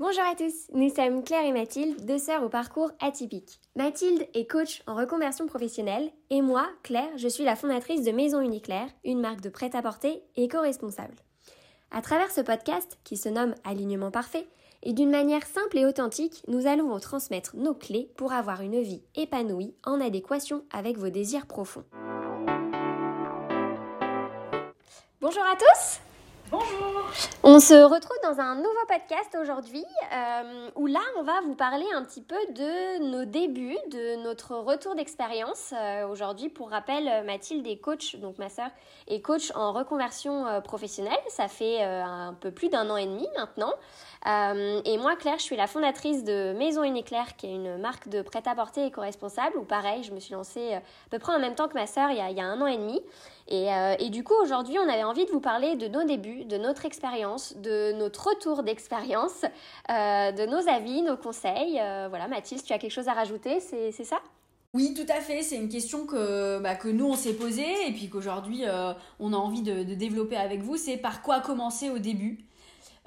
Bonjour 0.00 0.24
à 0.24 0.34
tous, 0.34 0.54
nous 0.72 0.88
sommes 0.88 1.22
Claire 1.22 1.44
et 1.44 1.52
Mathilde, 1.52 2.06
deux 2.06 2.16
sœurs 2.16 2.42
au 2.42 2.48
parcours 2.48 2.90
atypique. 3.00 3.60
Mathilde 3.76 4.26
est 4.32 4.50
coach 4.50 4.82
en 4.86 4.94
reconversion 4.94 5.46
professionnelle 5.46 6.10
et 6.30 6.40
moi, 6.40 6.66
Claire, 6.82 7.18
je 7.18 7.28
suis 7.28 7.44
la 7.44 7.54
fondatrice 7.54 8.02
de 8.02 8.10
Maison 8.10 8.40
Uniclaire, 8.40 8.88
une 9.04 9.20
marque 9.20 9.42
de 9.42 9.50
prêt-à-porter 9.50 10.22
éco-responsable. 10.36 11.16
À 11.90 12.00
travers 12.00 12.30
ce 12.30 12.40
podcast, 12.40 12.98
qui 13.04 13.18
se 13.18 13.28
nomme 13.28 13.54
Alignement 13.62 14.10
parfait, 14.10 14.48
et 14.82 14.94
d'une 14.94 15.10
manière 15.10 15.44
simple 15.44 15.76
et 15.76 15.84
authentique, 15.84 16.44
nous 16.48 16.66
allons 16.66 16.88
vous 16.88 16.98
transmettre 16.98 17.54
nos 17.56 17.74
clés 17.74 18.10
pour 18.16 18.32
avoir 18.32 18.62
une 18.62 18.80
vie 18.80 19.02
épanouie 19.16 19.74
en 19.84 20.00
adéquation 20.00 20.64
avec 20.72 20.96
vos 20.96 21.10
désirs 21.10 21.44
profonds. 21.44 21.84
Bonjour 25.20 25.42
à 25.42 25.56
tous 25.56 26.00
Bonjour 26.50 27.10
On 27.44 27.60
se 27.60 27.74
retrouve 27.74 28.16
dans 28.24 28.40
un 28.40 28.56
nouveau 28.56 28.84
podcast 28.88 29.36
aujourd'hui 29.40 29.84
euh, 30.12 30.68
où 30.74 30.86
là 30.86 31.00
on 31.18 31.22
va 31.22 31.40
vous 31.42 31.54
parler 31.54 31.84
un 31.94 32.02
petit 32.02 32.22
peu 32.22 32.34
de 32.54 33.10
nos 33.10 33.24
débuts, 33.24 33.76
de 33.90 34.22
notre 34.24 34.56
retour 34.56 34.96
d'expérience. 34.96 35.72
Euh, 35.76 36.08
aujourd'hui 36.08 36.48
pour 36.48 36.70
rappel 36.70 37.24
Mathilde 37.24 37.66
est 37.66 37.78
coach, 37.78 38.16
donc 38.16 38.38
ma 38.38 38.48
sœur 38.48 38.70
est 39.06 39.20
coach 39.20 39.52
en 39.54 39.72
reconversion 39.72 40.46
euh, 40.46 40.60
professionnelle. 40.60 41.18
Ça 41.28 41.46
fait 41.46 41.82
un 41.82 42.34
peu 42.40 42.50
plus 42.50 42.68
d'un 42.68 42.90
an 42.90 42.96
et 42.96 43.06
demi 43.06 43.28
maintenant. 43.36 43.72
Et 44.26 44.98
moi 44.98 45.16
Claire 45.16 45.38
je 45.38 45.44
suis 45.44 45.56
la 45.56 45.66
fondatrice 45.66 46.24
de 46.24 46.52
Maison 46.52 46.84
Uniclaire 46.84 47.36
qui 47.36 47.46
est 47.46 47.54
une 47.54 47.78
marque 47.78 48.08
de 48.08 48.22
prêt-à-porter 48.22 48.86
éco-responsable 48.86 49.56
où 49.56 49.64
pareil 49.64 50.02
je 50.02 50.12
me 50.12 50.20
suis 50.20 50.34
lancée 50.34 50.74
à 50.74 50.82
peu 51.10 51.18
près 51.18 51.32
en 51.32 51.38
même 51.38 51.54
temps 51.54 51.68
que 51.68 51.74
ma 51.74 51.86
sœur 51.86 52.10
il 52.10 52.16
y 52.16 52.40
a, 52.40 52.44
un 52.44 52.60
an 52.60 52.66
et 52.66 52.76
demi. 52.76 53.00
Et, 53.48 53.68
et 53.98 54.10
du 54.10 54.22
coup 54.22 54.34
aujourd'hui 54.42 54.78
on 54.78 54.88
avait 54.88 55.04
envie 55.04 55.24
de 55.24 55.30
vous 55.30 55.40
parler 55.40 55.76
de 55.76 55.88
nos 55.88 56.04
débuts 56.04 56.44
de 56.44 56.58
notre 56.58 56.84
expérience, 56.84 57.56
de 57.56 57.92
notre 57.92 58.28
retour 58.28 58.62
d'expérience, 58.62 59.44
euh, 59.90 60.32
de 60.32 60.46
nos 60.46 60.68
avis, 60.68 61.02
nos 61.02 61.16
conseils. 61.16 61.78
Euh, 61.80 62.06
voilà, 62.08 62.28
Mathilde, 62.28 62.62
tu 62.62 62.72
as 62.72 62.78
quelque 62.78 62.92
chose 62.92 63.08
à 63.08 63.12
rajouter, 63.12 63.60
c'est 63.60 63.92
ça? 63.92 64.20
Oui, 64.72 64.94
tout 64.94 65.10
à 65.12 65.20
fait. 65.20 65.42
C'est 65.42 65.56
une 65.56 65.68
question 65.68 66.06
que, 66.06 66.60
bah, 66.60 66.76
nous, 66.84 67.06
on 67.06 67.16
s'est 67.16 67.34
posée 67.34 67.88
et 67.88 67.92
puis 67.92 68.08
qu'aujourd'hui, 68.08 68.62
euh, 68.66 68.92
on 69.18 69.32
a 69.32 69.36
envie 69.36 69.62
de 69.62 69.82
développer 69.94 70.36
avec 70.36 70.62
vous. 70.62 70.76
C'est 70.76 70.96
par 70.96 71.22
quoi 71.22 71.40
commencer 71.40 71.90
au 71.90 71.98
début? 71.98 72.44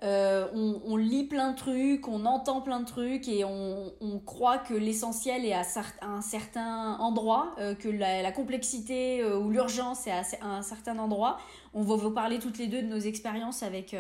Euh, 0.04 0.48
on, 0.54 0.98
lit 0.98 1.24
plein 1.24 1.52
de 1.52 1.56
trucs, 1.56 2.10
on 2.10 2.26
entend 2.26 2.60
plein 2.60 2.82
de 2.82 2.86
trucs 2.86 3.30
et 3.30 3.46
on, 3.46 4.20
croit 4.26 4.58
que 4.58 4.74
l'essentiel 4.74 5.46
est 5.46 5.54
à, 5.54 5.64
un 6.02 6.22
certain 6.22 6.98
endroit, 7.00 7.56
euh, 7.60 7.74
que 7.74 7.88
la, 7.88 8.32
complexité 8.34 9.22
euh, 9.22 9.40
ou 9.40 9.50
l'urgence 9.50 10.06
est 10.08 10.12
à, 10.12 10.46
un 10.46 10.62
certain 10.62 11.00
endroit. 11.00 11.38
On 11.74 11.84
va 11.84 11.96
vous 11.96 12.12
parler 12.12 12.40
toutes 12.40 12.58
les 12.58 12.68
deux 12.68 12.82
de 12.82 12.88
nos 12.88 13.00
expériences 13.00 13.64
avec, 13.64 13.96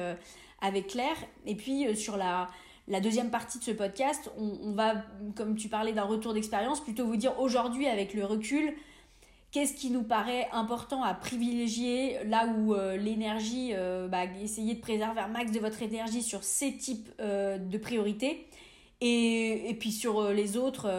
avec 0.61 0.87
Claire. 0.87 1.15
Et 1.45 1.55
puis 1.55 1.95
sur 1.95 2.17
la, 2.17 2.49
la 2.89 2.99
deuxième 2.99 3.31
partie 3.31 3.59
de 3.59 3.63
ce 3.63 3.71
podcast, 3.71 4.29
on 4.37 4.73
va, 4.73 5.05
comme 5.35 5.55
tu 5.55 5.69
parlais 5.69 5.93
d'un 5.93 6.03
retour 6.03 6.33
d'expérience, 6.33 6.81
plutôt 6.81 7.05
vous 7.05 7.15
dire 7.15 7.39
aujourd'hui 7.39 7.87
avec 7.87 8.13
le 8.13 8.25
recul, 8.25 8.73
qu'est-ce 9.53 9.75
qui 9.75 9.91
nous 9.91 10.03
paraît 10.03 10.49
important 10.51 11.03
à 11.03 11.13
privilégier 11.13 12.17
là 12.25 12.47
où 12.47 12.73
euh, 12.73 12.97
l'énergie, 12.97 13.69
euh, 13.73 14.07
bah, 14.07 14.25
essayez 14.41 14.73
de 14.73 14.81
préserver 14.81 15.21
un 15.21 15.27
max 15.27 15.51
de 15.51 15.59
votre 15.59 15.81
énergie 15.81 16.23
sur 16.23 16.43
ces 16.43 16.75
types 16.75 17.09
euh, 17.21 17.57
de 17.57 17.77
priorités. 17.77 18.47
Et, 18.99 19.75
puis 19.79 19.91
sur 19.91 20.29
les 20.29 20.55
autres, 20.55 20.89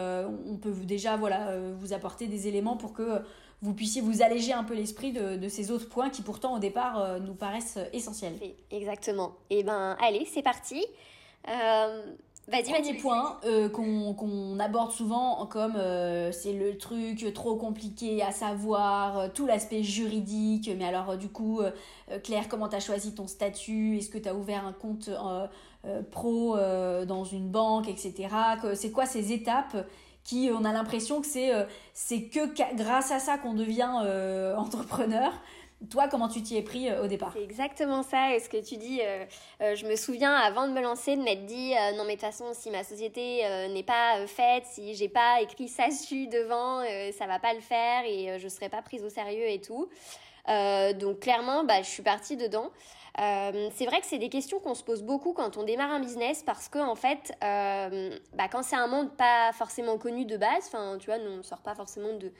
on 0.47 0.57
peut 0.57 0.73
déjà 0.83 1.17
voilà, 1.17 1.57
vous 1.79 1.91
apporter 1.91 2.27
des 2.27 2.47
éléments 2.47 2.77
pour 2.77 2.93
que 2.93 3.19
vous 3.63 3.73
puissiez 3.73 3.99
vous 3.99 4.21
alléger 4.21 4.53
un 4.53 4.63
peu 4.63 4.75
l'esprit 4.75 5.11
de, 5.11 5.37
de, 5.37 5.49
ces 5.49 5.71
autres 5.71 5.89
points 5.89 6.11
qui 6.11 6.21
pourtant 6.21 6.55
au 6.55 6.59
départ 6.59 7.19
nous 7.21 7.33
paraissent 7.33 7.79
essentiels. 7.93 8.35
Exactement. 8.69 9.37
Et 9.49 9.61
eh 9.61 9.63
ben 9.63 9.97
allez, 9.99 10.27
c'est 10.31 10.43
parti. 10.43 10.85
Vas-y, 12.47 12.71
Premier 12.71 12.93
point 12.93 13.39
euh, 13.45 13.69
qu'on 13.69 14.59
aborde 14.59 14.91
souvent 14.91 15.47
comme 15.47 15.75
euh, 15.77 16.31
c'est 16.31 16.53
le 16.53 16.77
truc 16.77 17.33
trop 17.33 17.55
compliqué 17.55 18.21
à 18.21 18.31
savoir, 18.31 19.17
euh, 19.17 19.27
tout 19.33 19.47
l'aspect 19.47 19.81
juridique, 19.81 20.69
mais 20.77 20.85
alors 20.85 21.17
du 21.17 21.27
coup, 21.27 21.61
Claire, 22.23 22.47
comment 22.47 22.69
tu 22.69 22.75
as 22.75 22.79
choisi 22.79 23.15
ton 23.15 23.25
statut? 23.25 23.97
Est-ce 23.97 24.09
que 24.09 24.19
tu 24.19 24.29
as 24.29 24.35
ouvert 24.35 24.65
un 24.65 24.73
compte 24.73 25.09
pro 26.11 26.55
dans 26.55 27.23
une 27.23 27.49
banque, 27.49 27.89
etc. 27.89 28.29
C'est 28.75 28.91
quoi 28.91 29.07
ces 29.07 29.31
étapes 29.31 29.87
qui, 30.23 30.49
on 30.53 30.63
a 30.65 30.71
l'impression 30.71 31.21
que 31.21 31.27
c'est 31.93 32.23
que 32.29 32.75
grâce 32.75 33.11
à 33.11 33.19
ça 33.19 33.39
qu'on 33.39 33.53
devient 33.53 34.53
entrepreneur? 34.57 35.33
Toi, 35.89 36.07
comment 36.07 36.27
tu 36.27 36.41
t'y 36.41 36.57
es 36.57 36.61
pris 36.61 36.89
euh, 36.89 37.03
au 37.03 37.07
départ 37.07 37.31
C'est 37.33 37.43
exactement 37.43 38.01
ça. 38.03 38.33
Et 38.33 38.39
ce 38.39 38.49
que 38.49 38.57
tu 38.57 38.77
dis, 38.77 39.01
euh, 39.01 39.25
euh, 39.61 39.75
je 39.75 39.85
me 39.85 39.95
souviens 39.95 40.33
avant 40.33 40.67
de 40.67 40.73
me 40.73 40.81
lancer 40.81 41.15
de 41.15 41.21
m'être 41.21 41.45
dit 41.45 41.73
non, 41.97 42.05
mais 42.05 42.15
de 42.15 42.21
toute 42.21 42.21
façon, 42.21 42.45
si 42.53 42.69
ma 42.71 42.83
société 42.83 43.43
n'est 43.69 43.83
pas 43.83 44.25
faite, 44.27 44.65
si 44.65 44.95
j'ai 44.95 45.09
pas 45.09 45.41
écrit 45.41 45.67
ça 45.67 45.87
dessus 45.89 46.27
devant, 46.27 46.81
ça 47.17 47.27
va 47.27 47.39
pas 47.39 47.53
le 47.53 47.61
faire 47.61 48.03
et 48.05 48.39
je 48.39 48.47
serai 48.47 48.69
pas 48.69 48.81
prise 48.81 49.03
au 49.03 49.09
sérieux 49.09 49.47
et 49.47 49.61
tout. 49.61 49.89
donc 50.47 51.19
clairement, 51.19 51.63
bah, 51.63 51.81
je 51.81 51.89
suis 51.89 52.03
partie 52.03 52.37
dedans. 52.37 52.71
c'est 53.17 53.85
vrai 53.85 53.99
que 53.99 54.05
c'est 54.05 54.17
des 54.17 54.29
questions 54.29 54.59
qu'on 54.59 54.75
se 54.75 54.83
pose 54.83 55.03
beaucoup 55.03 55.33
quand 55.33 55.57
on 55.57 55.63
démarre 55.63 55.91
un 55.91 55.99
business 55.99 56.43
parce 56.43 56.69
que 56.69 56.79
en 56.79 56.95
fait, 56.95 57.33
bah, 57.41 58.47
quand 58.51 58.63
c'est 58.63 58.77
un 58.77 58.87
monde 58.87 59.15
pas 59.15 59.51
forcément 59.53 59.97
connu 59.97 60.25
de 60.25 60.37
base, 60.37 60.67
enfin 60.67 60.97
tu 60.99 61.07
vois, 61.07 61.19
nous 61.19 61.31
on 61.39 61.43
sort 61.43 61.61
pas 61.61 61.75
forcément 61.75 62.13
de 62.13 62.31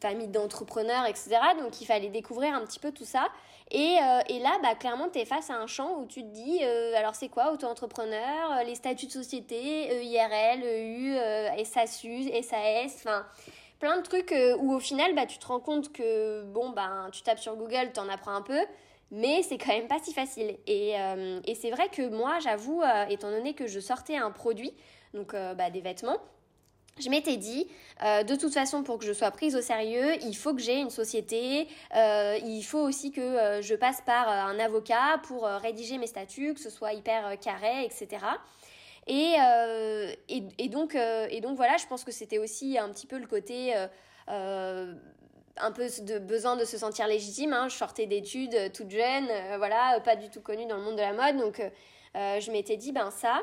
famille 0.00 0.28
d'entrepreneurs, 0.28 1.06
etc. 1.06 1.38
Donc 1.58 1.80
il 1.80 1.86
fallait 1.86 2.08
découvrir 2.08 2.54
un 2.54 2.64
petit 2.64 2.78
peu 2.78 2.92
tout 2.92 3.04
ça. 3.04 3.28
Et, 3.72 3.98
euh, 4.02 4.20
et 4.28 4.40
là, 4.40 4.58
bah, 4.62 4.74
clairement, 4.74 5.08
tu 5.08 5.20
es 5.20 5.24
face 5.24 5.48
à 5.48 5.54
un 5.54 5.68
champ 5.68 6.00
où 6.00 6.06
tu 6.06 6.22
te 6.22 6.28
dis, 6.28 6.58
euh, 6.62 6.92
alors 6.96 7.14
c'est 7.14 7.28
quoi 7.28 7.52
auto-entrepreneur, 7.52 8.52
euh, 8.52 8.64
les 8.64 8.74
statuts 8.74 9.06
de 9.06 9.12
société, 9.12 10.04
IRL, 10.04 10.64
EU, 10.64 11.64
SASU, 11.64 12.30
SAS, 12.42 12.96
enfin 12.96 13.24
plein 13.78 13.96
de 13.96 14.02
trucs 14.02 14.34
où 14.58 14.74
au 14.74 14.80
final, 14.80 15.14
bah, 15.14 15.24
tu 15.24 15.38
te 15.38 15.46
rends 15.46 15.60
compte 15.60 15.92
que, 15.92 16.42
bon, 16.44 16.70
ben, 16.70 17.08
tu 17.12 17.22
tapes 17.22 17.38
sur 17.38 17.56
Google, 17.56 17.92
tu 17.94 18.00
en 18.00 18.08
apprends 18.10 18.34
un 18.34 18.42
peu, 18.42 18.60
mais 19.10 19.42
c'est 19.42 19.56
quand 19.56 19.72
même 19.72 19.88
pas 19.88 19.98
si 20.02 20.12
facile. 20.12 20.58
Et, 20.66 20.96
et 21.46 21.54
c'est 21.54 21.70
vrai 21.70 21.88
que 21.88 22.06
moi, 22.06 22.40
j'avoue, 22.40 22.82
étant 23.08 23.30
donné 23.30 23.54
que 23.54 23.66
je 23.66 23.80
sortais 23.80 24.16
un 24.16 24.32
produit, 24.32 24.74
donc 25.14 25.32
bah, 25.32 25.70
des 25.70 25.80
vêtements, 25.80 26.18
je 27.02 27.10
m'étais 27.10 27.36
dit, 27.36 27.66
euh, 28.02 28.22
de 28.22 28.34
toute 28.34 28.52
façon, 28.52 28.82
pour 28.82 28.98
que 28.98 29.04
je 29.04 29.12
sois 29.12 29.30
prise 29.30 29.56
au 29.56 29.60
sérieux, 29.60 30.14
il 30.22 30.34
faut 30.34 30.54
que 30.54 30.60
j'ai 30.60 30.80
une 30.80 30.90
société, 30.90 31.68
euh, 31.94 32.38
il 32.44 32.62
faut 32.62 32.80
aussi 32.80 33.10
que 33.12 33.20
euh, 33.20 33.62
je 33.62 33.74
passe 33.74 34.00
par 34.00 34.28
un 34.28 34.58
avocat 34.58 35.20
pour 35.24 35.44
rédiger 35.44 35.98
mes 35.98 36.06
statuts, 36.06 36.54
que 36.54 36.60
ce 36.60 36.70
soit 36.70 36.92
hyper 36.92 37.38
carré, 37.40 37.84
etc. 37.84 38.24
Et, 39.06 39.36
donc 40.68 40.92
voilà, 41.56 41.76
je 41.76 41.86
pense 41.86 42.04
que 42.04 42.12
c'était 42.12 42.38
aussi 42.38 42.78
un 42.78 42.88
petit 42.90 43.06
peu 43.06 43.18
le 43.18 43.26
côté 43.26 43.74
un 45.62 45.72
peu 45.72 45.88
de 46.02 46.18
besoin 46.18 46.56
de 46.56 46.64
se 46.64 46.78
sentir 46.78 47.06
légitime. 47.06 47.52
Hein. 47.52 47.68
Je 47.68 47.76
sortais 47.76 48.06
d'études 48.06 48.72
toute 48.72 48.90
jeune, 48.90 49.28
voilà, 49.58 50.00
pas 50.00 50.16
du 50.16 50.30
tout 50.30 50.40
connue 50.40 50.66
dans 50.66 50.76
le 50.76 50.82
monde 50.82 50.96
de 50.96 51.02
la 51.02 51.12
mode, 51.12 51.38
donc 51.38 51.60
je 52.14 52.50
m'étais 52.50 52.76
dit, 52.76 52.92
ben 52.92 53.10
ça 53.10 53.42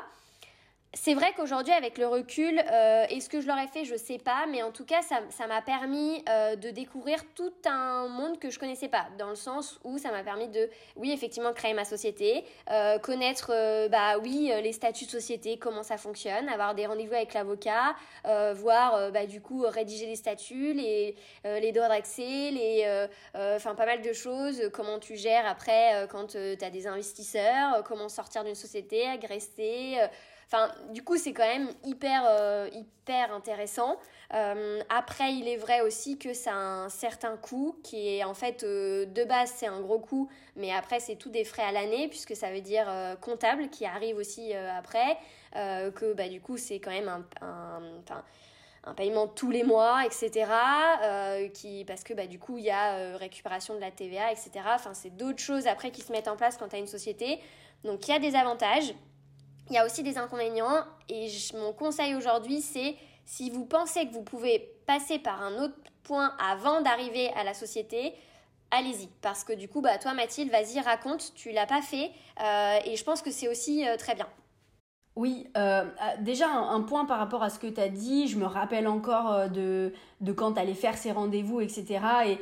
c'est 1.00 1.14
vrai 1.14 1.32
qu'aujourd'hui, 1.36 1.72
avec 1.72 1.96
le 1.96 2.08
recul, 2.08 2.58
euh, 2.58 3.06
est-ce 3.08 3.30
que 3.30 3.40
je 3.40 3.46
l'aurais 3.46 3.68
fait? 3.68 3.84
Je 3.84 3.94
sais 3.94 4.18
pas, 4.18 4.46
mais 4.50 4.64
en 4.64 4.72
tout 4.72 4.84
cas, 4.84 5.00
ça 5.02 5.46
m'a 5.46 5.62
permis 5.62 6.24
euh, 6.28 6.56
de 6.56 6.70
découvrir 6.70 7.20
tout 7.36 7.52
un 7.66 8.08
monde 8.08 8.38
que 8.40 8.50
je 8.50 8.58
connaissais 8.58 8.88
pas, 8.88 9.06
dans 9.16 9.28
le 9.28 9.36
sens 9.36 9.78
où 9.84 9.98
ça 9.98 10.10
m'a 10.10 10.24
permis 10.24 10.48
de, 10.48 10.68
oui, 10.96 11.12
effectivement, 11.12 11.52
créer 11.52 11.72
ma 11.72 11.84
société, 11.84 12.44
euh, 12.70 12.98
connaître, 12.98 13.52
bah 13.88 14.18
oui, 14.18 14.50
les 14.60 14.72
statuts 14.72 15.04
de 15.04 15.10
société, 15.10 15.56
comment 15.56 15.84
ça 15.84 15.98
fonctionne, 15.98 16.48
avoir 16.48 16.74
des 16.74 16.86
rendez-vous 16.86 17.14
avec 17.14 17.32
l'avocat, 17.32 17.94
voir, 18.54 19.12
bah 19.12 19.26
du 19.26 19.40
coup, 19.40 19.64
rédiger 19.68 20.06
les 20.06 20.16
statuts, 20.16 20.72
les, 20.72 21.14
les 21.44 21.72
droits 21.72 21.88
d'accès, 21.88 22.50
les, 22.50 23.06
enfin, 23.34 23.74
pas 23.74 23.86
mal 23.86 24.02
de 24.02 24.12
choses, 24.12 24.68
comment 24.72 24.98
tu 24.98 25.16
gères 25.16 25.46
après 25.46 26.08
quand 26.10 26.28
tu 26.28 26.38
as 26.38 26.70
des 26.70 26.86
investisseurs, 26.86 27.84
comment 27.84 28.08
sortir 28.08 28.42
d'une 28.42 28.56
société, 28.56 29.06
agresser 29.06 29.96
Enfin, 30.50 30.72
du 30.94 31.02
coup, 31.02 31.18
c'est 31.18 31.34
quand 31.34 31.46
même 31.46 31.68
hyper, 31.84 32.22
euh, 32.26 32.70
hyper 32.72 33.34
intéressant. 33.34 33.98
Euh, 34.32 34.80
après, 34.88 35.34
il 35.34 35.46
est 35.46 35.58
vrai 35.58 35.82
aussi 35.82 36.16
que 36.16 36.32
ça 36.32 36.52
a 36.52 36.56
un 36.56 36.88
certain 36.88 37.36
coût 37.36 37.78
qui 37.82 38.08
est 38.08 38.24
en 38.24 38.32
fait 38.32 38.62
euh, 38.62 39.04
de 39.04 39.24
base 39.24 39.52
c'est 39.54 39.66
un 39.66 39.80
gros 39.80 39.98
coût, 39.98 40.30
mais 40.56 40.72
après 40.72 41.00
c'est 41.00 41.16
tout 41.16 41.28
des 41.28 41.44
frais 41.44 41.64
à 41.64 41.72
l'année 41.72 42.08
puisque 42.08 42.34
ça 42.34 42.50
veut 42.50 42.60
dire 42.62 42.86
comptable 43.20 43.68
qui 43.68 43.84
arrive 43.84 44.16
aussi 44.16 44.54
après, 44.54 45.18
que 45.54 46.12
bah, 46.14 46.28
du 46.28 46.40
coup 46.40 46.56
c'est 46.56 46.78
quand 46.78 46.90
même 46.90 47.08
un, 47.08 47.24
un, 47.46 47.82
un, 48.84 48.94
paiement 48.94 49.28
tous 49.28 49.50
les 49.50 49.64
mois, 49.64 50.04
etc. 50.04 50.50
qui, 51.54 51.84
parce 51.86 52.04
que 52.04 52.12
bah, 52.14 52.26
du 52.26 52.38
coup 52.38 52.58
il 52.58 52.64
y 52.64 52.70
a 52.70 53.16
récupération 53.16 53.74
de 53.74 53.80
la 53.80 53.90
TVA, 53.90 54.32
etc. 54.32 54.50
Enfin, 54.74 54.92
c'est 54.94 55.14
d'autres 55.16 55.40
choses 55.40 55.66
après 55.66 55.90
qui 55.90 56.02
se 56.02 56.12
mettent 56.12 56.28
en 56.28 56.36
place 56.36 56.56
quand 56.58 56.68
tu 56.68 56.76
as 56.76 56.80
une 56.80 56.86
société. 56.86 57.40
Donc 57.84 58.08
il 58.08 58.10
y 58.10 58.14
a 58.14 58.18
des 58.18 58.34
avantages. 58.34 58.94
Il 59.70 59.74
y 59.74 59.78
a 59.78 59.84
aussi 59.84 60.02
des 60.02 60.16
inconvénients 60.16 60.84
et 61.08 61.28
mon 61.54 61.72
conseil 61.72 62.14
aujourd'hui, 62.14 62.60
c'est 62.60 62.96
si 63.26 63.50
vous 63.50 63.66
pensez 63.66 64.06
que 64.06 64.12
vous 64.14 64.22
pouvez 64.22 64.74
passer 64.86 65.18
par 65.18 65.42
un 65.42 65.62
autre 65.62 65.74
point 66.02 66.32
avant 66.38 66.80
d'arriver 66.80 67.30
à 67.36 67.44
la 67.44 67.52
société, 67.52 68.14
allez-y. 68.70 69.08
Parce 69.20 69.44
que 69.44 69.52
du 69.52 69.68
coup, 69.68 69.82
bah, 69.82 69.98
toi 69.98 70.14
Mathilde, 70.14 70.50
vas-y, 70.50 70.80
raconte, 70.80 71.34
tu 71.34 71.50
l'as 71.50 71.66
pas 71.66 71.82
fait 71.82 72.10
euh, 72.42 72.78
et 72.86 72.96
je 72.96 73.04
pense 73.04 73.20
que 73.20 73.30
c'est 73.30 73.48
aussi 73.48 73.86
euh, 73.86 73.96
très 73.96 74.14
bien. 74.14 74.26
Oui, 75.16 75.48
euh, 75.56 75.84
déjà 76.20 76.48
un, 76.48 76.80
point 76.82 77.04
par 77.04 77.18
rapport 77.18 77.42
à 77.42 77.50
ce 77.50 77.58
que 77.58 77.66
tu 77.66 77.80
as 77.80 77.88
dit, 77.88 78.28
je 78.28 78.38
me 78.38 78.46
rappelle 78.46 78.86
encore 78.86 79.50
de, 79.50 79.92
de 80.20 80.32
quand 80.32 80.52
tu 80.52 80.60
allais 80.60 80.74
faire 80.74 80.96
ces 80.96 81.10
rendez-vous, 81.10 81.60
etc. 81.60 82.00
Et 82.26 82.38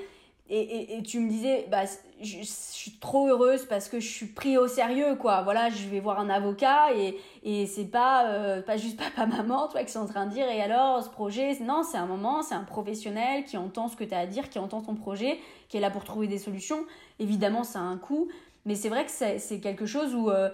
et, 0.48 0.96
et, 0.96 1.02
tu 1.02 1.18
me 1.18 1.28
disais, 1.28 1.66
bah, 1.70 1.82
je, 2.20 2.38
suis 2.42 2.92
trop 2.98 3.28
heureuse 3.28 3.64
parce 3.64 3.88
que 3.88 3.98
je 3.98 4.06
suis 4.06 4.26
pris 4.26 4.56
au 4.56 4.68
sérieux, 4.68 5.16
quoi. 5.16 5.42
Voilà, 5.42 5.70
je 5.70 5.88
vais 5.88 5.98
voir 5.98 6.20
un 6.20 6.30
avocat 6.30 6.94
et, 6.94 7.18
et 7.42 7.66
c'est 7.66 7.86
pas, 7.86 8.30
euh, 8.30 8.62
pas 8.62 8.76
juste 8.76 8.96
papa-maman, 9.16 9.66
toi, 9.66 9.82
qui 9.82 9.90
sont 9.90 10.00
en 10.00 10.06
train 10.06 10.26
de 10.26 10.32
dire, 10.32 10.48
et 10.48 10.62
alors, 10.62 11.02
ce 11.02 11.08
projet, 11.08 11.58
non, 11.60 11.82
c'est 11.82 11.98
un 11.98 12.06
moment, 12.06 12.42
c'est 12.42 12.54
un 12.54 12.62
professionnel 12.62 13.44
qui 13.44 13.56
entend 13.56 13.88
ce 13.88 13.96
que 13.96 14.04
tu 14.04 14.14
as 14.14 14.20
à 14.20 14.26
dire, 14.26 14.48
qui 14.48 14.60
entend 14.60 14.82
ton 14.82 14.94
projet, 14.94 15.40
qui 15.68 15.78
est 15.78 15.80
là 15.80 15.90
pour 15.90 16.04
trouver 16.04 16.28
des 16.28 16.38
solutions. 16.38 16.84
Évidemment, 17.18 17.64
ça 17.64 17.80
a 17.80 17.82
un 17.82 17.98
coût, 17.98 18.28
mais 18.66 18.76
c'est 18.76 18.88
vrai 18.88 19.04
que 19.04 19.10
c'est 19.10 19.60
quelque 19.60 19.86
chose 19.86 20.14
où, 20.14 20.30
euh, 20.30 20.50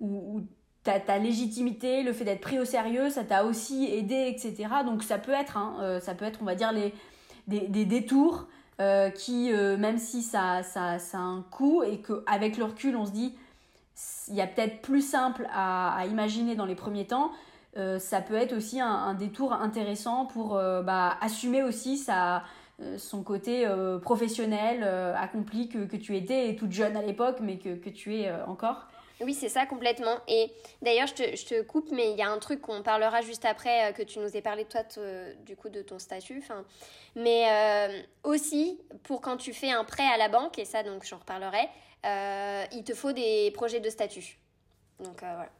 où, 0.00 0.40
ta, 0.82 0.98
ta, 0.98 1.18
légitimité, 1.18 2.02
le 2.02 2.12
fait 2.12 2.24
d'être 2.24 2.40
pris 2.40 2.58
au 2.58 2.64
sérieux, 2.64 3.10
ça 3.10 3.22
t'a 3.22 3.44
aussi 3.44 3.86
aidé, 3.92 4.26
etc. 4.26 4.68
Donc 4.84 5.04
ça 5.04 5.18
peut 5.18 5.32
être, 5.32 5.56
hein, 5.56 5.76
euh, 5.82 6.00
ça 6.00 6.14
peut 6.14 6.24
être, 6.24 6.40
on 6.42 6.44
va 6.44 6.56
dire, 6.56 6.72
les, 6.72 6.92
des, 7.46 7.68
des 7.68 7.84
détours 7.84 8.48
euh, 8.78 9.08
qui, 9.08 9.52
euh, 9.54 9.78
même 9.78 9.96
si 9.96 10.22
ça, 10.22 10.62
ça, 10.62 10.98
a 11.14 11.16
un 11.16 11.42
coût 11.50 11.82
et 11.82 12.02
qu'avec 12.02 12.58
le 12.58 12.64
recul, 12.64 12.94
on 12.94 13.06
se 13.06 13.10
dit, 13.10 13.34
il 14.28 14.34
y 14.34 14.42
a 14.42 14.46
peut-être 14.46 14.82
plus 14.82 15.00
simple 15.00 15.48
à, 15.50 16.04
imaginer 16.10 16.56
dans 16.56 16.66
les 16.66 16.74
premiers 16.74 17.06
temps, 17.06 17.30
euh, 17.78 17.98
ça 17.98 18.20
peut 18.20 18.34
être 18.34 18.54
aussi 18.54 18.78
un, 18.78 19.14
détour 19.14 19.54
intéressant 19.54 20.26
pour 20.26 20.60
bah, 20.84 21.16
assumer 21.22 21.62
aussi 21.62 22.04
son 22.98 23.22
côté 23.22 23.66
professionnel 24.02 24.84
accompli 25.16 25.70
que, 25.70 25.86
que, 25.86 25.96
tu 25.96 26.14
étais 26.14 26.54
toute 26.56 26.72
jeune 26.72 26.98
à 26.98 27.02
l'époque, 27.02 27.38
mais 27.40 27.56
que, 27.56 27.76
que, 27.76 27.88
tu 27.88 28.14
es 28.14 28.30
encore. 28.46 28.88
Oui, 29.20 29.34
c'est 29.34 29.48
ça 29.48 29.66
complètement. 29.66 30.18
Et 30.28 30.50
d'ailleurs, 30.82 31.06
je 31.06 31.14
te, 31.14 31.36
je 31.36 31.46
te, 31.46 31.62
coupe, 31.62 31.90
mais 31.90 32.10
il 32.12 32.18
y 32.18 32.22
a 32.22 32.28
un 32.28 32.38
truc 32.38 32.60
qu'on 32.60 32.82
parlera 32.82 33.22
juste 33.22 33.44
après, 33.44 33.94
que 33.94 34.02
tu 34.02 34.18
nous 34.18 34.36
aies 34.36 34.42
parlé, 34.42 34.64
toi, 34.64 34.82
du 35.44 35.56
coup, 35.56 35.68
de 35.68 35.82
ton 35.82 35.98
statut. 35.98 36.38
Enfin, 36.38 36.64
mais 37.16 37.46
euh, 37.50 38.02
aussi, 38.24 38.78
pour 39.02 39.22
quand 39.22 39.38
tu 39.38 39.54
fais 39.54 39.70
un 39.70 39.84
prêt 39.84 40.06
à 40.06 40.18
la 40.18 40.28
banque, 40.28 40.58
et 40.58 40.66
ça, 40.66 40.82
donc 40.82 41.04
j'en 41.04 41.16
reparlerai, 41.16 41.68
euh, 42.04 42.64
il 42.72 42.84
te 42.84 42.94
faut 42.94 43.12
des 43.12 43.50
projets 43.52 43.80
de 43.80 43.88
statut. 43.88 44.38
Donc 45.00 45.22
euh, 45.22 45.32
voilà. 45.34 45.50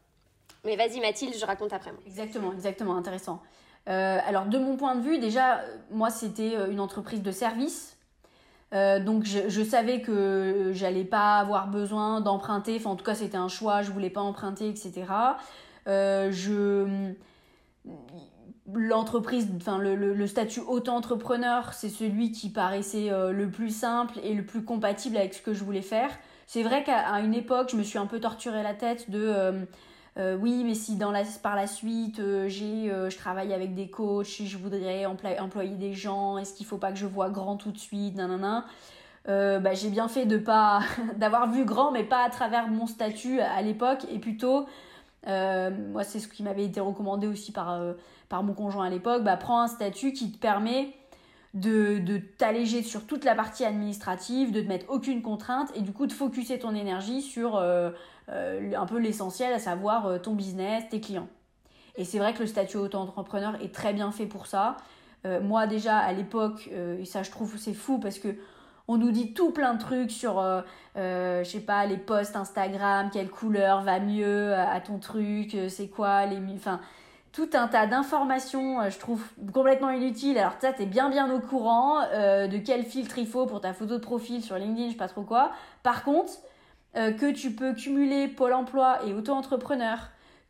Mais 0.65 0.77
vas-y 0.77 1.01
Mathilde, 1.01 1.35
je 1.35 1.47
raconte 1.47 1.73
après 1.73 1.93
moi. 1.93 2.01
Exactement, 2.07 2.53
exactement, 2.53 2.97
intéressant. 2.97 3.41
alors 3.87 4.45
de 4.47 4.59
mon 4.59 4.77
point 4.77 4.97
de 4.97 5.01
vue, 5.01 5.19
déjà, 5.19 5.63
moi 5.91 6.11
c'était 6.11 6.55
une 6.71 6.81
entreprise 6.81 7.23
de 7.23 7.31
service. 7.31 7.96
Donc 9.01 9.25
je, 9.25 9.63
savais 9.63 10.01
que 10.01 10.71
j'allais 10.73 11.05
pas 11.05 11.39
avoir 11.39 11.69
besoin 11.69 12.21
d'emprunter, 12.21 12.77
enfin 12.77 12.91
en 12.91 12.97
tout 12.97 13.05
cas 13.05 13.15
c'était 13.15 13.37
un 13.37 13.49
choix, 13.49 13.83
je 13.83 13.91
voulais 13.93 14.11
pas 14.11 14.21
emprunter, 14.21 14.69
etc. 14.69 15.05
je 15.87 17.15
l'entreprise, 18.75 19.49
enfin 19.57 19.79
le, 19.79 20.27
statut 20.27 20.61
auto-entrepreneur, 20.61 21.73
c'est 21.73 21.89
celui 21.89 22.33
qui 22.33 22.51
paraissait 22.51 23.11
euh, 23.11 23.33
le 23.33 23.49
plus 23.49 23.71
simple 23.71 24.19
et 24.23 24.35
le 24.35 24.45
plus 24.45 24.65
compatible 24.65 25.17
avec 25.17 25.35
ce 25.35 25.43
que 25.43 25.55
je 25.55 25.63
voulais 25.63 25.83
faire. 25.83 26.11
C'est 26.47 26.63
vrai 26.63 26.85
qu'à 26.85 27.05
une 27.21 27.35
époque, 27.35 27.71
je 27.71 27.77
me 27.77 27.83
suis 27.83 27.99
un 27.99 28.07
peu 28.07 28.21
torturé 28.21 28.63
la 28.63 28.75
tête 28.75 29.11
de 29.11 29.67
euh, 30.17 30.35
euh, 30.35 30.37
oui, 30.37 30.63
mais 30.65 30.75
si 30.75 30.97
dans 30.97 31.11
la, 31.11 31.23
par 31.43 31.57
la 31.57 31.67
suite, 31.67 32.21
j'ai, 32.47 32.89
je 32.89 33.17
travaille 33.17 33.53
avec 33.53 33.75
des 33.75 33.89
coachs, 33.89 34.27
si 34.27 34.47
je 34.47 34.59
voudrais 34.59 35.07
employer 35.07 35.77
des 35.77 35.93
gens, 35.93 36.39
est-ce 36.39 36.55
qu'il 36.55 36.67
faut 36.67 36.79
pas 36.79 36.93
que 36.93 36.99
je 36.99 37.07
vois 37.07 37.31
grand 37.31 37.57
tout 37.57 37.71
de 37.71 37.79
suite, 37.79 38.17
nanana. 38.17 38.65
bah, 39.27 39.75
j'ai 39.75 39.91
bien 39.91 40.09
fait 40.09 40.27
de 40.27 40.39
pas 40.39 40.81
d'avoir 41.17 41.51
vu 41.51 41.65
grand, 41.65 41.93
mais 41.93 42.05
pas 42.05 42.25
à 42.25 42.31
travers 42.31 42.69
mon 42.69 42.87
statut 42.87 43.41
à 43.41 43.63
l'époque, 43.63 44.07
et 44.11 44.19
plutôt 44.19 44.67
moi 45.27 46.05
c'est 46.05 46.21
ce 46.21 46.29
qui 46.29 46.43
m'avait 46.45 46.65
été 46.65 46.81
recommandé 46.81 47.27
aussi 47.27 47.53
par 47.53 47.81
par 48.29 48.43
mon 48.43 48.55
conjoint 48.55 48.87
à 48.87 48.91
l'époque, 48.91 49.23
bah, 49.23 49.37
prends 49.37 49.61
un 49.61 49.69
statut 49.69 50.13
qui 50.13 50.33
te 50.33 50.39
permet 50.39 50.95
de, 51.57 51.99
de 51.99 52.19
t'alléger 52.19 52.83
sur 52.83 53.07
toute 53.07 53.25
la 53.25 53.35
partie 53.35 53.65
administrative, 53.65 54.53
de 54.53 54.61
te 54.61 54.69
mettre 54.69 54.87
aucune 54.91 55.23
contrainte 55.23 55.71
et 55.75 55.81
du 55.81 55.93
coup 55.93 56.07
de 56.07 56.13
focuser 56.13 56.59
ton 56.59 56.75
énergie 56.75 57.23
sur 57.23 57.57
euh, 57.57 57.91
euh, 58.29 58.73
un 58.77 58.85
peu 58.85 58.99
l'essentiel, 58.99 59.55
à 59.55 59.59
savoir 59.59 60.07
euh, 60.07 60.19
ton 60.19 60.35
business, 60.35 60.85
tes 60.91 61.01
clients. 61.01 61.29
Et 61.97 62.05
c'est 62.05 62.19
vrai 62.19 62.35
que 62.35 62.41
le 62.41 62.47
statut 62.47 62.77
auto-entrepreneur 62.77 63.55
est 63.63 63.75
très 63.75 63.95
bien 63.95 64.13
fait 64.13 64.27
pour 64.27 64.47
ça. 64.47 64.77
moi 65.43 65.67
déjà 65.67 65.97
à 65.97 66.13
l'époque, 66.13 66.69
et 67.01 67.07
ça 67.07 67.23
je 67.23 67.31
trouve 67.31 67.57
c'est 67.57 67.73
fou 67.73 67.99
parce 67.99 68.19
que 68.19 68.29
on 68.87 68.99
nous 68.99 69.11
dit 69.11 69.33
tout 69.33 69.51
plein 69.51 69.73
de 69.73 69.81
trucs 69.81 70.11
sur, 70.11 70.35
je 70.95 71.43
sais 71.43 71.61
pas, 71.61 71.87
les 71.87 71.97
posts 71.97 72.37
Instagram, 72.37 73.09
quelle 73.11 73.31
couleur 73.31 73.81
va 73.81 73.99
mieux 73.99 74.53
à, 74.53 74.79
ton 74.83 74.99
truc, 74.99 75.57
c'est 75.69 75.89
quoi 75.89 76.27
les... 76.27 76.39
Enfin, 76.55 76.81
tout 77.37 77.51
un 77.53 77.69
tas 77.69 77.87
d'informations, 77.87 78.81
euh, 78.81 78.89
je 78.89 78.99
trouve 78.99 79.23
complètement 79.53 79.91
inutiles. 79.91 80.39
Alors 80.39 80.55
ça, 80.59 80.73
t'es 80.73 80.87
bien 80.87 81.11
bien 81.11 81.31
au 81.31 81.39
courant 81.39 82.01
euh, 82.15 82.47
de 82.47 82.57
quel 82.57 82.85
filtre 82.85 83.19
il 83.19 83.27
faut 83.27 83.45
pour 83.45 83.61
ta 83.61 83.75
photo 83.75 83.99
de 83.99 84.03
profil 84.03 84.43
sur 84.43 84.57
LinkedIn, 84.57 84.87
je 84.87 84.93
sais 84.93 84.97
pas 84.97 85.09
trop 85.09 85.21
quoi. 85.21 85.53
Par 85.83 86.03
contre, 86.03 86.33
euh, 86.97 87.13
que 87.13 87.31
tu 87.31 87.51
peux 87.51 87.75
cumuler 87.75 88.27
Pôle 88.27 88.55
Emploi 88.55 89.05
et 89.07 89.13
auto-entrepreneur, 89.13 89.99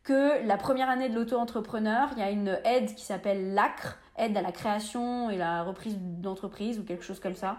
que 0.05 0.47
la 0.47 0.55
première 0.55 0.89
année 0.89 1.09
de 1.09 1.15
l'auto-entrepreneur, 1.15 2.07
il 2.15 2.19
y 2.19 2.23
a 2.23 2.31
une 2.31 2.57
aide 2.63 2.95
qui 2.95 3.03
s'appelle 3.03 3.53
l'ACRE, 3.53 3.97
aide 4.17 4.37
à 4.37 4.41
la 4.41 4.53
création 4.53 5.29
et 5.29 5.35
la 5.35 5.63
reprise 5.63 5.97
d'entreprise 5.99 6.79
ou 6.79 6.83
quelque 6.83 7.03
chose 7.03 7.19
comme 7.19 7.35
ça. 7.35 7.57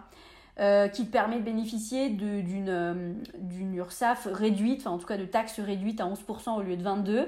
qui 0.94 1.06
te 1.06 1.12
permet 1.12 1.36
de 1.36 1.44
bénéficier 1.44 2.08
d'une 2.08 3.75
URSAF 3.75 4.26
réduite, 4.32 4.80
enfin 4.80 4.90
en 4.90 4.98
tout 4.98 5.06
cas 5.06 5.19
de 5.19 5.26
taxes 5.26 5.60
réduites 5.60 6.00
à 6.00 6.06
11% 6.06 6.56
au 6.56 6.62
lieu 6.62 6.76
de 6.76 6.82
22%, 6.82 7.26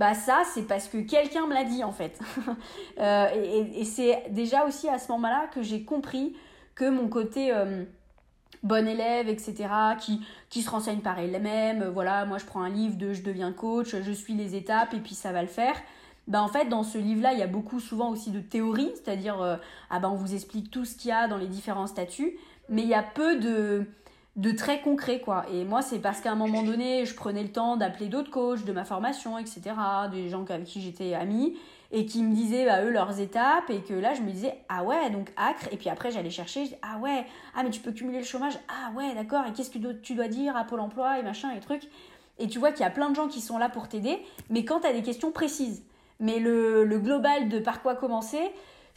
bah 0.00 0.14
ça, 0.14 0.44
c'est 0.54 0.62
parce 0.62 0.88
que 0.88 0.96
quelqu'un 0.96 1.46
me 1.46 1.52
l'a 1.52 1.64
dit 1.64 1.84
en 1.84 1.92
fait. 1.92 2.18
Euh, 2.98 3.28
et, 3.74 3.84
c'est 3.84 4.24
déjà 4.30 4.66
aussi 4.66 4.86
à 4.86 4.98
ce 4.98 5.10
moment-là 5.12 5.46
que 5.54 5.62
j'ai 5.62 5.84
compris 5.84 6.36
que 6.74 6.88
mon 6.88 7.08
côté 7.08 7.50
euh, 7.50 7.84
bon 8.62 8.86
élève, 8.86 9.28
etc., 9.28 9.68
qui, 10.50 10.62
se 10.62 10.68
renseigne 10.68 11.00
par 11.00 11.18
elle-même, 11.18 11.82
euh, 11.82 11.90
voilà, 11.90 12.26
moi 12.26 12.36
je 12.36 12.44
prends 12.44 12.62
un 12.62 12.68
livre 12.68 12.96
de 12.96 13.14
je 13.14 13.22
deviens 13.22 13.52
coach, 13.52 13.96
je 13.96 14.12
suis 14.12 14.34
les 14.34 14.54
étapes 14.54 14.92
et 14.92 14.98
puis 14.98 15.14
ça 15.14 15.32
va 15.32 15.40
le 15.40 15.48
faire. 15.48 15.74
Bah 16.28 16.42
en 16.42 16.48
fait, 16.48 16.66
dans 16.66 16.82
ce 16.82 16.98
livre-là, 16.98 17.32
il 17.32 17.38
y 17.38 17.42
a 17.42 17.46
beaucoup 17.46 17.80
souvent 17.80 18.10
aussi 18.10 18.30
de 18.30 18.40
théorie, 18.40 18.92
c'est-à-dire, 18.94 19.58
ah 19.88 19.98
bah 19.98 20.10
on 20.10 20.16
vous 20.16 20.34
explique 20.34 20.70
tout 20.70 20.84
ce 20.84 20.94
qu'il 20.94 21.08
y 21.08 21.12
a 21.12 21.26
dans 21.26 21.38
les 21.38 21.48
différents 21.48 21.86
statuts, 21.86 22.36
mais 22.68 22.82
il 22.82 22.88
y 22.88 22.94
a 22.94 23.02
peu 23.02 23.36
de 23.36 23.86
de 24.36 24.52
très 24.52 24.80
concret 24.80 25.20
quoi. 25.20 25.44
Et 25.52 25.64
moi 25.64 25.82
c'est 25.82 25.98
parce 25.98 26.20
qu'à 26.20 26.32
un 26.32 26.36
moment 26.36 26.62
donné 26.62 27.04
je 27.04 27.14
prenais 27.14 27.42
le 27.42 27.50
temps 27.50 27.76
d'appeler 27.76 28.06
d'autres 28.06 28.30
coachs 28.30 28.64
de 28.64 28.72
ma 28.72 28.84
formation 28.84 29.38
etc 29.38 29.62
des 30.12 30.28
gens 30.28 30.44
avec 30.48 30.64
qui 30.64 30.80
j'étais 30.80 31.14
amie 31.14 31.56
et 31.92 32.06
qui 32.06 32.22
me 32.22 32.32
disaient 32.32 32.64
bah, 32.64 32.84
eux 32.84 32.90
leurs 32.90 33.18
étapes 33.18 33.68
et 33.70 33.80
que 33.80 33.92
là 33.92 34.14
je 34.14 34.22
me 34.22 34.30
disais 34.30 34.54
ah 34.68 34.84
ouais 34.84 35.10
donc 35.10 35.32
acre 35.36 35.66
et 35.72 35.76
puis 35.76 35.88
après 35.88 36.12
j'allais 36.12 36.30
chercher 36.30 36.78
ah 36.82 36.98
ouais 36.98 37.26
ah 37.56 37.64
mais 37.64 37.70
tu 37.70 37.80
peux 37.80 37.90
cumuler 37.90 38.18
le 38.18 38.24
chômage 38.24 38.56
ah 38.68 38.92
ouais 38.96 39.14
d'accord 39.14 39.44
et 39.48 39.52
qu'est-ce 39.52 39.70
que 39.70 39.92
tu 39.94 40.14
dois 40.14 40.28
dire 40.28 40.56
à 40.56 40.64
Pôle 40.64 40.80
emploi 40.80 41.18
et 41.18 41.22
machin 41.22 41.50
et 41.50 41.60
trucs. 41.60 41.88
Et 42.38 42.46
tu 42.46 42.58
vois 42.58 42.70
qu'il 42.70 42.82
y 42.82 42.86
a 42.86 42.90
plein 42.90 43.10
de 43.10 43.16
gens 43.16 43.28
qui 43.28 43.40
sont 43.40 43.58
là 43.58 43.68
pour 43.68 43.88
t'aider 43.88 44.20
mais 44.48 44.64
quand 44.64 44.80
tu 44.80 44.86
as 44.86 44.92
des 44.92 45.02
questions 45.02 45.32
précises. 45.32 45.82
Mais 46.20 46.38
le, 46.38 46.84
le 46.84 46.98
global 46.98 47.48
de 47.48 47.58
par 47.58 47.82
quoi 47.82 47.94
commencer 47.96 48.52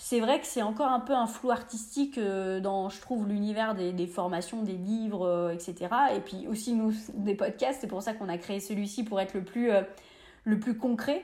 c'est 0.06 0.20
vrai 0.20 0.42
que 0.42 0.46
c'est 0.46 0.62
encore 0.62 0.92
un 0.92 1.00
peu 1.00 1.14
un 1.14 1.28
flou 1.28 1.50
artistique 1.50 2.18
euh, 2.18 2.60
dans, 2.60 2.90
je 2.90 3.00
trouve, 3.00 3.26
l'univers 3.26 3.74
des, 3.74 4.06
formations, 4.06 4.62
des 4.62 4.74
livres, 4.74 5.26
euh, 5.26 5.54
etc. 5.54 5.76
Et 6.14 6.20
puis 6.20 6.46
aussi, 6.46 6.74
nous, 6.74 6.92
des 7.14 7.36
podcasts, 7.36 7.80
c'est 7.80 7.88
pour 7.88 8.02
ça 8.02 8.14
qu'on 8.14 8.28
a 8.28 8.38
créé 8.38 8.60
celui-ci 8.60 9.06
pour 9.06 9.22
être 9.22 9.34
le 9.34 9.46
plus, 9.46 9.72
euh, 9.72 9.82
le 10.44 10.60
plus 10.60 10.76
concret. 10.76 11.24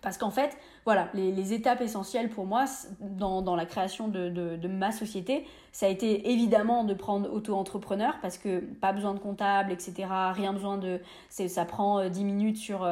Parce 0.00 0.16
qu'en 0.16 0.30
fait, 0.30 0.56
voilà, 0.84 1.08
les, 1.12 1.52
étapes 1.52 1.80
essentielles 1.80 2.30
pour 2.30 2.46
moi 2.46 2.66
dans, 3.00 3.56
la 3.56 3.66
création 3.66 4.06
de, 4.06 4.68
ma 4.68 4.92
société, 4.92 5.44
ça 5.72 5.86
a 5.86 5.88
été 5.88 6.30
évidemment 6.30 6.84
de 6.84 6.94
prendre 6.94 7.28
auto-entrepreneur 7.34 8.14
parce 8.22 8.38
que 8.38 8.60
pas 8.60 8.92
besoin 8.92 9.12
de 9.12 9.18
comptable, 9.18 9.72
etc. 9.72 10.06
Rien 10.34 10.52
besoin 10.52 10.78
de. 10.78 11.00
Ça 11.30 11.64
prend 11.64 12.08
10 12.08 12.24
minutes 12.24 12.58
sur. 12.58 12.88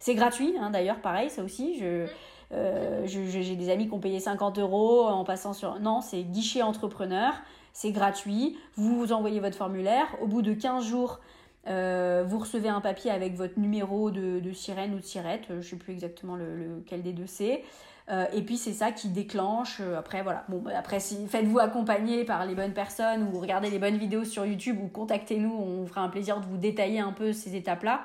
c'est 0.00 0.14
gratuit, 0.14 0.54
hein, 0.60 0.68
d'ailleurs, 0.68 1.00
pareil, 1.00 1.30
ça 1.30 1.42
aussi. 1.42 1.78
Je, 1.80 2.06
euh, 2.52 3.02
j'ai 3.06 3.56
des 3.56 3.70
amis 3.70 3.86
qui 3.86 3.94
ont 3.94 4.00
payé 4.00 4.18
50 4.20 4.58
euros 4.58 5.06
en 5.06 5.24
passant 5.24 5.52
sur... 5.52 5.78
Non, 5.80 6.00
c'est 6.00 6.22
guichet 6.22 6.62
entrepreneur, 6.62 7.32
c'est 7.72 7.92
gratuit, 7.92 8.58
vous 8.76 9.12
envoyez 9.12 9.40
votre 9.40 9.56
formulaire, 9.56 10.06
au 10.20 10.26
bout 10.26 10.42
de 10.42 10.52
15 10.52 10.84
jours, 10.84 11.20
euh, 11.68 12.24
vous 12.26 12.38
recevez 12.38 12.68
un 12.68 12.80
papier 12.80 13.10
avec 13.10 13.36
votre 13.36 13.58
numéro 13.58 14.10
de, 14.10 14.52
sirène 14.52 14.94
ou 14.94 14.98
de 14.98 15.04
sirette, 15.04 15.44
je 15.48 15.54
ne 15.54 15.62
sais 15.62 15.76
plus 15.76 15.92
exactement 15.92 16.34
le, 16.34 16.56
lequel 16.56 17.02
des 17.02 17.12
deux 17.12 17.26
c'est. 17.26 17.62
Euh, 18.08 18.26
et 18.32 18.42
puis 18.42 18.56
c'est 18.56 18.72
ça 18.72 18.90
qui 18.90 19.08
déclenche. 19.08 19.80
après 19.96 20.22
voilà. 20.22 20.44
Bon 20.48 20.58
bah, 20.58 20.72
après 20.76 20.98
si, 20.98 21.28
faites-vous 21.28 21.60
accompagner 21.60 22.24
par 22.24 22.44
les 22.44 22.56
bonnes 22.56 22.72
personnes 22.72 23.28
ou 23.32 23.38
regardez 23.38 23.70
les 23.70 23.78
bonnes 23.78 23.98
vidéos 23.98 24.24
sur 24.24 24.44
YouTube 24.44 24.78
ou 24.82 24.88
contactez-nous. 24.88 25.52
On 25.52 25.86
fera 25.86 26.00
un 26.00 26.08
plaisir 26.08 26.40
de 26.40 26.46
vous 26.46 26.56
détailler 26.56 26.98
un 26.98 27.12
peu 27.12 27.32
ces 27.32 27.54
étapes-là. 27.54 28.00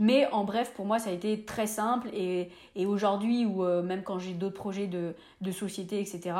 Mais 0.00 0.26
en 0.32 0.44
bref, 0.44 0.72
pour 0.74 0.86
moi, 0.86 0.98
ça 0.98 1.10
a 1.10 1.12
été 1.12 1.44
très 1.44 1.66
simple. 1.66 2.08
Et, 2.14 2.48
aujourd'hui, 2.86 3.44
ou 3.44 3.64
euh, 3.64 3.82
même 3.82 4.02
quand 4.02 4.18
j'ai 4.18 4.32
d'autres 4.32 4.56
projets 4.56 4.86
de, 4.88 5.14
société, 5.52 6.00
etc., 6.00 6.36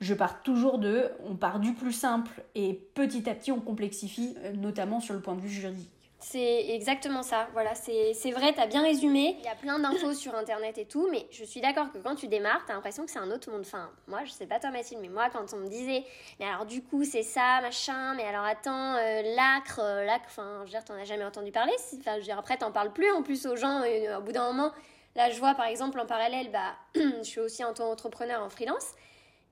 je 0.00 0.12
pars 0.12 0.42
toujours 0.42 0.78
de, 0.78 1.04
on 1.24 1.36
part 1.36 1.58
du 1.60 1.72
plus 1.72 1.92
simple 1.92 2.42
et 2.54 2.74
petit 2.94 3.30
à 3.30 3.34
petit 3.34 3.50
on 3.50 3.60
complexifie, 3.60 4.34
euh, 4.44 4.52
notamment 4.52 5.00
sur 5.00 5.14
le 5.14 5.20
point 5.20 5.34
de 5.36 5.40
vue 5.40 5.48
juridique. 5.48 5.95
C'est 6.28 6.70
exactement 6.70 7.22
ça, 7.22 7.46
voilà, 7.52 7.76
c'est 7.76 8.32
vrai, 8.32 8.52
t'as 8.52 8.66
bien 8.66 8.82
résumé. 8.82 9.36
Il 9.38 9.44
y 9.44 9.48
a 9.48 9.54
plein 9.54 9.78
d'infos 9.78 10.12
sur 10.12 10.34
internet 10.34 10.76
et 10.76 10.84
tout, 10.84 11.08
mais 11.08 11.24
je 11.30 11.44
suis 11.44 11.60
d'accord 11.60 11.92
que 11.92 11.98
quand 11.98 12.16
tu 12.16 12.26
démarres, 12.26 12.64
t'as 12.66 12.74
l'impression 12.74 13.04
que 13.04 13.12
c'est 13.12 13.20
un 13.20 13.30
autre 13.30 13.48
monde. 13.48 13.60
Enfin, 13.60 13.90
moi, 14.08 14.24
je 14.24 14.32
sais 14.32 14.44
pas 14.44 14.58
toi 14.58 14.70
Mathilde, 14.70 15.00
mais 15.00 15.08
moi, 15.08 15.30
quand 15.32 15.54
on 15.54 15.58
me 15.58 15.68
disait, 15.68 16.04
mais 16.40 16.46
alors 16.46 16.66
du 16.66 16.82
coup, 16.82 17.04
c'est 17.04 17.22
ça, 17.22 17.60
machin, 17.62 18.14
mais 18.14 18.24
alors 18.24 18.44
attends, 18.44 18.96
euh, 18.96 19.22
l'acre, 19.36 19.78
euh, 19.80 20.04
l'acre, 20.04 20.24
enfin, 20.26 20.62
je 20.62 20.64
veux 20.64 20.70
dire, 20.70 20.84
t'en 20.84 20.94
as 20.94 21.04
jamais 21.04 21.24
entendu 21.24 21.52
parler. 21.52 21.72
Enfin, 22.00 22.14
je 22.14 22.18
veux 22.18 22.24
dire, 22.24 22.38
après, 22.40 22.56
t'en 22.56 22.72
parles 22.72 22.92
plus 22.92 23.12
en 23.12 23.22
plus 23.22 23.46
aux 23.46 23.54
gens, 23.54 23.84
et, 23.84 24.12
au 24.12 24.20
bout 24.20 24.32
d'un 24.32 24.52
moment, 24.52 24.72
là, 25.14 25.30
je 25.30 25.38
vois 25.38 25.54
par 25.54 25.66
exemple 25.66 26.00
en 26.00 26.06
parallèle, 26.06 26.50
bah, 26.50 26.74
je 26.96 27.22
suis 27.22 27.40
aussi 27.40 27.64
auto-entrepreneur 27.64 28.42
en 28.42 28.48
freelance. 28.50 28.96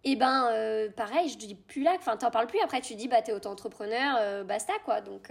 Et 0.03 0.17
ben, 0.17 0.49
euh, 0.51 0.91
pareil, 0.91 1.29
je 1.29 1.39
dis 1.39 1.55
plus 1.55 1.85
l'acre, 1.85 2.01
enfin, 2.01 2.17
t'en 2.17 2.33
parles 2.33 2.49
plus. 2.49 2.61
Après, 2.65 2.81
tu 2.81 2.97
dis, 2.97 3.07
bah, 3.07 3.23
t'es 3.23 3.33
auto-entrepreneur, 3.33 4.45
basta, 4.45 4.73
quoi. 4.85 5.01
Donc. 5.01 5.31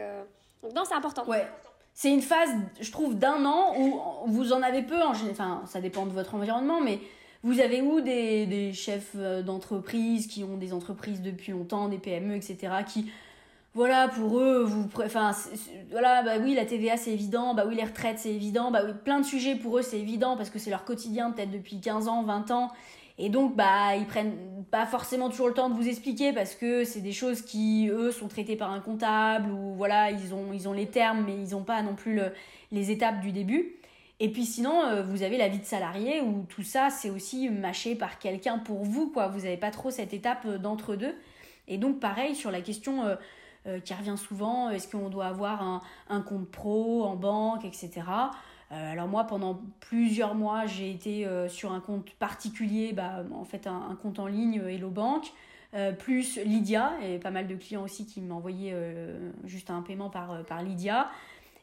Non, 0.76 0.84
c'est 0.88 0.96
important. 0.96 1.24
C'est 1.96 2.12
une 2.12 2.22
phase, 2.22 2.50
je 2.82 2.92
trouve, 2.92 3.16
d'un 3.16 3.46
an 3.46 3.76
où 3.78 4.02
vous 4.28 4.52
en 4.52 4.64
avez 4.64 4.82
peu, 4.82 5.00
en 5.02 5.12
enfin 5.12 5.62
ça 5.68 5.80
dépend 5.80 6.08
de 6.08 6.12
votre 6.12 6.34
environnement, 6.34 6.82
mais 6.82 7.00
vous 7.44 7.60
avez 7.60 7.82
où 7.82 8.02
des, 8.02 8.46
des 8.46 8.74
chefs 8.74 9.12
euh, 9.16 9.44
d'entreprise 9.44 10.28
qui 10.28 10.44
ont 10.44 10.58
des 10.58 10.74
entreprises 10.74 11.22
depuis 11.22 11.52
longtemps, 11.52 11.90
des 11.90 11.98
PME, 11.98 12.36
etc., 12.36 12.74
qui, 12.88 13.12
voilà, 13.76 14.08
pour 14.08 14.40
eux, 14.40 14.64
vous, 14.64 14.88
enfin, 15.04 15.32
voilà, 15.92 16.24
bah 16.24 16.36
oui, 16.42 16.54
la 16.56 16.66
TVA 16.66 16.96
c'est 16.96 17.12
évident, 17.12 17.54
bah 17.54 17.66
oui, 17.68 17.76
les 17.76 17.84
retraites 17.84 18.20
c'est 18.20 18.34
évident, 18.34 18.72
bah 18.72 18.82
oui, 18.86 18.94
plein 19.04 19.20
de 19.20 19.26
sujets 19.26 19.56
pour 19.56 19.78
eux 19.78 19.82
c'est 19.82 20.00
évident 20.00 20.38
parce 20.38 20.50
que 20.50 20.60
c'est 20.60 20.70
leur 20.70 20.86
quotidien 20.86 21.32
peut-être 21.32 21.52
depuis 21.52 21.80
15 21.80 22.08
ans, 22.08 22.24
20 22.24 22.52
ans, 22.52 22.72
et 23.18 23.30
donc, 23.30 23.56
bah, 23.56 23.96
ils 23.96 24.06
prennent 24.06 24.66
pas 24.72 24.86
forcément 24.86 25.30
toujours 25.30 25.48
le 25.48 25.54
temps 25.54 25.70
de 25.70 25.76
vous 25.76 25.88
expliquer 25.88 26.34
parce 26.34 26.56
que 26.56 26.84
c'est 26.84 27.02
des 27.02 27.12
choses 27.12 27.42
qui, 27.44 27.90
eux, 27.92 28.12
sont 28.12 28.28
traitées 28.28 28.56
par 28.56 28.72
un 28.72 28.80
comptable 28.80 29.52
ou 29.52 29.76
voilà, 29.76 30.10
ils 30.10 30.34
ont, 30.34 30.52
ils 30.52 30.68
ont 30.68 30.74
les 30.74 30.88
termes, 30.88 31.24
mais 31.26 31.36
ils 31.36 31.52
n'ont 31.52 31.64
pas 31.64 31.82
non 31.84 31.94
plus 31.94 32.20
les 32.72 32.90
étapes 32.92 33.22
du 33.22 33.32
début. 33.32 33.76
Et 34.20 34.30
puis 34.30 34.46
sinon, 34.46 34.84
euh, 34.86 35.04
vous 35.04 35.24
avez 35.24 35.38
la 35.38 35.50
vie 35.50 35.60
de 35.60 35.66
salarié 35.66 36.22
où 36.22 36.46
tout 36.48 36.64
ça, 36.64 36.90
c'est 36.90 37.10
aussi 37.10 37.50
mâché 37.50 37.94
par 37.96 38.20
quelqu'un 38.20 38.58
pour 38.58 38.84
vous, 38.84 39.10
quoi. 39.10 39.28
Vous 39.28 39.42
n'avez 39.42 39.58
pas 39.58 39.72
trop 39.72 39.92
cette 39.92 40.14
étape 40.14 40.46
euh, 40.46 40.58
d'entre-deux. 40.58 41.16
Et 41.68 41.78
donc, 41.78 42.00
pareil, 42.00 42.36
sur 42.36 42.50
la 42.50 42.62
question 42.62 43.04
euh, 43.68 43.80
qui 43.80 43.94
revient 43.94 44.18
souvent, 44.18 44.70
est-ce 44.70 44.88
qu'on 44.90 45.10
doit 45.10 45.26
avoir 45.26 45.62
un, 45.62 45.82
un 46.10 46.22
compte 46.22 46.50
pro 46.50 47.04
en 47.04 47.16
banque, 47.16 47.66
etc. 47.66 48.02
Euh, 48.74 48.92
alors 48.92 49.08
moi, 49.08 49.26
pendant 49.26 49.62
plusieurs 49.80 50.36
mois, 50.36 50.66
j'ai 50.66 50.90
été 50.90 51.26
euh, 51.26 51.48
sur 51.48 51.72
un 51.72 51.80
compte 51.80 52.10
particulier, 52.12 52.92
bah, 52.94 53.24
en 53.34 53.46
fait 53.46 53.68
un, 53.68 53.96
compte 54.02 54.20
en 54.20 54.28
ligne 54.28 54.60
euh, 54.60 54.70
Hello 54.70 54.90
Bank, 54.90 55.32
plus 55.98 56.38
Lydia, 56.46 56.92
et 57.02 57.18
pas 57.18 57.32
mal 57.32 57.48
de 57.48 57.56
clients 57.56 57.82
aussi 57.82 58.06
qui 58.06 58.22
m'envoyaient 58.22 58.76
juste 59.44 59.72
un 59.72 59.82
paiement 59.82 60.12
par, 60.12 60.62
Lydia. 60.62 61.10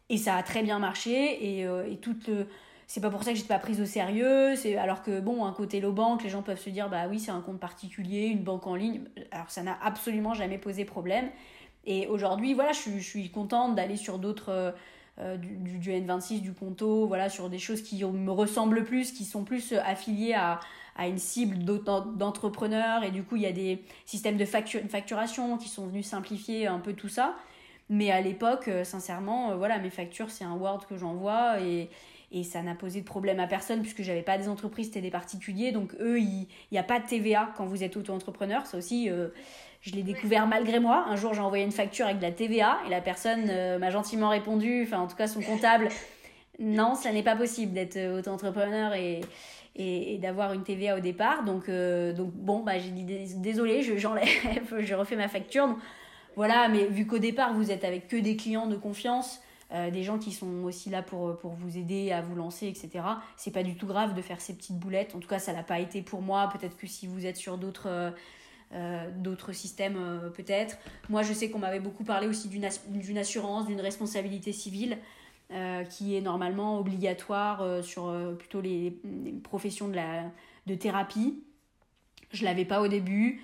Et 0.09 0.17
ça 0.17 0.35
a 0.35 0.43
très 0.43 0.65
bien 0.65 0.81
marché, 0.81 1.13
et, 1.15 1.61
et 1.61 1.97
toute 1.99 2.29
c'est 2.89 3.01
pas 3.01 3.11
pour 3.11 3.23
ça 3.23 3.31
que 3.31 3.37
j'étais 3.37 3.47
pas 3.47 3.61
prise 3.61 3.81
au 3.81 3.87
sérieux 3.87 4.57
c'est 4.57 4.77
alors 4.77 5.05
que 5.05 5.21
bon 5.21 5.45
un 5.45 5.53
côté 5.53 5.77
Hello 5.77 5.93
Bank 5.93 6.25
les 6.25 6.29
gens 6.29 6.43
peuvent 6.43 6.59
se 6.59 6.71
dire 6.71 6.89
bah 6.89 7.07
oui 7.09 7.21
c'est 7.21 7.31
un 7.31 7.41
compte 7.41 7.61
particulier 7.61 8.27
une 8.27 8.43
banque 8.43 8.67
en 8.67 8.75
ligne 8.75 9.03
alors 9.31 9.49
ça 9.49 9.63
n'a 9.63 9.79
absolument 9.81 10.35
jamais 10.35 10.59
posé 10.59 10.85
problème 10.85 11.31
et 11.85 12.09
aujourd'hui 12.09 12.53
voilà 12.53 12.73
je 12.73 12.99
suis 12.99 13.31
contente 13.31 13.77
d'aller 13.77 13.95
sur 13.95 14.19
d'autres 14.19 14.75
euh, 15.21 15.37
du, 15.37 15.79
du, 15.79 15.91
N26, 15.91 16.41
du 16.41 16.53
Conto, 16.53 17.07
voilà, 17.07 17.29
sur 17.29 17.51
des 17.51 17.59
choses 17.59 17.83
qui 17.83 18.03
me 18.05 18.31
ressemblent 18.31 18.85
plus, 18.85 19.13
qui 19.13 19.25
sont 19.25 19.45
plus 19.45 19.73
euh, 19.73 19.81
affiliées 19.85 20.33
à, 20.33 20.61
à 20.97 21.09
une 21.09 21.19
cible 21.19 21.59
d'entrepreneurs. 21.63 23.05
Et 23.05 23.11
du 23.11 23.23
coup, 23.23 23.37
il 23.37 23.43
y 23.43 23.47
a 23.47 23.53
des 23.53 23.83
systèmes 24.07 24.39
de 24.39 24.45
facturation 24.45 25.59
qui 25.59 25.69
sont 25.69 25.87
venus 25.87 26.07
simplifier 26.07 26.67
un 26.67 26.79
peu 26.79 26.95
tout 26.95 27.09
ça. 27.09 27.37
Mais 27.91 28.11
à 28.11 28.21
l'époque, 28.21 28.69
euh, 28.69 28.85
sincèrement, 28.85 29.57
voilà, 29.57 29.79
mes 29.79 29.91
factures, 29.91 30.31
c'est 30.31 30.45
un 30.45 30.55
Word 30.55 30.87
que 30.89 30.97
j'envoie 30.97 31.61
et, 31.61 31.91
et 32.33 32.43
ça 32.43 32.63
n'a 32.63 32.75
posé 32.75 33.01
de 33.01 33.07
problème 33.07 33.41
à 33.41 33.47
personne 33.47 33.83
puisque 33.83 34.03
j'avais 34.03 34.23
pas 34.23 34.39
des 34.39 34.49
entreprises, 34.49 34.87
c'était 34.87 35.01
des 35.03 35.11
particuliers. 35.11 35.73
Donc 35.73 35.95
eux, 36.01 36.19
il 36.19 36.47
n'y 36.73 36.79
a 36.79 36.83
pas 36.83 36.99
de 36.99 37.07
TVA 37.07 37.53
quand 37.57 37.67
vous 37.67 37.83
êtes 37.83 37.97
auto-entrepreneur. 37.97 38.65
Ça 38.65 38.79
aussi, 38.79 39.11
je 39.81 39.93
l'ai 39.93 40.03
découvert 40.03 40.47
malgré 40.47 40.79
moi. 40.79 41.05
Un 41.09 41.17
jour, 41.17 41.35
j'ai 41.35 41.41
envoyé 41.41 41.65
une 41.65 41.73
facture 41.73 42.07
avec 42.07 42.19
de 42.19 42.23
la 42.23 42.33
TVA 42.33 42.79
et 42.87 42.91
la 42.91 43.01
personne 43.01 43.47
euh, 43.49 43.79
m'a 43.79 43.91
gentiment 43.91 44.29
répondu, 44.29 44.85
enfin 44.87 44.99
en 44.99 45.07
tout 45.07 45.17
cas 45.17 45.27
son 45.27 45.41
comptable, 45.41 45.89
non, 46.59 46.95
ça 46.95 47.13
n'est 47.13 47.23
pas 47.23 47.37
possible 47.37 47.73
d'être 47.73 47.97
euh, 47.97 48.19
auto-entrepreneur 48.19 48.93
et, 48.95 49.23
et, 49.77 50.19
d'avoir 50.19 50.53
une 50.53 50.63
TVA 50.63 50.97
au 50.97 51.01
départ. 51.01 51.45
Donc, 51.45 51.69
euh, 51.69 52.13
donc 52.13 52.33
bon, 52.35 52.61
bah, 52.61 52.79
j'ai 52.79 52.91
dit 52.91 53.05
désolé, 53.37 53.83
j'enlève, 53.99 54.29
je, 54.71 54.81
je 54.85 54.95
refais 54.95 55.17
ma 55.17 55.29
facture. 55.29 55.75
voilà, 56.37 56.69
mais 56.69 56.85
vu 56.87 57.07
qu'au 57.07 57.19
départ, 57.19 57.55
vous 57.55 57.71
êtes 57.71 57.85
avec 57.85 58.09
que 58.09 58.17
des 58.17 58.37
clients 58.37 58.67
de 58.67 58.77
confiance, 58.77 59.41
des 59.93 60.03
gens 60.03 60.19
qui 60.19 60.33
sont 60.33 60.65
aussi 60.65 60.91
là 60.91 61.01
pour, 61.01 61.39
pour 61.39 61.53
vous 61.53 61.79
aider 61.79 62.11
à 62.11 62.23
vous 62.23 62.35
lancer, 62.35 62.67
etc. 62.67 63.05
C'est 63.37 63.53
pas 63.53 63.63
du 63.63 63.77
tout 63.77 63.87
grave 63.87 64.15
de 64.15 64.21
faire 64.21 64.41
ces 64.41 64.53
petites 64.53 64.77
boulettes. 64.77 65.15
En 65.15 65.21
tout 65.21 65.29
cas, 65.29 65.39
ça 65.39 65.53
l'a 65.53 65.63
pas 65.63 65.79
été 65.79 66.03
pour 66.03 66.23
moi. 66.23 66.49
Peut-être 66.53 66.77
que 66.77 66.89
si 66.89 67.07
vous 67.07 67.25
êtes 67.25 67.37
sur 67.37 67.57
d'autres 67.57 68.13
euh, 68.73 69.11
d'autres 69.17 69.53
systèmes 69.53 69.97
euh, 69.99 70.31
peut-être. 70.31 70.79
Moi, 71.09 71.25
je 71.25 71.33
sais 71.33 71.51
qu'on 71.51 71.59
m'avait 71.59 71.81
beaucoup 71.81 72.05
parlé 72.05 72.29
aussi 72.29 72.49
d'une 72.49 73.19
assurance, 73.19 73.67
d'une 73.67 73.81
responsabilité 73.81 74.53
civile. 74.53 74.99
Euh, 75.53 75.83
qui 75.83 76.15
est 76.15 76.21
normalement 76.21 76.79
obligatoire 76.79 77.83
sur 77.83 78.15
plutôt 78.39 78.61
les, 78.61 78.97
professions 79.43 79.89
de, 79.89 79.97
la, 79.97 80.31
de 80.69 80.77
thérapie. 80.77 81.43
Je 82.31 82.45
l'avais 82.45 82.65
pas 82.65 82.81
au 82.81 82.87
début, 82.87 83.43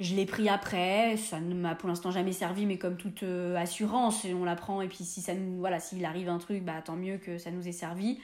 je 0.00 0.14
l'ai 0.14 0.24
pris 0.24 0.48
après, 0.48 1.18
ça 1.18 1.40
ne 1.40 1.52
m'a 1.52 1.74
pour 1.74 1.90
l'instant 1.90 2.10
jamais 2.10 2.32
servi, 2.32 2.64
mais 2.64 2.78
comme 2.78 2.96
toute 2.96 3.22
assurance, 3.58 4.24
on 4.24 4.44
la 4.44 4.56
prend 4.56 4.80
et 4.80 4.88
puis 4.88 5.04
si 5.04 5.20
ça 5.20 5.34
nous, 5.34 5.58
voilà, 5.58 5.80
s'il 5.80 6.02
arrive 6.06 6.30
un 6.30 6.38
truc, 6.38 6.64
bah 6.64 6.80
tant 6.82 6.96
mieux 6.96 7.18
que 7.18 7.36
ça 7.36 7.50
nous 7.50 7.68
ait 7.68 7.72
servi. 7.72 8.20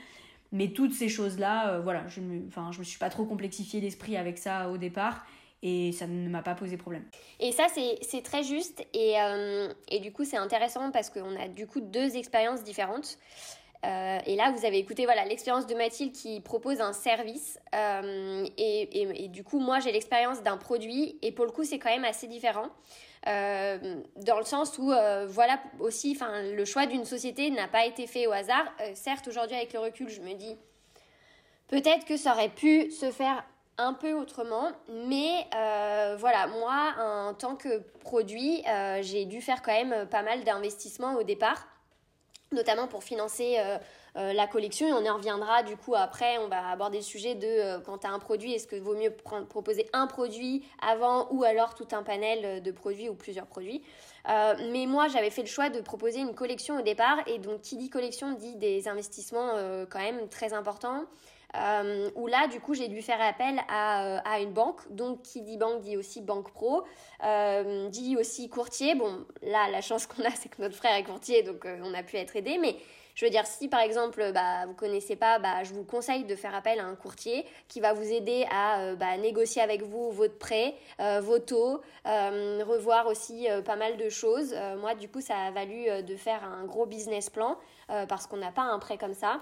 Mais 0.53 0.69
toutes 0.69 0.95
ces 0.95 1.11
choses-là, 1.11 1.81
voilà, 1.81 2.09
je 2.09 2.23
je 2.23 2.79
me 2.79 2.85
suis 2.85 2.99
pas 2.99 3.11
trop 3.11 3.27
complexifié 3.27 3.83
l'esprit 3.83 4.17
avec 4.17 4.39
ça 4.39 4.71
au 4.71 4.79
départ 4.79 5.27
et 5.63 5.93
ça 5.93 6.07
ne 6.07 6.29
m'a 6.29 6.43
pas 6.43 6.55
posé 6.55 6.77
problème. 6.77 7.05
Et 7.39 7.53
ça, 7.53 7.67
c'est 7.69 8.23
très 8.23 8.43
juste 8.43 8.87
et, 8.95 9.21
euh, 9.21 9.73
et, 9.89 10.01
du 10.01 10.13
coup, 10.13 10.25
c'est 10.25 10.37
intéressant 10.37 10.91
parce 10.91 11.11
qu'on 11.11 11.37
a 11.37 11.49
du 11.49 11.67
coup 11.67 11.81
deux 11.81 12.17
expériences 12.17 12.63
différentes. 12.63 13.19
Euh, 13.87 14.19
et 14.27 14.37
là, 14.37 14.53
vous 14.55 14.67
avez 14.67 14.77
écouté 14.77 15.07
voilà 15.07 15.25
l'expérience 15.25 15.67
de 15.67 15.75
Mathilde 15.75 16.13
qui 16.13 16.41
propose 16.41 16.83
un 16.83 16.93
service 16.93 17.59
euh, 17.75 18.47
et, 18.59 19.25
et, 19.25 19.29
du 19.29 19.43
coup, 19.43 19.59
moi, 19.59 19.81
j'ai 19.81 19.91
l'expérience 19.91 20.43
d'un 20.43 20.59
produit 20.59 21.19
et 21.23 21.33
pour 21.33 21.47
le 21.47 21.51
coup, 21.51 21.65
c'est 21.65 21.79
quand 21.79 21.89
même 21.91 22.05
assez 22.05 22.27
différent. 22.27 22.69
dans 23.25 24.39
le 24.39 24.45
sens 24.45 24.79
où 24.79 24.93
voilà 25.29 25.61
aussi 25.79 26.13
enfin 26.15 26.43
le 26.43 26.65
choix 26.65 26.87
d'une 26.87 27.05
société 27.05 27.51
n'a 27.51 27.69
pas 27.69 27.85
été 27.85 28.07
fait 28.07 28.27
au 28.27 28.33
hasard 28.33 28.65
certes 28.95 29.29
aujourd'hui 29.29 29.57
avec 29.57 29.75
le 29.75 29.81
recul 29.81 30.09
je 30.09 30.23
me 30.23 30.33
dis 30.33 30.57
peut-être 31.69 32.07
que 32.07 32.17
ça 32.17 32.33
aurait 32.33 32.49
pu 32.49 32.91
se 32.91 33.11
faire 33.11 33.45
un 33.81 33.95
peu 33.95 34.13
autrement. 34.13 34.71
Mais 34.89 35.47
euh, 35.57 36.17
voilà, 36.19 36.47
moi, 36.47 36.95
en 36.99 37.35
tant 37.35 37.57
que 37.57 37.81
produit, 38.01 38.63
euh, 38.69 39.01
j'ai 39.03 39.25
dû 39.25 39.41
faire 39.41 39.63
quand 39.63 39.73
même 39.73 40.07
pas 40.07 40.23
mal 40.23 40.45
d'investissements 40.45 41.15
au 41.15 41.23
départ, 41.23 41.67
notamment 42.53 42.87
pour 42.89 43.03
financer 43.03 43.57
euh, 43.59 44.33
la 44.33 44.47
collection. 44.47 44.87
Et 44.87 44.93
on 44.93 45.03
y 45.03 45.09
reviendra 45.09 45.63
du 45.63 45.77
coup 45.77 45.95
après, 45.95 46.37
on 46.39 46.49
va 46.49 46.69
aborder 46.69 46.99
le 46.99 47.05
sujet 47.05 47.35
de 47.35 47.83
quand 47.85 47.99
tu 47.99 48.07
as 48.07 48.11
un 48.11 48.19
produit, 48.19 48.53
est-ce 48.53 48.67
que 48.67 48.77
vaut 48.77 48.97
mieux 48.97 49.13
proposer 49.49 49.89
un 49.95 50.07
produit 50.07 50.63
avant 50.87 51.29
ou 51.31 51.43
alors 51.43 51.75
tout 51.75 51.89
un 51.93 52.03
panel 52.03 52.63
de 52.63 52.71
produits 52.73 53.09
ou 53.09 53.15
plusieurs 53.15 53.47
produits. 53.47 53.83
mais 54.27 54.85
moi, 54.87 55.09
j'avais 55.09 55.31
fait 55.31 55.43
le 55.43 55.49
choix 55.49 55.71
de 55.71 55.81
proposer 55.81 56.21
une 56.21 56.35
collection 56.35 56.79
au 56.79 56.83
départ. 56.83 57.19
Et 57.27 57.39
donc, 57.39 57.63
qui 57.63 57.77
dit 57.79 57.89
collection 57.89 58.33
dit 58.33 58.57
des 58.57 58.89
investissements 58.89 59.53
quand 59.89 60.01
même 60.01 60.29
très 60.29 60.53
importants. 60.53 61.07
Euh, 61.57 62.11
où 62.15 62.27
là, 62.27 62.47
du 62.49 62.61
coup, 62.61 62.75
j'ai 62.75 62.89
dû 62.89 63.03
faire 63.03 63.21
appel 63.21 63.59
euh, 63.59 64.19
à, 64.25 64.41
une 64.41 64.53
banque. 64.53 64.81
Donc, 64.91 65.23
qui 65.23 65.43
dit 65.43 65.57
banque 65.57 65.81
dit 65.81 65.97
aussi 65.97 66.21
banque 66.21 66.53
pro, 66.53 66.85
euh, 67.25 67.89
dit 67.89 68.17
aussi 68.17 68.49
courtier. 68.49 68.95
Bon, 68.95 69.25
là, 69.43 69.69
la 69.71 69.81
chance 69.81 70.07
qu'on 70.07 70.25
a, 70.25 70.31
c'est 70.35 70.49
que 70.49 70.63
notre 70.63 70.77
frère 70.77 70.95
est 70.97 71.05
courtier, 71.05 71.43
donc 71.43 71.67
on 71.83 71.95
a 71.95 72.03
pu 72.03 72.17
être 72.17 72.37
aidé. 72.37 72.59
Mais 72.59 72.77
je 73.17 73.25
veux 73.25 73.31
dire, 73.31 73.47
si 73.47 73.69
par 73.69 73.81
exemple, 73.81 74.31
bah, 74.33 74.67
vous 74.67 74.75
connaissez 74.75 75.17
pas, 75.17 75.39
bah, 75.39 75.65
je 75.65 75.75
vous 75.75 75.85
conseille 75.85 76.25
de 76.25 76.37
faire 76.37 76.55
appel 76.55 76.79
à 76.79 76.85
un 76.85 76.95
courtier 76.95 77.45
qui 77.69 77.81
va 77.81 77.93
vous 77.93 78.11
aider 78.11 78.47
à 78.51 78.95
bah, 78.95 79.17
négocier 79.19 79.61
avec 79.61 79.83
vous 79.83 80.11
votre 80.13 80.39
prêt, 80.39 80.75
vos 81.21 81.39
taux, 81.39 81.83
revoir 82.05 83.09
aussi 83.09 83.49
pas 83.67 83.77
mal 83.77 83.97
de 83.97 84.09
choses. 84.09 84.55
moi, 84.79 84.95
du 84.95 85.09
coup, 85.09 85.21
ça 85.21 85.37
a 85.37 85.51
valu 85.51 86.03
de 86.03 86.17
faire 86.17 86.45
un 86.45 86.65
gros 86.65 86.87
business 86.87 87.29
plan 87.29 87.59
parce 87.89 88.27
qu'on 88.27 88.39
n'a 88.39 88.53
pas 88.53 88.63
un 88.63 88.79
prêt 88.79 88.97
comme 88.97 89.15
ça. 89.15 89.41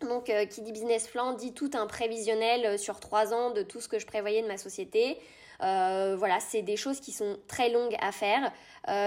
Donc, 0.00 0.28
euh, 0.28 0.44
qui 0.44 0.60
dit 0.60 0.72
business 0.72 1.08
plan 1.08 1.32
dit 1.32 1.54
tout 1.54 1.70
un 1.72 1.86
prévisionnel 1.86 2.66
euh, 2.66 2.76
sur 2.76 3.00
trois 3.00 3.32
ans 3.32 3.50
de 3.50 3.62
tout 3.62 3.80
ce 3.80 3.88
que 3.88 3.98
je 3.98 4.06
prévoyais 4.06 4.42
de 4.42 4.46
ma 4.46 4.58
société. 4.58 5.18
Euh, 5.62 6.16
voilà, 6.18 6.38
c'est 6.38 6.60
des 6.60 6.76
choses 6.76 7.00
qui 7.00 7.12
sont 7.12 7.38
très 7.48 7.70
longues 7.70 7.96
à 8.00 8.12
faire, 8.12 8.52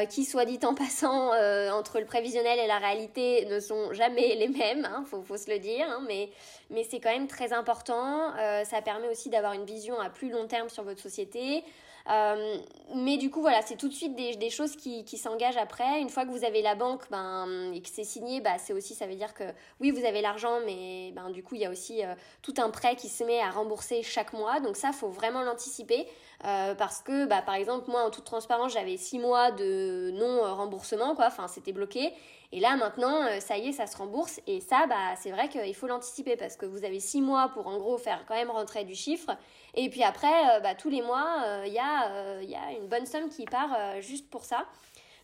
qui, 0.09 0.25
soit 0.25 0.45
dit 0.45 0.59
en 0.63 0.73
passant, 0.75 1.31
entre 1.71 1.99
le 1.99 2.05
prévisionnel 2.05 2.57
et 2.57 2.65
la 2.65 2.79
réalité, 2.79 3.45
ne 3.45 3.59
sont 3.59 3.93
jamais 3.93 4.33
les 4.33 4.47
mêmes, 4.47 4.83
hein, 4.85 5.03
faut, 5.05 5.21
faut, 5.21 5.37
se 5.37 5.49
le 5.51 5.59
dire, 5.59 5.85
hein, 5.87 6.01
mais, 6.07 6.31
mais 6.71 6.83
c'est 6.83 6.99
quand 6.99 7.11
même 7.11 7.27
très 7.27 7.53
important. 7.53 8.33
ça 8.65 8.81
permet 8.81 9.07
aussi 9.09 9.29
d'avoir 9.29 9.53
une 9.53 9.65
vision 9.65 9.99
à 9.99 10.09
plus 10.09 10.31
long 10.31 10.47
terme 10.47 10.69
sur 10.69 10.83
votre 10.83 10.99
société. 10.99 11.63
Euh, 12.09 12.57
mais 12.95 13.17
du 13.17 13.29
coup, 13.29 13.41
voilà, 13.41 13.61
c'est 13.61 13.75
tout 13.75 13.87
de 13.87 13.93
suite 13.93 14.15
des, 14.15 14.49
choses 14.49 14.75
qui, 14.75 15.05
s'engagent 15.17 15.57
après. 15.57 16.01
Une 16.01 16.09
fois 16.09 16.25
que 16.25 16.31
vous 16.31 16.43
avez 16.43 16.61
la 16.61 16.73
banque 16.73 17.03
ben, 17.11 17.71
et 17.73 17.81
que 17.81 17.89
c'est 17.89 18.03
signé, 18.03 18.41
bah, 18.41 18.57
c'est 18.57 18.73
aussi, 18.73 18.95
ça 18.95 19.05
veut 19.05 19.15
dire 19.15 19.33
que 19.33 19.43
oui, 19.79 19.91
vous 19.91 20.03
avez 20.05 20.21
l'argent, 20.21 20.59
mais 20.65 21.11
ben, 21.15 21.29
du 21.29 21.43
coup, 21.43 21.55
il 21.55 21.61
y 21.61 21.65
a 21.65 21.69
aussi 21.69 22.03
euh, 22.03 22.15
tout 22.41 22.55
un 22.57 22.71
prêt 22.71 22.95
qui 22.95 23.09
se 23.09 23.23
met 23.23 23.39
à 23.39 23.51
rembourser 23.51 24.01
chaque 24.01 24.33
mois. 24.33 24.59
Donc 24.59 24.75
ça, 24.75 24.91
faut 24.91 25.09
vraiment 25.09 25.43
l'anticiper. 25.43 26.07
Euh, 26.45 26.73
parce 26.73 27.01
que, 27.01 27.25
bah, 27.25 27.41
par 27.43 27.55
exemple, 27.55 27.91
moi, 27.91 28.03
en 28.03 28.09
toute 28.09 28.23
transparence, 28.23 28.73
j'avais 28.73 28.97
six 28.97 29.19
mois 29.19 29.51
de 29.51 30.11
non-remboursement, 30.11 31.15
quoi. 31.15 31.27
Enfin, 31.27 31.47
c'était 31.47 31.73
bloqué. 31.73 32.11
Et 32.51 32.59
là, 32.59 32.75
maintenant, 32.77 33.23
euh, 33.23 33.39
ça 33.39 33.57
y 33.57 33.67
est, 33.67 33.71
ça 33.71 33.85
se 33.85 33.95
rembourse. 33.95 34.39
Et 34.47 34.59
ça, 34.59 34.87
bah, 34.87 35.15
c'est 35.17 35.31
vrai 35.31 35.49
qu'il 35.49 35.75
faut 35.75 35.87
l'anticiper 35.87 36.35
parce 36.35 36.55
que 36.55 36.65
vous 36.65 36.83
avez 36.83 36.99
six 36.99 37.21
mois 37.21 37.49
pour, 37.49 37.67
en 37.67 37.77
gros, 37.77 37.97
faire 37.97 38.25
quand 38.27 38.33
même 38.33 38.49
rentrer 38.49 38.85
du 38.85 38.95
chiffre. 38.95 39.29
Et 39.75 39.89
puis 39.89 40.03
après, 40.03 40.27
euh, 40.27 40.59
bah, 40.59 40.73
tous 40.73 40.89
les 40.89 41.01
mois, 41.01 41.43
il 41.65 41.73
y, 41.73 41.79
a, 41.79 42.41
y 42.41 42.55
a 42.55 42.71
une 42.79 42.87
bonne 42.87 43.05
somme 43.05 43.29
qui 43.29 43.45
part 43.45 44.01
juste 44.01 44.29
pour 44.29 44.45
ça. 44.45 44.65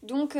Donc, 0.04 0.38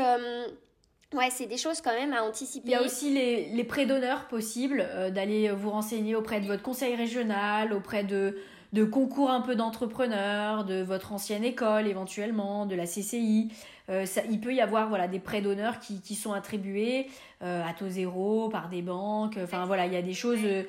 Ouais, 1.14 1.30
c'est 1.30 1.46
des 1.46 1.56
choses 1.56 1.80
quand 1.80 1.92
même 1.92 2.12
à 2.12 2.24
anticiper. 2.24 2.66
Il 2.66 2.72
y 2.72 2.74
a 2.74 2.82
aussi 2.82 3.10
les, 3.10 3.46
les 3.46 3.64
prêts 3.64 3.86
d'honneur 3.86 4.26
possibles, 4.26 4.84
d'aller 5.14 5.50
vous 5.50 5.70
renseigner 5.70 6.16
auprès 6.16 6.40
de 6.40 6.46
votre 6.46 6.64
conseil 6.64 6.96
régional, 6.96 7.72
auprès 7.72 8.02
de, 8.02 8.36
de 8.72 8.84
concours 8.84 9.30
un 9.30 9.40
peu 9.40 9.54
d'entrepreneurs, 9.54 10.64
de 10.64 10.82
votre 10.82 11.12
ancienne 11.12 11.44
école 11.44 11.86
éventuellement, 11.86 12.66
de 12.66 12.74
la 12.74 12.84
CCI. 12.84 13.50
Euh, 13.88 14.04
ça, 14.06 14.22
il 14.28 14.40
peut 14.40 14.54
y 14.54 14.60
avoir 14.60 14.88
voilà, 14.88 15.08
des 15.08 15.20
prêts 15.20 15.40
d'honneur 15.40 15.78
qui, 15.78 16.00
qui, 16.00 16.14
sont 16.14 16.32
attribués 16.32 17.06
euh, 17.42 17.62
à 17.64 17.72
taux 17.72 17.88
zéro 17.88 18.48
par 18.48 18.68
des 18.68 18.82
banques. 18.82 19.38
Enfin 19.42 19.64
voilà, 19.66 19.86
il 19.86 19.92
y 19.92 19.96
a 19.96 20.02
des 20.02 20.14
choses. 20.14 20.40
Euh, 20.44 20.64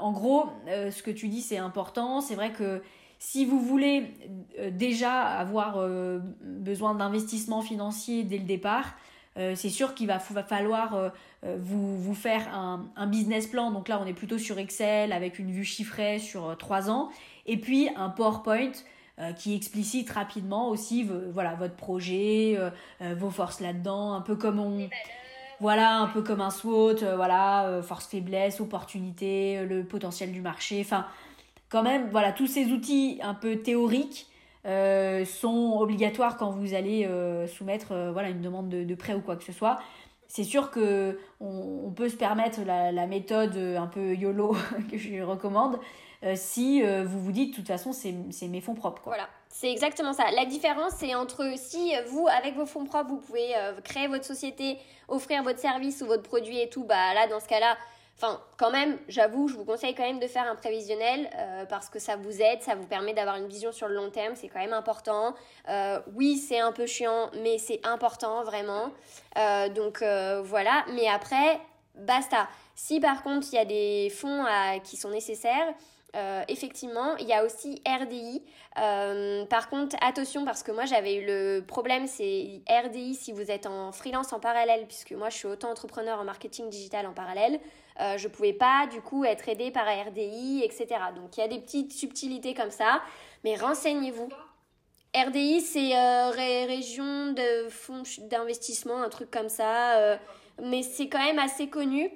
en 0.00 0.12
gros, 0.12 0.50
ce 0.66 1.02
que 1.02 1.10
tu 1.10 1.28
dis, 1.28 1.40
c'est 1.40 1.56
important. 1.56 2.20
C'est 2.20 2.34
vrai 2.34 2.52
que 2.52 2.82
si 3.18 3.46
vous 3.46 3.58
voulez 3.58 4.12
déjà 4.70 5.22
avoir 5.22 5.82
besoin 6.42 6.94
d'investissement 6.94 7.62
financier 7.62 8.22
dès 8.22 8.36
le 8.36 8.44
départ, 8.44 8.96
c'est 9.34 9.70
sûr 9.70 9.94
qu'il 9.94 10.06
va, 10.06 10.18
falloir 10.18 11.10
vous, 11.42 11.96
vous 11.96 12.14
faire 12.14 12.54
un, 12.54 12.90
un, 12.96 13.06
business 13.06 13.46
plan. 13.46 13.70
Donc 13.70 13.88
là, 13.88 13.98
on 13.98 14.06
est 14.06 14.12
plutôt 14.12 14.36
sur 14.36 14.58
Excel 14.58 15.12
avec 15.12 15.38
une 15.38 15.50
vue 15.50 15.64
chiffrée 15.64 16.18
sur 16.18 16.54
trois 16.58 16.90
ans 16.90 17.08
et 17.46 17.56
puis 17.56 17.88
un 17.96 18.10
PowerPoint 18.10 18.72
euh, 19.20 19.32
qui 19.32 19.56
explicite 19.56 20.10
rapidement 20.10 20.68
aussi 20.68 21.02
voilà, 21.32 21.54
votre 21.56 21.74
projet, 21.74 22.54
euh, 22.56 22.70
euh, 23.02 23.16
vos 23.18 23.30
forces 23.30 23.58
là-dedans, 23.58 24.12
un 24.12 24.20
peu 24.20 24.36
comme 24.36 24.60
on... 24.60 24.88
Voilà, 25.60 25.96
un 25.96 26.06
peu 26.06 26.22
comme 26.22 26.40
un 26.40 26.50
SWOT, 26.50 26.98
voilà, 27.16 27.80
force, 27.82 28.06
faiblesse, 28.06 28.60
opportunité, 28.60 29.66
le 29.68 29.82
potentiel 29.82 30.30
du 30.30 30.40
marché. 30.40 30.80
Enfin, 30.80 31.04
quand 31.68 31.82
même, 31.82 32.10
voilà, 32.12 32.30
tous 32.30 32.46
ces 32.46 32.66
outils 32.66 33.18
un 33.24 33.34
peu 33.34 33.56
théoriques 33.56 34.28
sont 34.64 35.78
obligatoires 35.80 36.36
quand 36.36 36.50
vous 36.52 36.74
allez 36.74 37.10
soumettre 37.48 38.10
voilà, 38.12 38.28
une 38.28 38.40
demande 38.40 38.68
de, 38.68 38.94
prêt 38.94 39.14
ou 39.14 39.20
quoi 39.20 39.34
que 39.34 39.42
ce 39.42 39.52
soit. 39.52 39.80
C'est 40.28 40.44
sûr 40.44 40.70
que 40.70 41.18
on, 41.40 41.90
peut 41.90 42.08
se 42.08 42.16
permettre 42.16 42.60
la, 42.64 42.92
la, 42.92 43.08
méthode 43.08 43.56
un 43.56 43.88
peu 43.88 44.14
YOLO 44.14 44.54
que 44.92 44.96
je 44.96 45.20
recommande, 45.22 45.80
euh, 46.24 46.32
si 46.36 46.82
euh, 46.82 47.04
vous 47.04 47.20
vous 47.20 47.32
dites 47.32 47.52
de 47.52 47.56
toute 47.56 47.68
façon 47.68 47.92
c'est 47.92 48.48
mes 48.48 48.60
fonds 48.60 48.74
propres. 48.74 49.02
Voilà, 49.04 49.28
c'est 49.48 49.70
exactement 49.70 50.12
ça. 50.12 50.24
La 50.32 50.46
différence 50.46 50.94
c'est 50.98 51.14
entre 51.14 51.52
si 51.56 51.92
vous 52.08 52.26
avec 52.26 52.56
vos 52.56 52.66
fonds 52.66 52.84
propres 52.84 53.10
vous 53.10 53.20
pouvez 53.20 53.56
euh, 53.56 53.80
créer 53.82 54.08
votre 54.08 54.24
société, 54.24 54.78
offrir 55.06 55.42
votre 55.44 55.60
service 55.60 56.02
ou 56.02 56.06
votre 56.06 56.24
produit 56.24 56.60
et 56.60 56.68
tout, 56.68 56.84
bah 56.84 57.14
là 57.14 57.28
dans 57.28 57.38
ce 57.38 57.46
cas-là, 57.46 57.76
enfin 58.16 58.40
quand 58.56 58.72
même, 58.72 58.98
j'avoue, 59.06 59.46
je 59.46 59.54
vous 59.54 59.64
conseille 59.64 59.94
quand 59.94 60.02
même 60.02 60.18
de 60.18 60.26
faire 60.26 60.42
un 60.50 60.56
prévisionnel 60.56 61.30
parce 61.68 61.88
que 61.88 62.00
ça 62.00 62.16
vous 62.16 62.42
aide, 62.42 62.62
ça 62.62 62.74
vous 62.74 62.86
permet 62.86 63.14
d'avoir 63.14 63.36
une 63.36 63.46
vision 63.46 63.70
sur 63.70 63.86
le 63.86 63.94
long 63.94 64.10
terme, 64.10 64.34
c'est 64.34 64.48
quand 64.48 64.58
même 64.58 64.72
important. 64.72 65.34
oui, 66.14 66.36
c'est 66.36 66.58
un 66.58 66.72
peu 66.72 66.86
chiant, 66.86 67.30
mais 67.44 67.58
c'est 67.58 67.80
important 67.86 68.42
vraiment. 68.42 68.90
donc 69.72 70.02
voilà, 70.02 70.84
mais 70.94 71.06
après, 71.06 71.60
basta. 71.94 72.48
Si 72.74 72.98
par 72.98 73.22
contre 73.22 73.46
il 73.52 73.54
y 73.54 73.58
a 73.58 73.64
des 73.64 74.10
fonds 74.10 74.44
qui 74.82 74.96
sont 74.96 75.10
nécessaires, 75.10 75.74
euh, 76.16 76.42
effectivement, 76.48 77.16
il 77.16 77.26
y 77.26 77.34
a 77.34 77.44
aussi 77.44 77.82
RDI. 77.86 78.42
Euh, 78.78 79.44
par 79.46 79.68
contre, 79.68 79.96
attention 80.00 80.44
parce 80.44 80.62
que 80.62 80.72
moi 80.72 80.86
j'avais 80.86 81.16
eu 81.16 81.26
le 81.26 81.60
problème, 81.60 82.06
c'est 82.06 82.62
RDI 82.68 83.14
si 83.14 83.32
vous 83.32 83.50
êtes 83.50 83.66
en 83.66 83.92
freelance 83.92 84.32
en 84.32 84.40
parallèle, 84.40 84.86
puisque 84.86 85.12
moi 85.12 85.28
je 85.28 85.36
suis 85.36 85.46
auto-entrepreneur 85.46 86.18
en 86.18 86.24
marketing 86.24 86.70
digital 86.70 87.06
en 87.06 87.12
parallèle. 87.12 87.60
Euh, 88.00 88.16
je 88.16 88.28
pouvais 88.28 88.54
pas 88.54 88.86
du 88.90 89.02
coup 89.02 89.24
être 89.24 89.48
aidée 89.48 89.70
par 89.70 89.86
RDI, 89.86 90.62
etc. 90.64 90.86
Donc 91.14 91.36
il 91.36 91.40
y 91.40 91.42
a 91.42 91.48
des 91.48 91.58
petites 91.58 91.92
subtilités 91.92 92.54
comme 92.54 92.70
ça, 92.70 93.02
mais 93.44 93.56
renseignez-vous. 93.56 94.28
RDI, 95.14 95.60
c'est 95.60 95.94
région 96.30 97.32
de 97.32 97.68
fonds 97.68 98.02
d'investissement, 98.30 99.02
un 99.02 99.08
truc 99.08 99.30
comme 99.30 99.48
ça, 99.48 100.18
mais 100.62 100.82
c'est 100.82 101.08
quand 101.08 101.24
même 101.24 101.38
assez 101.38 101.68
connu. 101.68 102.10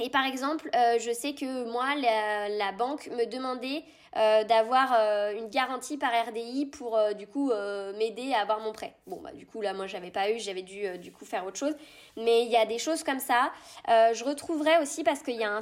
Et 0.00 0.10
par 0.10 0.26
exemple, 0.26 0.68
euh, 0.74 0.98
je 0.98 1.10
sais 1.10 1.34
que 1.34 1.64
moi, 1.70 1.94
la, 1.94 2.72
banque 2.72 3.08
me 3.08 3.24
demandait 3.24 3.82
euh, 4.16 4.44
d'avoir 4.44 4.92
euh, 4.94 5.32
une 5.32 5.48
garantie 5.48 5.96
par 5.96 6.10
RDI 6.28 6.66
pour 6.66 6.98
du 7.16 7.26
coup 7.26 7.50
m'aider 7.98 8.34
à 8.34 8.40
avoir 8.40 8.60
mon 8.60 8.72
prêt. 8.72 8.94
Bon, 9.06 9.20
bah 9.22 9.32
du 9.32 9.46
coup, 9.46 9.62
là, 9.62 9.72
moi, 9.72 9.86
j'avais 9.86 10.10
pas 10.10 10.30
eu, 10.30 10.38
j'avais 10.38 10.62
dû 10.62 10.98
du 10.98 11.12
coup 11.12 11.24
faire 11.24 11.46
autre 11.46 11.58
chose. 11.58 11.74
Mais 12.16 12.42
il 12.42 12.50
y 12.50 12.56
a 12.56 12.66
des 12.66 12.78
choses 12.78 13.02
comme 13.02 13.20
ça. 13.20 13.52
je 13.88 14.24
retrouverai 14.24 14.78
aussi 14.82 15.02
parce 15.02 15.22
qu'il 15.22 15.36
y 15.36 15.44
a 15.44 15.52
un. 15.52 15.60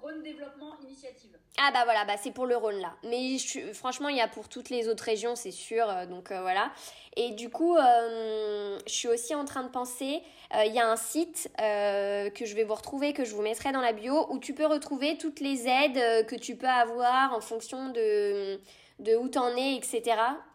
Rhône 0.00 0.22
Développement 0.22 0.76
Initiative. 0.82 1.36
Ah 1.58 1.70
bah 1.72 1.84
voilà, 1.84 2.04
bah 2.06 2.14
c'est 2.20 2.30
pour 2.30 2.46
le 2.46 2.56
Rhône 2.56 2.80
là. 2.80 2.94
Mais 3.04 3.36
franchement, 3.74 4.08
il 4.08 4.16
y 4.16 4.20
a 4.20 4.28
pour 4.28 4.48
toutes 4.48 4.70
les 4.70 4.88
autres 4.88 5.04
régions, 5.04 5.36
c'est 5.36 5.50
sûr. 5.50 5.88
Euh, 5.88 6.06
donc 6.06 6.30
euh, 6.30 6.40
voilà. 6.40 6.72
Et 7.16 7.32
du 7.32 7.50
coup, 7.50 7.76
euh, 7.76 8.78
je 8.86 8.92
suis 8.92 9.08
aussi 9.08 9.34
en 9.34 9.44
train 9.44 9.62
de 9.62 9.68
penser, 9.68 10.22
il 10.64 10.72
y 10.72 10.78
a 10.78 10.88
un 10.88 10.96
site 10.96 11.50
que 11.58 12.46
je 12.46 12.54
vais 12.54 12.64
vous 12.64 12.74
retrouver, 12.74 13.12
que 13.12 13.24
je 13.24 13.34
vous 13.34 13.42
mettrai 13.42 13.70
dans 13.70 13.82
la 13.82 13.92
bio, 13.92 14.26
où 14.30 14.38
tu 14.38 14.54
peux 14.54 14.66
retrouver 14.66 15.18
toutes 15.18 15.40
les 15.40 15.68
aides 15.68 16.26
que 16.26 16.36
tu 16.36 16.56
peux 16.56 16.68
avoir 16.68 17.34
en 17.34 17.40
fonction 17.40 17.90
de, 17.90 18.58
de 18.98 19.16
où 19.16 19.28
t'en 19.28 19.54
es, 19.56 19.76
etc. 19.76 20.02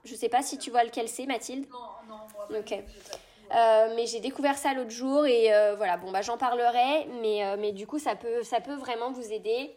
Je 0.04 0.16
sais 0.16 0.30
pas 0.30 0.42
si 0.42 0.58
tu 0.58 0.72
vois 0.72 0.84
lequel 0.84 1.08
c'est, 1.08 1.28
Mathilde? 1.28 1.68
Non, 1.70 1.78
non, 2.10 2.22
moi, 2.34 2.60
Ok. 2.60 2.74
Euh, 3.56 3.94
mais 3.96 4.06
j'ai 4.06 4.20
découvert 4.20 4.58
ça 4.58 4.74
l'autre 4.74 4.92
jour 4.92 5.26
et 5.26 5.54
euh, 5.54 5.76
voilà, 5.76 5.98
bon 5.98 6.12
bah 6.12 6.22
j'en 6.22 6.38
parlerai, 6.38 7.08
mais, 7.22 7.46
euh, 7.46 7.56
mais 7.58 7.72
du 7.72 7.88
coup 7.88 7.98
ça 7.98 8.16
peut, 8.16 8.44
ça 8.44 8.60
peut 8.60 8.76
vraiment 8.76 9.12
vous 9.12 9.32
aider 9.32 9.72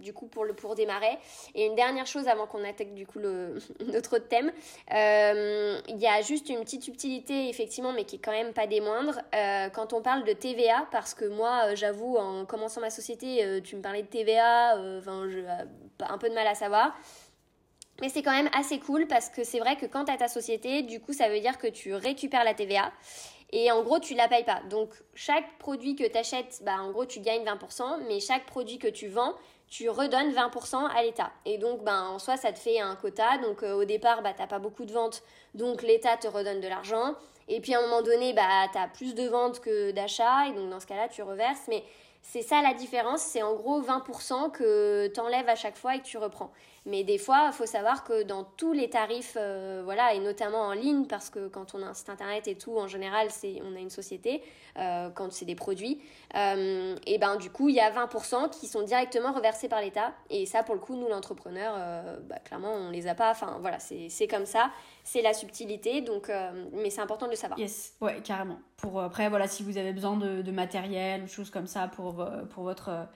du 0.00 0.14
coup 0.14 0.26
pour, 0.26 0.44
le, 0.44 0.54
pour 0.54 0.74
démarrer. 0.74 1.18
Et 1.54 1.66
une 1.66 1.74
dernière 1.74 2.06
chose 2.06 2.28
avant 2.28 2.46
qu'on 2.46 2.64
attaque 2.64 2.94
du 2.94 3.06
coup 3.06 3.18
le, 3.18 3.58
notre 3.92 4.18
thème, 4.18 4.50
il 4.90 5.98
y 5.98 6.06
a 6.06 6.22
juste 6.22 6.48
une 6.48 6.60
petite 6.60 6.82
subtilité 6.82 7.48
effectivement, 7.48 7.92
mais 7.92 8.04
qui 8.04 8.16
est 8.16 8.20
quand 8.20 8.32
même 8.32 8.54
pas 8.54 8.66
des 8.66 8.80
moindres, 8.80 9.20
quand 9.74 9.92
on 9.92 10.00
parle 10.00 10.24
de 10.24 10.32
TVA, 10.32 10.86
parce 10.90 11.12
que 11.12 11.26
moi 11.26 11.74
j'avoue 11.74 12.16
en 12.16 12.46
commençant 12.46 12.80
ma 12.80 12.90
société, 12.90 13.60
tu 13.62 13.76
me 13.76 13.82
parlais 13.82 14.02
de 14.02 14.08
TVA, 14.08 14.78
enfin 14.98 15.28
un 16.08 16.18
peu 16.18 16.28
de 16.30 16.34
mal 16.34 16.46
à 16.46 16.54
savoir. 16.54 16.94
Mais 18.00 18.08
c'est 18.08 18.22
quand 18.22 18.32
même 18.32 18.50
assez 18.56 18.78
cool 18.78 19.06
parce 19.06 19.28
que 19.28 19.44
c'est 19.44 19.58
vrai 19.58 19.76
que 19.76 19.86
quand 19.86 20.04
tu 20.04 20.12
as 20.12 20.16
ta 20.16 20.28
société, 20.28 20.82
du 20.82 21.00
coup, 21.00 21.12
ça 21.12 21.28
veut 21.28 21.40
dire 21.40 21.58
que 21.58 21.66
tu 21.66 21.94
récupères 21.94 22.44
la 22.44 22.54
TVA. 22.54 22.92
Et 23.50 23.72
en 23.72 23.82
gros, 23.82 23.98
tu 23.98 24.14
la 24.14 24.28
payes 24.28 24.44
pas. 24.44 24.60
Donc, 24.68 24.90
chaque 25.14 25.58
produit 25.58 25.96
que 25.96 26.04
tu 26.04 26.16
achètes, 26.16 26.60
bah, 26.64 26.76
en 26.80 26.90
gros, 26.90 27.06
tu 27.06 27.20
gagnes 27.20 27.44
20%, 27.44 28.04
mais 28.06 28.20
chaque 28.20 28.46
produit 28.46 28.78
que 28.78 28.88
tu 28.88 29.08
vends, 29.08 29.34
tu 29.68 29.88
redonnes 29.88 30.32
20% 30.32 30.86
à 30.86 31.02
l'État. 31.02 31.30
Et 31.44 31.58
donc, 31.58 31.82
ben, 31.82 32.02
en 32.02 32.18
soi, 32.18 32.36
ça 32.36 32.52
te 32.52 32.58
fait 32.58 32.78
un 32.78 32.94
quota. 32.94 33.38
Donc, 33.38 33.62
euh, 33.62 33.74
au 33.74 33.84
départ, 33.84 34.22
bah, 34.22 34.32
tu 34.34 34.42
n'as 34.42 34.46
pas 34.46 34.58
beaucoup 34.58 34.84
de 34.84 34.92
ventes, 34.92 35.22
donc 35.54 35.82
l'État 35.82 36.16
te 36.16 36.28
redonne 36.28 36.60
de 36.60 36.68
l'argent. 36.68 37.14
Et 37.48 37.60
puis, 37.60 37.74
à 37.74 37.78
un 37.78 37.82
moment 37.82 38.02
donné, 38.02 38.34
bah, 38.34 38.42
tu 38.70 38.78
as 38.78 38.88
plus 38.88 39.14
de 39.14 39.26
ventes 39.26 39.60
que 39.60 39.90
d'achats, 39.92 40.48
et 40.48 40.52
donc 40.52 40.68
dans 40.68 40.80
ce 40.80 40.86
cas-là, 40.86 41.08
tu 41.08 41.22
reverses. 41.22 41.62
Mais 41.68 41.82
c'est 42.22 42.42
ça 42.42 42.60
la 42.60 42.74
différence, 42.74 43.22
c'est 43.22 43.42
en 43.42 43.54
gros 43.54 43.80
20% 43.80 44.50
que 44.50 45.06
tu 45.06 45.20
enlèves 45.20 45.48
à 45.48 45.54
chaque 45.54 45.76
fois 45.76 45.96
et 45.96 46.00
que 46.00 46.04
tu 46.04 46.18
reprends. 46.18 46.52
Mais 46.86 47.04
des 47.04 47.18
fois, 47.18 47.48
il 47.48 47.52
faut 47.52 47.66
savoir 47.66 48.04
que 48.04 48.22
dans 48.22 48.44
tous 48.44 48.72
les 48.72 48.88
tarifs, 48.88 49.36
euh, 49.36 49.82
voilà, 49.84 50.14
et 50.14 50.20
notamment 50.20 50.62
en 50.62 50.72
ligne, 50.72 51.06
parce 51.06 51.30
que 51.30 51.48
quand 51.48 51.74
on 51.74 51.82
a 51.82 51.86
un 51.86 51.94
site 51.94 52.08
internet 52.08 52.48
et 52.48 52.54
tout, 52.54 52.76
en 52.78 52.86
général, 52.86 53.28
c'est, 53.30 53.60
on 53.64 53.74
a 53.76 53.78
une 53.78 53.90
société, 53.90 54.42
euh, 54.78 55.10
quand 55.10 55.32
c'est 55.32 55.44
des 55.44 55.54
produits, 55.54 56.00
euh, 56.34 56.96
et 57.06 57.18
ben 57.18 57.36
du 57.36 57.50
coup, 57.50 57.68
il 57.68 57.74
y 57.74 57.80
a 57.80 57.90
20% 57.90 58.50
qui 58.50 58.66
sont 58.66 58.82
directement 58.82 59.32
reversés 59.32 59.68
par 59.68 59.80
l'État. 59.80 60.12
Et 60.30 60.46
ça, 60.46 60.62
pour 60.62 60.74
le 60.74 60.80
coup, 60.80 60.96
nous, 60.96 61.08
l'entrepreneur, 61.08 61.74
bah, 62.28 62.38
clairement, 62.44 62.72
on 62.72 62.90
les 62.90 63.06
a 63.06 63.14
pas. 63.14 63.30
Enfin, 63.30 63.58
voilà, 63.60 63.78
c'est, 63.78 64.08
c'est 64.08 64.28
comme 64.28 64.46
ça. 64.46 64.70
C'est 65.04 65.22
la 65.22 65.34
subtilité, 65.34 66.00
donc, 66.00 66.30
mais 66.72 66.90
c'est 66.90 67.00
important 67.00 67.26
de 67.26 67.32
le 67.32 67.36
savoir. 67.36 67.58
Yes, 67.58 67.94
ouais, 68.00 68.20
carrément. 68.22 68.58
Pour, 68.76 69.00
après, 69.00 69.28
voilà, 69.28 69.48
si 69.48 69.62
vous 69.62 69.78
avez 69.78 69.92
besoin 69.92 70.16
de, 70.16 70.42
de 70.42 70.52
matériel, 70.52 71.28
choses 71.28 71.50
comme 71.50 71.66
ça 71.66 71.88
pour, 71.88 72.26
pour 72.50 72.62
votre 72.62 73.08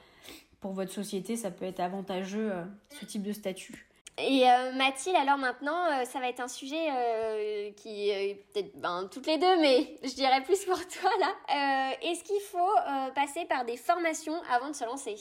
pour 0.63 0.73
votre 0.73 0.93
société, 0.93 1.37
ça 1.37 1.51
peut 1.51 1.67
être 1.67 1.81
avantageux, 1.81 2.53
euh, 2.53 2.63
ce 2.99 3.05
type 3.05 3.23
de 3.23 3.33
statut. 3.33 3.87
Et 4.17 4.49
euh, 4.49 4.73
Mathilde, 4.75 5.17
alors 5.17 5.37
maintenant, 5.37 5.87
euh, 5.91 6.05
ça 6.05 6.21
va 6.21 6.29
être 6.29 6.41
un 6.41 6.49
sujet 6.49 7.75
qui 7.77 8.11
est 8.11 8.47
peut-être 8.53 8.81
ben, 8.81 9.09
toutes 9.11 9.27
les 9.27 9.39
deux, 9.39 9.61
mais 9.61 9.99
je 10.05 10.15
dirais 10.15 10.43
plus 10.43 10.65
pour 10.65 10.79
toi 10.87 11.11
là. 11.21 11.97
Est-ce 12.03 12.23
qu'il 12.25 12.41
faut 12.41 13.13
passer 13.15 13.45
par 13.47 13.65
des 13.65 13.77
formations 13.77 14.41
avant 14.51 14.69
de 14.69 14.75
se 14.75 14.85
lancer? 14.85 15.17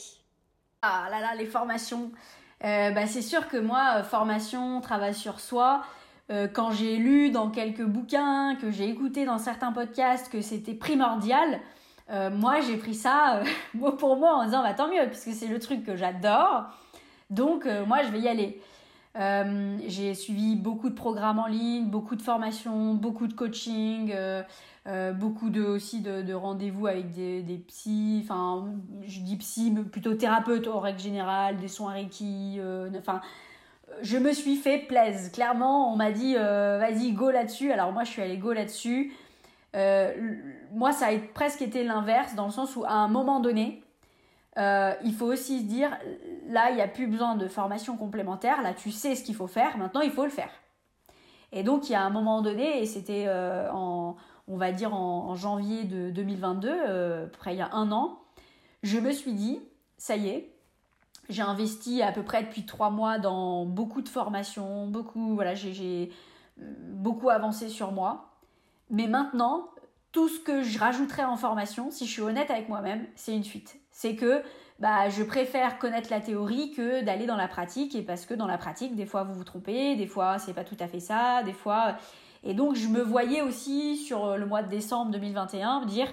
Ah 0.82 1.08
là 1.10 1.20
là, 1.20 1.34
les 1.34 1.46
formations. 1.46 2.12
bah, 2.60 3.06
c'est 3.06 3.22
sûr 3.22 3.48
que 3.48 3.56
moi, 3.56 4.02
formation, 4.04 4.80
travail 4.80 5.14
sur 5.14 5.40
soi, 5.40 5.84
quand 6.52 6.70
j'ai 6.70 6.96
lu 6.96 7.30
dans 7.30 7.50
quelques 7.50 7.84
bouquins, 7.84 8.56
que 8.56 8.70
j'ai 8.70 8.88
écouté 8.88 9.24
dans 9.24 9.38
certains 9.38 9.72
podcasts 9.72 10.30
que 10.30 10.40
c'était 10.42 10.74
primordial, 10.74 11.60
moi 12.32 12.60
j'ai 12.60 12.76
pris 12.76 12.94
ça 12.94 13.42
mot 13.74 13.92
pour 13.92 14.16
mot 14.16 14.26
en 14.26 14.44
disant 14.44 14.62
bah 14.62 14.74
tant 14.74 14.88
mieux 14.88 15.06
puisque 15.08 15.32
c'est 15.32 15.48
le 15.48 15.58
truc 15.58 15.84
que 15.84 15.96
j'adore. 15.96 16.64
Donc 17.30 17.66
moi 17.86 18.02
je 18.02 18.08
vais 18.08 18.20
y 18.20 18.28
aller. 18.28 18.60
Euh, 19.18 19.76
j'ai 19.86 20.14
suivi 20.14 20.56
beaucoup 20.56 20.88
de 20.88 20.94
programmes 20.94 21.38
en 21.38 21.46
ligne, 21.46 21.86
beaucoup 21.86 22.16
de 22.16 22.22
formations, 22.22 22.94
beaucoup 22.94 23.26
de 23.26 23.34
coaching, 23.34 24.10
euh, 24.14 24.42
euh, 24.86 25.12
beaucoup 25.12 25.50
aussi 25.54 26.00
de, 26.00 26.32
rendez-vous 26.32 26.86
avec 26.86 27.12
des, 27.12 27.42
des 27.42 27.58
psys, 27.58 28.20
enfin, 28.24 28.72
je 29.06 29.20
dis 29.20 29.36
psy, 29.36 29.70
mais 29.70 29.82
plutôt 29.82 30.14
thérapeute 30.14 30.66
en 30.66 30.80
règle 30.80 31.00
générale, 31.00 31.58
des 31.58 31.68
soins 31.68 31.92
Reiki, 31.92 32.58
enfin, 32.98 33.20
je 34.00 34.16
me 34.16 34.32
suis 34.32 34.56
fait 34.56 34.78
plaise. 34.78 35.30
Clairement, 35.30 35.92
on 35.92 35.96
m'a 35.96 36.10
dit, 36.10 36.34
vas-y, 36.34 37.12
go 37.12 37.30
là-dessus. 37.30 37.70
Alors 37.70 37.92
moi, 37.92 38.04
je 38.04 38.10
suis 38.10 38.22
allée 38.22 38.38
go 38.38 38.52
là-dessus. 38.52 39.12
Moi, 39.74 40.92
ça 40.92 41.06
a 41.06 41.18
presque 41.34 41.62
été 41.62 41.84
l'inverse, 41.84 42.34
dans 42.34 42.46
le 42.46 42.52
sens 42.52 42.76
où 42.76 42.84
à 42.84 42.92
un 42.92 43.08
moment 43.08 43.40
donné, 43.40 43.82
euh, 44.58 44.94
il 45.02 45.14
faut 45.14 45.26
aussi 45.26 45.60
se 45.60 45.64
dire, 45.64 45.90
là, 46.48 46.70
il 46.70 46.76
n'y 46.76 46.82
a 46.82 46.88
plus 46.88 47.06
besoin 47.06 47.36
de 47.36 47.48
formation 47.48 47.96
complémentaire, 47.96 48.62
là, 48.62 48.74
tu 48.74 48.90
sais 48.90 49.14
ce 49.14 49.24
qu'il 49.24 49.34
faut 49.34 49.46
faire, 49.46 49.78
maintenant, 49.78 50.00
il 50.00 50.10
faut 50.10 50.24
le 50.24 50.30
faire. 50.30 50.50
Et 51.52 51.62
donc, 51.62 51.88
il 51.88 51.92
y 51.92 51.94
a 51.94 52.02
un 52.02 52.10
moment 52.10 52.42
donné, 52.42 52.82
et 52.82 52.86
c'était 52.86 53.24
euh, 53.26 53.70
en, 53.72 54.16
on 54.48 54.56
va 54.56 54.72
dire 54.72 54.94
en, 54.94 55.34
janvier 55.34 55.84
de 55.84 56.10
2022, 56.10 56.68
euh, 56.70 57.26
près 57.28 57.54
il 57.54 57.58
y 57.58 57.62
a 57.62 57.70
un 57.72 57.92
an, 57.92 58.18
je 58.82 58.98
me 58.98 59.12
suis 59.12 59.32
dit, 59.32 59.60
ça 59.96 60.16
y 60.16 60.28
est, 60.28 60.54
j'ai 61.28 61.42
investi 61.42 62.02
à 62.02 62.12
peu 62.12 62.22
près 62.22 62.42
depuis 62.42 62.66
trois 62.66 62.90
mois 62.90 63.18
dans 63.18 63.64
beaucoup 63.64 64.02
de 64.02 64.08
formations, 64.08 64.86
beaucoup, 64.86 65.34
voilà, 65.34 65.54
j'ai 65.54 66.10
beaucoup 66.58 67.30
avancé 67.30 67.68
sur 67.68 67.92
moi. 67.92 68.31
Mais 68.92 69.08
maintenant, 69.08 69.70
tout 70.12 70.28
ce 70.28 70.38
que 70.38 70.62
je 70.62 70.78
rajouterai 70.78 71.24
en 71.24 71.36
formation, 71.36 71.90
si 71.90 72.06
je 72.06 72.12
suis 72.12 72.22
honnête 72.22 72.50
avec 72.50 72.68
moi-même, 72.68 73.06
c'est 73.16 73.34
une 73.34 73.42
fuite. 73.42 73.80
C'est 73.90 74.14
que 74.14 74.42
bah, 74.78 75.08
je 75.08 75.22
préfère 75.22 75.78
connaître 75.78 76.10
la 76.10 76.20
théorie 76.20 76.72
que 76.72 77.02
d'aller 77.02 77.26
dans 77.26 77.36
la 77.36 77.48
pratique, 77.48 77.94
et 77.94 78.02
parce 78.02 78.26
que 78.26 78.34
dans 78.34 78.46
la 78.46 78.58
pratique, 78.58 78.94
des 78.94 79.06
fois 79.06 79.24
vous 79.24 79.34
vous 79.34 79.44
trompez, 79.44 79.96
des 79.96 80.06
fois 80.06 80.38
c'est 80.38 80.52
pas 80.52 80.64
tout 80.64 80.76
à 80.78 80.86
fait 80.86 81.00
ça, 81.00 81.42
des 81.42 81.52
fois. 81.52 81.96
Et 82.44 82.54
donc 82.54 82.76
je 82.76 82.88
me 82.88 83.00
voyais 83.00 83.42
aussi 83.42 83.96
sur 83.96 84.36
le 84.36 84.46
mois 84.46 84.62
de 84.62 84.68
décembre 84.68 85.10
2021 85.10 85.80
me 85.80 85.86
dire 85.86 86.12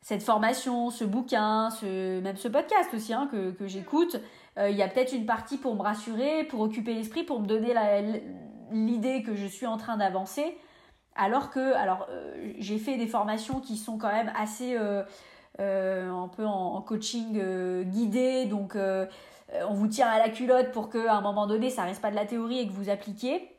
cette 0.00 0.22
formation, 0.22 0.90
ce 0.90 1.04
bouquin, 1.04 1.70
ce, 1.70 2.20
même 2.20 2.36
ce 2.36 2.48
podcast 2.48 2.92
aussi 2.94 3.12
hein, 3.12 3.28
que, 3.30 3.50
que 3.50 3.66
j'écoute, 3.66 4.16
euh, 4.56 4.70
il 4.70 4.76
y 4.76 4.82
a 4.82 4.88
peut-être 4.88 5.12
une 5.12 5.26
partie 5.26 5.58
pour 5.58 5.76
me 5.76 5.82
rassurer, 5.82 6.44
pour 6.44 6.60
occuper 6.60 6.94
l'esprit, 6.94 7.22
pour 7.22 7.40
me 7.40 7.46
donner 7.46 7.74
l'idée 8.72 9.22
que 9.22 9.34
je 9.34 9.46
suis 9.46 9.66
en 9.66 9.76
train 9.76 9.96
d'avancer. 9.96 10.56
Alors 11.18 11.50
que, 11.50 11.74
alors, 11.74 12.06
euh, 12.10 12.52
j'ai 12.60 12.78
fait 12.78 12.96
des 12.96 13.08
formations 13.08 13.60
qui 13.60 13.76
sont 13.76 13.98
quand 13.98 14.12
même 14.12 14.30
assez 14.38 14.76
euh, 14.76 15.02
euh, 15.58 16.08
un 16.12 16.28
peu 16.28 16.46
en, 16.46 16.80
coaching 16.80 17.42
guidé, 17.82 18.46
donc 18.46 18.76
on 18.76 19.74
vous 19.74 19.88
tient 19.88 20.06
à 20.06 20.18
la 20.18 20.28
culotte 20.28 20.70
pour 20.70 20.88
qu'à 20.88 21.16
un 21.16 21.20
moment 21.20 21.48
donné, 21.48 21.70
ça 21.70 21.82
reste 21.82 22.00
pas 22.00 22.10
de 22.10 22.16
la 22.16 22.24
théorie 22.24 22.60
et 22.60 22.68
que 22.68 22.72
vous 22.72 22.88
appliquiez. 22.88 23.50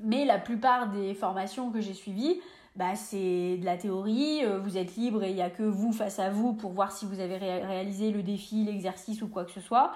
Mais 0.00 0.24
la 0.24 0.38
plupart 0.38 0.88
des 0.88 1.12
formations 1.12 1.70
que 1.70 1.80
j'ai 1.80 1.92
suivies, 1.92 2.40
bah, 2.74 2.94
c'est 2.94 3.58
de 3.58 3.64
la 3.64 3.76
théorie, 3.76 4.42
vous 4.62 4.78
êtes 4.78 4.96
libre 4.96 5.24
et 5.24 5.30
il 5.30 5.34
n'y 5.34 5.42
a 5.42 5.50
que 5.50 5.64
vous 5.64 5.92
face 5.92 6.18
à 6.18 6.30
vous 6.30 6.54
pour 6.54 6.70
voir 6.70 6.92
si 6.92 7.04
vous 7.04 7.20
avez 7.20 7.36
réalisé 7.36 8.12
le 8.12 8.22
défi, 8.22 8.64
l'exercice 8.64 9.20
ou 9.20 9.28
quoi 9.28 9.44
que 9.44 9.50
ce 9.50 9.60
soit. 9.60 9.92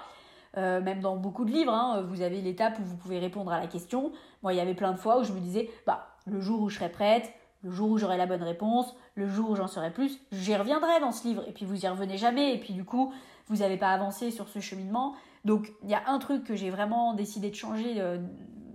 même 0.55 0.99
dans 0.99 1.15
beaucoup 1.17 1.45
de 1.45 1.51
livres, 1.51 1.73
hein, 1.73 2.05
vous 2.07 2.21
avez 2.21 2.39
l'étape 2.41 2.77
où 2.79 2.83
vous 2.83 2.97
pouvez 2.97 3.17
répondre 3.17 3.51
à 3.51 3.59
la 3.59 3.67
question. 3.67 4.11
Moi, 4.43 4.53
il 4.53 4.57
y 4.57 4.61
avait 4.61 4.75
plein 4.75 4.91
de 4.91 4.99
fois 4.99 5.19
où 5.19 5.23
je 5.23 5.31
me 5.31 5.39
disais, 5.39 5.71
bah, 5.87 6.12
le 6.25 6.39
jour 6.39 6.61
où 6.61 6.69
je 6.69 6.75
serai 6.75 6.89
prête, 6.89 7.31
le 7.63 7.71
jour 7.71 7.89
où 7.89 7.97
j'aurai 7.97 8.17
la 8.17 8.25
bonne 8.25 8.43
réponse, 8.43 8.95
le 9.15 9.27
jour 9.27 9.51
où 9.51 9.55
j'en 9.55 9.67
saurai 9.67 9.91
plus, 9.91 10.19
j'y 10.31 10.55
reviendrai 10.55 10.99
dans 10.99 11.11
ce 11.11 11.27
livre. 11.27 11.43
Et 11.47 11.51
puis 11.51 11.65
vous 11.65 11.85
y 11.85 11.87
revenez 11.87 12.17
jamais, 12.17 12.53
et 12.53 12.59
puis 12.59 12.73
du 12.73 12.83
coup, 12.83 13.13
vous 13.47 13.57
n'avez 13.57 13.77
pas 13.77 13.91
avancé 13.91 14.31
sur 14.31 14.49
ce 14.49 14.59
cheminement. 14.59 15.15
Donc 15.45 15.71
il 15.83 15.89
y 15.89 15.93
a 15.93 16.03
un 16.07 16.19
truc 16.19 16.43
que 16.43 16.55
j'ai 16.55 16.69
vraiment 16.69 17.13
décidé 17.13 17.49
de 17.49 17.55
changer 17.55 17.95
euh, 17.99 18.17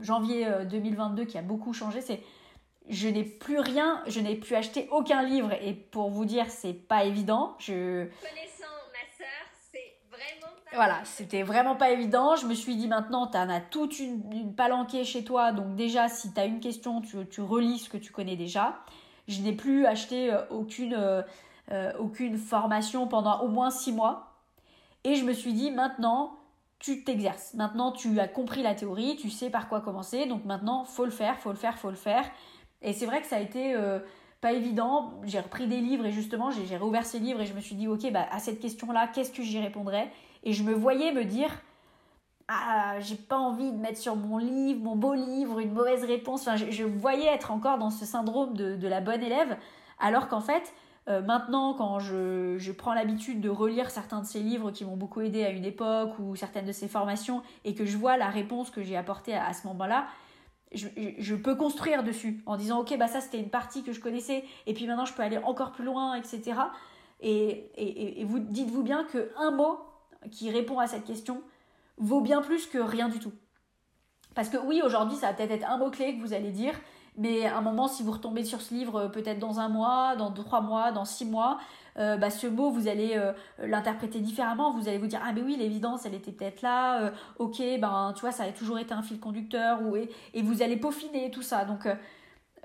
janvier 0.00 0.48
2022 0.70 1.22
euh, 1.22 1.24
qui 1.26 1.38
a 1.38 1.42
beaucoup 1.42 1.72
changé, 1.72 2.00
c'est 2.00 2.22
je 2.88 3.08
n'ai 3.08 3.24
plus 3.24 3.58
rien, 3.58 4.02
je 4.06 4.20
n'ai 4.20 4.34
plus 4.34 4.54
acheté 4.54 4.88
aucun 4.90 5.22
livre. 5.22 5.52
Et 5.62 5.74
pour 5.74 6.10
vous 6.10 6.24
dire, 6.24 6.46
c'est 6.48 6.72
pas 6.72 7.04
évident. 7.04 7.54
Je 7.58 8.06
voilà, 10.74 11.00
c'était 11.04 11.42
vraiment 11.42 11.76
pas 11.76 11.90
évident. 11.90 12.36
Je 12.36 12.46
me 12.46 12.54
suis 12.54 12.76
dit 12.76 12.88
maintenant, 12.88 13.26
tu 13.26 13.38
en 13.38 13.48
as 13.48 13.60
toute 13.60 13.98
une, 13.98 14.54
palanquée 14.54 15.04
chez 15.04 15.24
toi. 15.24 15.52
Donc 15.52 15.74
déjà, 15.74 16.08
si 16.08 16.32
tu 16.32 16.40
as 16.40 16.44
une 16.44 16.60
question, 16.60 17.00
tu, 17.00 17.16
tu, 17.28 17.40
relis 17.40 17.78
ce 17.78 17.88
que 17.88 17.96
tu 17.96 18.12
connais 18.12 18.36
déjà. 18.36 18.80
Je 19.28 19.40
n'ai 19.40 19.52
plus 19.52 19.86
acheté 19.86 20.32
euh, 20.32 20.42
aucune, 20.50 20.94
euh, 20.94 21.22
euh, 21.72 21.92
aucune 21.98 22.36
formation 22.36 23.06
pendant 23.06 23.40
au 23.40 23.48
moins 23.48 23.70
six 23.70 23.92
mois. 23.92 24.34
Et 25.04 25.14
je 25.14 25.24
me 25.24 25.32
suis 25.32 25.54
dit, 25.54 25.70
maintenant, 25.70 26.38
tu 26.78 27.02
t'exerces. 27.02 27.54
Maintenant, 27.54 27.92
tu 27.92 28.20
as 28.20 28.28
compris 28.28 28.62
la 28.62 28.74
théorie, 28.74 29.16
tu 29.16 29.30
sais 29.30 29.48
par 29.48 29.68
quoi 29.68 29.80
commencer. 29.80 30.26
Donc 30.26 30.44
maintenant, 30.44 30.84
faut 30.84 31.04
le 31.06 31.10
faire, 31.10 31.38
faut 31.38 31.50
le 31.50 31.56
faire, 31.56 31.78
faut 31.78 31.90
le 31.90 31.96
faire. 31.96 32.24
Et 32.82 32.92
c'est 32.92 33.06
vrai 33.06 33.20
que 33.20 33.26
ça 33.26 33.36
a 33.36 33.40
été 33.40 33.74
pas 34.40 34.52
évident. 34.52 35.14
J'ai 35.24 35.40
repris 35.40 35.66
des 35.66 35.80
livres 35.80 36.06
et 36.06 36.12
justement, 36.12 36.50
j'ai 36.50 36.76
réouvert 36.76 37.04
ces 37.04 37.18
livres 37.18 37.40
et 37.40 37.46
je 37.46 37.54
me 37.54 37.60
suis 37.60 37.74
dit, 37.74 37.88
ok, 37.88 38.12
bah, 38.12 38.26
à 38.30 38.38
cette 38.38 38.60
question-là, 38.60 39.08
qu'est-ce 39.08 39.32
que 39.32 39.42
j'y 39.42 39.58
répondrais? 39.58 40.12
Et 40.44 40.52
je 40.52 40.62
me 40.62 40.72
voyais 40.72 41.12
me 41.12 41.24
dire 41.24 41.50
ah, 42.48 42.98
j'ai 43.00 43.16
pas 43.16 43.36
envie 43.36 43.70
de 43.70 43.76
mettre 43.76 43.98
sur 43.98 44.16
mon 44.16 44.38
livre, 44.38 44.80
mon 44.80 44.96
beau 44.96 45.12
livre, 45.12 45.58
une 45.58 45.72
mauvaise 45.72 46.04
réponse. 46.04 46.48
Enfin, 46.48 46.56
je, 46.56 46.82
voyais 46.82 47.26
être 47.26 47.50
encore 47.50 47.76
dans 47.76 47.90
ce 47.90 48.06
syndrome 48.06 48.54
de, 48.54 48.88
la 48.88 49.02
bonne 49.02 49.22
élève, 49.22 49.58
alors 50.00 50.28
qu'en 50.28 50.40
fait, 50.40 50.72
euh, 51.08 51.20
maintenant, 51.20 51.74
quand 51.74 51.98
je, 51.98 52.72
prends 52.72 52.94
l'habitude 52.94 53.42
de 53.42 53.50
relire 53.50 53.90
certains 53.90 54.20
de 54.20 54.26
ces 54.26 54.40
livres 54.40 54.70
qui 54.70 54.86
m'ont 54.86 54.96
beaucoup 54.96 55.20
aidé 55.20 55.44
à 55.44 55.50
une 55.50 55.66
époque 55.66 56.18
ou 56.18 56.36
certaines 56.36 56.64
de 56.64 56.72
ces 56.72 56.88
formations 56.88 57.42
et 57.66 57.74
que 57.74 57.84
je 57.84 57.98
vois 57.98 58.16
la 58.16 58.28
réponse 58.28 58.70
que 58.70 58.82
j'ai 58.82 58.96
apportée 58.96 59.34
à, 59.34 59.52
ce 59.52 59.66
moment-là, 59.66 60.06
je, 60.72 61.34
peux 61.34 61.54
construire 61.54 62.02
dessus 62.02 62.42
en 62.44 62.56
disant 62.56 62.80
ok 62.80 62.98
bah 62.98 63.08
ça 63.08 63.22
c'était 63.22 63.40
une 63.40 63.48
partie 63.48 63.82
que 63.82 63.92
je 63.92 64.00
connaissais 64.00 64.44
et 64.66 64.74
puis 64.74 64.86
maintenant 64.86 65.06
je 65.06 65.14
peux 65.14 65.22
aller 65.22 65.38
encore 65.38 65.72
plus 65.72 65.82
loin 65.82 66.14
etc 66.14 66.60
et, 67.22 67.70
et, 67.74 68.20
et 68.20 68.24
vous 68.26 68.38
dites-vous 68.38 68.82
bien 68.82 69.04
que 69.04 69.30
un 69.38 69.50
mot 69.50 69.78
qui 70.30 70.50
répond 70.50 70.78
à 70.78 70.86
cette 70.86 71.04
question 71.04 71.42
vaut 71.98 72.20
bien 72.20 72.42
plus 72.42 72.66
que 72.66 72.78
rien 72.78 73.08
du 73.08 73.18
tout. 73.18 73.32
Parce 74.34 74.48
que 74.48 74.56
oui, 74.56 74.82
aujourd'hui, 74.84 75.16
ça 75.16 75.28
va 75.28 75.32
peut-être 75.32 75.50
être 75.50 75.68
un 75.68 75.78
mot-clé 75.78 76.16
que 76.16 76.20
vous 76.20 76.32
allez 76.32 76.50
dire, 76.50 76.74
mais 77.16 77.46
à 77.46 77.58
un 77.58 77.60
moment, 77.60 77.88
si 77.88 78.04
vous 78.04 78.12
retombez 78.12 78.44
sur 78.44 78.60
ce 78.60 78.72
livre, 78.72 78.96
euh, 78.96 79.08
peut-être 79.08 79.40
dans 79.40 79.58
un 79.58 79.68
mois, 79.68 80.14
dans 80.14 80.30
trois 80.30 80.60
mois, 80.60 80.92
dans 80.92 81.04
six 81.04 81.24
mois, 81.24 81.58
euh, 81.98 82.16
bah, 82.16 82.30
ce 82.30 82.46
mot, 82.46 82.70
vous 82.70 82.86
allez 82.86 83.16
euh, 83.16 83.32
l'interpréter 83.58 84.20
différemment. 84.20 84.72
Vous 84.72 84.86
allez 84.86 84.98
vous 84.98 85.08
dire, 85.08 85.20
ah 85.24 85.32
mais 85.32 85.42
oui, 85.42 85.56
l'évidence, 85.56 86.06
elle 86.06 86.14
était 86.14 86.30
peut-être 86.30 86.62
là. 86.62 87.10
ok, 87.40 87.60
ben 87.80 88.12
tu 88.14 88.20
vois, 88.20 88.30
ça 88.30 88.44
a 88.44 88.52
toujours 88.52 88.78
été 88.78 88.94
un 88.94 89.02
fil 89.02 89.18
conducteur. 89.18 89.80
Et, 89.96 90.08
et 90.34 90.42
vous 90.42 90.62
allez 90.62 90.76
peaufiner 90.76 91.32
tout 91.32 91.42
ça. 91.42 91.64
Donc, 91.64 91.88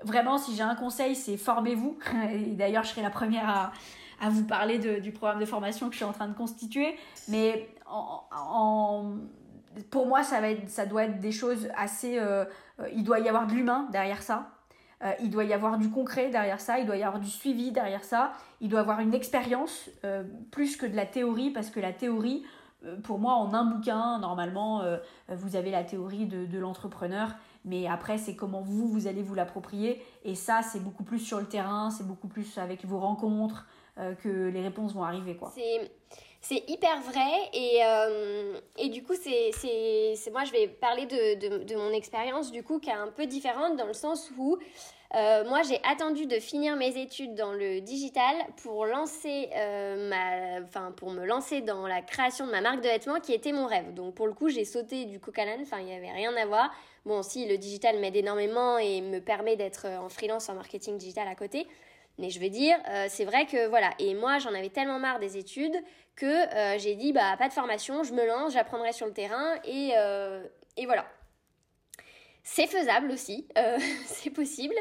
vraiment, 0.04 0.38
si 0.38 0.54
j'ai 0.54 0.62
un 0.62 0.76
conseil, 0.76 1.16
c'est 1.16 1.36
formez-vous. 1.36 1.98
Et 2.30 2.54
d'ailleurs, 2.54 2.84
je 2.84 2.90
serai 2.90 3.02
la 3.02 3.10
première 3.10 3.48
à, 3.48 3.72
à 4.20 4.30
vous 4.30 4.44
parler 4.44 4.78
du 5.00 5.12
programme 5.12 5.40
de 5.40 5.46
formation 5.46 5.86
que 5.86 5.92
je 5.92 5.98
suis 5.98 6.04
en 6.04 6.12
train 6.12 6.28
de 6.28 6.34
constituer. 6.34 6.96
Mais 7.28 7.68
en, 7.86 9.16
pour 9.90 10.06
moi, 10.06 10.22
ça, 10.22 10.40
va 10.40 10.50
être, 10.50 10.68
ça 10.68 10.86
doit 10.86 11.04
être 11.04 11.20
des 11.20 11.32
choses 11.32 11.68
assez... 11.76 12.18
Euh, 12.18 12.44
euh, 12.80 12.88
il 12.94 13.04
doit 13.04 13.20
y 13.20 13.28
avoir 13.28 13.46
de 13.46 13.52
l'humain 13.52 13.88
derrière 13.90 14.22
ça. 14.22 14.50
Euh, 15.02 15.12
il 15.20 15.30
doit 15.30 15.44
y 15.44 15.52
avoir 15.52 15.78
du 15.78 15.90
concret 15.90 16.30
derrière 16.30 16.60
ça, 16.60 16.78
il 16.78 16.86
doit 16.86 16.96
y 16.96 17.02
avoir 17.02 17.20
du 17.20 17.28
suivi 17.28 17.72
derrière 17.72 18.04
ça, 18.04 18.32
il 18.60 18.68
doit 18.68 18.80
y 18.80 18.82
avoir 18.82 19.00
une 19.00 19.14
expérience 19.14 19.90
plus 20.50 20.76
que 20.76 20.86
de 20.86 20.96
la 20.96 21.04
théorie, 21.04 21.50
parce 21.50 21.70
que 21.70 21.80
la 21.80 21.92
théorie, 21.92 22.44
pour 23.02 23.18
moi, 23.18 23.34
en 23.34 23.52
un 23.54 23.64
bouquin, 23.64 24.18
normalement, 24.20 24.82
vous 25.28 25.56
avez 25.56 25.70
la 25.70 25.82
théorie 25.82 26.26
de, 26.26 26.46
de 26.46 26.58
l'entrepreneur, 26.58 27.34
mais 27.64 27.86
après, 27.86 28.18
c'est 28.18 28.36
comment 28.36 28.62
vous, 28.62 28.88
vous 28.88 29.06
allez 29.06 29.22
vous 29.22 29.34
l'approprier, 29.34 30.02
et 30.24 30.34
ça, 30.34 30.62
c'est 30.62 30.80
beaucoup 30.80 31.04
plus 31.04 31.18
sur 31.18 31.40
le 31.40 31.46
terrain, 31.46 31.90
c'est 31.90 32.06
beaucoup 32.06 32.28
plus 32.28 32.56
avec 32.56 32.86
vos 32.86 33.00
rencontres, 33.00 33.66
que 33.96 34.48
les 34.48 34.60
réponses 34.60 34.92
vont 34.92 35.04
arriver. 35.04 35.36
quoi. 35.36 35.52
C'est 36.44 36.62
hyper 36.68 37.00
vrai 37.00 37.48
et, 37.54 37.78
euh, 37.82 38.60
et 38.76 38.90
du 38.90 39.02
coup 39.02 39.14
c'est 39.14 39.50
moi 40.30 40.44
je 40.44 40.52
vais 40.52 40.68
parler 40.68 41.06
de, 41.06 41.64
de, 41.64 41.74
mon 41.74 41.90
expérience 41.90 42.52
du 42.52 42.62
coup 42.62 42.80
qui 42.80 42.90
est 42.90 42.92
un 42.92 43.08
peu 43.08 43.24
différente 43.24 43.78
dans 43.78 43.86
le 43.86 43.94
sens 43.94 44.30
où 44.36 44.58
euh, 45.16 45.48
moi, 45.48 45.62
j'ai 45.62 45.80
attendu 45.88 46.26
de 46.26 46.40
finir 46.40 46.74
mes 46.74 47.00
études 47.00 47.36
dans 47.36 47.52
le 47.52 47.80
digital 47.80 48.34
pour 48.62 48.84
lancer 48.84 49.48
ma, 50.10 50.60
enfin 50.64 50.90
pour 50.90 51.12
me 51.12 51.24
lancer 51.24 51.60
dans 51.60 51.86
la 51.86 52.02
création 52.02 52.46
de 52.46 52.50
ma 52.50 52.60
marque 52.60 52.80
de 52.80 52.88
vêtements 52.88 53.20
qui 53.20 53.32
était 53.32 53.52
mon 53.52 53.66
rêve. 53.66 53.94
Donc 53.94 54.14
pour 54.14 54.26
le 54.26 54.32
coup, 54.32 54.48
j'ai 54.48 54.64
sauté 54.64 55.04
du 55.04 55.20
coq 55.20 55.38
enfin 55.62 55.78
il 55.78 55.86
n'y 55.86 55.94
avait 55.94 56.10
rien 56.10 56.34
à 56.36 56.46
voir. 56.46 56.70
Bon, 57.06 57.22
si 57.22 57.46
le 57.46 57.56
digital 57.58 58.00
m'aide 58.00 58.16
énormément 58.16 58.76
et 58.76 59.00
me 59.02 59.20
permet 59.20 59.54
d'être 59.56 59.86
en 59.86 60.08
freelance 60.08 60.48
en 60.48 60.54
marketing 60.54 60.98
digital 60.98 61.28
à 61.28 61.36
côté, 61.36 61.68
mais 62.18 62.30
je 62.30 62.38
veux 62.40 62.48
dire, 62.48 62.76
euh, 62.88 63.06
c'est 63.08 63.24
vrai 63.24 63.46
que 63.46 63.66
voilà. 63.66 63.90
Et 63.98 64.14
moi, 64.14 64.38
j'en 64.38 64.54
avais 64.54 64.70
tellement 64.70 64.98
marre 64.98 65.18
des 65.18 65.36
études 65.36 65.76
que 66.16 66.26
euh, 66.26 66.78
j'ai 66.78 66.94
dit, 66.94 67.12
bah, 67.12 67.36
pas 67.36 67.48
de 67.48 67.52
formation, 67.52 68.04
je 68.04 68.12
me 68.12 68.24
lance, 68.26 68.52
j'apprendrai 68.52 68.92
sur 68.92 69.06
le 69.06 69.12
terrain 69.12 69.54
et, 69.64 69.92
euh, 69.96 70.44
et 70.76 70.86
voilà. 70.86 71.06
c'est 72.44 72.68
faisable 72.68 73.10
aussi, 73.10 73.48
c'est 74.06 74.30
possible. 74.30 74.74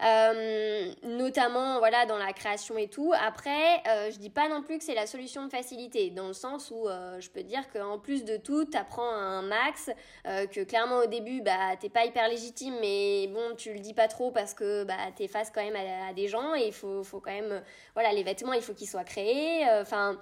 Euh, 0.00 0.92
notamment 1.02 1.80
voilà 1.80 2.06
dans 2.06 2.18
la 2.18 2.32
création 2.32 2.78
et 2.78 2.86
tout. 2.86 3.12
Après, 3.20 3.82
euh, 3.88 4.12
je 4.12 4.18
dis 4.18 4.30
pas 4.30 4.48
non 4.48 4.62
plus 4.62 4.78
que 4.78 4.84
c'est 4.84 4.94
la 4.94 5.08
solution 5.08 5.44
de 5.44 5.50
facilité, 5.50 6.10
dans 6.10 6.28
le 6.28 6.34
sens 6.34 6.70
où 6.70 6.88
euh, 6.88 7.20
je 7.20 7.28
peux 7.30 7.42
dire 7.42 7.68
qu'en 7.72 7.98
plus 7.98 8.24
de 8.24 8.36
tout, 8.36 8.64
tu 8.64 8.76
apprends 8.76 9.10
un 9.10 9.42
max, 9.42 9.90
que 10.24 10.62
clairement 10.62 10.98
au 10.98 11.06
début, 11.06 11.40
bah 11.40 11.76
t'es 11.80 11.88
pas 11.88 12.04
hyper 12.04 12.28
légitime, 12.28 12.74
mais 12.80 13.26
bon, 13.28 13.56
tu 13.56 13.72
le 13.72 13.80
dis 13.80 13.94
pas 13.94 14.06
trop 14.06 14.30
parce 14.30 14.54
que 14.54 14.84
bah 14.84 14.94
t'es 15.16 15.26
face 15.26 15.50
quand 15.50 15.64
même 15.64 15.76
à, 15.76 16.12
des 16.12 16.28
gens 16.28 16.54
et 16.54 16.66
il 16.68 16.72
faut, 16.72 17.02
faut 17.02 17.20
quand 17.20 17.32
même, 17.32 17.62
voilà, 17.94 18.12
les 18.12 18.22
vêtements, 18.22 18.52
il 18.52 18.62
faut 18.62 18.74
qu'ils 18.74 18.88
soient 18.88 19.04
créés. 19.04 19.64
Enfin, 19.80 20.16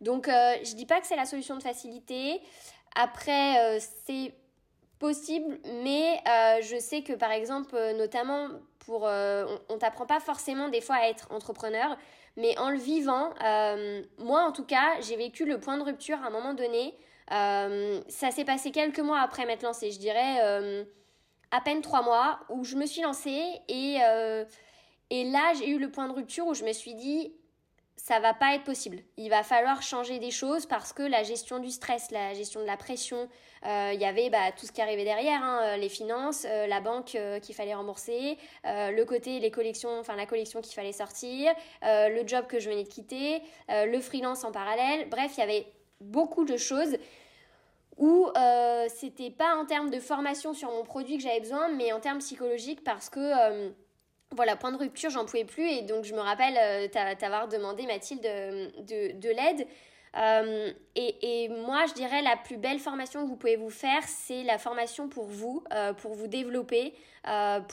donc 0.00 0.28
je 0.28 0.74
dis 0.74 0.86
pas 0.86 1.00
que 1.00 1.06
c'est 1.06 1.16
la 1.16 1.24
solution 1.24 1.56
de 1.56 1.62
facilité. 1.62 2.40
Après, 2.94 3.80
c'est 4.06 4.34
possible, 5.00 5.58
mais 5.82 6.22
je 6.62 6.78
sais 6.78 7.02
que 7.02 7.14
par 7.14 7.32
exemple, 7.32 7.76
notamment 7.96 8.50
euh, 8.88 9.58
on, 9.68 9.78
t'apprend 9.78 10.06
pas 10.06 10.20
forcément 10.20 10.68
des 10.68 10.80
fois 10.80 10.96
à 10.96 11.08
être 11.08 11.30
entrepreneur, 11.32 11.96
mais 12.36 12.56
en 12.58 12.70
le 12.70 12.78
vivant, 12.78 13.30
euh, 13.44 14.02
moi 14.18 14.42
en 14.42 14.52
tout 14.52 14.64
cas, 14.64 15.00
j'ai 15.00 15.16
vécu 15.16 15.44
le 15.44 15.58
point 15.58 15.76
de 15.78 15.82
rupture 15.82 16.18
à 16.22 16.26
un 16.26 16.30
moment 16.30 16.54
donné. 16.54 16.94
Euh, 17.32 18.00
ça 18.08 18.30
s'est 18.30 18.44
passé 18.44 18.70
quelques 18.70 19.00
mois 19.00 19.20
après 19.20 19.46
m'être 19.46 19.62
lancée, 19.62 19.90
je 19.90 19.98
dirais 19.98 20.86
à 21.52 21.60
peine 21.60 21.80
trois 21.80 22.02
mois, 22.02 22.40
où 22.48 22.64
je 22.64 22.76
me 22.76 22.86
suis 22.86 23.02
lancée 23.02 23.42
et, 23.68 23.96
et 25.10 25.24
là 25.24 25.52
j'ai 25.58 25.68
eu 25.68 25.78
le 25.78 25.90
point 25.90 26.08
de 26.08 26.12
rupture 26.12 26.46
où 26.46 26.54
je 26.54 26.64
me 26.64 26.72
suis 26.72 26.94
dit 26.94 27.32
ça 27.96 28.20
va 28.20 28.34
pas 28.34 28.54
être 28.54 28.64
possible. 28.64 28.98
Il 29.16 29.30
va 29.30 29.42
falloir 29.42 29.82
changer 29.82 30.18
des 30.18 30.30
choses 30.30 30.66
parce 30.66 30.92
que 30.92 31.02
la 31.02 31.24
gestion 31.24 31.58
du 31.58 31.70
stress, 31.70 32.10
la 32.12 32.34
gestion 32.34 32.60
de 32.60 32.66
la 32.66 32.76
pression, 32.76 33.28
il 33.64 34.00
y 34.00 34.04
avait 34.04 34.30
bah, 34.30 34.52
tout 34.56 34.66
ce 34.66 34.72
qui 34.72 34.80
arrivait 34.80 35.04
derrière, 35.04 35.42
hein, 35.42 35.60
euh, 35.62 35.76
les 35.76 35.88
finances, 35.88 36.46
euh, 36.48 36.66
la 36.66 36.80
banque 36.80 37.16
qu'il 37.42 37.54
fallait 37.54 37.74
rembourser, 37.74 38.38
le 38.64 39.04
côté 39.04 39.40
les 39.40 39.50
collections, 39.50 39.98
enfin 39.98 40.16
la 40.16 40.26
collection 40.26 40.60
qu'il 40.60 40.74
fallait 40.74 40.92
sortir, 40.92 41.52
le 41.82 42.26
job 42.26 42.46
que 42.46 42.60
je 42.60 42.70
venais 42.70 42.84
de 42.84 42.88
quitter, 42.88 43.40
le 43.68 44.00
freelance 44.00 44.44
en 44.44 44.52
parallèle. 44.52 45.08
Bref, 45.08 45.32
il 45.36 45.40
y 45.40 45.42
avait 45.42 45.66
beaucoup 46.00 46.44
de 46.44 46.56
choses 46.56 46.96
où 47.96 48.28
c'était 48.88 49.30
pas 49.30 49.56
en 49.56 49.66
termes 49.66 49.90
de 49.90 50.00
formation 50.00 50.54
sur 50.54 50.70
mon 50.70 50.84
produit 50.84 51.16
que 51.16 51.22
j'avais 51.22 51.40
besoin, 51.40 51.68
mais 51.68 51.92
en 51.92 52.00
termes 52.00 52.18
psychologiques 52.18 52.84
parce 52.84 53.08
que 53.08 53.72
voilà, 54.32 54.56
point 54.56 54.72
de 54.72 54.76
rupture, 54.76 55.10
j'en 55.10 55.24
pouvais 55.24 55.44
plus. 55.44 55.68
Et 55.68 55.82
donc, 55.82 56.04
je 56.04 56.14
me 56.14 56.20
rappelle 56.20 56.56
euh, 56.58 56.88
t'avoir 56.88 57.48
demandé, 57.48 57.86
Mathilde, 57.86 58.22
de, 58.22 59.12
de, 59.18 59.28
l'aide. 59.28 59.66
Euh, 60.16 60.72
et, 60.94 61.48
moi, 61.48 61.84
je 61.86 61.94
dirais 61.94 62.22
la 62.22 62.36
plus 62.36 62.56
belle 62.56 62.78
formation 62.78 63.22
que 63.22 63.28
vous 63.28 63.36
pouvez 63.36 63.56
vous 63.56 63.70
faire, 63.70 64.02
c'est 64.06 64.42
la 64.44 64.58
formation 64.58 65.08
pour 65.08 65.26
vous, 65.26 65.62
euh, 65.72 65.92
pour 65.92 66.14
vous 66.14 66.26
développer, 66.26 66.94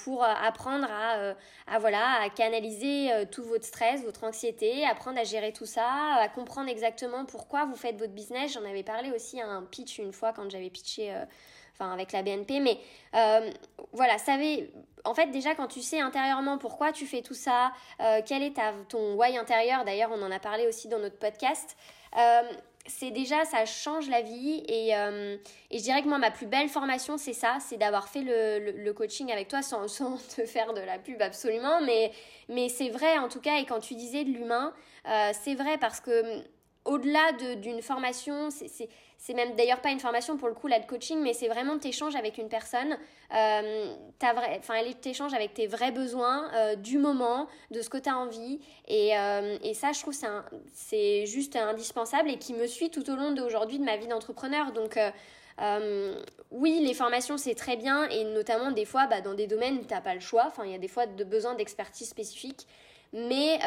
pour 0.04 0.24
apprendre 0.24 0.88
à, 0.90 1.78
voilà, 1.78 2.22
à 2.24 2.30
canaliser 2.30 3.12
tout 3.32 3.44
votre 3.44 3.66
stress, 3.66 4.04
votre 4.04 4.24
anxiété, 4.24 4.84
apprendre 4.84 5.20
à 5.20 5.24
gérer 5.24 5.54
tout 5.54 5.68
ça, 5.68 6.16
à 6.20 6.28
comprendre 6.28 6.70
exactement 6.70 7.26
pourquoi 7.26 7.66
vous 7.66 7.76
faites 7.76 7.96
votre 7.98 8.14
business. 8.14 8.54
J'en 8.54 8.66
avais 8.66 8.82
parlé 8.82 9.12
aussi 9.12 9.40
à 9.40 9.48
un 9.48 9.62
pitch 9.62 10.00
une 10.00 10.12
fois 10.12 10.34
quand 10.34 10.50
j'avais 10.50 10.72
pitché 10.72 11.14
enfin 11.74 11.92
avec 11.92 12.12
la 12.12 12.24
BNP. 12.24 12.60
Mais 12.60 12.78
euh, 13.16 13.50
voilà, 13.92 14.18
savez, 14.18 14.72
en 15.04 15.14
fait 15.14 15.28
déjà 15.28 15.56
quand 15.56 15.68
tu 15.68 15.82
sais 15.82 16.00
intérieurement 16.00 16.58
pourquoi 16.58 16.92
tu 16.92 17.06
fais 17.06 17.22
tout 17.22 17.34
ça, 17.34 17.72
euh, 18.00 18.22
quel 18.26 18.44
est 18.44 18.56
ton 18.90 19.16
why 19.16 19.38
intérieur, 19.38 19.86
d'ailleurs 19.86 20.12
on 20.12 20.22
en 20.22 20.32
a 20.32 20.40
parlé 20.40 20.68
aussi 20.68 20.88
dans 20.88 21.00
notre 21.00 21.18
podcast, 21.18 21.76
euh, 21.78 22.03
c'est 22.86 23.12
déjà, 23.12 23.46
ça 23.46 23.66
change 23.66 24.10
la 24.10 24.22
vie 24.22 24.62
et, 24.68 24.90
et, 24.90 25.78
je 25.78 25.82
dirais 25.82 26.02
que 26.02 26.08
moi 26.08 26.18
ma 26.18 26.32
plus 26.32 26.48
belle 26.48 26.68
formation 26.68 27.18
c'est 27.18 27.34
ça, 27.34 27.58
c'est 27.62 27.78
d'avoir 27.78 28.10
fait 28.10 28.22
le, 28.22 28.72
le, 28.72 28.94
coaching 28.94 29.32
avec 29.32 29.48
toi 29.48 29.62
sans, 29.88 29.88
te 29.88 30.46
faire 30.46 30.74
de 30.74 30.82
la 30.82 31.00
pub 31.00 31.22
absolument, 31.22 31.82
mais, 31.82 32.12
mais 32.50 32.68
c'est 32.70 32.90
vrai 32.90 33.18
en 33.18 33.30
tout 33.30 33.40
cas 33.40 33.58
et 33.58 33.66
quand 33.66 33.80
tu 33.80 33.96
disais 33.96 34.26
de 34.26 34.32
l'humain, 34.32 34.74
c'est 35.34 35.56
vrai 35.56 35.78
parce 35.78 36.02
que 36.02 36.44
au-delà 36.86 37.32
d'une 37.56 37.82
formation, 37.82 38.50
c'est 38.50 38.90
même 39.32 39.56
d'ailleurs 39.56 39.80
pas 39.80 39.92
une 39.92 40.02
formation 40.02 40.36
pour 40.36 40.50
le 40.50 40.54
coup, 40.54 40.68
là, 40.68 40.80
de 40.80 40.86
coaching, 40.86 41.18
mais 41.22 41.34
c'est 41.34 41.48
vraiment 41.48 41.80
t'échanges 41.80 42.16
avec 42.18 42.38
une 42.38 42.50
personne. 42.50 42.98
Euh, 43.34 43.96
enfin, 44.22 44.74
elle 44.74 44.94
t'échange 44.96 45.34
avec 45.34 45.54
tes 45.54 45.66
vrais 45.66 45.94
besoins 45.94 46.54
euh, 46.54 46.76
du 46.76 46.98
moment, 46.98 47.48
de 47.72 47.82
ce 47.82 47.90
que 47.90 47.98
tu 47.98 48.10
as 48.10 48.18
envie. 48.18 48.60
Et, 48.90 49.18
euh, 49.18 49.58
et, 49.64 49.74
ça, 49.74 49.94
je 49.94 50.02
trouve, 50.02 50.14
c'est 50.74 51.26
juste 51.26 51.56
indispensable 51.56 52.30
et 52.30 52.38
qui 52.38 52.54
me 52.54 52.68
suit 52.68 52.90
tout 52.90 53.10
au 53.10 53.16
long 53.16 53.32
d'aujourd'hui 53.32 53.80
de 53.80 53.86
ma 53.86 53.96
vie 53.96 54.08
d'entrepreneur. 54.08 54.74
Donc, 54.74 55.00
euh, 55.62 56.22
oui, 56.52 56.82
les 56.86 56.94
formations, 56.94 57.38
c'est 57.38 57.56
très 57.56 57.78
bien, 57.78 58.10
et 58.10 58.26
notamment 58.26 58.72
des 58.72 58.86
fois, 58.86 59.08
bah, 59.08 59.22
dans 59.22 59.36
des 59.36 59.48
domaines 59.48 59.78
où 59.78 59.86
tu 59.86 59.94
n'as 59.94 60.02
pas 60.02 60.16
le 60.16 60.20
choix. 60.20 60.48
Enfin, 60.48 60.66
il 60.66 60.72
y 60.72 60.76
a 60.76 60.80
des 60.80 60.90
fois 60.90 61.06
de 61.06 61.24
besoin 61.24 61.56
d'expertise 61.56 62.10
spécifique. 62.10 62.68
Mais 63.14 63.60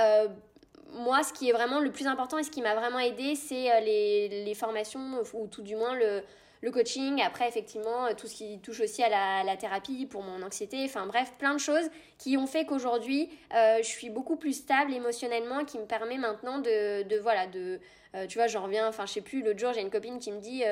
moi, 0.92 1.22
ce 1.22 1.33
qui 1.33 1.49
est 1.49 1.53
vraiment 1.53 1.81
le 1.81 1.90
plus 1.90 2.07
important 2.07 2.38
et 2.38 2.42
ce 2.42 2.51
qui 2.51 2.62
m'a 2.62 2.75
vraiment 2.75 2.99
aidé, 2.99 3.35
c'est 3.35 3.70
euh, 3.70 3.81
les, 3.81 4.44
les, 4.44 4.55
formations, 4.55 5.22
ou 5.35 5.46
tout 5.46 5.62
du 5.62 5.77
moins 5.77 5.94
le, 5.94 6.22
le 6.62 6.70
coaching. 6.70 7.20
Après, 7.22 7.49
effectivement, 7.49 8.07
euh, 8.07 8.14
tout 8.16 8.27
ce 8.27 8.35
qui 8.35 8.59
touche 8.61 8.81
aussi 8.81 9.03
à 9.03 9.09
la, 9.09 9.44
la, 9.44 9.57
thérapie 9.57 10.07
pour 10.07 10.22
mon 10.22 10.42
anxiété. 10.42 10.85
Enfin, 10.85 11.07
bref, 11.07 11.33
plein 11.38 11.55
de 11.55 11.61
choses 11.61 11.88
qui 12.18 12.37
ont 12.37 12.46
fait 12.46 12.64
qu'aujourd'hui, 12.64 13.29
euh, 13.55 13.79
je 13.79 13.88
suis 13.88 14.11
beaucoup 14.11 14.37
plus 14.37 14.53
stable 14.53 14.92
émotionnellement, 14.94 15.64
qui 15.64 15.79
me 15.79 15.87
permet 15.87 16.18
maintenant 16.18 16.59
de, 16.59 17.03
de 17.03 17.18
voilà, 17.18 17.46
de, 17.46 17.81
tu 18.29 18.38
vois, 18.38 18.46
j'en 18.46 18.62
reviens, 18.62 18.88
enfin, 18.88 19.05
je 19.05 19.12
sais 19.12 19.20
plus, 19.20 19.42
l'autre 19.42 19.59
jour, 19.59 19.72
j'ai 19.75 19.83
une 19.83 19.90
copine 19.90 20.18
qui 20.18 20.33
me 20.33 20.40
dit, 20.40 20.62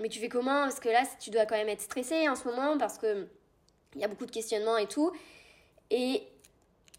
mais 0.00 0.08
tu 0.08 0.18
fais 0.18 0.28
comment? 0.28 0.62
Parce 0.62 0.80
que 0.80 0.88
là, 0.88 1.02
tu 1.20 1.30
dois 1.30 1.46
quand 1.46 1.54
même 1.56 1.68
être 1.68 1.82
stressée 1.82 2.28
en 2.28 2.34
ce 2.34 2.48
moment, 2.48 2.76
parce 2.78 2.98
que 2.98 3.28
il 3.94 4.00
y 4.00 4.04
a 4.04 4.08
beaucoup 4.08 4.26
de 4.26 4.30
questionnements 4.30 4.76
et 4.76 4.86
tout. 4.86 5.12
Et 5.90 6.22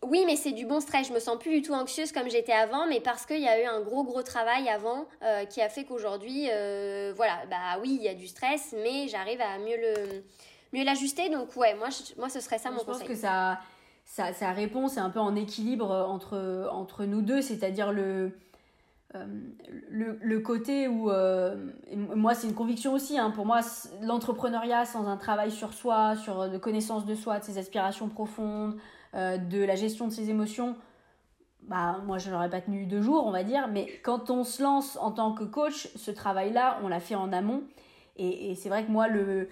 oui, 0.03 0.23
mais 0.25 0.35
c'est 0.35 0.51
du 0.51 0.65
bon 0.65 0.79
stress. 0.79 1.07
Je 1.07 1.13
me 1.13 1.19
sens 1.19 1.37
plus 1.37 1.51
du 1.51 1.61
tout 1.61 1.73
anxieuse 1.73 2.11
comme 2.11 2.29
j'étais 2.29 2.53
avant, 2.53 2.87
mais 2.87 2.99
parce 2.99 3.25
qu'il 3.25 3.41
y 3.41 3.47
a 3.47 3.61
eu 3.61 3.65
un 3.65 3.81
gros 3.81 4.03
gros 4.03 4.23
travail 4.23 4.67
avant 4.67 5.05
euh, 5.21 5.45
qui 5.45 5.61
a 5.61 5.69
fait 5.69 5.83
qu'aujourd'hui, 5.83 6.47
euh, 6.51 7.13
voilà, 7.15 7.39
bah 7.49 7.79
oui, 7.81 7.97
il 7.99 8.03
y 8.03 8.07
a 8.07 8.15
du 8.15 8.27
stress, 8.27 8.73
mais 8.83 9.07
j'arrive 9.07 9.41
à 9.41 9.59
mieux 9.59 9.77
le 9.77 10.23
mieux 10.73 10.83
l'ajuster. 10.83 11.29
Donc 11.29 11.55
ouais, 11.55 11.75
moi 11.75 11.89
moi 12.17 12.29
ce 12.29 12.39
serait 12.39 12.57
ça 12.57 12.71
mon 12.71 12.77
conseil. 12.77 12.93
Je 12.93 12.99
pense 12.99 13.07
que 13.07 13.15
ça, 13.15 13.59
ça, 14.05 14.33
ça 14.33 14.51
répond, 14.51 14.87
c'est 14.87 14.99
un 14.99 15.11
peu 15.11 15.19
en 15.19 15.35
équilibre 15.35 15.91
entre 15.91 16.67
entre 16.71 17.05
nous 17.05 17.21
deux, 17.21 17.43
c'est-à-dire 17.43 17.91
le 17.91 18.31
euh, 19.13 19.25
le, 19.89 20.17
le, 20.21 20.39
côté 20.39 20.87
où, 20.87 21.11
moi 22.15 22.33
c'est 22.33 22.47
une 22.47 22.55
conviction 22.55 22.93
aussi, 22.93 23.19
hein, 23.19 23.29
pour 23.29 23.45
moi 23.45 23.59
l'entrepreneuriat 24.01 24.85
sans 24.85 25.05
un 25.05 25.17
travail 25.17 25.51
sur 25.51 25.73
soi, 25.73 26.15
sur 26.15 26.49
de 26.49 26.57
connaissance 26.57 27.05
de 27.05 27.13
soi, 27.13 27.37
de 27.39 27.43
ses 27.43 27.57
aspirations 27.59 28.07
profondes, 28.07 28.77
euh, 29.15 29.37
de 29.37 29.63
la 29.63 29.75
gestion 29.75 30.07
de 30.07 30.13
ses 30.13 30.29
émotions, 30.29 30.75
bah, 31.63 32.01
moi 32.05 32.17
je 32.17 32.29
n'aurais 32.29 32.49
pas 32.49 32.61
tenu 32.61 32.85
deux 32.85 33.01
jours, 33.01 33.25
on 33.25 33.31
va 33.31 33.43
dire, 33.43 33.67
mais 33.67 33.87
quand 34.03 34.29
on 34.29 34.43
se 34.43 34.63
lance 34.63 34.97
en 35.01 35.11
tant 35.11 35.33
que 35.33 35.43
coach, 35.43 35.89
ce 35.95 36.11
travail-là, 36.11 36.79
on 36.83 36.87
l'a 36.87 36.99
fait 36.99 37.15
en 37.15 37.31
amont. 37.33 37.63
Et, 38.17 38.55
c'est 38.55 38.69
vrai 38.69 38.85
que 38.85 38.91
moi, 38.91 39.07
le, 39.07 39.49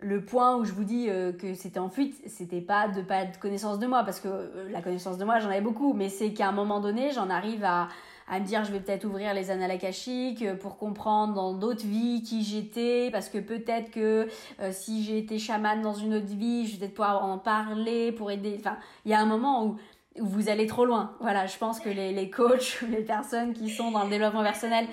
le 0.00 0.24
point 0.24 0.56
où 0.56 0.64
je 0.64 0.72
vous 0.72 0.84
dis 0.84 1.08
euh, 1.08 1.32
que 1.32 1.54
c'était 1.54 1.78
en 1.78 1.88
fuite, 1.88 2.16
c'était 2.26 2.60
pas 2.60 2.88
de 2.88 3.02
pas 3.02 3.26
de 3.26 3.36
connaissance 3.36 3.78
de 3.78 3.86
moi, 3.86 4.02
parce 4.02 4.18
que 4.20 4.28
euh, 4.28 4.70
la 4.70 4.82
connaissance 4.82 5.18
de 5.18 5.24
moi, 5.24 5.38
j'en 5.38 5.50
avais 5.50 5.60
beaucoup, 5.60 5.92
mais 5.92 6.08
c'est 6.08 6.32
qu'à 6.32 6.48
un 6.48 6.52
moment 6.52 6.80
donné, 6.80 7.12
j'en 7.12 7.30
arrive 7.30 7.64
à, 7.64 7.88
à 8.28 8.40
me 8.40 8.44
dire 8.44 8.64
je 8.64 8.72
vais 8.72 8.80
peut-être 8.80 9.04
ouvrir 9.04 9.34
les 9.34 9.50
annales 9.50 9.70
akashiques 9.70 10.42
euh, 10.42 10.54
pour 10.54 10.76
comprendre 10.76 11.34
dans 11.34 11.54
d'autres 11.54 11.86
vies 11.86 12.22
qui 12.22 12.42
j'étais 12.42 13.10
parce 13.10 13.28
que 13.28 13.38
peut-être 13.38 13.90
que 13.90 14.28
euh, 14.60 14.72
si 14.72 15.04
j'ai 15.04 15.18
été 15.18 15.38
chamane 15.38 15.82
dans 15.82 15.94
une 15.94 16.14
autre 16.14 16.26
vie 16.26 16.66
je 16.66 16.72
vais 16.72 16.78
peut-être 16.78 16.94
pouvoir 16.94 17.24
en 17.24 17.38
parler 17.38 18.12
pour 18.12 18.30
aider. 18.30 18.56
Enfin 18.58 18.76
il 19.04 19.10
y 19.10 19.14
a 19.14 19.20
un 19.20 19.26
moment 19.26 19.64
où, 19.64 19.76
vous 20.20 20.48
allez 20.48 20.66
trop 20.66 20.84
loin. 20.84 21.12
Voilà 21.20 21.46
je 21.46 21.56
pense 21.58 21.80
que 21.80 21.88
les, 21.88 22.12
les 22.12 22.30
coachs 22.30 22.82
les 22.90 23.02
personnes 23.02 23.54
qui 23.54 23.70
sont 23.70 23.90
dans 23.90 24.04
le 24.04 24.10
développement 24.10 24.42
personnel 24.42 24.86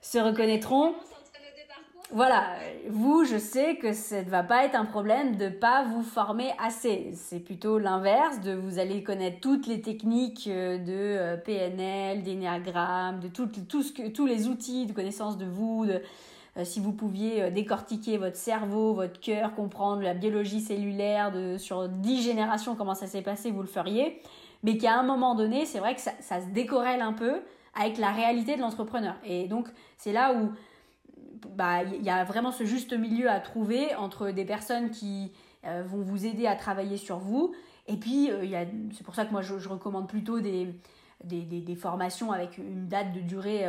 se 0.00 0.18
reconnaîtront 0.18 0.94
voilà, 2.12 2.56
vous, 2.88 3.24
je 3.24 3.38
sais 3.38 3.76
que 3.76 3.92
ça 3.92 4.22
ne 4.22 4.28
va 4.28 4.42
pas 4.42 4.64
être 4.64 4.74
un 4.74 4.84
problème 4.84 5.36
de 5.36 5.48
pas 5.48 5.84
vous 5.84 6.02
former 6.02 6.50
assez. 6.58 7.12
C'est 7.14 7.38
plutôt 7.38 7.78
l'inverse, 7.78 8.40
de 8.40 8.52
vous 8.52 8.80
allez 8.80 9.04
connaître 9.04 9.38
toutes 9.40 9.68
les 9.68 9.80
techniques 9.80 10.48
euh, 10.48 10.78
de 10.78 10.92
euh, 10.92 11.36
PNL, 11.36 12.24
d'énéagramme, 12.24 13.20
de 13.20 13.28
tout, 13.28 13.46
tous 13.46 14.26
les 14.26 14.48
outils 14.48 14.86
de 14.86 14.92
connaissance 14.92 15.38
de 15.38 15.46
vous, 15.46 15.86
de, 15.86 16.02
euh, 16.56 16.64
si 16.64 16.80
vous 16.80 16.92
pouviez 16.92 17.52
décortiquer 17.52 18.18
votre 18.18 18.36
cerveau, 18.36 18.92
votre 18.92 19.20
cœur, 19.20 19.54
comprendre 19.54 20.02
la 20.02 20.14
biologie 20.14 20.60
cellulaire 20.60 21.30
de, 21.30 21.58
sur 21.58 21.88
dix 21.88 22.22
générations, 22.22 22.74
comment 22.74 22.96
ça 22.96 23.06
s'est 23.06 23.22
passé, 23.22 23.52
vous 23.52 23.62
le 23.62 23.68
feriez. 23.68 24.20
Mais 24.64 24.76
qu'à 24.78 24.98
un 24.98 25.04
moment 25.04 25.36
donné, 25.36 25.64
c'est 25.64 25.78
vrai 25.78 25.94
que 25.94 26.00
ça, 26.00 26.10
ça 26.20 26.40
se 26.40 26.48
décorrèle 26.48 27.02
un 27.02 27.12
peu 27.12 27.40
avec 27.80 27.98
la 27.98 28.10
réalité 28.10 28.56
de 28.56 28.60
l'entrepreneur. 28.60 29.14
Et 29.24 29.46
donc, 29.46 29.68
c'est 29.96 30.12
là 30.12 30.34
où 30.34 30.50
bah, 31.48 31.82
il 31.82 32.02
y 32.02 32.10
a 32.10 32.24
vraiment 32.24 32.52
ce 32.52 32.64
juste 32.64 32.92
milieu 32.92 33.28
à 33.30 33.40
trouver 33.40 33.94
entre 33.94 34.30
des 34.30 34.44
personnes 34.44 34.90
qui 34.90 35.32
euh, 35.66 35.82
vont 35.86 36.02
vous 36.02 36.26
aider 36.26 36.46
à 36.46 36.56
travailler 36.56 36.96
sur 36.96 37.18
vous. 37.18 37.54
Et 37.86 37.96
puis, 37.96 38.30
euh, 38.30 38.64
c'est 38.92 39.04
pour 39.04 39.14
ça 39.14 39.24
que 39.24 39.32
moi, 39.32 39.42
je, 39.42 39.68
recommande 39.68 40.08
plutôt 40.08 40.40
des, 40.40 40.68
des, 41.24 41.42
des, 41.42 41.74
formations 41.74 42.32
avec 42.32 42.58
une 42.58 42.88
date 42.88 43.12
de 43.12 43.20
durée 43.20 43.64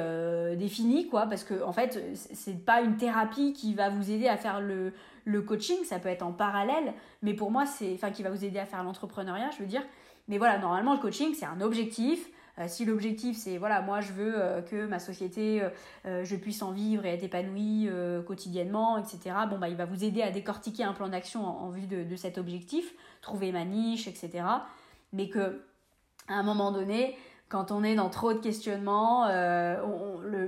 définie, 0.58 1.08
quoi, 1.08 1.26
parce 1.26 1.44
que 1.44 1.64
en 1.64 1.74
fait, 1.74 2.00
c'est 2.14 2.64
pas 2.64 2.82
une 2.82 2.98
thérapie 2.98 3.54
qui 3.54 3.74
va 3.74 3.90
vous 3.90 4.12
aider 4.12 4.28
à 4.28 4.38
faire 4.38 4.62
le, 4.62 4.94
le 5.26 5.42
coaching, 5.42 5.84
ça 5.84 6.00
peut 6.00 6.10
être 6.10 6.24
en 6.24 6.32
parallèle, 6.32 6.94
mais 7.22 7.34
pour 7.34 7.52
moi, 7.52 7.66
c'est, 7.66 7.94
enfin, 7.94 8.12
qui 8.12 8.24
va 8.24 8.30
vous 8.30 8.44
aider 8.46 8.60
à 8.60 8.66
faire 8.66 8.84
l'entrepreneuriat, 8.84 9.50
je 9.52 9.60
veux 9.60 9.68
dire. 9.68 9.84
Mais 10.28 10.38
voilà, 10.38 10.58
normalement, 10.58 10.94
le 10.94 11.00
coaching, 11.00 11.34
c'est 11.34 11.46
un 11.46 11.62
objectif. 11.62 12.30
Euh, 12.62 12.66
si 12.68 12.86
l'objectif 12.86 13.38
c'est 13.38 13.58
voilà 13.58 13.82
moi 13.82 14.02
je 14.02 14.12
veux 14.14 14.34
euh, 14.36 14.62
que 14.62 14.86
ma 14.86 15.00
société 15.00 15.62
euh, 16.06 16.24
je 16.24 16.36
puisse 16.36 16.62
en 16.62 16.72
vivre 16.72 17.06
et 17.06 17.14
être 17.14 17.24
épanouie 17.24 17.90
quotidiennement 18.26 18.98
etc 18.98 19.36
bon 19.50 19.58
bah 19.58 19.70
il 19.70 19.76
va 19.76 19.86
vous 19.86 20.04
aider 20.04 20.22
à 20.22 20.32
décortiquer 20.32 20.84
un 20.84 20.94
plan 20.94 21.10
d'action 21.10 21.46
en, 21.46 21.70
vue 21.70 21.88
de, 21.88 22.16
cet 22.16 22.38
objectif 22.38 22.94
trouver 23.22 23.52
ma 23.52 23.66
niche 23.66 24.08
etc 24.08 24.44
mais 25.14 25.30
que 25.30 25.64
à 26.28 26.36
un 26.36 26.44
moment 26.44 26.72
donné 26.72 27.16
quand 27.50 27.72
on 27.72 27.84
est 27.84 27.96
dans 27.96 28.10
trop 28.10 28.32
de 28.32 28.38
questionnements, 28.38 29.28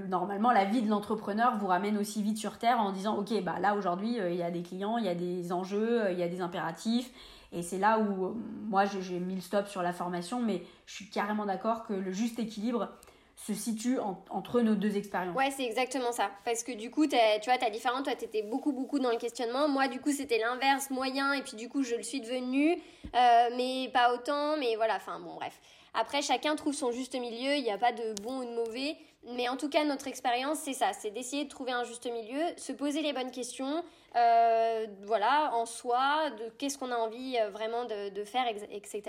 normalement 0.08 0.54
la 0.54 0.64
vie 0.64 0.82
de 0.82 0.90
l'entrepreneur 0.90 1.58
vous 1.58 1.68
ramène 1.68 1.98
aussi 1.98 2.24
vite 2.24 2.38
sur 2.38 2.58
terre 2.58 2.80
en 2.80 2.94
disant 2.94 3.18
ok 3.18 3.44
bah 3.44 3.60
là 3.60 3.76
aujourd'hui 3.76 4.20
il 4.26 4.36
y 4.36 4.44
a 4.44 4.52
des 4.52 4.62
clients, 4.62 4.98
il 4.98 5.04
y 5.04 5.10
a 5.10 5.16
des 5.16 5.52
enjeux, 5.52 6.12
il 6.12 6.18
y 6.18 6.24
a 6.24 6.30
des 6.30 6.40
impératifs 6.40 7.12
et 7.54 7.62
c'est 7.62 7.78
là 7.78 8.00
où 8.00 8.26
euh, 8.26 8.34
moi 8.68 8.86
j'ai 8.86 9.20
mis 9.20 9.36
le 9.36 9.42
stop 9.42 9.68
sur 9.68 9.82
la 9.82 9.94
formation, 9.94 10.42
mais 10.42 10.64
je 10.86 10.96
suis 10.96 11.10
carrément 11.10 11.46
d'accord 11.46 11.86
que 11.86 11.94
le 11.94 12.12
juste 12.12 12.40
équilibre 12.40 12.90
se 13.36 13.54
situe 13.54 13.98
entre 14.30 14.62
nos 14.62 14.76
deux 14.76 14.96
expériences. 14.96 15.36
Ouais, 15.36 15.52
c'est 15.52 15.66
exactement 15.66 16.12
ça. 16.12 16.30
Parce 16.46 16.64
que 16.64 16.72
du 16.72 16.92
coup, 16.92 17.08
tu 17.08 17.16
vois, 17.46 17.58
t'as 17.58 17.70
différent. 17.70 18.04
Toi, 18.04 18.16
t'étais 18.16 18.44
beaucoup, 18.44 18.72
beaucoup 18.72 19.00
dans 19.00 19.10
le 19.10 19.18
questionnement. 19.18 19.68
Moi, 19.68 19.88
du 19.88 20.00
coup, 20.00 20.12
c'était 20.12 20.38
l'inverse, 20.38 20.90
moyen. 20.92 21.34
Et 21.34 21.42
puis, 21.42 21.58
du 21.58 21.68
coup, 21.68 21.84
je 21.84 21.96
le 21.96 22.04
suis 22.04 22.22
devenue. 22.22 22.78
Euh, 23.16 23.50
mais 23.58 23.90
pas 23.92 24.14
autant. 24.14 24.56
Mais 24.58 24.76
voilà, 24.76 24.96
enfin, 24.96 25.20
bon, 25.20 25.34
bref. 25.36 25.60
Après, 25.94 26.22
chacun 26.22 26.56
trouve 26.56 26.74
son 26.74 26.92
juste 26.92 27.16
milieu. 27.20 27.56
Il 27.56 27.64
n'y 27.64 27.72
a 27.72 27.78
pas 27.78 27.92
de 27.92 28.14
bon 28.22 28.42
ou 28.42 28.46
de 28.46 28.56
mauvais. 28.56 28.96
Mais 29.36 29.50
en 29.50 29.58
tout 29.58 29.70
cas, 29.70 29.84
notre 29.84 30.08
expérience, 30.08 30.60
c'est 30.60 30.74
ça. 30.74 30.94
C'est 30.94 31.12
d'essayer 31.12 31.46
de 31.46 31.50
trouver 31.50 31.72
un 31.72 31.84
juste 31.84 32.06
milieu, 32.12 32.42
se 32.58 32.72
poser 32.72 33.02
les 33.02 33.14
bonnes 33.14 33.32
questions. 33.32 33.84
Euh, 34.16 34.86
voilà, 35.06 35.52
en 35.54 35.66
soi, 35.66 36.30
de 36.38 36.50
qu'est-ce 36.60 36.78
qu'on 36.78 36.92
a 36.92 36.96
envie 36.98 37.36
euh, 37.40 37.50
vraiment 37.50 37.86
de, 37.86 38.24
faire, 38.24 38.46
etc. 38.48 39.02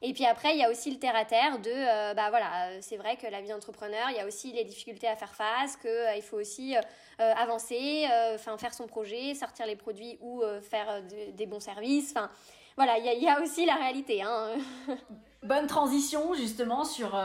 Et 0.00 0.12
puis 0.12 0.24
après, 0.26 0.52
il 0.52 0.58
y 0.58 0.62
a 0.62 0.70
aussi 0.70 0.92
le 0.92 0.98
terre-à-terre 0.98 1.58
de, 1.58 1.70
euh, 1.70 2.14
bah 2.14 2.30
voilà, 2.30 2.80
c'est 2.80 2.96
vrai 2.96 3.16
que 3.16 3.26
la 3.26 3.40
vie 3.40 3.48
d'entrepreneur, 3.48 4.10
il 4.10 4.16
y 4.16 4.20
a 4.20 4.26
aussi 4.26 4.52
les 4.52 4.62
difficultés 4.62 5.08
à 5.08 5.16
faire 5.16 5.34
face, 5.34 5.76
qu'il 5.76 6.22
faut 6.22 6.38
aussi 6.38 6.76
avancer, 7.18 8.06
enfin 8.34 8.56
faire 8.58 8.74
son 8.74 8.86
projet, 8.86 9.34
sortir 9.34 9.66
les 9.66 9.76
produits 9.76 10.18
ou 10.20 10.42
faire 10.62 11.02
des 11.32 11.46
bons 11.46 11.60
services. 11.60 12.12
Enfin, 12.16 12.30
voilà, 12.76 12.98
il 12.98 13.22
y, 13.22 13.28
a 13.28 13.40
aussi 13.40 13.66
la 13.66 13.74
réalité. 13.74 14.22
Hein. 14.22 14.50
Bonne 15.42 15.66
transition 15.66 16.34
justement 16.34 16.84
sur 16.84 17.20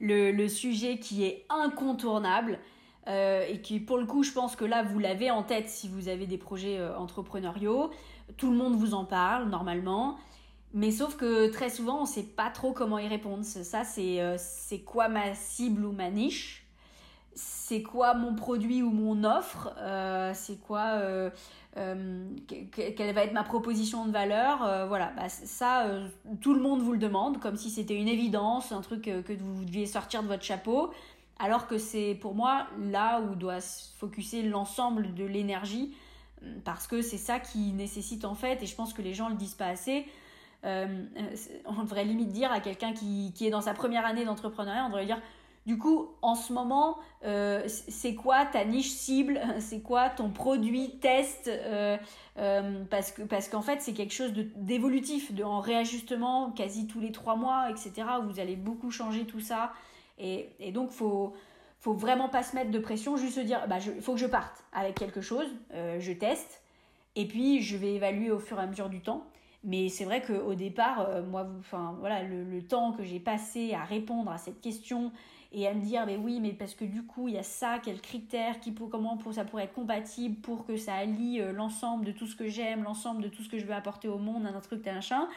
le, 0.00 0.48
sujet 0.48 0.98
qui 0.98 1.24
est 1.24 1.44
incontournable. 1.48 2.58
Euh, 3.08 3.46
et 3.48 3.60
qui 3.60 3.78
pour 3.78 3.98
le 3.98 4.04
coup 4.04 4.24
je 4.24 4.32
pense 4.32 4.56
que 4.56 4.64
là 4.64 4.82
vous 4.82 4.98
l'avez 4.98 5.30
en 5.30 5.44
tête 5.44 5.68
si 5.68 5.88
vous 5.88 6.08
avez 6.08 6.26
des 6.26 6.38
projets 6.38 6.78
euh, 6.78 6.96
entrepreneuriaux. 6.98 7.90
Tout 8.36 8.50
le 8.50 8.56
monde 8.56 8.74
vous 8.74 8.94
en 8.94 9.04
parle 9.04 9.48
normalement. 9.48 10.16
Mais 10.74 10.90
sauf 10.90 11.16
que 11.16 11.48
très 11.52 11.70
souvent 11.70 11.98
on 11.98 12.02
ne 12.02 12.08
sait 12.08 12.24
pas 12.24 12.50
trop 12.50 12.72
comment 12.72 12.98
y 12.98 13.06
répondre. 13.06 13.44
Ça 13.44 13.84
c'est 13.84 14.20
euh, 14.20 14.34
c'est 14.38 14.80
quoi 14.80 15.08
ma 15.08 15.34
cible 15.34 15.84
ou 15.84 15.92
ma 15.92 16.10
niche? 16.10 16.66
C'est 17.34 17.82
quoi 17.82 18.14
mon 18.14 18.34
produit 18.34 18.82
ou 18.82 18.90
mon 18.90 19.22
offre, 19.22 19.74
c'est 20.32 20.58
quoi, 20.58 21.02
quelle 21.74 23.14
va 23.14 23.24
être 23.24 23.34
ma 23.34 23.42
proposition 23.42 24.06
de 24.06 24.10
valeur, 24.10 24.86
voilà, 24.88 25.12
bah, 25.14 25.28
ça, 25.28 25.86
tout 26.40 26.54
le 26.54 26.60
monde 26.60 26.80
vous 26.80 26.92
le 26.92 26.98
demande, 26.98 27.38
comme 27.38 27.56
si 27.56 27.68
c'était 27.68 27.96
une 27.96 28.08
évidence, 28.08 28.72
un 28.72 28.80
truc 28.80 29.02
que 29.02 29.32
vous 29.34 29.66
deviez 29.66 29.84
sortir 29.84 30.22
de 30.22 30.28
votre 30.28 30.44
chapeau. 30.44 30.90
Alors 31.38 31.66
que 31.66 31.78
c'est 31.78 32.14
pour 32.14 32.34
moi 32.34 32.66
là 32.78 33.20
où 33.20 33.34
doit 33.34 33.60
se 33.60 33.90
focuser 33.96 34.42
l'ensemble 34.42 35.14
de 35.14 35.24
l'énergie, 35.24 35.94
parce 36.64 36.86
que 36.86 37.02
c'est 37.02 37.18
ça 37.18 37.40
qui 37.40 37.72
nécessite 37.72 38.24
en 38.24 38.34
fait, 38.34 38.62
et 38.62 38.66
je 38.66 38.74
pense 38.74 38.92
que 38.92 39.02
les 39.02 39.14
gens 39.14 39.28
le 39.28 39.34
disent 39.34 39.54
pas 39.54 39.66
assez, 39.66 40.06
euh, 40.64 41.04
on 41.66 41.82
devrait 41.82 42.04
limite 42.04 42.30
dire 42.32 42.50
à 42.50 42.60
quelqu'un 42.60 42.92
qui, 42.92 43.32
est 43.40 43.50
dans 43.50 43.60
sa 43.60 43.74
première 43.74 44.06
année 44.06 44.24
d'entrepreneuriat, 44.24 44.84
on 44.84 44.88
devrait 44.88 45.06
dire, 45.06 45.20
du 45.66 45.78
coup, 45.78 46.08
en 46.22 46.34
ce 46.34 46.52
moment, 46.52 46.98
euh, 47.24 47.62
c'est 47.66 48.14
quoi 48.14 48.46
ta 48.46 48.64
niche 48.64 48.90
cible? 48.90 49.40
C'est 49.58 49.80
quoi 49.80 50.08
ton 50.08 50.30
produit 50.30 50.98
test? 51.00 51.48
Euh, 51.48 51.96
Parce 52.88 53.10
que 53.10 53.22
parce 53.22 53.48
qu'en 53.48 53.62
fait, 53.62 53.82
c'est 53.82 53.92
quelque 53.92 54.12
chose 54.14 54.32
d'évolutif, 54.56 55.32
en 55.42 55.60
réajustement 55.60 56.52
quasi 56.52 56.86
tous 56.86 57.00
les 57.00 57.10
trois 57.10 57.34
mois, 57.34 57.68
etc. 57.70 58.06
Vous 58.28 58.38
allez 58.38 58.56
beaucoup 58.56 58.90
changer 58.90 59.26
tout 59.26 59.40
ça. 59.40 59.72
Et, 60.18 60.50
et 60.60 60.72
donc, 60.72 60.90
faut, 60.90 61.34
faut 61.80 61.92
vraiment 61.92 62.28
pas 62.28 62.42
se 62.42 62.56
mettre 62.56 62.70
de 62.70 62.78
pression, 62.78 63.16
juste 63.16 63.34
se 63.34 63.40
dire, 63.40 63.66
bah, 63.68 63.78
il 63.78 64.02
faut 64.02 64.14
que 64.14 64.20
je 64.20 64.26
parte 64.26 64.64
avec 64.72 64.94
quelque 64.96 65.20
chose, 65.20 65.46
euh, 65.72 66.00
je 66.00 66.12
teste, 66.12 66.62
et 67.14 67.26
puis 67.26 67.62
je 67.62 67.76
vais 67.76 67.94
évaluer 67.94 68.30
au 68.30 68.38
fur 68.38 68.58
et 68.58 68.62
à 68.62 68.66
mesure 68.66 68.88
du 68.88 69.00
temps. 69.00 69.24
Mais 69.64 69.88
c'est 69.88 70.04
vrai 70.04 70.22
qu'au 70.22 70.54
départ, 70.54 71.00
euh, 71.08 71.22
moi, 71.22 71.46
voilà, 71.98 72.22
le, 72.22 72.62
temps 72.62 72.92
que 72.92 73.02
j'ai 73.02 73.18
passé 73.18 73.74
à 73.74 73.84
répondre 73.84 74.30
à 74.30 74.38
cette 74.38 74.60
question 74.60 75.12
et 75.52 75.66
à 75.66 75.74
me 75.74 75.80
dire, 75.80 76.06
oui, 76.22 76.40
mais 76.40 76.52
parce 76.52 76.74
que 76.74 76.84
du 76.84 77.04
coup, 77.04 77.28
il 77.28 77.34
y 77.34 77.38
a 77.38 77.42
ça, 77.42 77.78
quels 77.82 78.00
critères, 78.00 78.60
qui, 78.60 78.70
pour, 78.70 78.90
comment 78.90 79.16
pour, 79.16 79.34
ça 79.34 79.44
pourrait 79.44 79.64
être 79.64 79.72
compatible 79.72 80.36
pour 80.40 80.66
que 80.66 80.76
ça 80.76 80.94
allie 80.94 81.40
euh, 81.40 81.52
l'ensemble 81.52 82.04
de 82.04 82.12
tout 82.12 82.26
ce 82.26 82.36
que 82.36 82.48
j'aime, 82.48 82.82
l'ensemble 82.82 83.22
de 83.22 83.28
tout 83.28 83.42
ce 83.42 83.48
que 83.48 83.58
je 83.58 83.64
veux 83.64 83.74
apporter 83.74 84.08
au 84.08 84.18
monde, 84.18 84.46
un 84.46 84.60
truc, 84.60 84.86
un 84.86 84.94
machin. 84.94 85.28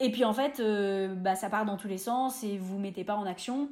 Et 0.00 0.10
puis 0.10 0.24
en 0.24 0.32
fait, 0.32 0.60
euh, 0.60 1.14
bah, 1.14 1.36
ça 1.36 1.48
part 1.50 1.64
dans 1.64 1.76
tous 1.76 1.88
les 1.88 1.98
sens 1.98 2.42
et 2.42 2.58
vous 2.58 2.78
mettez 2.78 3.04
pas 3.04 3.14
en 3.14 3.26
action. 3.26 3.68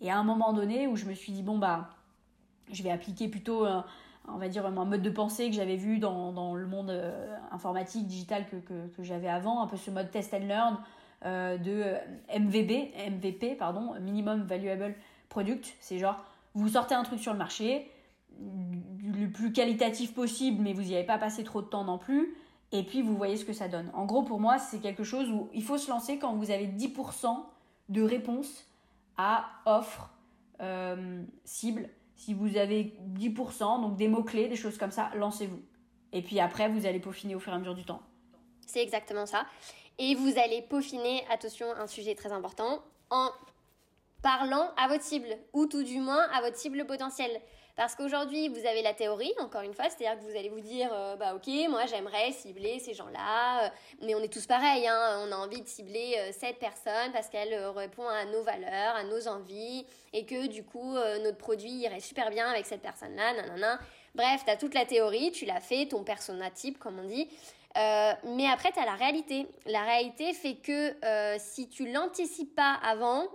Et 0.00 0.10
à 0.10 0.18
un 0.18 0.24
moment 0.24 0.52
donné 0.52 0.86
où 0.86 0.96
je 0.96 1.06
me 1.06 1.14
suis 1.14 1.32
dit, 1.32 1.42
bon, 1.42 1.58
bah, 1.58 1.90
je 2.70 2.82
vais 2.82 2.90
appliquer 2.90 3.28
plutôt, 3.28 3.66
on 4.28 4.38
va 4.38 4.48
dire, 4.48 4.66
un 4.66 4.70
mode 4.70 5.02
de 5.02 5.10
pensée 5.10 5.48
que 5.48 5.56
j'avais 5.56 5.76
vu 5.76 5.98
dans, 5.98 6.32
dans, 6.32 6.54
le 6.54 6.66
monde 6.66 6.90
euh, 6.90 7.36
informatique, 7.50 8.06
digital 8.06 8.46
que, 8.46 8.56
que, 8.56 9.02
j'avais 9.02 9.28
avant, 9.28 9.62
un 9.62 9.66
peu 9.66 9.76
ce 9.76 9.90
mode 9.90 10.10
test 10.10 10.34
and 10.34 10.46
learn 10.46 10.78
euh, 11.24 11.58
de 11.58 11.94
MVB, 12.38 12.92
MVP, 13.10 13.54
pardon, 13.56 13.94
Minimum 14.00 14.42
Valuable 14.42 14.94
Product. 15.28 15.76
C'est 15.80 15.98
genre, 15.98 16.24
vous 16.54 16.68
sortez 16.70 16.94
un 16.94 17.02
truc 17.02 17.20
sur 17.20 17.32
le 17.32 17.38
marché, 17.38 17.90
le 18.38 19.26
plus 19.28 19.52
qualitatif 19.52 20.14
possible, 20.14 20.62
mais 20.62 20.72
vous 20.72 20.82
n'y 20.82 20.94
avez 20.94 21.04
pas 21.04 21.18
passé 21.18 21.44
trop 21.44 21.62
de 21.62 21.66
temps 21.66 21.84
non 21.84 21.98
plus 21.98 22.34
et 22.72 22.82
puis 22.84 23.02
vous 23.02 23.16
voyez 23.16 23.36
ce 23.36 23.44
que 23.44 23.52
ça 23.52 23.68
donne. 23.68 23.90
En 23.94 24.06
gros, 24.06 24.22
pour 24.22 24.40
moi, 24.40 24.58
c'est 24.58 24.78
quelque 24.78 25.04
chose 25.04 25.28
où 25.30 25.48
il 25.52 25.62
faut 25.62 25.78
se 25.78 25.90
lancer 25.90 26.18
quand 26.18 26.34
vous 26.34 26.50
avez 26.50 26.66
10% 26.66 27.44
de 27.88 28.02
réponse 28.02 28.66
à 29.16 29.46
offre 29.66 30.10
euh, 30.60 31.22
cible. 31.44 31.88
Si 32.14 32.34
vous 32.34 32.56
avez 32.56 32.94
10%, 33.14 33.80
donc 33.80 33.96
des 33.96 34.08
mots-clés, 34.08 34.48
des 34.48 34.56
choses 34.56 34.78
comme 34.78 34.92
ça, 34.92 35.10
lancez-vous. 35.14 35.60
Et 36.12 36.22
puis 36.22 36.38
après, 36.38 36.68
vous 36.68 36.86
allez 36.86 37.00
peaufiner 37.00 37.34
au 37.34 37.40
fur 37.40 37.52
et 37.52 37.56
à 37.56 37.58
mesure 37.58 37.74
du 37.74 37.84
temps. 37.84 38.02
C'est 38.66 38.82
exactement 38.82 39.26
ça. 39.26 39.46
Et 39.98 40.14
vous 40.14 40.38
allez 40.38 40.62
peaufiner, 40.62 41.24
attention, 41.30 41.66
un 41.76 41.86
sujet 41.86 42.14
très 42.14 42.32
important, 42.32 42.82
en 43.10 43.30
parlant 44.22 44.70
à 44.76 44.88
votre 44.88 45.02
cible, 45.02 45.28
ou 45.52 45.66
tout 45.66 45.82
du 45.82 45.98
moins 45.98 46.22
à 46.32 46.40
votre 46.40 46.56
cible 46.56 46.86
potentielle. 46.86 47.40
Parce 47.80 47.94
qu'aujourd'hui, 47.94 48.50
vous 48.50 48.66
avez 48.66 48.82
la 48.82 48.92
théorie, 48.92 49.32
encore 49.38 49.62
une 49.62 49.72
fois, 49.72 49.86
c'est-à-dire 49.88 50.20
que 50.20 50.30
vous 50.30 50.36
allez 50.36 50.50
vous 50.50 50.60
dire, 50.60 50.90
euh, 50.92 51.16
bah 51.16 51.34
ok, 51.34 51.48
moi 51.70 51.86
j'aimerais 51.86 52.30
cibler 52.30 52.78
ces 52.78 52.92
gens-là, 52.92 53.64
euh, 53.64 53.68
mais 54.02 54.14
on 54.14 54.18
est 54.18 54.30
tous 54.30 54.44
pareils, 54.44 54.86
hein, 54.86 55.26
on 55.26 55.32
a 55.32 55.36
envie 55.36 55.62
de 55.62 55.66
cibler 55.66 56.14
euh, 56.18 56.30
cette 56.30 56.58
personne 56.58 57.10
parce 57.14 57.30
qu'elle 57.30 57.54
répond 57.68 58.06
à 58.06 58.26
nos 58.26 58.42
valeurs, 58.42 58.96
à 58.96 59.04
nos 59.04 59.26
envies, 59.28 59.86
et 60.12 60.26
que 60.26 60.46
du 60.48 60.62
coup, 60.62 60.92
notre 61.22 61.38
produit 61.38 61.70
irait 61.70 62.00
super 62.00 62.28
bien 62.28 62.50
avec 62.50 62.66
cette 62.66 62.82
personne-là, 62.82 63.32
nanana. 63.32 63.78
Bref, 64.14 64.42
tu 64.44 64.50
as 64.50 64.58
toute 64.58 64.74
la 64.74 64.84
théorie, 64.84 65.32
tu 65.32 65.46
l'as 65.46 65.60
fait, 65.60 65.86
ton 65.86 66.04
persona 66.04 66.50
type, 66.50 66.78
comme 66.78 66.98
on 66.98 67.08
dit. 67.08 67.30
mais 67.76 68.46
après, 68.46 68.72
tu 68.72 68.78
as 68.78 68.84
la 68.84 68.96
réalité. 68.96 69.46
La 69.64 69.84
réalité 69.84 70.34
fait 70.34 70.56
que 70.56 70.94
si 71.38 71.66
tu 71.70 71.90
l'anticipes 71.90 72.54
pas 72.54 72.74
avant, 72.84 73.26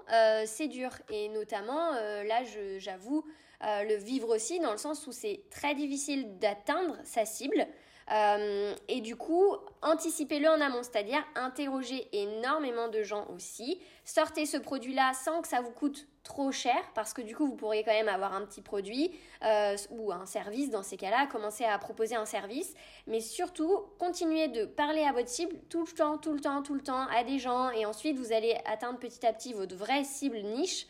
c'est 0.46 0.68
dur. 0.68 0.92
Et 1.10 1.30
notamment, 1.30 1.94
là, 1.94 2.44
j'avoue, 2.78 3.26
euh, 3.64 3.84
le 3.84 3.96
vivre 3.96 4.36
aussi 4.36 4.60
dans 4.60 4.72
le 4.72 4.78
sens 4.78 5.08
où 5.08 5.12
c'est 5.12 5.44
très 5.50 5.76
difficile 5.76 6.38
d'atteindre 6.40 6.98
sa 7.04 7.26
cible. 7.26 7.68
Euh, 8.12 8.76
et 8.88 9.02
du 9.02 9.16
coup, 9.16 9.56
anticipez-le 9.82 10.48
en 10.48 10.62
amont, 10.62 10.84
c'est-à-dire 10.84 11.24
interrogez 11.36 12.08
énormément 12.14 12.88
de 12.88 13.02
gens 13.02 13.26
aussi. 13.34 13.82
Sortez 14.04 14.46
ce 14.46 14.58
produit-là 14.58 15.14
sans 15.14 15.42
que 15.42 15.48
ça 15.48 15.62
vous 15.62 15.72
coûte 15.72 16.08
trop 16.24 16.52
cher, 16.52 16.76
parce 16.94 17.14
que 17.14 17.22
du 17.22 17.36
coup, 17.36 17.48
vous 17.48 17.56
pourriez 17.56 17.84
quand 17.84 17.94
même 17.94 18.08
avoir 18.08 18.34
un 18.34 18.46
petit 18.46 18.62
produit 18.62 19.12
euh, 19.44 19.76
ou 19.90 20.12
un 20.12 20.26
service 20.26 20.70
dans 20.70 20.84
ces 20.84 20.98
cas-là, 20.98 21.28
commencer 21.28 21.66
à 21.66 21.78
proposer 21.80 22.16
un 22.16 22.26
service, 22.26 22.76
mais 23.08 23.22
surtout, 23.22 23.86
continuez 24.00 24.50
de 24.50 24.66
parler 24.66 25.04
à 25.04 25.12
votre 25.12 25.30
cible 25.30 25.56
tout 25.70 25.86
le 25.86 25.92
temps, 25.92 26.18
tout 26.18 26.34
le 26.34 26.40
temps, 26.40 26.62
tout 26.62 26.74
le 26.76 26.82
temps, 26.82 27.08
à 27.08 27.24
des 27.24 27.40
gens, 27.40 27.70
et 27.72 27.86
ensuite, 27.86 28.18
vous 28.18 28.34
allez 28.34 28.56
atteindre 28.66 29.00
petit 29.00 29.26
à 29.26 29.34
petit 29.34 29.54
votre 29.54 29.76
vraie 29.76 30.04
cible 30.04 30.42
niche 30.42 30.88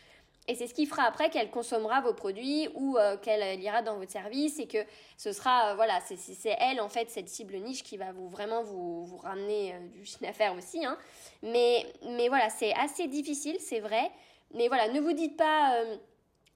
et 0.47 0.55
c'est 0.55 0.67
ce 0.67 0.73
qui 0.73 0.85
fera 0.85 1.03
après 1.03 1.29
qu'elle 1.29 1.49
consommera 1.49 2.01
vos 2.01 2.13
produits 2.13 2.69
ou 2.75 2.97
euh, 2.97 3.17
qu'elle 3.17 3.59
ira 3.61 3.81
dans 3.81 3.97
votre 3.97 4.11
service 4.11 4.59
et 4.59 4.67
que 4.67 4.77
ce 5.17 5.31
sera, 5.31 5.71
euh, 5.71 5.75
voilà, 5.75 5.99
c'est 6.01 6.55
elle 6.59 6.79
en 6.81 6.89
fait, 6.89 7.09
cette 7.09 7.29
cible 7.29 7.55
niche 7.57 7.83
qui 7.83 7.97
va 7.97 8.11
vous 8.11 8.29
vraiment 8.29 8.63
vous, 8.63 9.17
ramener 9.17 9.73
euh, 9.73 9.79
du 9.87 10.05
chiffre 10.05 10.21
d'affaires 10.21 10.55
aussi. 10.55 10.85
Hein. 10.85 10.97
Mais, 11.43 11.85
mais 12.03 12.27
voilà, 12.29 12.49
c'est 12.49 12.73
assez 12.73 13.07
difficile, 13.07 13.57
c'est 13.59 13.79
vrai. 13.79 14.11
mais 14.53 14.67
voilà, 14.67 14.87
ne 14.89 14.99
vous 14.99 15.13
dites 15.13 15.37
pas 15.37 15.83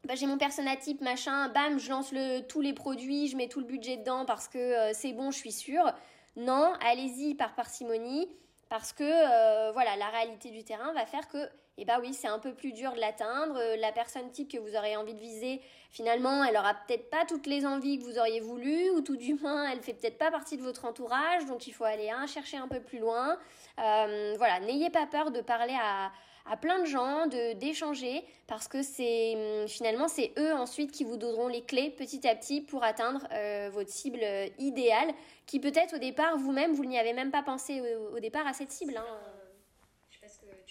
bah, 0.06 0.16
j'ai 0.16 0.28
mon 0.28 0.38
persona 0.38 0.78
type, 0.78 1.02
machin, 1.02 1.50
bam, 1.50 1.78
je 1.78 1.90
lance 1.90 2.14
tous 2.48 2.62
les 2.62 2.74
produits, 2.74 3.28
je 3.28 3.36
mets 3.36 3.48
tout 3.48 3.60
le 3.60 3.66
budget 3.66 3.98
dedans 3.98 4.26
parce 4.26 4.48
que 4.48 4.58
euh, 4.58 4.92
c'est 4.94 5.14
bon, 5.14 5.32
je 5.32 5.38
suis 5.38 5.52
sûre. 5.52 5.92
Non, 6.36 6.74
allez-y 6.82 7.36
par 7.36 7.54
parcimonie 7.54 8.30
parce 8.70 8.94
que 8.94 9.04
euh, 9.04 9.72
voilà, 9.74 9.98
la 9.98 10.08
réalité 10.10 10.52
du 10.52 10.64
terrain 10.64 10.94
va 10.94 11.06
faire 11.06 11.28
que, 11.28 11.50
eh 11.80 11.86
bah 11.86 11.98
oui, 12.02 12.14
c'est 12.14 12.28
un 12.28 12.40
peu 12.40 12.54
plus 12.54 12.74
dur 12.74 12.94
de 12.94 13.00
l'atteindre. 13.00 13.58
Euh, 13.58 13.76
la 13.78 13.92
personne 13.92 14.30
type 14.32 14.52
que 14.52 14.58
vous 14.58 14.76
aurez 14.76 14.96
envie 14.96 15.14
de 15.14 15.20
viser, 15.20 15.62
finalement, 15.92 16.44
elle 16.44 16.58
aura 16.58 16.74
peut-être 16.74 17.10
pas 17.10 17.26
toutes 17.26 17.48
les 17.48 17.66
envies 17.66 18.00
que 18.00 18.04
vous 18.04 18.20
auriez 18.20 18.40
voulu, 18.40 18.90
ou 18.92 19.02
tout 19.02 19.18
du 19.18 19.36
moins, 19.36 19.70
elle 19.72 19.82
fait 19.82 19.94
peut-être 19.94 20.18
pas 20.18 20.32
partie 20.32 20.58
de 20.58 20.64
votre 20.64 20.86
entourage, 20.86 21.46
donc 21.46 21.68
il 21.68 21.72
faut 21.72 21.86
aller 21.86 22.12
chercher 22.28 22.58
un 22.58 22.68
peu 22.68 22.80
plus 22.80 23.00
loin. 23.00 23.38
voilà, 23.78 24.60
n'ayez 24.62 24.90
pas 24.90 25.06
peur 25.08 25.32
de 25.32 25.42
parler 25.42 25.76
à 25.82 26.12
plein 26.58 26.80
de 26.80 26.86
gens, 26.86 27.28
de 27.28 27.54
d'échanger, 27.54 28.24
parce 28.48 28.68
que 28.68 28.82
c'est 28.82 29.36
hum, 29.36 29.68
finalement 29.68 30.08
c'est 30.08 30.32
eux 30.38 30.54
ensuite 30.54 30.92
qui 30.92 31.04
vous 31.04 31.18
donneront 31.18 31.48
les 31.48 31.62
clés 31.62 31.92
petit 31.92 32.28
à 32.28 32.36
petit 32.36 32.62
pour 32.62 32.84
atteindre 32.84 33.22
euh, 33.32 33.70
votre 33.72 33.90
cible 33.90 34.20
euh, 34.22 34.48
idéale, 34.58 35.12
qui 35.46 35.60
peut-être 35.60 35.96
au 35.96 36.00
départ 36.00 36.38
vous-même 36.38 36.74
vous 36.74 36.86
n'y 36.86 36.98
avez 36.98 37.14
même 37.14 37.32
pas 37.32 37.44
pensé 37.44 37.82
au, 38.14 38.20
départ 38.20 38.48
à 38.48 38.54
cette 38.54 38.72
cible. 38.72 38.98
Hein. 38.98 39.39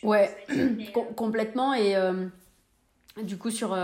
Ouais, 0.03 0.37
complètement 1.17 1.75
et 1.75 1.97
euh, 1.97 2.27
du 3.23 3.39
coup 3.39 3.51
sur 3.51 3.77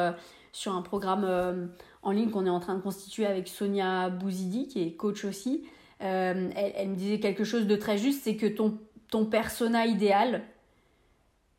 sur 0.52 0.72
un 0.72 0.82
programme 0.82 1.70
en 2.02 2.10
ligne 2.12 2.30
qu'on 2.30 2.46
est 2.46 2.50
en 2.50 2.60
train 2.60 2.74
de 2.74 2.80
constituer 2.82 3.26
avec 3.26 3.48
Sonia 3.48 4.10
Bouzidi 4.10 4.68
qui 4.68 4.82
est 4.82 4.92
coach 4.92 5.24
aussi. 5.24 5.64
Elle, 6.00 6.52
elle, 6.54 6.88
me 6.90 6.96
disait 6.96 7.18
quelque 7.18 7.44
chose 7.44 7.66
de 7.66 7.76
très 7.76 7.96
juste, 7.96 8.22
c'est 8.24 8.36
que 8.36 8.46
ton, 8.46 8.78
ton 9.10 9.24
persona 9.24 9.86
idéal, 9.86 10.42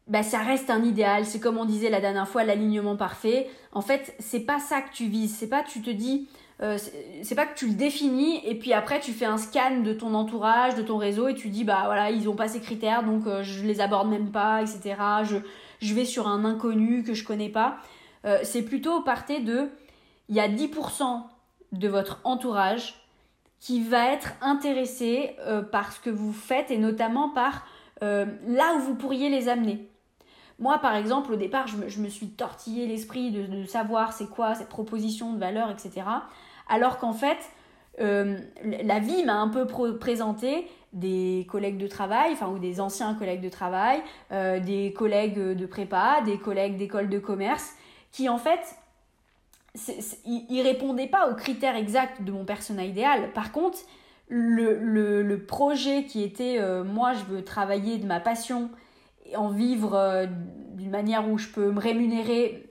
bah, 0.07 0.23
ça 0.23 0.39
reste 0.39 0.69
un 0.69 0.83
idéal. 0.83 1.25
C'est 1.25 1.39
comme 1.39 1.57
on 1.57 1.65
disait 1.65 1.89
la 1.89 2.01
dernière 2.01 2.27
fois, 2.27 2.43
l'alignement 2.43 2.95
parfait. 2.95 3.47
En 3.71 3.81
fait, 3.81 4.15
c'est 4.19 4.41
pas 4.41 4.59
ça 4.59 4.81
que 4.81 4.93
tu 4.93 5.07
vises. 5.07 5.35
C'est 5.35 5.49
pas 5.49 5.63
tu 5.63 5.81
te 5.81 5.89
dis, 5.89 6.27
euh, 6.61 6.77
c'est 7.21 7.35
pas 7.35 7.45
que 7.45 7.57
tu 7.57 7.67
le 7.67 7.73
définis 7.73 8.39
et 8.45 8.55
puis 8.55 8.71
après 8.71 9.01
tu 9.01 9.11
fais 9.11 9.25
un 9.25 9.37
scan 9.37 9.81
de 9.81 9.91
ton 9.91 10.13
entourage, 10.13 10.75
de 10.75 10.81
ton 10.81 10.97
réseau 10.97 11.27
et 11.27 11.35
tu 11.35 11.49
dis 11.49 11.65
bah 11.65 11.81
voilà 11.85 12.11
ils 12.11 12.29
ont 12.29 12.35
pas 12.35 12.47
ces 12.47 12.61
critères 12.61 13.03
donc 13.03 13.27
euh, 13.27 13.43
je 13.43 13.65
les 13.65 13.81
aborde 13.81 14.07
même 14.07 14.31
pas, 14.31 14.61
etc. 14.61 14.95
Je, 15.23 15.37
je 15.81 15.93
vais 15.93 16.05
sur 16.05 16.27
un 16.27 16.45
inconnu 16.45 17.03
que 17.03 17.13
je 17.13 17.25
connais 17.25 17.49
pas. 17.49 17.77
Euh, 18.25 18.39
c'est 18.43 18.61
plutôt 18.61 19.01
partir 19.01 19.43
de, 19.43 19.69
il 20.29 20.35
y 20.35 20.39
a 20.39 20.47
10% 20.47 21.23
de 21.73 21.87
votre 21.89 22.21
entourage 22.23 23.01
qui 23.59 23.83
va 23.83 24.11
être 24.11 24.33
intéressé 24.41 25.35
par 25.71 25.91
ce 25.91 25.99
que 25.99 26.09
vous 26.11 26.31
faites 26.31 26.69
et 26.69 26.77
notamment 26.77 27.29
par 27.29 27.65
là 28.01 28.75
où 28.75 28.79
vous 28.79 28.95
pourriez 28.95 29.29
les 29.29 29.49
amener. 29.49 29.89
Moi, 30.59 30.77
par 30.79 30.95
exemple, 30.95 31.33
au 31.33 31.35
départ, 31.35 31.67
je 31.67 32.01
me, 32.01 32.09
suis 32.09 32.29
tortillé 32.29 32.87
l'esprit 32.87 33.31
de, 33.31 33.65
savoir 33.65 34.13
c'est 34.13 34.29
quoi 34.29 34.55
cette 34.55 34.69
proposition 34.69 35.33
de 35.33 35.39
valeur, 35.39 35.69
etc. 35.69 36.05
Alors 36.67 36.97
qu'en 36.97 37.13
fait, 37.13 37.37
euh, 38.01 38.37
la 38.63 38.99
vie 38.99 39.23
m'a 39.23 39.35
un 39.35 39.47
peu 39.47 39.65
présenté 39.97 40.67
des 40.93 41.45
collègues 41.49 41.77
de 41.77 41.87
travail, 41.87 42.35
ou 42.49 42.59
des 42.59 42.79
anciens 42.79 43.13
collègues 43.15 43.41
de 43.41 43.49
travail, 43.49 44.01
euh, 44.31 44.59
des 44.59 44.93
collègues 44.93 45.39
de 45.39 45.65
prépa, 45.65 46.21
des 46.25 46.37
collègues 46.37 46.77
d'école 46.77 47.09
de 47.09 47.19
commerce, 47.19 47.73
qui 48.11 48.29
en 48.29 48.37
fait, 48.37 48.77
ils 50.25 50.61
répondaient 50.61 51.07
pas 51.07 51.29
aux 51.29 51.35
critères 51.35 51.75
exacts 51.75 52.21
de 52.21 52.31
mon 52.31 52.45
persona 52.45 52.85
idéal. 52.85 53.33
Par 53.33 53.51
contre, 53.51 53.79
le, 54.29 55.35
projet 55.35 56.05
qui 56.05 56.23
était 56.23 56.57
euh, 56.59 56.83
moi, 56.83 57.13
je 57.13 57.25
veux 57.25 57.43
travailler 57.43 57.97
de 57.97 58.07
ma 58.07 58.21
passion 58.21 58.69
en 59.35 59.49
vivre 59.49 60.27
d'une 60.75 60.91
manière 60.91 61.27
où 61.27 61.37
je 61.37 61.49
peux 61.49 61.71
me 61.71 61.79
rémunérer 61.79 62.64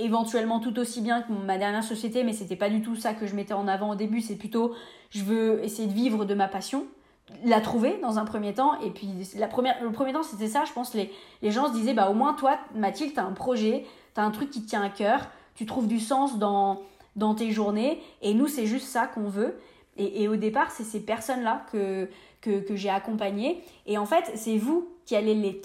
éventuellement 0.00 0.60
tout 0.60 0.78
aussi 0.78 1.00
bien 1.00 1.22
que 1.22 1.32
ma 1.32 1.58
dernière 1.58 1.84
société, 1.84 2.24
mais 2.24 2.32
c'était 2.32 2.56
pas 2.56 2.70
du 2.70 2.82
tout 2.82 2.96
ça 2.96 3.14
que 3.14 3.26
je 3.26 3.34
mettais 3.34 3.54
en 3.54 3.68
avant 3.68 3.90
au 3.90 3.94
début, 3.94 4.20
c'est 4.20 4.36
plutôt 4.36 4.74
je 5.10 5.22
veux 5.24 5.62
essayer 5.64 5.88
de 5.88 5.92
vivre 5.92 6.24
de 6.24 6.34
ma 6.34 6.48
passion, 6.48 6.86
la 7.44 7.60
trouver 7.60 7.98
dans 8.02 8.18
un 8.18 8.24
premier 8.24 8.54
temps, 8.54 8.80
et 8.80 8.90
puis 8.90 9.08
la 9.36 9.48
première, 9.48 9.82
le 9.82 9.92
premier 9.92 10.12
temps 10.12 10.22
c'était 10.22 10.48
ça, 10.48 10.64
je 10.64 10.72
pense 10.72 10.94
les, 10.94 11.12
les 11.42 11.50
gens 11.50 11.68
se 11.68 11.72
disaient 11.72 11.94
bah 11.94 12.10
au 12.10 12.14
moins 12.14 12.34
toi 12.34 12.58
Mathilde 12.74 13.14
t'as 13.14 13.24
un 13.24 13.32
projet, 13.32 13.84
t'as 14.14 14.22
un 14.22 14.30
truc 14.30 14.50
qui 14.50 14.62
te 14.62 14.68
tient 14.68 14.82
à 14.82 14.88
cœur, 14.90 15.28
tu 15.54 15.66
trouves 15.66 15.86
du 15.86 16.00
sens 16.00 16.38
dans, 16.38 16.80
dans 17.16 17.34
tes 17.34 17.50
journées, 17.50 18.00
et 18.22 18.34
nous 18.34 18.48
c'est 18.48 18.66
juste 18.66 18.86
ça 18.86 19.06
qu'on 19.06 19.28
veut, 19.28 19.58
et, 19.96 20.22
et 20.22 20.28
au 20.28 20.36
départ 20.36 20.70
c'est 20.70 20.84
ces 20.84 21.00
personnes-là 21.00 21.66
que, 21.72 22.08
que, 22.40 22.60
que 22.60 22.76
j'ai 22.76 22.90
accompagnées, 22.90 23.62
et 23.86 23.98
en 23.98 24.06
fait 24.06 24.30
c'est 24.34 24.56
vous 24.56 24.88
qui 25.10 25.16
allez 25.16 25.34
les, 25.34 25.60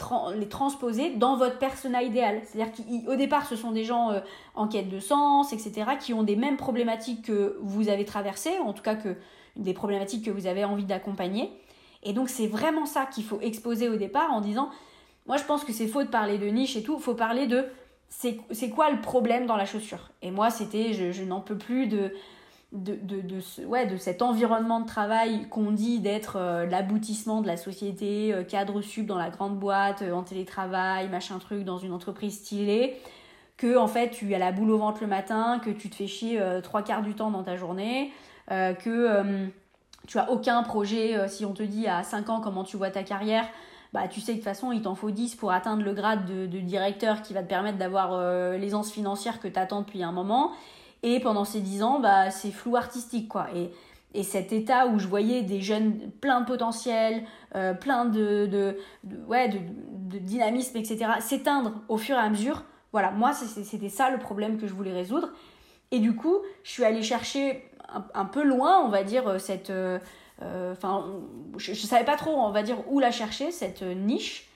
transposer 0.49 1.11
dans 1.11 1.37
votre 1.37 1.59
persona 1.59 2.01
idéal. 2.01 2.41
C'est-à-dire 2.45 2.73
qu'au 3.05 3.15
départ, 3.15 3.45
ce 3.45 3.55
sont 3.55 3.69
des 3.69 3.83
gens 3.83 4.09
euh, 4.09 4.19
en 4.55 4.67
quête 4.67 4.89
de 4.89 4.99
sens, 4.99 5.53
etc., 5.53 5.83
qui 5.99 6.15
ont 6.15 6.23
des 6.23 6.35
mêmes 6.35 6.57
problématiques 6.57 7.27
que 7.27 7.55
vous 7.61 7.87
avez 7.89 8.05
traversées, 8.05 8.57
en 8.57 8.73
tout 8.73 8.81
cas 8.81 8.95
que 8.95 9.15
des 9.55 9.75
problématiques 9.75 10.25
que 10.25 10.31
vous 10.31 10.47
avez 10.47 10.65
envie 10.65 10.85
d'accompagner. 10.85 11.51
Et 12.01 12.11
donc, 12.11 12.29
c'est 12.29 12.47
vraiment 12.47 12.87
ça 12.87 13.05
qu'il 13.05 13.23
faut 13.23 13.39
exposer 13.39 13.87
au 13.87 13.97
départ 13.97 14.33
en 14.33 14.41
disant, 14.41 14.71
moi 15.27 15.37
je 15.37 15.43
pense 15.43 15.63
que 15.63 15.73
c'est 15.73 15.87
faux 15.87 16.01
de 16.01 16.07
parler 16.07 16.39
de 16.39 16.47
niche 16.47 16.75
et 16.75 16.81
tout, 16.81 16.95
il 16.97 17.03
faut 17.03 17.13
parler 17.13 17.45
de 17.45 17.65
c'est 18.09 18.69
quoi 18.71 18.89
le 18.89 18.99
problème 18.99 19.45
dans 19.45 19.57
la 19.57 19.65
chaussure? 19.65 20.09
Et 20.23 20.31
moi, 20.31 20.49
c'était, 20.49 20.93
je 20.93 21.23
n'en 21.23 21.41
peux 21.41 21.57
plus 21.57 21.85
de 21.85 22.13
de, 22.75 22.95
de, 23.01 23.65
ouais, 23.65 23.85
de 23.85 23.97
cet 23.97 24.21
environnement 24.21 24.79
de 24.79 24.85
travail 24.85 25.47
qu'on 25.49 25.71
dit 25.71 25.99
d'être 25.99 26.37
euh, 26.37 26.65
l'aboutissement 26.65 27.41
de 27.41 27.47
la 27.47 27.57
société, 27.57 28.33
euh, 28.33 28.43
cadre 28.43 28.81
sub 28.81 29.05
dans 29.05 29.17
la 29.17 29.29
grande 29.29 29.57
boîte, 29.57 30.01
euh, 30.01 30.13
en 30.13 30.23
télétravail, 30.23 31.09
machin 31.09 31.39
truc, 31.39 31.63
dans 31.63 31.77
une 31.77 31.93
entreprise 31.93 32.35
stylée, 32.39 32.97
que 33.57 33.77
en 33.77 33.87
fait 33.87 34.09
tu 34.09 34.33
as 34.33 34.39
la 34.39 34.51
boule 34.51 34.71
au 34.71 34.77
ventre 34.77 34.99
le 35.01 35.07
matin, 35.07 35.59
que 35.63 35.69
tu 35.69 35.89
te 35.89 35.95
fais 35.95 36.07
chier 36.07 36.41
trois 36.61 36.81
quarts 36.81 37.03
du 37.03 37.13
temps 37.13 37.31
dans 37.31 37.43
ta 37.43 37.55
journée, 37.55 38.11
que 38.49 39.47
tu 40.07 40.19
as 40.19 40.29
aucun 40.29 40.61
projet, 40.61 41.29
si 41.29 41.45
on 41.45 41.53
te 41.53 41.63
dit 41.63 41.87
à 41.87 42.03
5 42.03 42.29
ans 42.29 42.41
comment 42.41 42.65
tu 42.65 42.75
vois 42.75 42.91
ta 42.91 43.03
carrière, 43.03 43.45
bah, 43.93 44.09
tu 44.09 44.19
sais 44.19 44.33
de 44.33 44.39
toute 44.39 44.43
façon, 44.43 44.73
il 44.73 44.81
t'en 44.81 44.93
faut 44.93 45.09
10 45.09 45.35
pour 45.35 45.53
atteindre 45.53 45.83
le 45.83 45.93
grade 45.93 46.25
de, 46.25 46.47
de 46.47 46.59
directeur 46.59 47.21
qui 47.21 47.33
va 47.33 47.43
te 47.43 47.47
permettre 47.47 47.77
d'avoir 47.77 48.19
l'aisance 48.57 48.91
financière 48.91 49.39
que 49.39 49.47
tu 49.47 49.57
attends 49.57 49.79
depuis 49.79 50.03
un 50.03 50.11
moment. 50.11 50.51
Et 51.05 51.19
pendant 51.19 51.45
ces 51.45 51.61
dix 51.61 51.83
ans, 51.83 51.99
bah, 51.99 52.31
c'est 52.31 52.49
flou 52.49 52.75
artistique, 52.75 53.29
quoi. 53.29 53.45
Et, 53.55 53.69
et 54.15 54.23
cet 54.23 54.51
état 54.51 54.87
où 54.87 54.97
je 54.97 55.07
voyais 55.07 55.43
des 55.43 55.61
jeunes 55.61 56.09
plein 56.19 56.41
de 56.41 56.47
potentiel, 56.47 57.23
euh, 57.55 57.75
plein 57.75 58.05
de, 58.05 58.75
ouais, 59.27 59.49
de, 59.49 59.59
de, 59.59 60.17
dynamisme, 60.17 60.75
etc., 60.77 61.05
s'éteindre 61.19 61.73
au 61.89 61.97
fur 61.97 62.15
et 62.15 62.19
à 62.19 62.27
mesure, 62.27 62.63
voilà, 62.91 63.11
moi, 63.11 63.33
c'était 63.33 63.89
ça 63.89 64.09
le 64.09 64.17
problème 64.17 64.57
que 64.57 64.65
je 64.65 64.73
voulais 64.73 64.93
résoudre. 64.93 65.29
Et 65.91 65.99
du 65.99 66.15
coup, 66.15 66.37
je 66.63 66.71
suis 66.71 66.83
allée 66.83 67.03
chercher 67.03 67.69
un, 68.15 68.25
peu 68.25 68.43
loin, 68.43 68.83
on 68.83 68.89
va 68.89 69.03
dire, 69.03 69.27
euh, 69.27 69.37
cette... 69.37 69.69
Euh, 69.69 69.99
enfin, 70.71 71.05
je, 71.57 71.71
ne 71.71 71.75
savais 71.75 72.03
pas 72.03 72.15
trop, 72.15 72.31
on 72.31 72.49
va 72.49 72.63
dire, 72.63 72.77
où 72.89 72.99
la 72.99 73.11
chercher, 73.11 73.51
cette 73.51 73.83
niche, 73.83 74.49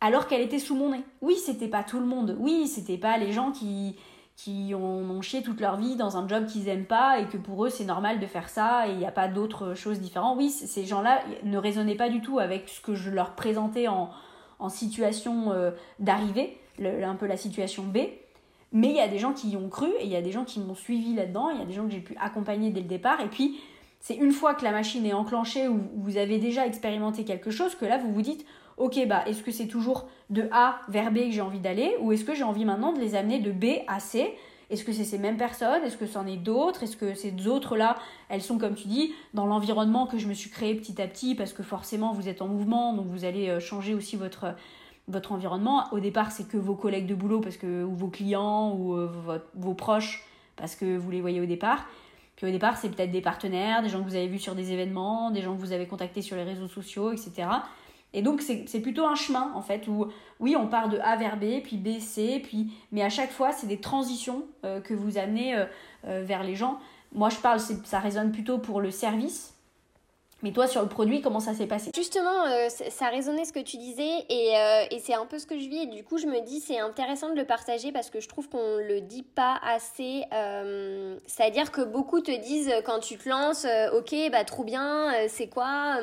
alors 0.00 0.26
qu'elle 0.26 0.42
était 0.42 0.58
sous 0.58 0.74
mon 0.74 0.90
nez. 0.90 1.04
Oui, 1.22 1.36
c'était 1.36 1.68
pas 1.68 1.84
tout 1.84 2.00
le 2.00 2.06
monde. 2.06 2.36
Oui, 2.40 2.66
c'était 2.66 2.98
pas 2.98 3.16
les 3.16 3.32
gens 3.32 3.52
qui 3.52 3.96
qui 4.36 4.74
ont, 4.74 5.22
chié 5.22 5.42
toute 5.42 5.60
leur 5.60 5.76
vie 5.76 5.96
dans 5.96 6.16
un 6.16 6.26
job 6.26 6.46
qu'ils 6.46 6.68
aiment 6.68 6.86
pas 6.86 7.20
et 7.20 7.26
que 7.26 7.36
pour 7.36 7.64
eux 7.64 7.70
c'est 7.70 7.84
normal 7.84 8.18
de 8.18 8.26
faire 8.26 8.48
ça 8.48 8.88
et 8.88 8.90
il 8.90 8.98
n'y 8.98 9.06
a 9.06 9.12
pas 9.12 9.28
d'autres 9.28 9.74
choses 9.74 10.00
différentes. 10.00 10.36
Oui, 10.36 10.50
ces 10.50 10.84
gens-là 10.84 11.22
ne 11.44 11.56
raisonnaient 11.56 11.94
pas 11.94 12.08
du 12.08 12.20
tout 12.20 12.38
avec 12.38 12.68
ce 12.68 12.80
que 12.80 12.94
je 12.94 13.10
leur 13.10 13.36
présentais 13.36 13.88
en, 13.88 14.10
en 14.58 14.68
situation 14.68 15.52
euh, 15.52 15.70
d'arrivée, 15.98 16.58
un 16.82 17.14
peu 17.14 17.26
la 17.26 17.36
situation 17.36 17.84
B. 17.84 17.98
Mais 18.72 18.88
il 18.88 18.96
y 18.96 19.00
a 19.00 19.08
des 19.08 19.18
gens 19.18 19.32
qui 19.32 19.50
y 19.50 19.56
ont 19.56 19.68
cru 19.68 19.88
et 20.00 20.04
il 20.04 20.10
y 20.10 20.16
a 20.16 20.22
des 20.22 20.32
gens 20.32 20.44
qui 20.44 20.58
m'ont 20.58 20.74
suivi 20.74 21.14
là-dedans, 21.14 21.50
il 21.50 21.60
y 21.60 21.62
a 21.62 21.64
des 21.64 21.72
gens 21.72 21.84
que 21.84 21.92
j'ai 21.92 22.00
pu 22.00 22.16
accompagner 22.20 22.70
dès 22.70 22.80
le 22.80 22.88
départ. 22.88 23.20
Et 23.20 23.28
puis, 23.28 23.60
c'est 24.00 24.16
une 24.16 24.32
fois 24.32 24.54
que 24.54 24.64
la 24.64 24.72
machine 24.72 25.06
est 25.06 25.12
enclenchée 25.12 25.68
ou 25.68 25.80
vous 25.94 26.16
avez 26.16 26.38
déjà 26.38 26.66
expérimenté 26.66 27.24
quelque 27.24 27.52
chose 27.52 27.76
que 27.76 27.84
là, 27.84 27.98
vous 27.98 28.12
vous 28.12 28.22
dites, 28.22 28.44
ok, 28.76 29.06
bah, 29.06 29.24
est-ce 29.26 29.42
que 29.42 29.52
c'est 29.52 29.66
toujours 29.66 30.08
de 30.30 30.48
A 30.52 30.80
vers 30.88 31.10
B 31.10 31.16
que 31.16 31.30
j'ai 31.30 31.40
envie 31.40 31.60
d'aller 31.60 31.94
ou 32.00 32.12
est-ce 32.12 32.24
que 32.24 32.34
j'ai 32.34 32.42
envie 32.42 32.64
maintenant 32.64 32.92
de 32.92 33.00
les 33.00 33.14
amener 33.14 33.38
de 33.40 33.52
B 33.52 33.82
à 33.86 34.00
C? 34.00 34.34
Est-ce 34.70 34.84
que 34.84 34.92
c'est 34.92 35.04
ces 35.04 35.18
mêmes 35.18 35.36
personnes? 35.36 35.82
Est-ce 35.84 35.96
que 35.96 36.06
c'en 36.06 36.26
est 36.26 36.36
d'autres? 36.36 36.82
Est-ce 36.82 36.96
que 36.96 37.14
ces 37.14 37.46
autres-là, 37.46 37.96
elles 38.28 38.42
sont, 38.42 38.58
comme 38.58 38.74
tu 38.74 38.88
dis, 38.88 39.12
dans 39.34 39.46
l'environnement 39.46 40.06
que 40.06 40.18
je 40.18 40.26
me 40.26 40.34
suis 40.34 40.50
créé 40.50 40.74
petit 40.74 41.00
à 41.00 41.06
petit 41.06 41.34
parce 41.34 41.52
que 41.52 41.62
forcément 41.62 42.12
vous 42.12 42.28
êtes 42.28 42.42
en 42.42 42.48
mouvement, 42.48 42.94
donc 42.94 43.06
vous 43.08 43.24
allez 43.24 43.48
euh, 43.48 43.60
changer 43.60 43.94
aussi 43.94 44.16
votre, 44.16 44.54
votre 45.06 45.32
environnement. 45.32 45.84
Au 45.92 46.00
départ, 46.00 46.32
c'est 46.32 46.48
que 46.48 46.56
vos 46.56 46.74
collègues 46.74 47.06
de 47.06 47.14
boulot 47.14 47.40
parce 47.40 47.56
que, 47.56 47.84
ou 47.84 47.94
vos 47.94 48.08
clients 48.08 48.72
ou 48.72 48.94
euh, 48.96 49.40
vos 49.54 49.74
proches 49.74 50.24
parce 50.56 50.74
que 50.74 50.96
vous 50.96 51.10
les 51.10 51.20
voyez 51.20 51.40
au 51.40 51.46
départ. 51.46 51.86
Puis 52.36 52.46
au 52.46 52.50
départ, 52.50 52.76
c'est 52.76 52.88
peut-être 52.88 53.12
des 53.12 53.20
partenaires, 53.20 53.82
des 53.82 53.88
gens 53.88 54.00
que 54.00 54.08
vous 54.08 54.16
avez 54.16 54.26
vus 54.26 54.40
sur 54.40 54.54
des 54.54 54.72
événements, 54.72 55.30
des 55.30 55.42
gens 55.42 55.54
que 55.54 55.60
vous 55.60 55.72
avez 55.72 55.86
contactés 55.86 56.22
sur 56.22 56.36
les 56.36 56.42
réseaux 56.42 56.68
sociaux, 56.68 57.12
etc. 57.12 57.48
Et 58.16 58.22
donc 58.22 58.40
c'est 58.42 58.80
plutôt 58.80 59.04
un 59.04 59.16
chemin 59.16 59.52
en 59.56 59.60
fait 59.60 59.88
où 59.88 60.06
oui 60.38 60.54
on 60.56 60.68
part 60.68 60.88
de 60.88 60.98
A 60.98 61.16
vers 61.16 61.36
B, 61.36 61.60
puis 61.64 61.76
B, 61.76 61.98
C, 61.98 62.40
puis 62.42 62.68
mais 62.92 63.02
à 63.02 63.10
chaque 63.10 63.32
fois 63.32 63.50
c'est 63.50 63.66
des 63.66 63.80
transitions 63.80 64.44
euh, 64.64 64.80
que 64.80 64.94
vous 64.94 65.18
amenez 65.18 65.56
euh, 65.56 65.64
euh, 66.06 66.22
vers 66.24 66.44
les 66.44 66.54
gens. 66.54 66.78
Moi 67.12 67.28
je 67.28 67.38
parle, 67.38 67.58
ça 67.58 67.98
résonne 67.98 68.30
plutôt 68.30 68.58
pour 68.58 68.80
le 68.80 68.92
service, 68.92 69.54
Mais 70.44 70.52
toi, 70.52 70.66
sur 70.66 70.82
le 70.82 70.88
produit, 70.88 71.22
comment 71.22 71.40
ça 71.40 71.54
s'est 71.54 71.66
passé? 71.66 71.90
Justement, 71.96 72.44
ça 72.68 73.08
résonnait 73.08 73.46
ce 73.46 73.52
que 73.54 73.60
tu 73.60 73.78
disais 73.78 74.26
et, 74.28 74.52
et 74.90 74.98
c'est 74.98 75.14
un 75.14 75.24
peu 75.24 75.38
ce 75.38 75.46
que 75.46 75.58
je 75.58 75.68
vis. 75.70 75.84
Et 75.84 75.86
du 75.86 76.04
coup, 76.04 76.18
je 76.18 76.26
me 76.26 76.44
dis, 76.44 76.60
c'est 76.60 76.78
intéressant 76.78 77.30
de 77.30 77.34
le 77.34 77.46
partager 77.46 77.92
parce 77.92 78.10
que 78.10 78.20
je 78.20 78.28
trouve 78.28 78.50
qu'on 78.50 78.76
le 78.76 79.00
dit 79.00 79.22
pas 79.22 79.58
assez. 79.66 80.24
C'est-à-dire 81.26 81.72
que 81.72 81.80
beaucoup 81.80 82.20
te 82.20 82.30
disent 82.30 82.70
quand 82.84 83.00
tu 83.00 83.16
te 83.16 83.26
lances, 83.26 83.66
ok, 83.94 84.14
bah 84.30 84.44
trop 84.44 84.64
bien, 84.64 85.12
c'est 85.28 85.48
quoi? 85.48 86.00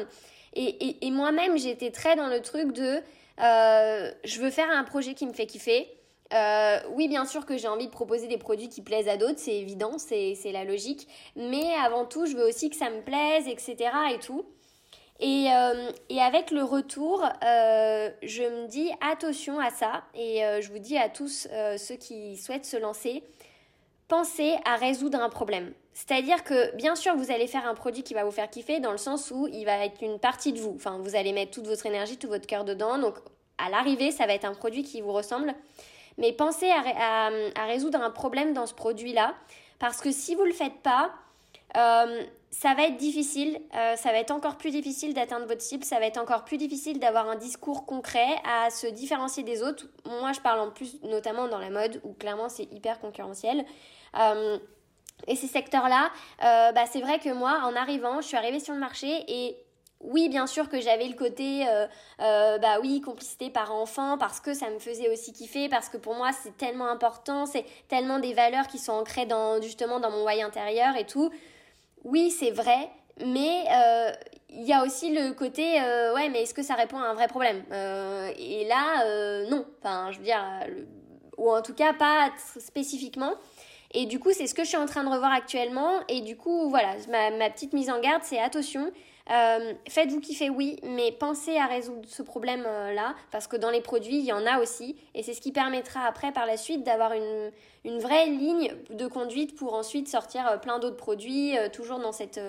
Et, 0.53 1.11
moi-même, 1.11 1.57
j'étais 1.57 1.91
très 1.91 2.15
dans 2.15 2.27
le 2.27 2.41
truc 2.41 2.73
de, 2.73 3.01
je 3.37 4.41
veux 4.41 4.49
faire 4.49 4.69
un 4.69 4.83
projet 4.83 5.13
qui 5.13 5.25
me 5.25 5.33
fait 5.33 5.45
kiffer. 5.45 5.87
Euh, 6.33 6.79
oui, 6.93 7.07
bien 7.07 7.25
sûr 7.25 7.45
que 7.45 7.57
j'ai 7.57 7.67
envie 7.67 7.87
de 7.87 7.91
proposer 7.91 8.27
des 8.27 8.37
produits 8.37 8.69
qui 8.69 8.81
plaisent 8.81 9.09
à 9.09 9.17
d'autres, 9.17 9.39
c'est 9.39 9.55
évident, 9.55 9.97
c'est 9.97 10.37
la 10.51 10.63
logique. 10.63 11.07
Mais 11.35 11.73
avant 11.83 12.05
tout, 12.05 12.25
je 12.25 12.35
veux 12.35 12.47
aussi 12.47 12.69
que 12.69 12.75
ça 12.75 12.89
me 12.89 13.01
plaise, 13.01 13.47
etc. 13.47 13.91
et 14.13 14.19
tout. 14.19 14.45
Et, 15.19 15.47
euh, 15.53 15.91
et 16.09 16.19
avec 16.19 16.51
le 16.51 16.63
retour, 16.63 17.23
euh, 17.23 18.09
je 18.23 18.43
me 18.43 18.67
dis 18.67 18.89
attention 19.01 19.59
à 19.59 19.69
ça. 19.69 20.03
Et 20.15 20.41
je 20.61 20.71
vous 20.71 20.79
dis 20.79 20.97
à 20.97 21.09
tous 21.09 21.47
ceux 21.77 21.95
qui 21.95 22.37
souhaitent 22.37 22.65
se 22.65 22.77
lancer, 22.77 23.23
pensez 24.07 24.55
à 24.65 24.77
résoudre 24.77 25.19
un 25.19 25.29
problème. 25.29 25.73
C'est-à-dire 25.93 26.43
que 26.43 26.75
bien 26.75 26.95
sûr, 26.95 27.15
vous 27.15 27.31
allez 27.31 27.47
faire 27.47 27.67
un 27.67 27.75
produit 27.75 28.03
qui 28.03 28.13
va 28.13 28.23
vous 28.23 28.31
faire 28.31 28.49
kiffer 28.49 28.79
dans 28.79 28.91
le 28.91 28.97
sens 28.97 29.31
où 29.31 29.47
il 29.47 29.65
va 29.65 29.85
être 29.85 30.01
une 30.01 30.19
partie 30.19 30.53
de 30.53 30.59
vous. 30.59 30.73
Enfin, 30.75 30.97
vous 30.99 31.15
allez 31.15 31.33
mettre 31.33 31.51
toute 31.51 31.67
votre 31.67 31.85
énergie, 31.85 32.17
tout 32.17 32.29
votre 32.29 32.47
cœur 32.47 32.63
dedans. 32.63 32.97
Donc, 32.97 33.15
à 33.57 33.69
l'arrivée, 33.69 34.11
ça 34.11 34.25
va 34.25 34.33
être 34.33 34.45
un 34.45 34.53
produit 34.53 34.83
qui 34.83 35.01
vous 35.01 35.11
ressemble. 35.11 35.53
Mais 36.17 36.33
pensez 36.33 36.69
à, 36.69 37.29
résoudre 37.65 38.01
un 38.01 38.11
problème 38.11 38.53
dans 38.53 38.65
ce 38.65 38.73
produit-là, 38.73 39.33
parce 39.79 40.01
que 40.01 40.11
si 40.11 40.35
vous 40.35 40.43
ne 40.43 40.47
le 40.47 40.53
faites 40.53 40.81
pas, 40.83 41.11
euh, 41.77 42.23
ça 42.51 42.73
va 42.73 42.83
être 42.83 42.97
difficile, 42.97 43.59
euh, 43.75 43.95
ça 43.95 44.11
va 44.11 44.17
être 44.17 44.31
encore 44.31 44.57
plus 44.57 44.71
difficile 44.71 45.13
d'atteindre 45.13 45.45
votre 45.47 45.61
cible, 45.61 45.85
ça 45.85 45.99
va 45.99 46.05
être 46.05 46.17
encore 46.17 46.43
plus 46.43 46.57
difficile 46.57 46.99
d'avoir 46.99 47.29
un 47.29 47.37
discours 47.37 47.85
concret 47.85 48.27
à 48.45 48.69
se 48.69 48.87
différencier 48.87 49.43
des 49.43 49.63
autres. 49.63 49.85
Moi, 50.05 50.33
je 50.33 50.41
parle 50.41 50.59
en 50.59 50.69
plus 50.69 51.01
notamment 51.03 51.47
dans 51.47 51.59
la 51.59 51.69
mode, 51.69 52.01
où 52.03 52.13
clairement 52.13 52.49
c'est 52.49 52.71
hyper 52.73 52.99
concurrentiel. 52.99 53.65
Euh, 54.19 54.59
et 55.28 55.36
ces 55.36 55.47
secteurs-là, 55.47 56.11
bah, 56.39 56.86
c'est 56.91 57.01
vrai 57.01 57.19
que 57.19 57.30
moi, 57.30 57.61
en 57.63 57.76
arrivant, 57.76 58.22
je 58.22 58.28
suis 58.28 58.38
arrivée 58.38 58.59
sur 58.59 58.74
le 58.74 58.80
marché 58.80 59.24
et 59.28 59.57
oui, 60.03 60.30
bien 60.30 60.47
sûr 60.47 60.69
que 60.69 60.80
j'avais 60.80 61.07
le 61.07 61.15
côté, 61.15 61.67
euh, 61.67 61.86
euh, 62.22 62.57
bah 62.57 62.80
oui, 62.82 63.01
complicité 63.01 63.49
par 63.49 63.74
enfant, 63.74 64.17
parce 64.17 64.39
que 64.39 64.53
ça 64.53 64.69
me 64.69 64.80
faisait 64.80 65.09
aussi 65.09 65.32
kiffer, 65.32 65.69
parce 65.69 65.89
que 65.89 65.97
pour 65.97 66.15
moi 66.15 66.32
c'est 66.32 66.57
tellement 66.57 66.88
important, 66.88 67.45
c'est 67.45 67.65
tellement 67.88 68.19
des 68.19 68.34
valeurs 68.34 68.67
qui 68.67 68.80
sont 68.80 68.93
ancrées 68.93 69.26
dans, 69.26 69.61
justement 69.61 69.99
dans 69.99 70.11
mon 70.11 70.26
why 70.26 70.41
intérieur 70.41 70.95
et 70.95 71.05
tout. 71.05 71.30
Oui, 72.03 72.32
c'est 72.32 72.51
vrai, 72.51 72.89
mais 73.24 73.65
euh, 73.72 74.11
il 74.49 74.63
y 74.63 74.74
a 74.74 74.84
aussi 74.84 75.13
le 75.13 75.34
côté, 75.34 75.63
ouais, 76.15 76.30
mais 76.30 76.43
est-ce 76.43 76.53
que 76.53 76.63
ça 76.63 76.74
répond 76.74 76.97
à 76.97 77.07
un 77.07 77.13
vrai 77.13 77.28
problème? 77.28 77.63
Et 78.38 78.65
là, 78.65 79.45
non, 79.49 79.65
enfin, 79.80 80.11
je 80.11 80.17
veux 80.17 80.24
dire, 80.24 80.43
ou 81.38 81.51
en 81.51 81.61
tout 81.61 81.74
cas 81.74 81.93
pas 81.93 82.32
spécifiquement. 82.59 83.34
Et 83.93 84.05
du 84.05 84.19
coup, 84.19 84.31
c'est 84.31 84.47
ce 84.47 84.53
que 84.53 84.63
je 84.63 84.69
suis 84.69 84.77
en 84.77 84.85
train 84.85 85.03
de 85.03 85.09
revoir 85.09 85.31
actuellement. 85.31 85.99
Et 86.07 86.21
du 86.21 86.37
coup, 86.37 86.69
voilà, 86.69 86.95
ma, 87.09 87.49
petite 87.49 87.73
mise 87.73 87.89
en 87.89 87.99
garde, 87.99 88.23
c'est 88.23 88.39
attention 88.39 88.91
euh, 89.29 89.73
faites-vous 89.87 90.19
kiffer, 90.19 90.49
oui, 90.49 90.77
mais 90.83 91.11
pensez 91.11 91.55
à 91.55 91.67
résoudre 91.67 92.01
ce 92.07 92.21
problème-là, 92.23 93.15
parce 93.31 93.47
que 93.47 93.55
dans 93.55 93.69
les 93.69 93.79
produits, 93.79 94.17
il 94.17 94.25
y 94.25 94.33
en 94.33 94.45
a 94.45 94.59
aussi, 94.59 94.97
et 95.13 95.23
c'est 95.23 95.33
ce 95.33 95.39
qui 95.39 95.51
permettra 95.51 96.01
après, 96.05 96.33
par 96.33 96.45
la 96.45 96.57
suite, 96.57 96.83
d'avoir 96.83 97.13
une, 97.13 97.51
une, 97.85 97.99
vraie 97.99 98.25
ligne 98.25 98.73
de 98.89 99.07
conduite 99.07 99.55
pour 99.55 99.75
ensuite 99.75 100.09
sortir 100.09 100.47
euh, 100.47 100.57
plein 100.57 100.79
d'autres 100.79 100.97
produits, 100.97 101.57
euh, 101.57 101.69
toujours 101.69 101.99
dans 101.99 102.11
cette, 102.11 102.41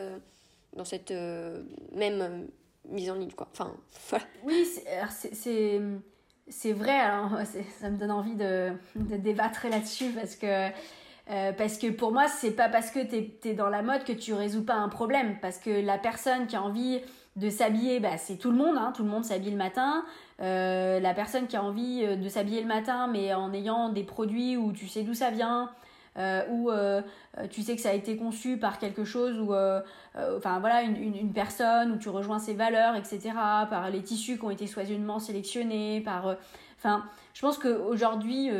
dans 0.75 0.87
cette 0.87 1.13
même 1.95 2.49
mise 2.89 3.11
en 3.11 3.15
ligne, 3.15 3.33
quoi. 3.33 3.49
Enfin. 3.53 3.73
Oui, 4.45 4.67
c'est... 6.49 6.73
Vrai, 6.73 6.99
ça 7.81 7.91
me 7.91 7.97
donne 7.97 8.11
envie 8.11 8.35
de, 8.35 8.73
de 8.97 9.17
débattre 9.17 9.69
là-dessus 9.69 10.11
parce 10.11 10.35
que 10.37 10.71
euh, 11.31 11.53
parce 11.53 11.79
que 11.79 11.89
pour 11.89 12.13
moi, 12.13 12.27
c'est 12.29 12.51
pas 12.51 12.69
parce 12.69 12.91
que 12.91 12.99
tu 12.99 13.49
es, 13.49 13.55
dans 13.55 13.69
la 13.69 13.83
mode 13.83 14.05
que 14.05 14.13
tu 14.13 14.35
résous 14.35 14.65
pas 14.65 14.75
un 14.75 14.89
problème. 14.89 15.37
Parce 15.41 15.59
que 15.59 15.71
la 15.85 15.99
personne 15.99 16.47
qui 16.47 16.57
a 16.57 16.63
envie 16.63 17.01
de 17.37 17.49
s'habiller, 17.49 18.01
bah, 18.01 18.19
c'est 18.19 18.37
tout 18.37 18.51
le 18.51 18.57
monde. 18.57 18.77
Hein, 18.77 18.93
tout 18.95 19.05
le 19.05 19.09
monde 19.09 19.25
s'habille 19.25 19.53
le 19.53 19.57
matin. 19.57 20.05
Euh, 20.41 20.99
la 20.99 21.15
personne 21.15 21.47
qui 21.47 21.57
a 21.57 21.63
envie 21.63 22.03
euh, 22.05 22.17
de 22.17 22.29
s'habiller 22.29 22.61
le 22.61 22.67
matin, 22.67 23.07
mais 23.07 23.33
en 23.35 23.53
ayant 23.53 23.91
des 23.91 24.03
produits 24.03 24.57
où 24.57 24.73
tu 24.73 24.89
sais 24.89 25.03
d'où 25.03 25.15
ça 25.15 25.31
vient, 25.31 25.71
où 26.51 26.71
tu 27.51 27.63
sais 27.63 27.75
que 27.75 27.81
ça 27.81 27.89
a 27.89 27.95
été 27.95 28.19
conçu 28.19 28.59
par 28.59 28.79
quelque 28.79 29.03
chose, 29.03 29.39
ou 29.41 29.55
enfin 30.15 30.59
voilà, 30.59 30.83
une, 30.83 30.97
une, 30.97 31.17
une, 31.17 31.33
personne 31.33 31.93
où 31.93 31.97
tu 31.97 32.11
rejoins 32.11 32.39
ses 32.39 32.53
valeurs, 32.53 32.97
etc., 32.97 33.31
par 33.71 33.89
les 33.89 34.03
tissus 34.03 34.37
qui 34.37 34.45
ont 34.45 34.51
été 34.51 34.67
soigneusement 34.67 35.19
sélectionnés, 35.19 36.03
par. 36.03 36.37
Enfin, 36.77 37.07
je 37.33 37.41
pense 37.41 37.57
qu'aujourd'hui 37.57 38.51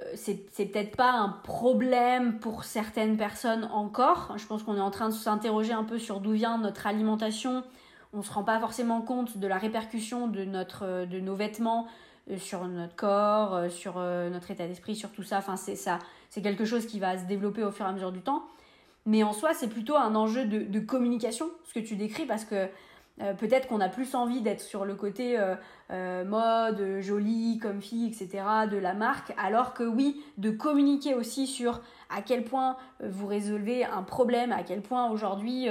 euh, 0.00 0.12
c'est 0.16 0.66
peut-être 0.66 0.96
pas 0.96 1.12
un 1.12 1.28
problème 1.28 2.38
pour 2.38 2.64
certaines 2.64 3.16
personnes 3.16 3.68
encore. 3.72 4.34
Je 4.36 4.46
pense 4.46 4.62
qu'on 4.62 4.76
est 4.76 4.80
en 4.80 4.90
train 4.90 5.08
de 5.08 5.14
s'interroger 5.14 5.72
un 5.72 5.84
peu 5.84 5.98
sur 5.98 6.20
d'où 6.20 6.32
vient 6.32 6.58
notre 6.58 6.86
alimentation. 6.86 7.62
On 8.12 8.22
se 8.22 8.32
rend 8.32 8.44
pas 8.44 8.58
forcément 8.60 9.02
compte 9.02 9.38
de 9.38 9.46
la 9.46 9.58
répercussion 9.58 10.28
de, 10.28 10.46
euh, 10.82 11.06
nos 11.20 11.34
vêtements 11.34 11.86
euh, 12.30 12.38
sur 12.38 12.64
notre 12.66 12.96
corps, 12.96 13.70
sur 13.70 13.98
notre 13.98 14.50
état 14.50 14.66
d'esprit, 14.66 14.96
sur 14.96 15.10
tout 15.10 15.22
ça. 15.22 15.42
C'est 15.56 16.42
quelque 16.42 16.64
chose 16.64 16.86
qui 16.86 16.98
va 16.98 17.18
se 17.18 17.24
développer 17.24 17.62
au 17.62 17.70
fur 17.70 17.86
et 17.86 17.88
à 17.88 17.92
mesure 17.92 18.12
du 18.12 18.20
temps. 18.20 18.44
Mais 19.06 19.22
en 19.22 19.32
soi, 19.32 19.52
c'est 19.52 19.68
plutôt 19.68 19.96
un 19.96 20.14
enjeu 20.14 20.46
de 20.46 20.80
communication, 20.80 21.50
ce 21.64 21.74
que 21.74 21.80
tu 21.80 21.94
décris, 21.94 22.24
parce 22.24 22.44
que 22.44 22.68
euh, 23.20 23.32
peut-être 23.32 23.68
qu'on 23.68 23.80
a 23.80 23.88
plus 23.88 24.16
envie 24.16 24.40
d'être 24.40 24.60
sur 24.60 24.84
le 24.84 24.96
côté 24.96 25.38
euh, 25.38 25.54
euh, 25.92 26.24
mode, 26.24 27.00
jolie, 27.00 27.58
comfy, 27.62 28.06
etc. 28.06 28.44
de 28.70 28.76
la 28.76 28.92
marque, 28.92 29.32
alors 29.38 29.72
que 29.72 29.84
oui, 29.84 30.20
de 30.36 30.50
communiquer 30.50 31.14
aussi 31.14 31.46
sur 31.46 31.80
à 32.10 32.22
quel 32.22 32.44
point 32.44 32.76
vous 33.00 33.26
résolvez 33.26 33.84
un 33.84 34.02
problème, 34.02 34.50
à 34.50 34.64
quel 34.64 34.82
point 34.82 35.10
aujourd'hui 35.10 35.68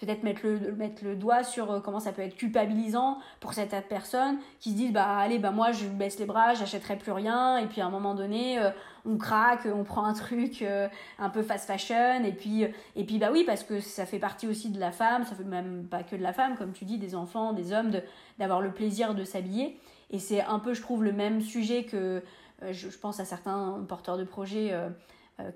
peut-être 0.00 0.22
mettre 0.22 0.40
le, 0.44 0.72
mettre 0.72 1.04
le 1.04 1.14
doigt 1.14 1.44
sur 1.44 1.70
euh, 1.70 1.80
comment 1.80 2.00
ça 2.00 2.12
peut 2.12 2.22
être 2.22 2.34
culpabilisant 2.34 3.18
pour 3.40 3.54
cette 3.54 3.74
personne 3.88 4.38
qui 4.60 4.70
se 4.70 4.76
disent 4.76 4.92
bah 4.92 5.16
allez 5.18 5.38
bah 5.38 5.50
moi 5.50 5.72
je 5.72 5.86
baisse 5.86 6.18
les 6.18 6.26
bras 6.26 6.54
j'achèterai 6.54 6.96
plus 6.96 7.12
rien. 7.12 7.58
Et 7.58 7.66
puis 7.66 7.80
à 7.80 7.86
un 7.86 7.90
moment 7.90 8.14
donné 8.14 8.58
euh, 8.58 8.70
on 9.06 9.16
craque 9.16 9.66
on 9.66 9.84
prend 9.84 10.04
un 10.04 10.12
truc 10.14 10.62
euh, 10.62 10.88
un 11.18 11.30
peu 11.30 11.42
fast 11.42 11.66
fashion. 11.66 12.24
Et 12.24 12.32
puis 12.32 12.66
et 12.96 13.04
puis 13.04 13.18
bah 13.18 13.30
oui 13.32 13.44
parce 13.46 13.62
que 13.62 13.80
ça 13.80 14.06
fait 14.06 14.18
partie 14.18 14.46
aussi 14.46 14.70
de 14.70 14.80
la 14.80 14.92
femme 14.92 15.24
ça 15.24 15.34
fait 15.34 15.44
même 15.44 15.86
pas 15.88 16.02
que 16.02 16.16
de 16.16 16.22
la 16.22 16.32
femme 16.32 16.56
comme 16.56 16.72
tu 16.72 16.84
dis 16.84 16.98
des 16.98 17.14
enfants 17.14 17.52
des 17.52 17.72
hommes 17.72 17.92
d'avoir 18.38 18.60
le 18.60 18.72
plaisir 18.72 19.14
de 19.14 19.24
s'habiller. 19.24 19.78
Et 20.10 20.18
c'est 20.18 20.42
un 20.42 20.58
peu 20.58 20.74
je 20.74 20.82
trouve 20.82 21.04
le 21.04 21.12
même 21.12 21.40
sujet 21.40 21.84
que 21.84 22.22
je, 22.70 22.88
pense 22.88 23.20
à 23.20 23.24
certains 23.24 23.84
porteurs 23.88 24.16
de 24.16 24.24
projets 24.24 24.72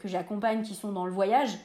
que 0.00 0.08
j'accompagne 0.08 0.62
qui 0.62 0.74
sont 0.74 0.90
dans 0.90 1.06
le 1.06 1.12
voyage 1.12 1.58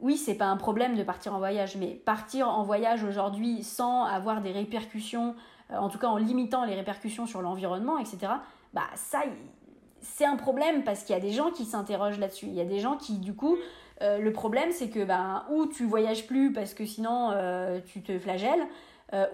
oui, 0.00 0.16
c'est 0.16 0.34
pas 0.34 0.46
un 0.46 0.56
problème 0.56 0.96
de 0.96 1.02
partir 1.02 1.34
en 1.34 1.38
voyage, 1.38 1.76
mais 1.76 1.88
partir 1.88 2.48
en 2.48 2.62
voyage 2.62 3.02
aujourd'hui 3.02 3.64
sans 3.64 4.04
avoir 4.04 4.40
des 4.40 4.52
répercussions, 4.52 5.34
euh, 5.72 5.76
en 5.76 5.88
tout 5.88 5.98
cas 5.98 6.06
en 6.06 6.16
limitant 6.16 6.64
les 6.64 6.74
répercussions 6.74 7.26
sur 7.26 7.42
l'environnement, 7.42 7.98
etc., 7.98 8.32
bah 8.74 8.84
ça, 8.94 9.22
c'est 10.00 10.24
un 10.24 10.36
problème 10.36 10.84
parce 10.84 11.02
qu'il 11.02 11.14
y 11.14 11.18
a 11.18 11.22
des 11.22 11.32
gens 11.32 11.50
qui 11.50 11.64
s'interrogent 11.64 12.18
là-dessus. 12.18 12.46
Il 12.46 12.54
y 12.54 12.60
a 12.60 12.64
des 12.64 12.78
gens 12.78 12.96
qui, 12.96 13.18
du 13.18 13.34
coup, 13.34 13.56
euh, 14.02 14.18
le 14.18 14.32
problème 14.32 14.70
c'est 14.70 14.88
que 14.88 15.04
bah, 15.04 15.46
ou 15.50 15.66
tu 15.66 15.84
voyages 15.84 16.28
plus 16.28 16.52
parce 16.52 16.74
que 16.74 16.84
sinon 16.86 17.32
euh, 17.32 17.80
tu 17.84 18.02
te 18.02 18.18
flagelles, 18.18 18.66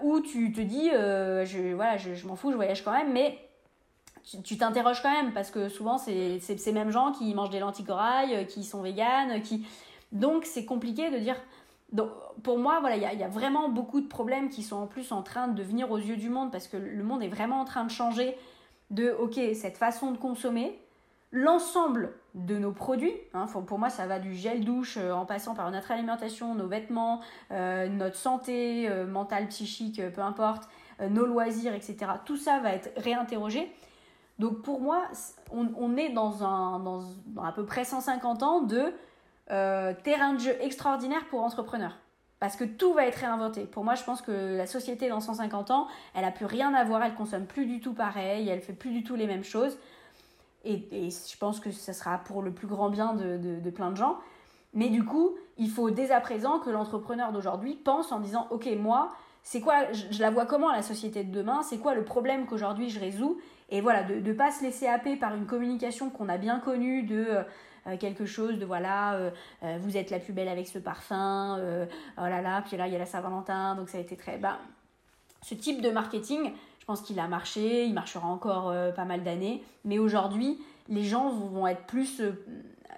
ou 0.03 0.21
tu 0.21 0.53
te 0.53 0.61
dis, 0.61 0.89
je, 0.89 1.73
voilà, 1.75 1.97
je, 1.97 2.25
m'en 2.25 2.37
fous, 2.37 2.49
je 2.49 2.55
voyage 2.55 2.81
quand 2.81 2.93
même, 2.93 3.11
mais 3.11 3.37
tu 4.23 4.57
t'interroges 4.57 5.01
quand 5.01 5.11
même 5.11 5.33
parce 5.33 5.51
que 5.51 5.67
souvent 5.67 5.97
c'est 5.97 6.39
ces 6.39 6.71
mêmes 6.71 6.91
gens 6.91 7.11
qui 7.11 7.35
mangent 7.35 7.49
des 7.49 7.59
lentilles 7.59 7.83
corail, 7.83 8.47
qui 8.47 8.63
sont 8.63 8.81
véganes, 8.81 9.41
qui 9.41 9.67
donc 10.11 10.45
c'est 10.45 10.65
compliqué 10.65 11.11
de 11.11 11.19
dire... 11.19 11.37
Donc, 11.91 12.09
pour 12.43 12.57
moi, 12.57 12.79
voilà, 12.79 12.97
il 12.97 13.19
y, 13.19 13.23
a 13.23 13.27
vraiment 13.27 13.69
beaucoup 13.69 14.01
de 14.01 14.07
problèmes 14.07 14.49
qui 14.49 14.63
sont 14.63 14.75
en 14.75 14.87
plus 14.87 15.11
en 15.11 15.21
train 15.21 15.47
de 15.47 15.63
venir 15.63 15.91
aux 15.91 15.99
yeux 15.99 16.17
du 16.17 16.29
monde 16.29 16.51
parce 16.51 16.67
que 16.67 16.77
le 16.77 17.03
monde 17.03 17.23
est 17.23 17.29
vraiment 17.29 17.61
en 17.61 17.65
train 17.65 17.85
de 17.85 17.91
changer 17.91 18.35
de, 18.89 19.11
ok, 19.11 19.39
cette 19.53 19.77
façon 19.77 20.11
de 20.11 20.17
consommer, 20.17 20.79
l'ensemble 21.31 22.13
de 22.33 22.57
nos 22.57 22.71
produits, 22.71 23.13
hein, 23.33 23.45
pour 23.67 23.79
moi 23.79 23.89
ça 23.89 24.07
va 24.07 24.19
du 24.19 24.33
gel 24.33 24.63
douche 24.63 24.97
euh, 24.97 25.11
en 25.11 25.25
passant 25.25 25.53
par 25.53 25.69
notre 25.71 25.91
alimentation, 25.91 26.55
nos 26.55 26.67
vêtements, 26.67 27.21
euh, 27.51 27.87
notre 27.87 28.15
santé 28.15 28.89
euh, 28.89 29.05
mentale, 29.05 29.47
psychique, 29.47 30.01
peu 30.13 30.21
importe, 30.21 30.67
nos 31.09 31.25
loisirs, 31.25 31.73
etc. 31.73 31.97
Tout 32.23 32.37
ça 32.37 32.59
va 32.59 32.71
être 32.71 32.89
réinterrogé. 32.95 33.69
Donc 34.39 34.61
pour 34.61 34.79
moi, 34.79 35.03
on, 35.51 35.97
est 35.97 36.09
dans, 36.09 36.43
un, 36.43 36.79
dans 36.79 37.01
à 37.43 37.51
peu 37.51 37.65
près 37.65 37.83
150 37.83 38.43
ans 38.43 38.61
de 38.61 38.93
euh, 39.51 39.93
terrain 40.03 40.33
de 40.33 40.39
jeu 40.39 40.55
extraordinaire 40.61 41.25
pour 41.29 41.43
entrepreneurs. 41.43 41.97
Parce 42.39 42.55
que 42.55 42.63
tout 42.63 42.93
va 42.93 43.05
être 43.05 43.15
réinventé. 43.17 43.65
Pour 43.65 43.83
moi, 43.83 43.95
je 43.95 44.03
pense 44.03 44.21
que 44.21 44.57
la 44.57 44.67
société 44.67 45.07
dans 45.07 45.21
150 45.21 45.71
ans, 45.71 45.87
elle 46.13 46.25
a 46.25 46.31
plus 46.31 46.45
rien 46.45 46.73
à 46.73 46.83
voir, 46.83 47.01
elle 47.03 47.15
consomme 47.15 47.45
plus 47.45 47.65
du 47.65 47.79
tout 47.79 47.93
pareil, 47.93 48.49
elle 48.49 48.61
fait 48.61 48.73
plus 48.73 48.91
du 48.91 49.03
tout 49.03 49.15
les 49.15 49.27
mêmes 49.27 49.43
choses. 49.43 49.77
Et, 50.65 51.09
je 51.09 51.37
pense 51.37 51.59
que 51.59 51.71
ça 51.71 51.93
sera 51.93 52.17
pour 52.17 52.41
le 52.41 52.51
plus 52.51 52.67
grand 52.67 52.89
bien 52.89 53.13
de, 53.13 53.69
plein 53.69 53.91
de 53.91 53.97
gens. 53.97 54.17
Mais 54.73 54.89
du 54.89 55.05
coup, 55.05 55.35
il 55.57 55.69
faut 55.69 55.91
dès 55.91 56.11
à 56.11 56.19
présent 56.19 56.59
que 56.59 56.69
l'entrepreneur 56.69 57.31
d'aujourd'hui 57.31 57.75
pense 57.75 58.11
en 58.11 58.19
disant, 58.19 58.47
ok, 58.49 58.67
moi, 58.77 59.11
c'est 59.43 59.61
quoi, 59.61 59.91
je, 59.93 60.19
la 60.19 60.31
vois 60.31 60.45
comment 60.45 60.71
la 60.71 60.81
société 60.81 61.23
de 61.23 61.31
demain, 61.31 61.61
c'est 61.61 61.77
quoi 61.77 61.93
le 61.93 62.03
problème 62.03 62.47
qu'aujourd'hui 62.47 62.89
je 62.89 62.99
résous, 62.99 63.39
et 63.69 63.79
voilà, 63.79 64.03
de 64.03 64.15
ne 64.15 64.33
pas 64.33 64.51
se 64.51 64.63
laisser 64.63 64.87
happer 64.87 65.15
par 65.15 65.35
une 65.35 65.45
communication 65.45 66.09
qu'on 66.09 66.29
a 66.29 66.37
bien 66.37 66.59
connue 66.59 67.03
de 67.03 67.27
euh, 67.87 67.97
quelque 67.97 68.25
chose 68.25 68.57
de 68.57 68.65
voilà, 68.65 69.13
euh, 69.13 69.29
euh, 69.63 69.77
vous 69.79 69.95
êtes 69.95 70.09
la 70.09 70.19
plus 70.19 70.33
belle 70.33 70.47
avec 70.47 70.67
ce 70.67 70.79
parfum, 70.79 71.59
oh 72.17 72.21
là 72.21 72.41
là, 72.41 72.63
puis 72.67 72.77
là 72.77 72.87
il 72.87 72.93
y 72.93 72.95
a 72.95 72.99
la 72.99 73.05
Saint-Valentin, 73.05 73.75
donc 73.75 73.89
ça 73.89 73.97
a 73.97 74.01
été 74.01 74.15
très. 74.15 74.37
Ben, 74.37 74.57
ce 75.41 75.53
type 75.53 75.81
de 75.81 75.91
marketing, 75.91 76.51
je 76.79 76.85
pense 76.85 77.01
qu'il 77.01 77.19
a 77.19 77.27
marché, 77.27 77.85
il 77.85 77.93
marchera 77.93 78.27
encore 78.27 78.73
pas 78.95 79.05
mal 79.05 79.23
d'années, 79.23 79.63
mais 79.83 79.99
aujourd'hui, 79.99 80.59
les 80.89 81.03
gens 81.03 81.29
vont 81.29 81.67
être 81.67 81.83
plus 81.83 82.21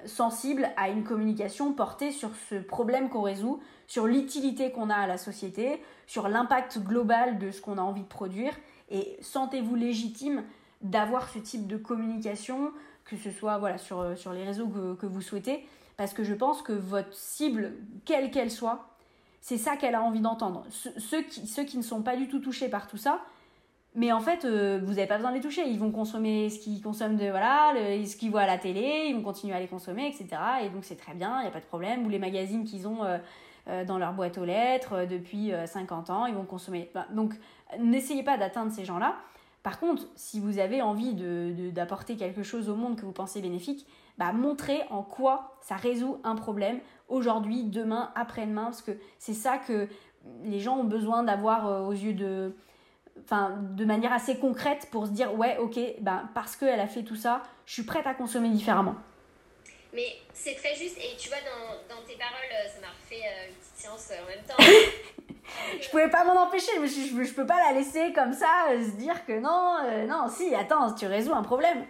sensibles 0.05 0.69
à 0.77 0.87
une 0.87 1.03
communication 1.03 1.73
portée 1.73 2.11
sur 2.11 2.29
ce 2.49 2.55
problème 2.55 3.09
qu'on 3.09 3.23
résout, 3.23 3.61
sur 3.87 4.07
l'utilité 4.07 4.71
qu'on 4.71 4.89
a 4.89 4.95
à 4.95 5.07
la 5.07 5.17
société, 5.17 5.81
sur 6.05 6.29
l'impact 6.29 6.79
global 6.79 7.37
de 7.37 7.51
ce 7.51 7.59
qu'on 7.59 7.77
a 7.77 7.81
envie 7.81 8.03
de 8.03 8.07
produire. 8.07 8.53
Et 8.89 9.17
sentez-vous 9.21 9.75
légitime 9.75 10.43
d'avoir 10.81 11.29
ce 11.29 11.39
type 11.39 11.67
de 11.67 11.77
communication 11.77 12.71
que 13.07 13.15
ce 13.15 13.31
soit 13.31 13.57
voilà, 13.57 13.77
sur, 13.77 13.99
euh, 13.99 14.15
sur 14.15 14.33
les 14.33 14.43
réseaux 14.43 14.67
que, 14.67 15.05
vous 15.05 15.21
souhaitez, 15.21 15.65
parce 15.95 16.13
que 16.13 16.23
je 16.23 16.33
pense 16.33 16.61
que 16.61 16.73
votre 16.73 17.13
cible, 17.13 17.73
quelle 18.05 18.31
qu'elle 18.31 18.51
soit, 18.51 18.87
c'est 19.41 19.57
ça 19.57 19.77
qu'elle 19.77 19.95
a 19.95 20.01
envie 20.01 20.19
d'entendre. 20.19 20.65
Ceux 20.69 21.21
qui, 21.23 21.47
ceux 21.47 21.63
qui 21.63 21.77
ne 21.77 21.83
sont 21.83 22.01
pas 22.01 22.15
du 22.15 22.27
tout 22.27 22.39
touchés 22.39 22.69
par 22.69 22.87
tout 22.87 22.97
ça, 22.97 23.21
mais 23.95 24.11
en 24.11 24.19
fait, 24.19 24.45
euh, 24.45 24.79
vous 24.83 24.95
n'avez 24.95 25.07
pas 25.07 25.15
besoin 25.15 25.31
de 25.31 25.37
les 25.37 25.41
toucher. 25.41 25.67
Ils 25.67 25.79
vont 25.79 25.89
consommer 25.89 26.49
ce 26.49 26.59
qu'ils 26.59 26.81
consomment 26.81 27.15
de 27.15 27.29
voilà, 27.29 27.73
ce 28.05 28.15
qu'ils 28.15 28.29
voient 28.29 28.41
à 28.41 28.47
la 28.47 28.57
télé, 28.57 29.05
ils 29.07 29.15
vont 29.15 29.23
continuer 29.23 29.55
à 29.55 29.59
les 29.59 29.67
consommer, 29.67 30.07
etc. 30.07 30.27
Et 30.63 30.69
donc 30.69 30.83
c'est 30.83 30.97
très 30.97 31.13
bien, 31.13 31.39
il 31.39 31.43
n'y 31.43 31.47
a 31.47 31.51
pas 31.51 31.61
de 31.61 31.65
problème. 31.65 32.05
Ou 32.05 32.09
les 32.09 32.19
magazines 32.19 32.63
qu'ils 32.63 32.87
ont 32.87 32.99
euh, 33.03 33.85
dans 33.85 33.97
leur 33.97 34.13
boîte 34.13 34.37
aux 34.37 34.45
lettres 34.45 35.07
depuis 35.09 35.51
50 35.65 36.09
ans, 36.09 36.25
ils 36.25 36.35
vont 36.35 36.45
consommer. 36.45 36.91
donc 37.11 37.33
n'essayez 37.79 38.23
pas 38.23 38.37
d'atteindre 38.37 38.71
ces 38.71 38.85
gens-là. 38.85 39.15
Par 39.67 39.81
contre, 39.81 40.03
si 40.15 40.39
vous 40.39 40.59
avez 40.59 40.81
envie 40.81 41.13
d'apporter 41.73 42.13
de, 42.13 42.19
quelque 42.19 42.41
chose 42.41 42.69
au 42.69 42.75
monde 42.75 42.95
que 42.95 43.01
vous 43.01 43.11
pensez 43.11 43.41
bénéfique, 43.41 43.85
bah, 44.17 44.31
montrez 44.31 44.83
en 44.91 45.03
quoi 45.03 45.57
ça 45.59 45.75
résout 45.75 46.21
un 46.23 46.35
problème 46.35 46.79
aujourd'hui, 47.09 47.65
demain, 47.65 48.13
après-demain, 48.15 48.63
parce 48.67 48.81
que 48.81 48.97
c'est 49.19 49.33
ça 49.33 49.57
que 49.57 49.89
les 50.45 50.61
gens 50.61 50.77
ont 50.77 50.85
besoin 50.85 51.23
d'avoir 51.23 51.67
euh, 51.67 51.81
aux 51.81 51.91
yeux 51.91 52.13
de... 52.13 52.55
Enfin, 53.25 53.57
de 53.75 53.83
manière 53.83 54.13
assez 54.13 54.37
concrète 54.37 54.87
pour 54.89 55.05
se 55.05 55.11
dire 55.11 55.37
ouais 55.37 55.57
ok 55.57 55.77
bah, 55.99 56.29
parce 56.33 56.55
qu'elle 56.55 56.79
a 56.79 56.87
fait 56.87 57.03
tout 57.03 57.17
ça 57.17 57.43
je 57.65 57.73
suis 57.73 57.83
prête 57.83 58.07
à 58.07 58.13
consommer 58.13 58.47
différemment. 58.47 58.95
Mais 59.91 60.15
c'est 60.31 60.55
très 60.55 60.75
juste 60.75 60.97
et 60.97 61.17
tu 61.17 61.27
vois 61.27 61.39
dans, 61.39 61.93
dans 61.93 62.01
tes 62.03 62.15
paroles 62.15 62.53
euh, 62.53 62.69
ça 62.69 62.79
m'a 62.79 62.87
refait 62.87 63.21
euh, 63.25 63.49
une 63.49 63.55
petite 63.55 63.75
séance 63.75 64.11
en 64.11 64.27
même 64.27 64.45
temps 64.45 64.63
je 65.81 65.89
pouvais 65.89 66.09
pas 66.09 66.23
m'en 66.23 66.41
empêcher. 66.41 66.71
Je, 66.81 66.85
je, 66.85 67.23
je, 67.23 67.33
peux 67.33 67.45
pas 67.45 67.57
la 67.67 67.73
laisser 67.73 68.13
comme 68.13 68.33
ça, 68.33 68.69
euh, 68.69 68.83
se 68.83 68.95
dire 68.97 69.25
que 69.25 69.39
non, 69.39 69.77
euh, 69.83 70.05
non, 70.05 70.27
si, 70.29 70.53
attends, 70.55 70.93
tu 70.93 71.05
résous 71.05 71.33
un 71.33 71.43
problème. 71.43 71.85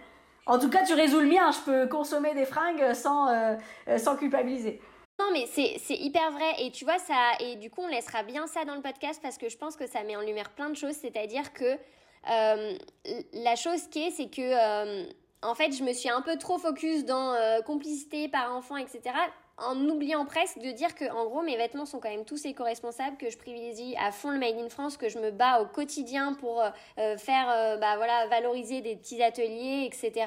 En 0.46 0.58
tout 0.58 0.70
cas, 0.70 0.84
tu 0.84 0.94
résous 0.94 1.20
le 1.20 1.26
mien. 1.26 1.50
Je 1.50 1.60
peux 1.60 1.86
consommer 1.88 2.34
des 2.34 2.46
fringues 2.46 2.94
sans, 2.94 3.28
euh, 3.28 3.56
sans 3.98 4.16
culpabiliser. 4.16 4.80
Non, 5.18 5.26
mais 5.32 5.46
c'est 5.46 5.96
hyper 5.96 6.30
vrai. 6.30 6.54
Et 6.60 6.70
tu 6.70 6.84
vois, 6.84 6.98
ça. 6.98 7.32
Et 7.40 7.56
du 7.56 7.70
coup, 7.70 7.82
on 7.82 7.88
laissera 7.88 8.22
bien 8.22 8.46
ça 8.46 8.64
dans 8.64 8.74
le 8.74 8.80
podcast 8.80 9.20
parce 9.22 9.36
que 9.36 9.48
je 9.48 9.58
pense 9.58 9.76
que 9.76 9.86
ça 9.86 10.02
met 10.04 10.16
en 10.16 10.22
lumière 10.22 10.50
plein 10.50 10.70
de 10.70 10.76
choses. 10.76 10.94
C'est-à-dire 10.94 11.52
que 11.52 11.76
la 12.24 13.56
chose 13.56 13.88
qui 13.90 14.06
est, 14.06 14.10
c'est 14.10 14.30
que. 14.30 15.06
en 15.42 15.54
fait, 15.54 15.72
je 15.72 15.82
me 15.82 15.92
suis 15.92 16.08
un 16.08 16.22
peu 16.22 16.38
trop 16.38 16.56
focus 16.56 17.04
dans 17.04 17.34
complicité 17.66 18.28
par 18.28 18.54
enfant, 18.54 18.76
etc 18.76 19.12
en 19.58 19.76
oubliant 19.88 20.24
presque 20.24 20.58
de 20.58 20.70
dire 20.70 20.94
que 20.94 21.10
en 21.10 21.26
gros 21.26 21.42
mes 21.42 21.56
vêtements 21.56 21.86
sont 21.86 21.98
quand 21.98 22.10
même 22.10 22.24
tous 22.24 22.44
éco-responsables, 22.44 23.16
que 23.16 23.30
je 23.30 23.36
privilégie 23.36 23.96
à 23.96 24.12
fond 24.12 24.30
le 24.30 24.38
Made 24.38 24.58
in 24.58 24.68
France, 24.68 24.96
que 24.96 25.08
je 25.08 25.18
me 25.18 25.30
bats 25.30 25.60
au 25.60 25.66
quotidien 25.66 26.34
pour 26.34 26.60
euh, 26.60 26.70
euh, 26.98 27.16
faire 27.16 27.50
euh, 27.50 27.76
bah, 27.76 27.96
voilà, 27.96 28.26
valoriser 28.28 28.80
des 28.80 28.96
petits 28.96 29.22
ateliers, 29.22 29.84
etc. 29.86 30.26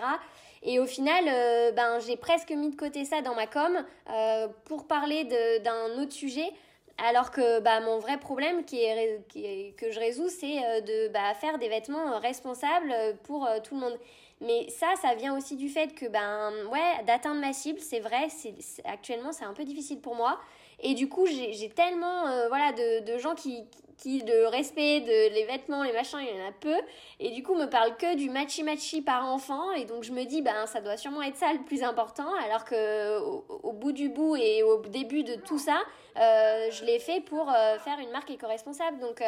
Et 0.63 0.79
au 0.79 0.85
final, 0.85 1.25
ben, 1.73 1.99
j'ai 2.05 2.17
presque 2.17 2.51
mis 2.51 2.69
de 2.69 2.75
côté 2.75 3.03
ça 3.03 3.23
dans 3.23 3.33
ma 3.33 3.47
com 3.47 3.83
pour 4.65 4.85
parler 4.85 5.23
d'un 5.63 5.99
autre 5.99 6.11
sujet. 6.11 6.47
Alors 7.03 7.31
que 7.31 7.59
bah, 7.61 7.79
mon 7.79 7.97
vrai 7.97 8.19
problème 8.19 8.63
qui 8.63 8.77
est, 8.83 9.75
que 9.75 9.89
je 9.89 9.99
résous, 9.99 10.29
c'est 10.29 10.81
de 10.83 11.07
bah, 11.07 11.33
faire 11.33 11.57
des 11.57 11.67
vêtements 11.67 12.19
responsables 12.19 12.93
pour 13.23 13.49
tout 13.63 13.73
le 13.73 13.81
monde. 13.81 13.99
Mais 14.41 14.67
ça, 14.69 14.87
ça 14.99 15.13
vient 15.13 15.37
aussi 15.37 15.55
du 15.55 15.69
fait 15.69 15.93
que, 15.93 16.07
ben, 16.07 16.51
ouais, 16.71 17.03
d'atteindre 17.05 17.39
ma 17.39 17.53
cible, 17.53 17.79
c'est 17.79 17.99
vrai, 17.99 18.27
c'est, 18.29 18.55
actuellement, 18.85 19.31
c'est 19.31 19.45
un 19.45 19.53
peu 19.53 19.63
difficile 19.63 20.01
pour 20.01 20.15
moi. 20.15 20.39
Et 20.79 20.95
du 20.95 21.07
coup, 21.07 21.27
j'ai, 21.27 21.69
tellement, 21.69 22.25
euh, 22.25 22.47
voilà, 22.47 22.71
de, 22.71 23.05
de, 23.05 23.19
gens 23.19 23.35
qui, 23.35 23.65
qui, 23.99 24.23
de 24.23 24.45
respect, 24.45 25.01
de 25.01 25.33
les 25.35 25.45
vêtements, 25.45 25.83
les 25.83 25.93
machins, 25.93 26.17
il 26.19 26.35
y 26.35 26.41
en 26.41 26.47
a 26.47 26.51
peu. 26.51 26.75
Et 27.19 27.29
du 27.29 27.43
coup, 27.43 27.53
me 27.53 27.67
parlent 27.67 27.95
que 27.97 28.15
du 28.15 28.31
matchy-matchy 28.31 29.03
par 29.03 29.27
enfant. 29.27 29.73
Et 29.73 29.85
donc, 29.85 30.03
je 30.03 30.11
me 30.11 30.23
dis, 30.23 30.41
ben, 30.41 30.65
ça 30.65 30.81
doit 30.81 30.97
sûrement 30.97 31.21
être 31.21 31.37
ça 31.37 31.53
le 31.53 31.59
plus 31.59 31.83
important. 31.83 32.33
Alors 32.43 32.65
que, 32.65 33.19
au, 33.19 33.73
bout 33.73 33.91
du 33.91 34.09
bout 34.09 34.37
et 34.37 34.63
au 34.63 34.81
début 34.87 35.23
de 35.23 35.35
tout 35.35 35.59
ça, 35.59 35.77
euh, 36.17 36.71
je 36.71 36.83
l'ai 36.83 36.97
fait 36.97 37.21
pour 37.21 37.47
euh, 37.47 37.77
faire 37.77 37.99
une 37.99 38.09
marque 38.09 38.31
éco-responsable. 38.31 38.97
Donc, 38.97 39.21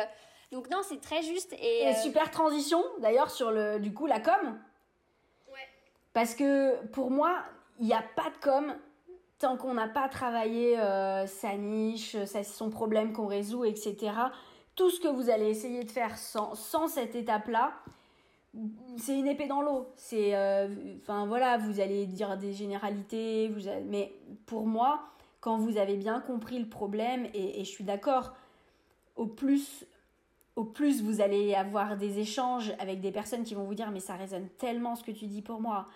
donc 0.51 0.71
non, 0.71 0.79
c'est 0.81 1.01
très 1.01 1.21
juste. 1.21 1.53
Et, 1.61 1.83
et 1.83 1.93
super 1.93 2.31
transition, 2.31 2.83
d'ailleurs, 2.97 3.29
sur 3.29 3.51
le, 3.51 3.77
du 3.77 3.93
coup, 3.93 4.07
la 4.07 4.19
com. 4.19 4.57
Parce 6.13 6.35
que 6.35 6.85
pour 6.87 7.11
moi, 7.11 7.43
il 7.79 7.87
n'y 7.87 7.93
a 7.93 8.03
pas 8.15 8.29
de 8.29 8.37
com 8.41 8.73
tant 9.39 9.57
qu'on 9.57 9.73
n'a 9.73 9.87
pas 9.87 10.07
travaillé 10.07 10.79
euh, 10.79 11.27
sa 11.27 11.57
niche, 11.57 12.15
son 12.43 12.69
problème 12.69 13.11
qu'on 13.11 13.27
résout, 13.27 13.65
etc. 13.65 14.13
Tout 14.75 14.89
ce 14.89 14.99
que 14.99 15.07
vous 15.07 15.29
allez 15.29 15.49
essayer 15.49 15.83
de 15.83 15.91
faire 15.91 16.17
sans, 16.17 16.55
cette 16.87 17.15
étape-là, 17.15 17.73
c'est 18.97 19.17
une 19.17 19.27
épée 19.27 19.47
dans 19.47 19.61
l'eau. 19.61 19.87
C'est, 19.95 20.35
euh, 20.35 20.67
enfin 21.01 21.25
voilà, 21.25 21.57
vous 21.57 21.79
allez 21.79 22.05
dire 22.05 22.37
des 22.37 22.53
généralités, 22.53 23.51
mais 23.85 24.13
pour 24.45 24.65
moi, 24.65 25.01
quand 25.41 25.57
vous 25.57 25.77
avez 25.77 25.97
bien 25.97 26.21
compris 26.21 26.59
le 26.59 26.69
problème, 26.69 27.27
et, 27.33 27.59
et 27.59 27.65
je 27.65 27.69
suis 27.69 27.83
d'accord, 27.83 28.33
au 29.15 29.25
plus 29.25 29.85
au 30.55 30.63
plus 30.63 31.01
vous 31.01 31.21
allez 31.21 31.55
avoir 31.55 31.97
des 31.97 32.19
échanges 32.19 32.73
avec 32.79 33.01
des 33.01 33.11
personnes 33.11 33.43
qui 33.43 33.55
vont 33.55 33.63
vous 33.63 33.73
dire 33.73 33.89
mais 33.91 33.99
ça 33.99 34.15
résonne 34.15 34.47
tellement 34.59 34.95
ce 34.95 35.03
que 35.03 35.11
tu 35.11 35.25
dis 35.25 35.41
pour 35.41 35.59
moi. 35.59 35.87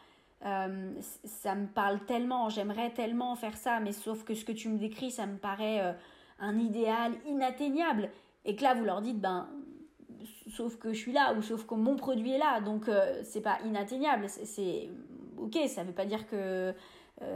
Euh, 0.45 0.93
ça 1.23 1.55
me 1.55 1.67
parle 1.67 1.99
tellement, 2.05 2.49
j'aimerais 2.49 2.91
tellement 2.91 3.35
faire 3.35 3.57
ça, 3.57 3.79
mais 3.79 3.91
sauf 3.91 4.23
que 4.23 4.35
ce 4.35 4.45
que 4.45 4.51
tu 4.51 4.69
me 4.69 4.77
décris, 4.77 5.11
ça 5.11 5.25
me 5.25 5.37
paraît 5.37 5.81
euh, 5.81 5.93
un 6.39 6.59
idéal 6.59 7.13
inatteignable. 7.25 8.09
Et 8.45 8.55
que 8.55 8.63
là, 8.63 8.75
vous 8.75 8.85
leur 8.85 9.01
dites, 9.01 9.19
ben, 9.19 9.47
sauf 10.49 10.77
que 10.77 10.93
je 10.93 10.99
suis 10.99 11.11
là, 11.11 11.33
ou 11.33 11.41
sauf 11.41 11.65
que 11.65 11.73
mon 11.73 11.95
produit 11.95 12.33
est 12.33 12.37
là, 12.37 12.61
donc 12.61 12.87
euh, 12.87 13.21
c'est 13.23 13.41
pas 13.41 13.57
inatteignable. 13.65 14.27
C'est 14.29 14.89
ok, 15.37 15.57
ça 15.67 15.83
veut 15.83 15.93
pas 15.93 16.05
dire 16.05 16.27
que 16.27 16.73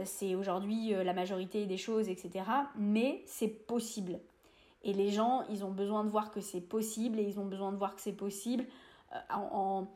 c'est 0.04 0.36
aujourd'hui 0.36 0.90
la 0.90 1.12
majorité 1.12 1.66
des 1.66 1.76
choses, 1.76 2.08
etc. 2.08 2.44
Mais 2.78 3.20
c'est 3.26 3.48
possible. 3.48 4.20
Et 4.84 4.92
les 4.92 5.10
gens, 5.10 5.42
ils 5.50 5.64
ont 5.64 5.72
besoin 5.72 6.04
de 6.04 6.08
voir 6.08 6.30
que 6.30 6.40
c'est 6.40 6.60
possible, 6.60 7.18
et 7.18 7.24
ils 7.24 7.40
ont 7.40 7.46
besoin 7.46 7.72
de 7.72 7.76
voir 7.76 7.96
que 7.96 8.00
c'est 8.00 8.12
possible 8.12 8.64
en 9.28 9.88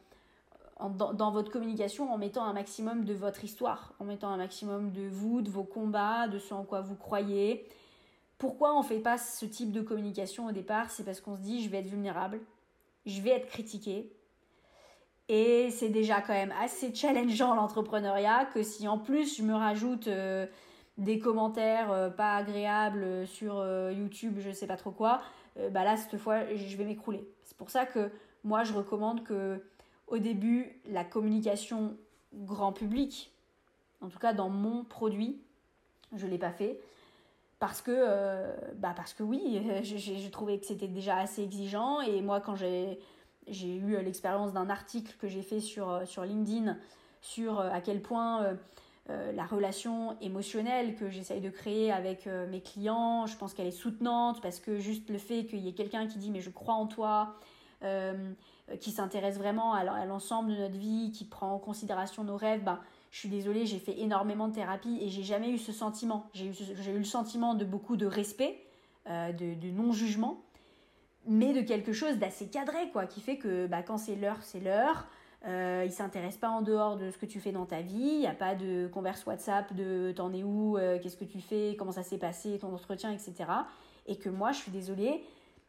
dans, 0.79 1.31
votre 1.31 1.51
communication 1.51 2.13
en 2.13 2.19
mettant 2.19 2.45
un 2.45 2.53
maximum 2.53 3.05
de 3.05 3.15
votre 3.15 3.45
histoire, 3.45 3.95
en 3.99 4.05
mettant 4.05 4.29
un 4.29 4.37
maximum 4.37 4.93
de 4.93 5.09
vous, 5.09 5.41
de 5.41 5.51
vos 5.51 5.65
combats, 5.65 6.29
de 6.29 6.39
ce 6.39 6.53
en 6.53 6.65
quoi 6.65 6.83
vous 6.83 6.97
croyez. 6.97 7.67
Pourquoi 8.39 8.75
on 8.75 8.83
ne 8.83 8.87
fait 8.87 8.99
pas 8.99 9.17
ce 9.17 9.47
type 9.47 9.73
de 9.73 9.81
communication 9.81 10.47
au 10.47 10.53
départ? 10.53 10.91
C'est 10.91 11.05
parce 11.05 11.21
qu'on 11.23 11.37
se 11.37 11.41
dit 11.41 11.63
je 11.63 11.71
vais 11.71 11.79
être 11.79 11.87
vulnérable, 11.87 12.41
je 13.07 13.21
vais 13.23 13.31
être 13.31 13.47
critiqué. 13.47 14.13
Et 15.29 15.71
c'est 15.71 15.89
déjà 15.89 16.21
quand 16.21 16.35
même 16.35 16.53
assez 16.61 16.95
challengeant 16.95 17.55
l'entrepreneuriat 17.55 18.45
que 18.53 18.63
si 18.63 18.87
en 18.87 18.99
plus 18.99 19.39
je 19.39 19.43
me 19.43 19.55
rajoute 19.55 20.09
euh, 20.09 20.47
des 20.99 21.19
commentaires 21.19 21.91
euh, 21.91 22.11
pas 22.11 22.37
agréables 22.37 23.27
sur 23.27 23.59
euh, 23.59 23.93
YouTube, 23.93 24.37
je 24.39 24.51
sais 24.51 24.67
pas 24.67 24.77
trop 24.77 24.93
quoi, 24.93 25.23
bah 25.71 25.85
là 25.85 25.97
cette 25.97 26.19
fois 26.19 26.55
je 26.55 26.77
vais 26.77 26.85
m'écrouler. 26.85 27.27
C'est 27.45 27.57
pour 27.57 27.71
ça 27.71 27.87
que 27.87 28.11
moi 28.45 28.63
je 28.63 28.75
recommande 28.75 29.25
que 29.25 29.59
au 30.07 30.19
début 30.19 30.81
la 30.87 31.05
communication 31.05 31.97
grand 32.35 32.73
public, 32.73 33.33
en 34.01 34.09
tout 34.09 34.19
cas 34.19 34.33
dans 34.33 34.49
mon 34.49 34.85
produit, 34.85 35.41
je 36.15 36.27
ne 36.27 36.31
l'ai 36.31 36.39
pas 36.39 36.53
fait. 36.53 36.81
Parce 37.59 37.81
que, 37.81 37.91
euh, 37.91 38.55
bah 38.77 38.93
parce 38.95 39.15
que 39.15 39.23
oui, 39.23 39.63
j'ai 39.83 40.31
trouvé 40.31 40.59
que 40.59 40.67
c'était 40.67 40.89
déjà 40.89 41.17
assez 41.17 41.43
exigeant. 41.43 42.01
Et 42.01 42.21
moi, 42.21 42.41
quand 42.41 42.55
j'ai 42.55 42.99
eu 43.49 44.03
l'expérience 44.03 44.53
d'un 44.53 44.69
article 44.69 45.15
que 45.19 45.29
j'ai 45.29 45.43
fait 45.43 45.61
sur, 45.61 46.03
sur 46.07 46.25
LinkedIn 46.25 46.77
sur 47.23 47.59
euh, 47.59 47.71
à 47.71 47.81
quel 47.81 48.03
point 48.03 48.57
euh, 49.09 49.33
la 49.33 49.47
relation 49.47 50.17
émotionnelle 50.21 50.97
que 50.97 51.09
j'essaye 51.09 51.41
de 51.41 51.49
créer 51.49 51.93
avec 51.93 52.27
mes 52.27 52.61
clients, 52.61 53.27
je 53.27 53.37
pense 53.37 53.55
qu'elle 53.55 53.69
est 53.69 53.71
soutenante 53.71 54.43
parce 54.43 54.59
que 54.59 54.79
juste 54.79 55.09
le 55.11 55.19
fait 55.19 55.47
qu'il 55.47 55.61
y 55.61 55.69
ait 55.69 55.75
quelqu'un 55.75 56.09
qui 56.09 56.19
dit 56.19 56.31
mais 56.31 56.41
je 56.41 56.51
crois 56.51 56.75
en 56.75 56.87
toi, 56.87 57.37
euh, 57.83 58.33
qui 58.81 58.91
s'intéresse 58.91 59.39
vraiment 59.39 59.75
à, 59.75 60.05
l'ensemble 60.07 60.51
de 60.51 60.57
notre 60.57 60.77
vie, 60.77 61.13
qui 61.13 61.25
prend 61.25 61.53
en 61.53 61.59
considération 61.59 62.25
nos 62.25 62.37
rêves, 62.37 62.65
ben, 62.65 62.81
je 63.11 63.19
suis 63.19 63.29
désolée, 63.29 63.67
j'ai 63.67 63.79
fait 63.79 63.99
énormément 64.01 64.49
de 64.49 64.55
thérapie 64.55 64.99
et 65.01 65.09
j'ai 65.09 65.23
jamais 65.23 65.51
eu 65.51 65.59
ce 65.59 65.73
sentiment. 65.73 66.29
J'ai 66.35 66.47
eu, 66.47 66.99
le 66.99 67.05
sentiment 67.05 67.55
de 67.55 67.65
beaucoup 67.65 67.97
de 67.97 68.07
respect, 68.07 68.59
euh, 69.09 69.33
de, 69.33 69.55
de 69.55 69.71
non-jugement, 69.71 70.43
mais 71.27 71.53
de 71.53 71.61
quelque 71.61 71.93
chose 71.93 72.19
d'assez 72.19 72.49
cadré, 72.49 72.91
quoi, 72.93 73.07
qui 73.07 73.21
fait 73.21 73.37
que 73.37 73.67
bah, 73.67 73.83
quand 73.83 73.99
c'est 73.99 74.17
l'heure, 74.17 74.39
c'est 74.43 74.61
l'heure. 74.61 75.07
Euh, 75.47 75.85
il 75.85 75.93
s'intéresse 75.93 76.37
pas 76.37 76.49
en 76.49 76.63
dehors 76.63 76.97
de 76.97 77.11
ce 77.11 77.19
que 77.19 77.27
tu 77.27 77.41
fais 77.41 77.53
dans 77.53 77.67
ta 77.67 77.81
vie. 77.81 77.95
Il 77.95 78.21
n'y 78.21 78.27
a 78.27 78.35
pas 78.35 78.55
de 78.55 78.89
converse 78.89 79.25
WhatsApp 79.27 79.73
de 79.75 80.13
t'en 80.17 80.33
es 80.33 80.43
où, 80.43 80.77
euh, 80.77 80.99
qu'est-ce 81.01 81.17
que 81.17 81.25
tu 81.25 81.41
fais, 81.41 81.77
comment 81.79 81.93
ça 81.93 82.03
s'est 82.03 82.19
passé, 82.19 82.59
ton 82.59 82.75
entretien, 82.75 83.13
etc. 83.13 83.35
Et 84.07 84.17
que 84.17 84.29
moi, 84.29 84.53
je 84.53 84.59
suis 84.59 84.73
désolée, 84.73 85.23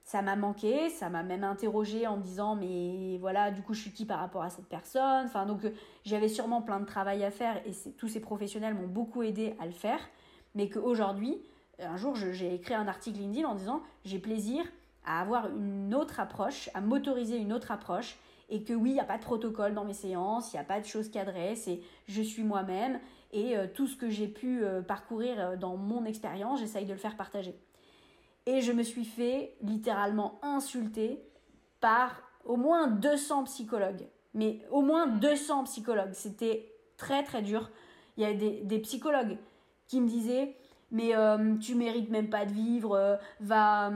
ça 0.08 0.22
m'a 0.22 0.38
manqué, 0.38 0.90
ça 0.90 1.10
m'a 1.10 1.22
même 1.22 1.44
interrogé 1.44 2.08
en 2.08 2.16
me 2.16 2.24
disant 2.24 2.56
mais 2.56 3.18
voilà 3.20 3.52
du 3.52 3.62
coup 3.62 3.74
je 3.74 3.82
suis 3.82 3.92
qui 3.92 4.06
par 4.06 4.20
rapport 4.20 4.42
à 4.42 4.50
cette 4.50 4.68
personne? 4.68 5.26
Enfin 5.26 5.46
donc 5.46 5.66
euh, 5.66 5.72
j'avais 6.06 6.30
sûrement 6.30 6.62
plein 6.62 6.80
de 6.80 6.86
travail 6.86 7.26
à 7.26 7.30
faire 7.30 7.58
et 7.68 7.74
tous 7.98 8.08
ces 8.08 8.22
professionnels 8.22 8.74
m'ont 8.74 8.88
beaucoup 8.88 9.22
aidé 9.22 9.54
à 9.60 9.66
le 9.66 9.74
faire. 9.74 10.00
Mais 10.56 10.70
qu'aujourd'hui, 10.70 11.42
un 11.80 11.98
jour 11.98 12.16
j'ai 12.16 12.56
écrit 12.56 12.74
un 12.74 12.88
article 12.88 13.20
LinkedIn 13.20 13.46
en 13.46 13.56
disant 13.56 13.82
j'ai 14.06 14.18
plaisir 14.18 14.64
à 15.06 15.20
avoir 15.20 15.50
une 15.54 15.94
autre 15.94 16.22
approche, 16.22 16.70
à 16.74 16.80
m'autoriser 16.80 17.36
une 17.36 17.52
autre 17.52 17.72
approche 17.72 18.18
et 18.48 18.64
que 18.64 18.72
oui, 18.72 18.92
il 18.92 18.94
n'y 18.94 19.02
a 19.02 19.04
pas 19.04 19.18
de 19.18 19.24
protocole 19.24 19.74
dans 19.74 19.84
mes 19.84 19.94
séances, 19.94 20.54
il 20.54 20.56
n'y 20.56 20.62
a 20.62 20.66
pas 20.66 20.80
de 20.80 20.86
choses 20.86 21.10
cadrées, 21.10 21.58
c'est 21.58 21.82
je 22.08 22.22
suis 22.22 22.44
moi-même 22.44 23.02
et 23.34 23.58
euh, 23.58 23.68
tout 23.68 23.88
ce 23.88 23.98
que 23.98 24.10
j'ai 24.10 24.30
pu 24.30 24.64
euh, 24.64 24.82
parcourir 24.82 25.58
dans 25.58 25.76
mon 25.76 26.06
expérience, 26.06 26.62
j'essaye 26.62 26.86
de 26.86 26.94
le 26.94 26.98
faire 26.98 27.18
partager. 27.18 27.60
Et 28.48 28.62
je 28.62 28.72
me 28.72 28.82
suis 28.82 29.04
fait 29.04 29.58
littéralement 29.62 30.40
insulter 30.42 31.22
par 31.82 32.22
au 32.46 32.56
moins 32.56 32.88
200 32.88 33.44
psychologues. 33.44 34.08
Mais 34.34 34.62
au 34.72 34.82
moins 34.82 35.06
200 35.06 35.66
psychologues. 35.66 36.14
C'était 36.14 36.72
très 36.96 37.24
très 37.24 37.42
dur. 37.42 37.70
Il 38.16 38.24
y 38.24 38.26
a 38.26 38.34
des, 38.34 38.80
psychologues 38.80 39.38
qui 39.90 40.00
me 40.00 40.08
disaient 40.08 40.56
Mais 40.92 41.14
euh, 41.14 41.58
tu 41.58 41.76
mérites 41.76 42.10
même 42.10 42.30
pas 42.30 42.46
de 42.46 42.54
vivre, 42.54 42.96
euh, 42.96 43.18
va. 43.42 43.92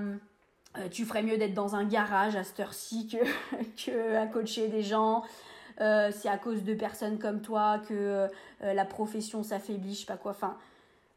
Euh, 0.78 0.88
tu 0.90 1.06
ferais 1.06 1.24
mieux 1.24 1.38
d'être 1.38 1.54
dans 1.54 1.76
un 1.76 1.86
garage 1.86 2.36
à 2.36 2.44
cette 2.44 2.60
heure-ci 2.60 3.08
que, 3.08 3.18
que 3.86 4.18
à 4.18 4.28
coacher 4.28 4.68
des 4.68 4.84
gens. 4.84 5.24
c'est 5.78 6.30
à 6.30 6.38
cause 6.38 6.64
de 6.64 6.74
personnes 6.74 7.20
comme 7.20 7.42
toi 7.42 7.80
que 7.80 8.28
la 8.62 8.86
profession 8.86 9.44
s'affaiblit, 9.44 9.96
je 9.96 10.00
sais 10.02 10.06
pas 10.06 10.18
quoi. 10.18 10.32
Enfin, 10.32 10.58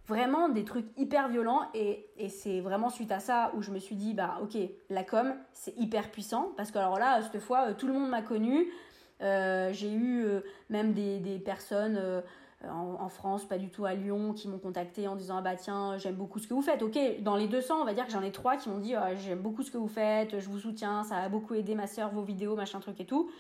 vraiment 0.07 0.48
des 0.48 0.64
trucs 0.64 0.86
hyper 0.96 1.28
violents 1.28 1.62
et, 1.74 2.07
c'est 2.28 2.61
vraiment 2.61 2.90
suite 2.90 3.12
à 3.12 3.20
ça 3.20 3.52
où 3.55 3.62
je 3.62 3.70
me 3.70 3.78
suis 3.78 3.96
dit 3.96 4.14
bah 4.14 4.38
ok 4.42 4.57
la 4.90 5.05
com 5.05 5.34
c'est 5.52 5.76
hyper 5.78 6.11
puissant 6.11 6.52
parce 6.57 6.70
que 6.70 6.78
alors 6.78 6.98
là 6.98 7.20
cette 7.22 7.40
fois 7.40 7.68
euh, 7.68 7.74
tout 7.74 7.86
le 7.86 7.92
monde 7.92 8.09
m'a 8.09 8.22
connu 8.22 8.66
euh, 9.22 9.72
j'ai 9.72 9.90
eu 9.90 10.24
euh, 10.24 10.40
même 10.68 10.92
des, 10.92 11.38
personnes 11.44 12.22
en, 12.62 12.96
en, 13.00 13.09
France 13.09 13.44
pas 13.44 13.59
du 13.59 13.68
tout 13.68 13.84
à 13.84 13.94
Lyon 13.94 14.32
qui 14.32 14.48
m'ont 14.48 14.59
contacté 14.59 15.07
en 15.07 15.16
disant 15.16 15.36
ah 15.38 15.42
bah 15.42 15.57
tiens 15.57 15.96
j'aime 15.96 16.16
beaucoup 16.16 16.38
ce 16.38 16.48
que 16.48 16.55
vous 16.55 16.62
faites. 16.62 16.82
Ok 16.82 16.98
dans 17.20 17.36
les 17.36 17.46
200 17.46 17.80
on 17.80 17.84
va 17.84 17.94
dire 17.94 18.07
que 18.07 18.12
j'en 18.12 18.22
ai 18.22 18.32
trois 18.32 18.57
qui 18.57 18.68
m'ont 18.68 18.78
dit 18.78 18.94
ah, 18.94 19.14
j'aime 19.14 19.40
beaucoup 19.40 19.62
ce 19.62 19.70
que 19.70 19.78
vous 19.78 19.88
faites 19.88 20.38
je 20.38 20.48
vous 20.48 20.59
soutiens 20.59 21.05
ça 21.05 21.16
a 21.16 21.28
beaucoup 21.28 21.55
aidé 21.55 21.74
ma 21.74 21.86
soeur 21.86 22.11
vos 22.11 22.22
vidéos 22.22 22.57
machin 22.57 22.80
truc 22.80 23.00
et 23.00 23.07
tout. 23.07 23.30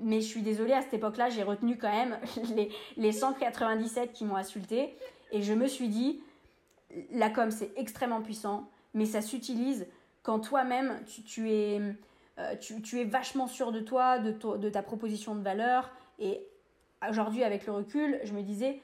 Mais 0.00 0.20
je 0.20 0.26
suis 0.26 0.42
désolée, 0.42 0.72
à 0.72 0.82
cette 0.82 0.94
époque-là, 0.94 1.28
j'ai 1.28 1.44
retenu 1.44 1.78
quand 1.78 1.90
même 1.90 2.18
les, 2.56 2.68
les 2.96 3.12
197 3.12 4.12
qui 4.12 4.24
m'ont 4.24 4.36
insulté. 4.36 4.96
Et 5.34 5.42
je 5.42 5.52
me 5.52 5.66
suis 5.66 5.88
dit, 5.88 6.20
la 7.10 7.28
com, 7.28 7.50
c'est 7.50 7.72
extrêmement 7.76 8.22
puissant, 8.22 8.70
mais 8.94 9.04
ça 9.04 9.20
s'utilise 9.20 9.86
quand 10.22 10.38
toi-même, 10.38 11.00
tu, 11.26 11.50
es, 11.50 11.80
euh, 12.38 12.54
es 12.94 13.04
vachement 13.04 13.48
sûr 13.48 13.72
de 13.72 13.80
toi, 13.80 14.20
de, 14.20 14.30
de 14.56 14.68
ta 14.70 14.82
proposition 14.82 15.34
de 15.34 15.42
valeur. 15.42 15.90
Et 16.20 16.40
aujourd'hui, 17.10 17.42
avec 17.42 17.66
le 17.66 17.72
recul, 17.72 18.20
je 18.22 18.32
me 18.32 18.42
disais, 18.42 18.80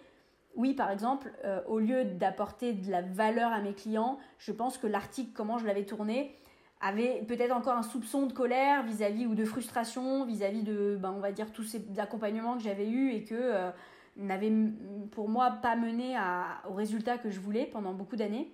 oui, 0.57 0.74
par 0.74 0.90
exemple, 0.90 1.32
euh, 1.44 1.61
au 1.68 1.78
lieu 1.78 2.05
d'apporter 2.05 2.72
de 2.72 2.90
la 2.90 3.03
valeur 3.03 3.53
à 3.53 3.61
mes 3.61 3.72
clients, 3.72 4.18
je 4.38 4.51
pense 4.51 4.76
que 4.76 4.88
l'article, 4.88 5.30
comment 5.32 5.57
je 5.57 5.66
l'avais 5.66 5.86
tourné, 5.86 6.34
avait 6.80 7.22
peut-être 7.28 7.53
encore 7.53 7.76
un 7.76 7.84
soupçon 7.84 8.26
de 8.26 8.32
colère 8.32 8.82
vis-à-vis 8.82 9.26
ou 9.26 9.36
de 9.36 9.44
frustration 9.44 10.24
vis-à-vis 10.24 10.64
de, 10.64 10.98
ben, 11.01 11.14
on 11.16 11.20
va 11.20 11.30
dire, 11.30 11.53
tous 11.53 11.62
ces 11.62 11.84
accompagnements 11.98 12.57
que 12.57 12.64
j'avais 12.64 12.88
eus 12.88 13.12
et 13.12 13.22
que 13.22 13.36
euh, 13.36 13.70
n'avait 14.16 14.52
pour 15.12 15.28
moi 15.28 15.50
pas 15.62 15.76
mené 15.76 16.16
à, 16.16 16.62
au 16.68 16.74
résultat 16.74 17.18
que 17.18 17.30
je 17.30 17.40
voulais 17.40 17.66
pendant 17.66 17.94
beaucoup 17.94 18.16
d'années. 18.16 18.52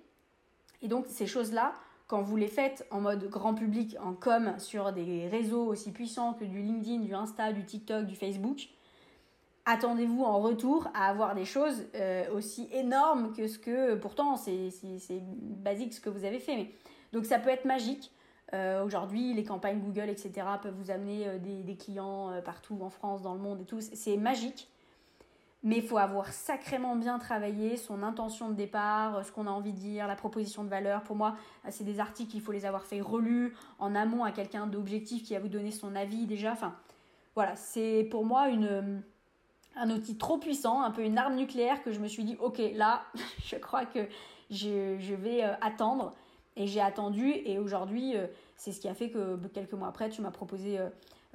Et 0.83 0.89
donc 0.89 1.07
ces 1.09 1.27
choses-là, 1.27 1.75
quand 2.07 2.23
vous 2.23 2.37
les 2.37 2.49
faites 2.49 2.87
en 2.91 3.01
mode 3.01 3.29
grand 3.29 3.55
public, 3.55 3.97
en 4.03 4.15
com, 4.15 4.55
sur 4.59 4.93
des 4.93 5.29
réseaux 5.29 5.65
aussi 5.67 5.93
puissants 5.93 6.35
que 6.35 6.45
du 6.45 6.63
LinkedIn, 6.63 7.01
du 7.01 7.15
Insta, 7.15 7.53
du 7.53 7.65
TikTok, 7.65 8.07
du 8.07 8.15
Facebook, 8.15 8.69
attendez-vous 9.65 10.23
en 10.23 10.39
retour 10.39 10.89
à 10.95 11.09
avoir 11.09 11.35
des 11.35 11.45
choses 11.45 11.87
euh, 11.97 12.33
aussi 12.33 12.69
énormes 12.73 13.33
que 13.33 13.49
ce 13.49 13.59
que, 13.59 13.97
pourtant 13.97 14.37
c'est 14.37 14.71
basique 15.21 15.95
ce 15.95 16.01
que 16.01 16.11
vous 16.11 16.25
avez 16.25 16.39
fait. 16.39 16.71
Donc 17.13 17.25
ça 17.25 17.39
peut 17.39 17.51
être 17.51 17.65
magique. 17.65 18.13
Euh, 18.55 18.85
aujourd'hui, 18.85 19.35
les 19.35 19.43
campagnes 19.43 19.81
Google, 19.81 20.09
etc., 20.09 20.47
peuvent 20.63 20.77
vous 20.79 20.93
amener 20.93 21.27
euh, 21.27 21.39
des, 21.39 21.65
des, 21.65 21.77
clients 21.77 22.31
partout 22.45 22.79
en 22.81 22.91
France, 22.91 23.23
dans 23.23 23.35
le 23.35 23.41
monde 23.41 23.61
et 23.61 23.65
tout. 23.65 23.81
C'est 23.81 24.17
magique 24.17 24.69
mais 25.67 25.79
il 25.79 25.83
faut 25.83 25.99
avoir 25.99 26.33
sacrément 26.33 26.95
bien 26.95 27.19
travaillé 27.19 27.77
son 27.77 28.05
intention 28.05 28.51
de 28.51 28.55
départ, 28.55 29.25
ce 29.25 29.33
qu'on 29.33 29.49
a 29.49 29.51
envie 29.51 29.73
de 29.73 29.79
dire, 29.79 30.07
la 30.07 30.15
proposition 30.15 30.63
de 30.63 30.69
valeur. 30.69 31.03
Pour 31.03 31.17
moi, 31.17 31.35
c'est 31.71 31.83
des 31.83 31.99
articles, 31.99 32.37
il 32.37 32.41
faut 32.41 32.53
les 32.53 32.65
avoir 32.65 32.85
fait 32.87 33.01
relus 33.01 33.53
en 33.81 33.97
amont 33.97 34.23
à 34.23 34.31
quelqu'un 34.31 34.69
d'objectif 34.69 35.25
qui 35.25 35.35
va 35.35 35.41
vous 35.41 35.49
donner 35.49 35.73
son 35.73 35.97
avis 35.97 36.27
déjà. 36.27 36.53
Enfin, 36.53 36.77
voilà, 37.35 37.57
c'est 37.57 38.07
pour 38.13 38.25
moi 38.25 38.49
une, 38.49 39.03
un 39.75 39.91
outil 39.91 40.17
trop 40.17 40.39
puissant, 40.39 40.83
un 40.83 40.93
peu 40.93 41.03
une 41.03 41.19
arme 41.19 41.35
nucléaire 41.35 41.83
que 41.83 41.91
je 41.91 41.99
me 41.99 42.07
suis 42.07 42.23
dit, 42.23 42.37
ok, 42.39 42.63
là, 42.75 43.03
je 43.45 43.57
crois 43.57 43.87
que 43.87 44.07
je, 44.53 45.15
vais 45.17 45.43
euh, 45.43 45.53
attendre. 45.63 46.15
Et 46.55 46.69
j'ai 46.69 46.81
attendu, 46.81 47.33
et 47.45 47.59
aujourd'hui, 47.59 48.17
euh, 48.17 48.29
c'est 48.55 48.71
ce 48.71 48.81
qui 48.81 48.89
a 48.89 48.95
fait 48.95 49.11
que 49.11 49.37
quelques 49.49 49.73
mois 49.73 49.89
après, 49.89 50.11
tu 50.11 50.23
m'as 50.23 50.31
proposé 50.31 50.79
euh, 50.79 50.85
euh, 50.87 50.91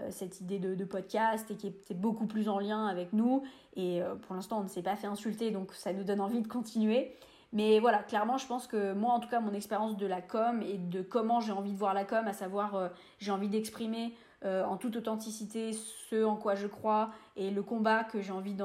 cette 0.10 0.42
idée 0.42 0.60
de, 0.60 0.86
podcast 0.86 1.50
et 1.52 1.56
qui 1.56 1.68
était 1.68 1.94
beaucoup 1.94 2.26
plus 2.26 2.50
en 2.50 2.60
lien 2.60 2.88
avec 2.88 3.14
nous. 3.14 3.44
Et 3.76 4.02
euh, 4.02 4.16
pour 4.16 4.36
l'instant, 4.36 4.60
on 4.60 4.64
ne 4.64 4.68
s'est 4.68 4.82
pas 4.82 4.96
fait 4.96 5.08
insulter, 5.08 5.52
donc 5.52 5.74
ça 5.74 5.94
nous 5.94 6.04
donne 6.04 6.22
envie 6.22 6.42
de 6.42 6.48
continuer. 6.48 7.16
Mais 7.54 7.80
voilà, 7.80 8.00
clairement, 8.00 8.38
je 8.38 8.48
pense 8.48 8.66
que 8.66 8.94
moi, 8.94 9.14
en 9.14 9.20
tout 9.20 9.30
cas, 9.30 9.39
mon 9.39 9.54
expérience 9.54 9.98
de 9.98 10.06
la 10.06 10.22
com 10.22 10.62
et 10.62 10.78
de 10.78 11.02
comment 11.02 11.42
j'ai 11.42 11.52
envie 11.52 11.74
de 11.74 11.78
voir 11.78 11.94
la 11.94 12.06
com, 12.06 12.26
à 12.28 12.34
savoir, 12.34 12.76
euh, 12.76 12.88
j'ai 13.20 13.32
envie 13.32 13.50
d'exprimer 13.50 14.14
en 14.44 14.76
toute 14.76 14.96
authenticité 14.96 15.72
ce 16.10 16.24
en 16.24 16.36
quoi 16.36 16.56
je 16.56 16.66
crois 16.66 17.12
et 17.38 17.52
le 17.52 17.62
combat 17.62 18.04
que 18.04 18.22
j'ai 18.22 18.32
envie 18.32 18.56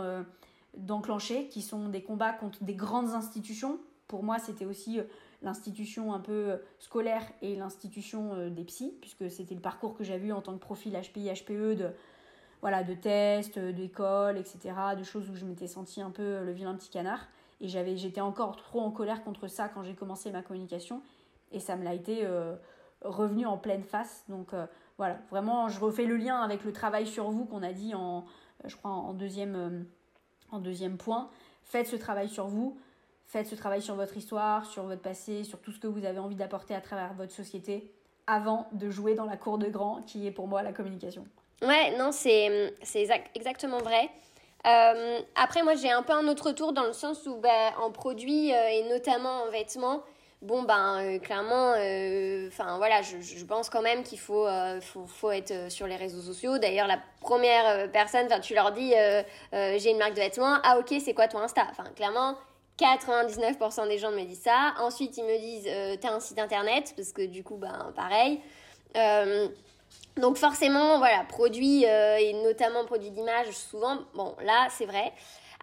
d'enclencher, 0.73 1.49
qui 1.49 1.61
sont 1.61 1.91
des 1.91 2.03
combats 2.03 2.33
contre 2.33 2.65
des 2.65 2.73
grandes 2.73 3.11
institutions. 3.11 3.79
Pour 4.09 4.23
moi, 4.23 4.39
c'était 4.39 4.65
aussi 4.65 5.01
l'institution 5.43 6.13
un 6.13 6.21
peu 6.21 6.51
euh, 6.51 6.57
scolaire 6.79 7.23
et 7.43 7.57
l'institution 7.57 8.35
euh, 8.35 8.51
des 8.51 8.65
psys, 8.65 8.95
puisque 9.01 9.31
c'était 9.31 9.55
le 9.55 9.61
parcours 9.61 9.95
que 9.95 10.05
j'avais 10.05 10.29
eu 10.29 10.33
en 10.33 10.41
tant 10.41 10.55
que 10.55 10.59
profil 10.59 10.93
HPI, 10.93 11.31
HPE 11.33 11.77
de, 11.77 11.91
voilà, 12.61 12.83
de 12.83 12.95
tests, 12.95 13.59
euh, 13.59 13.73
d'école, 13.73 14.39
etc., 14.39 14.75
de 14.97 15.05
choses 15.05 15.29
où 15.31 15.35
je 15.35 15.45
m'étais 15.45 15.67
senti 15.67 16.01
un 16.01 16.11
peu 16.11 16.45
le 16.45 16.53
vilain 16.53 16.75
petit 16.75 16.91
canard. 16.91 17.27
Et 17.61 17.69
j'avais, 17.69 17.97
j'étais 17.97 18.21
encore 18.21 18.57
trop 18.57 18.81
en 18.81 18.91
colère 18.91 19.25
contre 19.25 19.49
ça 19.49 19.69
quand 19.69 19.83
j'ai 19.83 19.95
commencé 19.95 20.31
ma 20.31 20.43
communication. 20.43 21.03
Et 21.53 21.61
ça 21.61 21.77
me 21.77 21.85
l'a 21.85 21.95
été 21.95 22.27
revenu 23.01 23.47
en 23.47 23.57
pleine 23.57 23.83
face. 23.83 24.25
Donc 24.29 24.49
voilà, 24.99 25.21
vraiment, 25.31 25.71
je 25.71 25.81
refais 25.81 26.05
le 26.05 26.17
lien 26.17 26.43
avec 26.43 26.65
le 26.65 26.73
travail 26.73 27.07
sur 27.07 27.31
vous 27.31 27.47
qu'on 27.47 27.63
a 27.63 27.73
dit 27.73 27.95
en, 27.95 28.27
je 28.67 28.77
crois, 28.77 28.91
en 28.91 29.15
deuxième, 29.15 29.87
en 30.51 30.59
deuxième 30.59 30.99
point. 30.99 31.31
Faites 31.63 31.87
ce 31.87 31.97
travail 31.97 32.29
sur 32.29 32.47
vous. 32.47 32.77
Faites 33.27 33.49
ce 33.49 33.57
travail 33.57 33.83
sur 33.83 33.97
votre 33.97 34.17
histoire, 34.17 34.67
sur 34.67 34.85
votre 34.85 35.03
passé, 35.03 35.43
sur 35.43 35.61
tout 35.61 35.73
ce 35.73 35.81
que 35.81 35.89
vous 35.89 36.05
avez 36.05 36.19
envie 36.19 36.37
d'apporter 36.37 36.75
à 36.75 36.81
travers 36.81 37.13
votre 37.15 37.33
société 37.33 37.91
avant 38.27 38.69
de 38.73 38.89
jouer 38.91 39.15
dans 39.15 39.25
la 39.25 39.37
cour 39.37 39.59
de 39.59 39.69
grand 39.69 40.03
qui 40.07 40.27
est 40.27 40.31
pour 40.31 40.47
moi 40.47 40.63
la 40.63 40.73
communication. 40.73 41.27
Ouais, 41.63 41.97
non, 41.97 42.13
c'est 42.13 42.75
exactement 43.35 43.79
vrai. 43.79 44.11
Euh, 44.67 45.21
après, 45.37 45.63
moi, 45.63 45.75
j'ai 45.75 45.91
un 45.91 46.03
peu 46.03 46.13
un 46.13 46.27
autre 46.29 46.53
tour 46.53 46.73
dans 46.73 46.85
le 46.85 46.93
sens 46.93 47.27
où, 47.27 47.37
bah, 47.37 47.73
en 47.81 47.91
produits 47.91 48.53
euh, 48.53 48.69
et 48.69 48.89
notamment 48.89 49.45
en 49.45 49.51
vêtements, 49.51 50.03
bon, 50.43 50.65
ben, 50.65 50.99
euh, 51.03 51.19
clairement, 51.19 51.71
enfin, 52.49 52.77
voilà, 52.79 53.01
je, 53.03 53.21
je, 53.21 53.45
pense 53.45 53.71
quand 53.71 53.83
même 53.83 54.03
qu'il 54.03 54.19
faut, 54.19 54.47
faut, 54.81 55.07
faut, 55.07 55.31
être 55.31 55.71
sur 55.71 55.87
les 55.87 55.97
réseaux 55.97 56.21
sociaux. 56.21 56.59
D'ailleurs, 56.59 56.89
la 56.89 56.99
première 57.21 57.91
personne, 57.93 58.29
tu 58.41 58.55
leur 58.55 58.73
dis, 58.73 58.93
j'ai 59.53 59.91
une 59.91 59.99
marque 59.99 60.15
de 60.15 60.21
vêtements, 60.21 60.59
ah, 60.65 60.79
ok, 60.79 60.95
c'est 61.01 61.15
quoi 61.15 61.29
ton 61.29 61.39
Insta? 61.39 61.67
Enfin, 61.71 61.85
clairement, 61.95 62.37
99% 62.79 63.89
des 63.89 63.99
gens 63.99 64.11
me 64.11 64.23
disent 64.25 64.43
ça. 64.43 64.75
Ensuite, 64.79 65.17
ils 65.17 65.25
me 65.25 65.39
disent 65.39 65.67
euh, 65.69 65.97
T'as 66.01 66.13
un 66.13 66.21
site 66.21 66.39
internet 66.39 66.93
Parce 66.97 67.13
que 67.13 67.23
du 67.23 67.43
coup, 67.43 67.57
ben, 67.57 67.93
pareil. 67.95 68.41
Euh, 68.97 69.49
donc, 70.17 70.37
forcément, 70.37 70.99
voilà, 70.99 71.25
produits 71.25 71.87
euh, 71.87 72.17
et 72.17 72.33
notamment 72.45 72.85
produits 72.85 73.11
d'image, 73.11 73.51
souvent, 73.51 73.99
bon, 74.15 74.35
là, 74.43 74.69
c'est 74.71 74.87
vrai. 74.87 75.13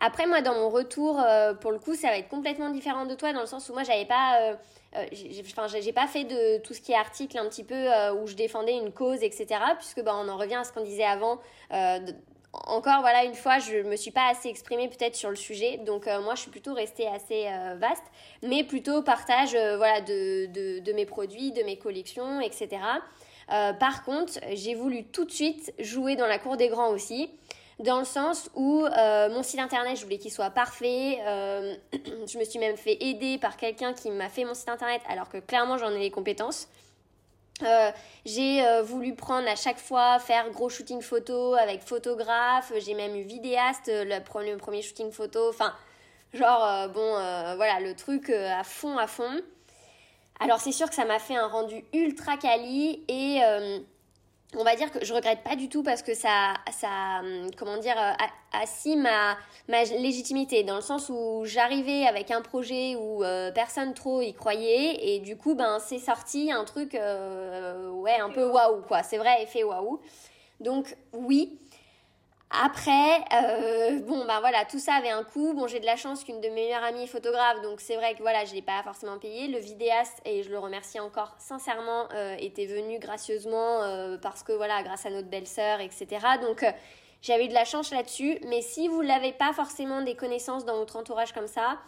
Après, 0.01 0.26
moi, 0.26 0.41
dans 0.41 0.53
mon 0.55 0.70
retour, 0.70 1.24
pour 1.61 1.72
le 1.72 1.80
coup, 1.80 1.95
ça 1.95 2.09
va 2.09 2.18
être 2.18 2.28
complètement 2.28 2.70
différent 2.70 3.05
de 3.05 3.16
toi, 3.16 3.32
dans 3.32 3.41
le 3.41 3.45
sens 3.45 3.70
où 3.70 3.74
moi, 3.74 3.84
j'avais 3.84 4.05
pas. 4.05 4.57
Enfin, 4.93 5.68
j'ai 5.68 5.93
pas 5.93 6.07
fait 6.07 6.26
de 6.26 6.57
tout 6.61 6.74
ce 6.74 6.82
qui 6.82 6.91
est 6.91 6.95
article 6.95 7.38
un 7.38 7.47
petit 7.47 7.64
peu 7.64 7.88
où 8.20 8.28
je 8.28 8.34
défendais 8.34 8.76
une 8.76 8.91
cause, 8.91 9.24
etc. 9.24 9.47
Puisque 9.78 10.03
ben, 10.03 10.14
on 10.16 10.28
en 10.28 10.36
revient 10.36 10.55
à 10.55 10.64
ce 10.64 10.74
qu'on 10.74 10.84
disait 10.84 11.05
avant 11.05 11.39
encore, 12.53 13.01
voilà, 13.01 13.23
une 13.25 13.33
fois, 13.33 13.59
je 13.59 13.77
me 13.81 13.95
suis 13.95 14.11
pas 14.11 14.29
assez 14.29 14.47
exprimée 14.47 14.87
peut-être 14.87 15.15
sur 15.15 15.29
le 15.29 15.35
sujet. 15.35 15.77
Donc, 15.77 16.05
moi, 16.05 16.35
je 16.35 16.41
suis 16.41 16.51
plutôt 16.51 16.73
restée 16.73 17.07
assez 17.07 17.47
vaste, 17.77 18.03
mais 18.43 18.63
plutôt 18.63 19.01
partage 19.01 19.51
voilà, 19.51 20.01
de, 20.01 20.79
de, 20.79 20.93
mes 20.93 21.05
produits, 21.05 21.51
de 21.51 21.63
mes 21.63 21.77
collections, 21.77 22.39
etc. 22.41 22.79
par 23.47 24.03
contre, 24.03 24.33
j'ai 24.53 24.75
voulu 24.75 25.03
tout 25.05 25.25
de 25.25 25.31
suite 25.31 25.73
jouer 25.79 26.15
dans 26.15 26.27
la 26.27 26.37
cour 26.37 26.55
des 26.55 26.67
grands 26.67 26.89
aussi 26.89 27.31
dans 27.79 27.99
le 27.99 28.05
sens 28.05 28.49
où 28.55 28.85
euh, 28.85 29.29
mon 29.29 29.43
site 29.43 29.59
internet, 29.59 29.97
je 29.97 30.03
voulais 30.03 30.17
qu'il 30.17 30.31
soit 30.31 30.49
parfait. 30.49 31.19
Euh, 31.25 31.75
je 32.27 32.37
me 32.37 32.43
suis 32.43 32.59
même 32.59 32.77
fait 32.77 32.97
aider 33.01 33.37
par 33.37 33.57
quelqu'un 33.57 33.93
qui 33.93 34.11
m'a 34.11 34.29
fait 34.29 34.45
mon 34.45 34.53
site 34.53 34.69
internet 34.69 35.01
alors 35.09 35.29
que 35.29 35.37
clairement 35.37 35.77
j'en 35.77 35.91
ai 35.91 35.99
les 35.99 36.11
compétences. 36.11 36.67
Euh, 37.61 37.91
j'ai 38.25 38.63
voulu 38.81 39.15
prendre 39.15 39.47
à 39.47 39.55
chaque 39.55 39.77
fois, 39.77 40.19
faire 40.19 40.49
gros 40.49 40.69
shooting 40.69 41.01
photo 41.01 41.53
avec 41.53 41.81
photographe. 41.81 42.73
J'ai 42.79 42.95
même 42.95 43.15
eu 43.15 43.23
vidéaste, 43.23 43.89
le 43.93 44.19
premier, 44.23 44.55
premier 44.57 44.81
shooting 44.81 45.11
photo. 45.11 45.49
Enfin, 45.49 45.73
genre, 46.33 46.89
bon, 46.89 47.11
voilà, 47.55 47.79
le 47.79 47.93
truc 47.95 48.29
à 48.29 48.63
fond, 48.63 48.97
à 48.97 49.07
fond. 49.07 49.41
Alors 50.39 50.59
c'est 50.59 50.71
sûr 50.71 50.89
que 50.89 50.95
ça 50.95 51.05
m'a 51.05 51.19
fait 51.19 51.35
un 51.35 51.47
rendu 51.47 51.85
ultra 51.93 52.37
quali 52.37 53.03
et 53.07 53.39
on 54.55 54.63
va 54.63 54.75
dire 54.75 54.91
que 54.91 55.03
je 55.03 55.13
regrette 55.13 55.43
pas 55.43 55.55
du 55.55 55.69
tout 55.69 55.83
parce 55.83 56.01
que 56.01 56.13
ça, 56.13 56.53
ça 56.71 57.21
hum, 57.21 57.49
comment 57.57 57.77
dire, 57.77 57.95
euh, 57.97 58.11
assis 58.61 58.95
ma, 58.95 59.37
ma 59.67 59.83
légitimité 59.83 60.63
dans 60.63 60.75
le 60.75 60.81
sens 60.81 61.09
où 61.09 61.43
j'arrivais 61.45 62.05
avec 62.05 62.31
un 62.31 62.41
projet 62.41 62.95
où 62.95 63.23
euh, 63.23 63.51
personne 63.51 63.93
trop 63.93 64.21
y 64.21 64.33
croyait 64.33 65.15
et 65.15 65.19
du 65.19 65.37
coup 65.37 65.55
ben 65.55 65.79
c'est 65.79 65.99
sorti 65.99 66.51
un 66.51 66.63
truc 66.63 66.95
euh, 66.95 67.89
ouais 67.89 68.19
un 68.19 68.29
peu 68.29 68.45
waouh 68.45 68.81
quoi. 68.87 69.03
C'est 69.03 69.17
vrai 69.17 69.43
effet 69.43 69.63
waouh. 69.63 69.99
Donc 70.59 70.95
oui 71.13 71.59
après, 72.61 73.19
euh, 73.33 73.99
bon, 74.01 74.25
bah 74.25 74.39
voilà, 74.39 74.63
tout 74.65 74.77
ça 74.77 74.93
avait 74.93 75.09
un 75.09 75.23
coût. 75.23 75.53
Bon, 75.53 75.65
j'ai 75.65 75.79
de 75.79 75.85
la 75.85 75.95
chance 75.95 76.23
qu'une 76.23 76.39
de 76.39 76.49
mes 76.49 76.65
meilleures 76.65 76.83
amies 76.83 77.03
est 77.03 77.07
photographe, 77.07 77.61
donc 77.63 77.81
c'est 77.81 77.95
vrai 77.95 78.13
que 78.13 78.21
voilà, 78.21 78.45
je 78.45 78.53
l'ai 78.53 78.61
pas 78.61 78.83
forcément 78.83 79.17
payé. 79.17 79.47
Le 79.47 79.57
vidéaste, 79.57 80.21
et 80.25 80.43
je 80.43 80.49
le 80.49 80.59
remercie 80.59 80.99
encore 80.99 81.33
sincèrement, 81.39 82.07
euh, 82.13 82.35
était 82.37 82.67
venu 82.67 82.99
gracieusement 82.99 83.81
euh, 83.81 84.17
parce 84.21 84.43
que 84.43 84.51
voilà, 84.51 84.83
grâce 84.83 85.05
à 85.05 85.09
notre 85.09 85.29
belle-sœur, 85.29 85.79
etc. 85.79 86.07
Donc, 86.41 86.63
j'avais 87.23 87.45
eu 87.45 87.47
de 87.47 87.53
la 87.53 87.65
chance 87.65 87.91
là-dessus. 87.91 88.37
Mais 88.47 88.61
si 88.61 88.87
vous 88.87 89.03
n'avez 89.03 89.31
pas 89.31 89.51
forcément 89.53 90.01
des 90.01 90.15
connaissances 90.15 90.63
dans 90.63 90.77
votre 90.77 90.95
entourage 90.95 91.33
comme 91.33 91.47
ça, 91.47 91.79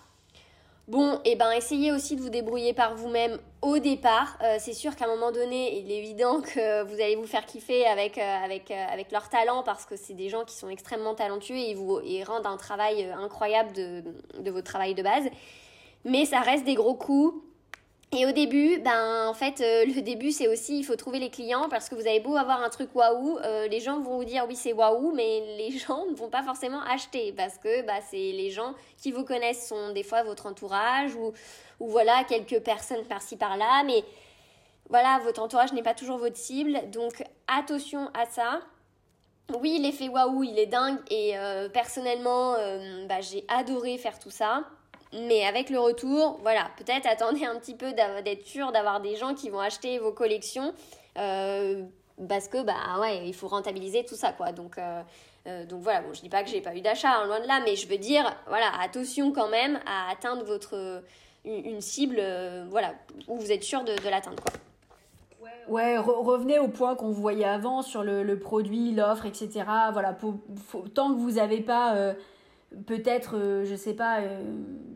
Bon, 0.88 1.16
et 1.26 1.32
eh 1.32 1.36
ben 1.36 1.50
essayez 1.50 1.92
aussi 1.92 2.16
de 2.16 2.22
vous 2.22 2.30
débrouiller 2.30 2.74
par 2.74 2.96
vous-même 2.96 3.40
au 3.64 3.80
départ. 3.80 4.38
Euh, 4.44 4.58
c'est 4.60 4.74
sûr 4.74 4.96
qu'à 4.96 5.06
un 5.06 5.08
moment 5.08 5.32
donné, 5.32 5.80
il 5.80 5.92
est 5.92 5.98
évident 5.98 6.42
que 6.42 6.84
vous 6.84 6.94
allez 7.02 7.16
vous 7.16 7.26
faire 7.26 7.48
kiffer 7.48 7.88
avec, 7.88 8.20
euh, 8.20 8.44
avec, 8.44 8.70
euh, 8.70 8.86
avec 8.94 9.12
leur 9.12 9.28
talent 9.28 9.64
parce 9.64 9.86
que 9.86 9.96
c'est 9.96 10.14
des 10.14 10.30
gens 10.30 10.46
qui 10.46 10.54
sont 10.56 10.70
extrêmement 10.70 11.16
talentueux 11.16 11.56
et 11.56 11.72
ils 11.72 11.76
vous 11.76 12.00
rendent 12.28 12.46
un 12.46 12.58
travail 12.58 13.12
incroyable 13.20 13.74
de, 13.74 14.04
de 14.38 14.52
votre 14.52 14.68
travail 14.68 14.94
de 14.94 15.02
base. 15.02 15.24
Mais 16.04 16.26
ça 16.26 16.42
reste 16.42 16.66
des 16.66 16.76
gros 16.76 16.94
coups. 16.94 17.34
Et 18.12 18.26
au 18.26 18.32
début, 18.32 18.78
ben 18.80 19.28
en 19.28 19.34
fait, 19.34 19.62
euh, 19.62 19.86
le 19.86 20.02
début 20.02 20.32
c'est 20.32 20.48
aussi 20.48 20.80
il 20.80 20.84
faut 20.84 20.96
trouver 20.96 21.20
les 21.20 21.30
clients 21.30 21.68
parce 21.70 21.90
que 21.90 21.96
vous 21.96 22.08
avez 22.08 22.20
beau 22.20 22.36
avoir 22.36 22.62
un 22.62 22.70
truc 22.70 22.96
waouh, 22.96 23.40
euh, 23.40 23.68
les 23.68 23.80
gens 23.80 24.00
vont 24.00 24.18
vous 24.18 24.24
dire 24.24 24.46
oui 24.48 24.56
c'est 24.56 24.74
waouh, 24.74 25.12
mais 25.14 25.58
les 25.58 25.72
gens 25.80 26.06
ne 26.06 26.16
vont 26.16 26.30
pas 26.30 26.44
forcément 26.44 26.82
acheter 26.84 27.34
parce 27.34 27.58
que 27.58 27.82
bah, 27.82 28.00
c'est 28.10 28.32
les 28.32 28.52
gens 28.52 28.74
qui 28.98 29.12
vous 29.12 29.26
connaissent 29.26 29.68
sont 29.68 29.92
des 29.92 30.04
fois 30.04 30.24
votre 30.24 30.46
entourage 30.46 31.16
ou, 31.16 31.34
ou 31.80 31.88
voilà 31.88 32.24
quelques 32.24 32.60
personnes 32.60 33.04
par-ci 33.06 33.38
par-là, 33.38 33.84
mais 33.86 34.04
voilà 34.90 35.20
votre 35.24 35.42
entourage 35.42 35.74
n'est 35.74 35.84
pas 35.84 35.96
toujours 35.96 36.20
votre 36.20 36.38
cible, 36.38 36.80
donc 36.92 37.24
attention 37.48 38.10
à 38.14 38.26
ça. 38.28 38.62
Oui 39.62 39.80
l'effet 39.82 40.10
waouh 40.10 40.44
il 40.44 40.58
est 40.58 40.68
dingue 40.68 40.98
et 41.10 41.38
euh, 41.38 41.70
personnellement 41.70 42.54
bah, 43.10 43.20
j'ai 43.22 43.44
adoré 43.50 43.98
faire 43.98 44.20
tout 44.20 44.32
ça. 44.32 44.64
Mais 45.14 45.46
avec 45.46 45.70
le 45.70 45.80
retour, 45.80 46.40
voilà, 46.42 46.70
peut-être 46.78 47.08
attendez 47.08 47.46
un 47.46 47.58
petit 47.58 47.76
peu 47.76 47.94
d'être 47.94 48.46
sûr 48.46 48.72
d'avoir 48.72 49.00
des 49.00 49.16
gens 49.16 49.34
qui 49.34 49.50
vont 49.50 49.60
acheter 49.60 50.00
vos 50.00 50.12
collections. 50.12 50.74
Euh, 51.18 51.84
parce 52.28 52.48
que, 52.48 52.64
bah 52.64 53.00
ouais, 53.00 53.28
il 53.28 53.34
faut 53.34 53.48
rentabiliser 53.48 54.04
tout 54.06 54.16
ça, 54.16 54.32
quoi. 54.32 54.52
Donc, 54.52 54.78
euh, 54.78 55.02
euh, 55.48 55.66
donc 55.66 55.82
voilà, 55.82 56.02
bon, 56.02 56.14
je 56.14 56.22
dis 56.22 56.30
pas 56.30 56.44
que 56.44 56.50
j'ai 56.50 56.62
pas 56.62 56.76
eu 56.76 56.82
d'achat, 56.82 57.12
hein, 57.12 57.28
loin 57.28 57.40
de 57.40 57.48
là, 57.48 57.62
mais 57.64 57.76
je 57.76 57.88
veux 57.88 57.98
dire, 57.98 58.36
voilà, 58.48 58.72
attention 58.82 59.32
quand 59.32 59.50
même 59.50 59.80
à 59.86 60.12
atteindre 60.12 60.44
votre, 60.44 61.04
une, 61.46 61.82
cible, 61.82 62.22
voilà, 62.70 62.94
où 63.28 63.38
vous 63.38 63.52
êtes 63.52 63.64
sûr 63.64 63.84
de, 63.84 63.94
l'atteindre. 64.10 64.44
Ouais, 65.68 65.98
revenez 65.98 66.60
au 66.60 66.68
point 66.68 66.96
qu'on 66.96 67.12
voyait 67.12 67.46
avant 67.46 67.82
sur 67.82 68.04
le, 68.04 68.40
produit, 68.40 68.92
l'offre, 68.92 69.26
etc. 69.26 69.64
Voilà, 69.94 70.16
tant 70.94 71.14
que 71.14 71.20
vous 71.20 71.32
n'avez 71.32 71.62
pas 71.62 72.16
peut-être, 72.86 73.38
euh, 73.38 73.66
je 73.66 73.76
sais 73.76 73.94
pas, 73.94 74.20
euh, 74.20 74.44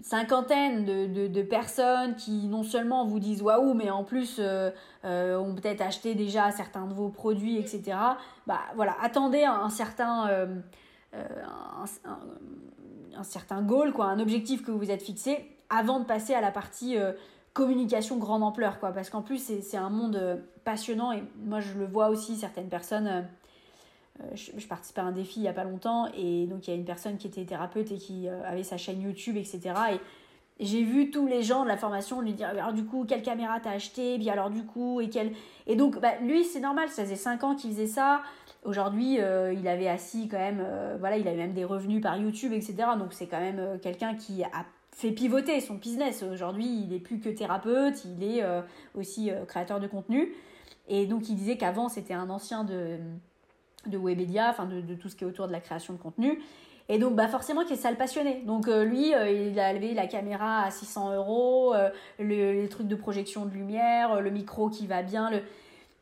cinquantaine 0.01 0.85
de, 0.85 1.27
de, 1.27 1.41
personnes 1.41 2.15
qui 2.15 2.47
non 2.47 2.63
seulement 2.63 3.05
vous 3.05 3.19
disent 3.19 3.41
waouh, 3.41 3.73
mais 3.73 3.89
en 3.89 4.03
plus 4.03 4.39
euh, 4.39 4.71
ont 5.03 5.55
peut-être 5.55 5.81
acheté 5.81 6.15
déjà 6.15 6.51
certains 6.51 6.85
de 6.85 6.93
vos 6.93 7.09
produits, 7.09 7.57
etc. 7.57 7.97
Bah 8.47 8.59
voilà, 8.75 8.95
attendez 9.01 9.43
un, 9.43 9.69
certain, 9.69 10.29
un, 11.13 11.85
certain 13.23 13.61
goal, 13.61 13.93
quoi, 13.93 14.05
un 14.05 14.19
objectif 14.19 14.63
que 14.63 14.71
vous 14.71 14.79
vous 14.79 14.91
êtes 14.91 15.03
fixé 15.03 15.45
avant 15.69 15.99
de 15.99 16.05
passer 16.05 16.33
à 16.33 16.41
la 16.41 16.51
partie 16.51 16.97
communication 17.53 18.17
grande 18.17 18.43
ampleur, 18.43 18.79
quoi, 18.79 18.91
parce 18.91 19.09
qu'en 19.09 19.21
plus 19.21 19.51
c'est 19.61 19.77
un 19.77 19.89
monde 19.89 20.41
passionnant 20.63 21.11
et 21.11 21.23
moi 21.43 21.59
je 21.59 21.77
le 21.77 21.85
vois 21.85 22.09
aussi, 22.09 22.35
certaines 22.35 22.69
personnes 22.69 23.07
euh, 23.07 23.21
je, 24.33 24.51
je, 24.57 24.67
participais 24.67 25.01
à 25.01 25.05
un 25.05 25.11
défi 25.11 25.39
il 25.39 25.43
n'y 25.43 25.47
a 25.47 25.53
pas 25.53 25.63
longtemps 25.63 26.07
et 26.17 26.45
donc 26.47 26.67
il 26.67 26.71
y 26.71 26.73
a 26.73 26.77
une 26.77 26.85
personne 26.85 27.17
qui 27.17 27.27
était 27.27 27.45
thérapeute 27.45 27.91
et 27.91 27.97
qui 27.97 28.27
euh, 28.27 28.41
avait 28.45 28.63
sa 28.63 28.77
chaîne 28.77 29.01
YouTube, 29.01 29.37
etc. 29.37 29.61
Et 29.93 30.63
j'ai 30.63 30.83
vu 30.83 31.09
tous 31.09 31.25
les 31.25 31.41
gens 31.41 31.63
de 31.63 31.69
la 31.69 31.77
formation 31.77 32.21
lui 32.21 32.33
dire 32.33 32.49
alors 32.49 32.73
du 32.73 32.83
coup 32.85 33.05
quelle 33.07 33.21
caméra 33.21 33.59
t'as 33.59 33.71
acheté? 33.71 34.17
Puis 34.17 34.29
alors 34.29 34.49
du 34.49 34.63
coup 34.63 35.01
et 35.01 35.09
quelle? 35.09 35.31
Et 35.67 35.75
donc 35.75 35.99
bah, 35.99 36.13
lui 36.21 36.43
c'est 36.43 36.59
normal 36.59 36.89
ça 36.89 37.03
faisait 37.03 37.15
5 37.15 37.43
ans 37.43 37.55
qu'il 37.55 37.71
faisait 37.71 37.87
ça. 37.87 38.21
Aujourd'hui 38.65 39.19
euh, 39.19 39.53
il 39.53 39.67
avait 39.67 39.87
assis 39.87 40.27
quand 40.27 40.37
même 40.37 40.65
voilà 40.99 41.17
il 41.17 41.27
avait 41.27 41.37
même 41.37 41.53
des 41.53 41.63
revenus 41.63 42.01
par 42.01 42.17
YouTube 42.17 42.51
etc 42.51 42.89
donc 42.97 43.13
c'est 43.13 43.27
quand 43.27 43.39
même 43.39 43.79
quelqu'un 43.81 44.15
qui 44.15 44.43
a 44.43 44.65
fait 44.91 45.11
pivoter 45.11 45.61
son 45.61 45.75
business. 45.75 46.23
Aujourd'hui 46.23 46.83
il 46.85 46.93
est 46.93 46.99
plus 46.99 47.19
que 47.19 47.29
thérapeute 47.29 48.03
il 48.03 48.23
est 48.23 48.43
aussi 48.95 49.31
créateur 49.47 49.79
de 49.79 49.87
contenu. 49.87 50.33
Et 50.89 51.05
donc 51.05 51.29
il 51.29 51.35
disait 51.35 51.55
qu'avant 51.55 51.87
c'était 51.87 52.15
un 52.15 52.29
ancien 52.29 52.65
de 52.65 52.97
de 53.89 53.97
Webedia, 53.97 54.49
enfin 54.49 54.65
de, 54.65 54.95
tout 54.95 55.09
ce 55.09 55.15
qui 55.15 55.23
est 55.23 55.27
autour 55.27 55.47
de 55.47 55.51
la 55.51 55.59
création 55.59 55.93
de 55.93 55.99
contenu. 55.99 56.39
Et 56.91 56.97
donc, 56.97 57.15
bah 57.15 57.27
forcément, 57.27 57.63
qu'il 57.63 57.77
ça 57.77 57.91
le 57.91 57.97
passionnait. 57.97 58.41
Donc, 58.45 58.67
euh, 58.67 58.83
lui, 58.83 59.13
euh, 59.13 59.29
il 59.29 59.59
a 59.59 59.71
levé 59.73 59.93
la 59.93 60.07
caméra 60.07 60.63
à 60.63 60.71
600 60.71 61.13
euros, 61.15 61.75
euh, 61.75 61.91
les 62.17 62.67
trucs 62.67 62.87
de 62.87 62.95
projection 62.95 63.45
de 63.45 63.51
lumière, 63.51 64.19
le 64.21 64.31
micro 64.31 64.69
qui 64.69 64.87
va 64.87 65.03
bien. 65.03 65.29
Le... 65.29 65.41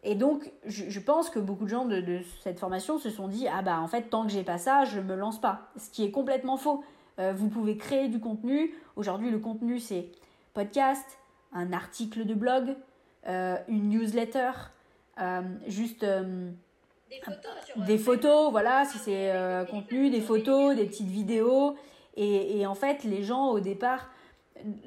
Et 0.04 0.16
donc, 0.16 0.50
je, 0.66 1.00
pense 1.02 1.30
que 1.30 1.40
beaucoup 1.40 1.66
de 1.66 1.70
gens 1.70 1.84
de, 1.84 2.00
de, 2.00 2.22
cette 2.42 2.58
formation 2.58 3.00
se 3.00 3.10
sont 3.10 3.28
dit 3.28 3.48
Ah, 3.50 3.62
bah, 3.62 3.82
en 3.82 3.88
fait, 3.88 4.04
tant 4.04 4.26
que 4.26 4.32
j'ai 4.32 4.44
pas 4.44 4.58
ça, 4.58 4.86
je 4.86 5.02
me 5.02 5.16
lance 5.16 5.42
pas. 5.42 5.72
Ce 5.76 5.90
qui 5.90 6.06
est 6.06 6.12
complètement 6.12 6.56
faux. 6.56 6.84
vous 7.18 7.50
pouvez 7.50 7.76
créer 7.76 8.08
du 8.08 8.22
contenu. 8.22 8.74
Aujourd'hui, 8.96 9.30
le 9.30 9.40
contenu, 9.40 9.80
c'est 9.80 10.12
podcast, 10.54 11.20
un 11.52 11.74
article 11.74 12.26
de 12.26 12.34
blog, 12.34 12.78
une 13.26 13.90
newsletter, 13.90 14.52
juste 15.68 16.06
des 17.86 17.98
photos, 17.98 18.52
voilà, 18.52 18.86
si 18.86 18.98
c'est 18.98 19.32
euh, 19.32 19.66
contenu, 19.66 20.10
des 20.10 20.22
photos, 20.22 20.76
des 20.76 20.86
petites 20.86 21.08
vidéos. 21.08 21.76
Et, 22.16 22.60
et, 22.60 22.66
en 22.66 22.76
fait, 22.76 23.04
les 23.04 23.24
gens, 23.24 23.50
au 23.50 23.60
départ, 23.60 24.10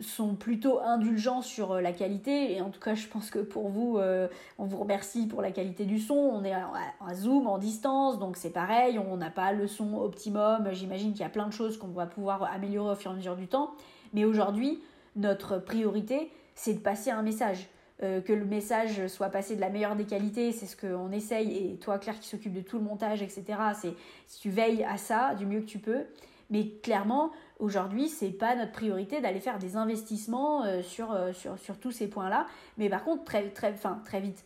sont 0.00 0.34
plutôt 0.34 0.80
indulgents 0.80 1.42
sur 1.42 1.72
euh, 1.72 1.80
la 1.80 1.92
qualité. 1.92 2.54
Et 2.54 2.60
en 2.60 2.70
tout 2.70 2.80
cas, 2.80 2.94
je 2.94 3.06
pense 3.06 3.30
que 3.30 3.38
pour 3.38 3.68
vous, 3.68 3.98
euh, 3.98 4.28
on 4.58 4.64
vous 4.64 4.78
remercie 4.78 5.26
pour 5.26 5.42
la 5.42 5.50
qualité 5.50 5.84
du 5.84 5.98
son. 5.98 6.14
On 6.14 6.44
est 6.44 6.52
à, 6.52 7.14
Zoom, 7.14 7.46
en 7.46 7.58
distance, 7.58 8.18
donc 8.18 8.36
c'est 8.36 8.50
pareil. 8.50 8.98
On 8.98 9.16
n'a 9.16 9.30
pas 9.30 9.52
le 9.52 9.66
son 9.66 9.94
optimum. 9.94 10.68
J'imagine 10.72 11.12
qu'il 11.12 11.22
y 11.22 11.24
a 11.24 11.30
plein 11.30 11.46
de 11.46 11.52
choses 11.52 11.78
qu'on 11.78 11.88
va 11.88 12.06
pouvoir 12.06 12.44
améliorer 12.52 12.92
au 12.92 12.96
fur 12.96 13.10
et 13.10 13.14
à 13.14 13.16
mesure 13.16 13.36
du 13.36 13.48
temps. 13.48 13.72
Mais 14.12 14.24
aujourd'hui, 14.24 14.82
notre 15.16 15.58
priorité, 15.58 16.30
c'est 16.54 16.74
de 16.74 16.80
passer 16.80 17.10
un 17.10 17.22
message. 17.22 17.68
Euh, 18.02 18.22
que 18.22 18.32
le 18.32 18.46
message 18.46 19.08
soit 19.08 19.28
passé 19.28 19.56
de 19.56 19.60
la 19.60 19.68
meilleure 19.68 19.94
des 19.94 20.06
qualités, 20.06 20.52
c'est 20.52 20.64
ce 20.64 20.74
qu'on 20.74 21.12
essaye, 21.12 21.72
et 21.72 21.76
toi 21.76 21.98
Claire 21.98 22.18
qui 22.18 22.28
s'occupe 22.28 22.54
de 22.54 22.62
tout 22.62 22.78
le 22.78 22.84
montage, 22.84 23.20
etc., 23.20 23.44
c'est 23.78 23.92
si 24.26 24.40
tu 24.40 24.48
veilles 24.48 24.84
à 24.84 24.96
ça 24.96 25.34
du 25.34 25.44
mieux 25.44 25.60
que 25.60 25.66
tu 25.66 25.78
peux. 25.78 26.04
Mais 26.48 26.66
clairement, 26.82 27.30
aujourd'hui, 27.58 28.08
c'est 28.08 28.30
pas 28.30 28.56
notre 28.56 28.72
priorité 28.72 29.20
d'aller 29.20 29.38
faire 29.38 29.58
des 29.58 29.76
investissements 29.76 30.64
euh, 30.64 30.82
sur, 30.82 31.12
euh, 31.12 31.32
sur, 31.34 31.58
sur, 31.58 31.78
tous 31.78 31.92
ces 31.92 32.08
points-là. 32.08 32.46
Mais 32.78 32.88
par 32.88 33.04
contre, 33.04 33.24
très, 33.24 33.50
très, 33.50 33.72
enfin, 33.72 34.00
très 34.04 34.20
vite, 34.20 34.44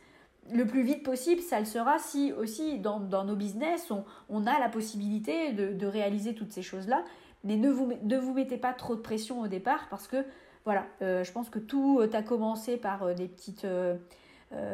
le 0.52 0.66
plus 0.66 0.82
vite 0.82 1.04
possible, 1.04 1.40
ça 1.40 1.60
le 1.60 1.64
sera 1.64 1.98
si 1.98 2.32
aussi 2.32 2.78
dans, 2.78 2.98
dans 2.98 3.24
nos 3.24 3.36
business, 3.36 3.90
on, 3.90 4.04
on, 4.28 4.46
a 4.46 4.58
la 4.58 4.68
possibilité 4.68 5.52
de, 5.52 5.72
de 5.72 5.86
réaliser 5.86 6.34
toutes 6.34 6.52
ces 6.52 6.62
choses-là. 6.62 7.04
Mais 7.44 7.56
ne 7.56 7.70
vous, 7.70 7.92
ne 8.02 8.18
vous 8.18 8.34
mettez 8.34 8.58
pas 8.58 8.72
trop 8.72 8.96
de 8.96 9.00
pression 9.00 9.40
au 9.40 9.48
départ 9.48 9.86
parce 9.90 10.08
que 10.08 10.24
voilà, 10.64 10.86
euh, 11.02 11.24
je 11.24 11.32
pense 11.32 11.50
que 11.50 11.58
tout 11.58 12.00
euh, 12.00 12.10
a 12.14 12.22
commencé 12.22 12.76
par 12.76 13.02
euh, 13.02 13.14
des 13.14 13.28
petites 13.28 13.66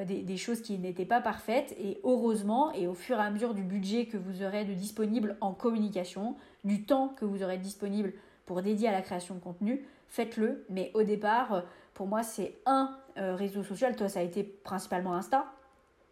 des, 0.07 0.37
choses 0.37 0.61
qui 0.61 0.77
n'étaient 0.79 1.07
pas 1.07 1.23
parfaites. 1.23 1.75
Et 1.81 2.01
heureusement, 2.05 2.71
et 2.73 2.87
au 2.87 2.93
fur 2.93 3.17
et 3.17 3.23
à 3.23 3.31
mesure 3.31 3.55
du 3.55 3.63
budget 3.63 4.07
que 4.07 4.19
vous 4.19 4.43
aurez 4.43 4.65
de 4.67 4.75
disponible 4.75 5.37
en 5.41 5.53
communication, 5.53 6.37
du 6.65 6.85
temps 6.85 7.09
que 7.09 7.25
vous 7.25 7.43
aurez 7.43 7.57
disponible 7.57 8.13
pour 8.45 8.61
dédier 8.61 8.89
à 8.89 8.93
la 8.93 9.01
création 9.01 9.35
de 9.35 9.41
contenu, 9.41 9.87
faites-le. 10.09 10.67
Mais 10.69 10.91
au 10.93 11.03
départ, 11.03 11.63
pour 11.95 12.07
moi, 12.07 12.23
c'est 12.23 12.57
un 12.67 12.95
réseau 13.17 13.63
social. 13.63 13.97
Toi, 13.97 14.11
ça 14.11 14.21
a 14.21 14.23
été 14.23 14.43
principalement 14.43 15.15
Insta. 15.15 15.47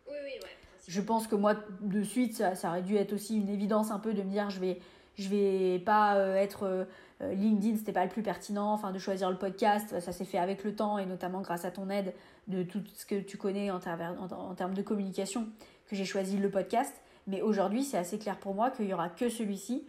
Oui, 0.08 0.14
oui, 0.24 0.32
ouais. 0.42 0.48
Je 0.86 1.00
pense 1.02 1.26
que 1.26 1.34
moi, 1.34 1.54
de 1.82 2.02
suite, 2.02 2.36
ça, 2.36 2.54
ça, 2.54 2.70
aurait 2.70 2.80
dû 2.80 2.96
être 2.96 3.12
aussi 3.12 3.36
une 3.36 3.50
évidence 3.50 3.90
un 3.90 3.98
peu 3.98 4.14
de 4.14 4.22
me 4.22 4.30
dire 4.30 4.48
je 4.48 4.60
vais, 4.60 4.80
je 5.18 5.28
vais 5.28 5.78
pas 5.80 6.16
être 6.38 6.86
euh, 7.22 7.34
LinkedIn, 7.34 7.76
c'était 7.76 7.92
pas 7.92 8.04
le 8.04 8.10
plus 8.10 8.22
pertinent, 8.22 8.72
enfin 8.72 8.92
de 8.92 8.98
choisir 8.98 9.30
le 9.30 9.36
podcast, 9.36 9.98
ça 10.00 10.12
s'est 10.12 10.24
fait 10.24 10.38
avec 10.38 10.64
le 10.64 10.74
temps 10.74 10.98
et 10.98 11.06
notamment 11.06 11.40
grâce 11.40 11.64
à 11.64 11.70
ton 11.70 11.90
aide 11.90 12.14
de 12.46 12.62
tout 12.62 12.80
ce 12.94 13.04
que 13.04 13.20
tu 13.20 13.36
connais 13.36 13.70
en, 13.70 13.78
en, 13.78 14.54
termes 14.54 14.74
de 14.74 14.82
communication 14.82 15.48
que 15.88 15.96
j'ai 15.96 16.04
choisi 16.04 16.36
le 16.36 16.50
podcast. 16.50 16.94
Mais 17.26 17.42
aujourd'hui, 17.42 17.84
c'est 17.84 17.98
assez 17.98 18.18
clair 18.18 18.38
pour 18.38 18.54
moi 18.54 18.70
qu'il 18.70 18.86
y 18.86 18.94
aura 18.94 19.08
que 19.08 19.28
celui-ci, 19.28 19.84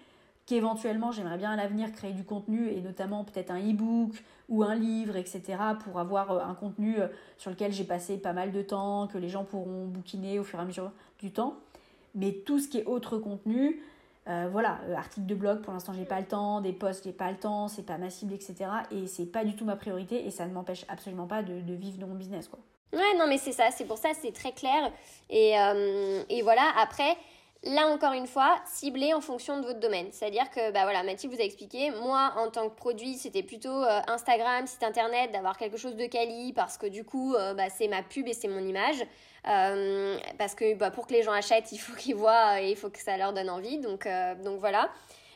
qu'éventuellement 0.49 1.11
j'aimerais 1.11 1.37
bien 1.37 1.51
à 1.51 1.55
l'avenir 1.55 1.91
créer 1.91 2.11
du 2.11 2.23
contenu 2.23 2.69
et 2.69 2.81
notamment 2.81 3.23
peut-être 3.23 3.51
un 3.51 3.59
e-book 3.59 4.23
ou 4.49 4.63
un 4.63 4.73
livre, 4.73 5.15
etc. 5.15 5.43
pour 5.83 5.99
avoir 5.99 6.31
euh, 6.31 6.39
un 6.41 6.55
contenu 6.55 6.99
euh, 6.99 7.07
sur 7.37 7.51
lequel 7.51 7.71
j'ai 7.71 7.83
passé 7.83 8.17
pas 8.17 8.33
mal 8.33 8.51
de 8.51 8.63
temps, 8.63 9.07
que 9.07 9.19
les 9.19 9.29
gens 9.29 9.43
pourront 9.43 9.85
bouquiner 9.85 10.39
au 10.39 10.43
fur 10.43 10.57
et 10.57 10.63
à 10.63 10.65
mesure 10.65 10.91
du 11.19 11.31
temps. 11.31 11.57
Mais 12.15 12.31
tout 12.31 12.57
ce 12.57 12.67
qui 12.67 12.79
est 12.79 12.85
autre 12.85 13.19
contenu, 13.19 13.79
euh, 14.29 14.47
voilà, 14.51 14.79
euh, 14.87 14.95
article 14.95 15.25
de 15.25 15.33
blog, 15.33 15.61
pour 15.61 15.73
l'instant 15.73 15.91
j'ai 15.93 16.05
pas 16.05 16.19
le 16.19 16.27
temps, 16.27 16.61
des 16.61 16.71
posts 16.71 17.03
j'ai 17.03 17.13
pas 17.13 17.31
le 17.31 17.37
temps, 17.37 17.67
c'est 17.67 17.85
pas 17.85 17.97
ma 17.97 18.11
cible, 18.11 18.33
etc. 18.33 18.55
Et 18.91 19.07
c'est 19.07 19.25
pas 19.25 19.43
du 19.43 19.55
tout 19.55 19.65
ma 19.65 19.75
priorité 19.75 20.25
et 20.25 20.29
ça 20.29 20.45
ne 20.45 20.53
m'empêche 20.53 20.85
absolument 20.87 21.25
pas 21.25 21.41
de, 21.41 21.53
vivre 21.73 21.97
de 21.97 22.05
mon 22.05 22.13
business, 22.13 22.47
quoi. 22.47 22.59
Ouais, 22.93 23.17
non, 23.17 23.25
mais 23.27 23.37
c'est 23.37 23.51
ça, 23.51 23.69
c'est 23.71 23.85
pour 23.85 23.97
ça, 23.97 24.09
c'est 24.19 24.31
très 24.31 24.51
clair. 24.51 24.91
Et, 25.29 25.59
euh, 25.59 26.23
et 26.29 26.41
voilà, 26.41 26.63
après, 26.77 27.17
Là 27.63 27.87
encore 27.87 28.13
une 28.13 28.25
fois, 28.25 28.55
ciblé 28.65 29.13
en 29.13 29.19
fonction 29.19 29.59
de 29.59 29.65
votre 29.65 29.81
domaine. 29.81 30.07
C'est-à-dire 30.13 30.49
que, 30.49 30.71
bah 30.71 30.83
voilà, 30.83 31.03
Mathilde 31.03 31.33
vous 31.33 31.41
a 31.41 31.43
expliqué, 31.43 31.91
moi 31.91 32.31
en 32.37 32.49
tant 32.49 32.69
que 32.69 32.73
produit, 32.73 33.15
c'était 33.15 33.43
plutôt 33.43 33.83
Instagram, 34.07 34.65
site 34.65 34.81
internet, 34.81 35.33
d'avoir 35.33 35.57
quelque 35.57 35.75
chose 35.75 35.97
de 35.97 36.05
quali 36.05 36.53
parce 36.53 36.77
que 36.77 36.87
du 36.87 37.03
coup, 37.03 37.35
bah, 37.57 37.69
c'est 37.69 37.89
ma 37.89 38.01
pub 38.01 38.29
et 38.29 38.33
c'est 38.33 38.47
mon 38.47 38.65
image. 38.65 39.03
Euh, 39.49 40.17
parce 40.37 40.53
que 40.53 40.75
bah, 40.75 40.91
pour 40.91 41.07
que 41.07 41.13
les 41.13 41.23
gens 41.23 41.31
achètent, 41.31 41.71
il 41.71 41.79
faut 41.79 41.95
qu'ils 41.95 42.15
voient 42.15 42.61
et 42.61 42.69
il 42.69 42.75
faut 42.75 42.89
que 42.89 42.99
ça 42.99 43.17
leur 43.17 43.33
donne 43.33 43.49
envie. 43.49 43.79
Donc, 43.79 44.05
euh, 44.05 44.35
voilà. 44.59 44.89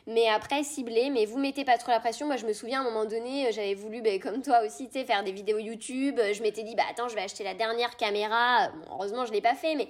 Mais 0.06 0.28
après, 0.28 0.62
ciblé, 0.62 1.08
mais 1.10 1.24
vous 1.24 1.38
mettez 1.38 1.64
pas 1.64 1.78
trop 1.78 1.90
la 1.90 1.98
pression. 1.98 2.26
Moi, 2.26 2.36
je 2.36 2.46
me 2.46 2.52
souviens 2.52 2.80
à 2.80 2.82
un 2.82 2.90
moment 2.90 3.06
donné, 3.06 3.48
euh, 3.48 3.52
j'avais 3.52 3.74
voulu, 3.74 4.02
bah, 4.02 4.18
comme 4.22 4.42
toi 4.42 4.60
aussi, 4.64 4.88
faire 4.88 5.24
des 5.24 5.32
vidéos 5.32 5.58
YouTube. 5.58 6.20
Je 6.32 6.42
m'étais 6.42 6.62
dit, 6.62 6.74
bah 6.74 6.84
attends, 6.90 7.08
je 7.08 7.14
vais 7.14 7.22
acheter 7.22 7.42
la 7.42 7.54
dernière 7.54 7.96
caméra. 7.96 8.70
heureusement, 8.90 9.24
je 9.24 9.32
l'ai 9.32 9.42
pas 9.42 9.54
fait, 9.54 9.74
mais 9.74 9.88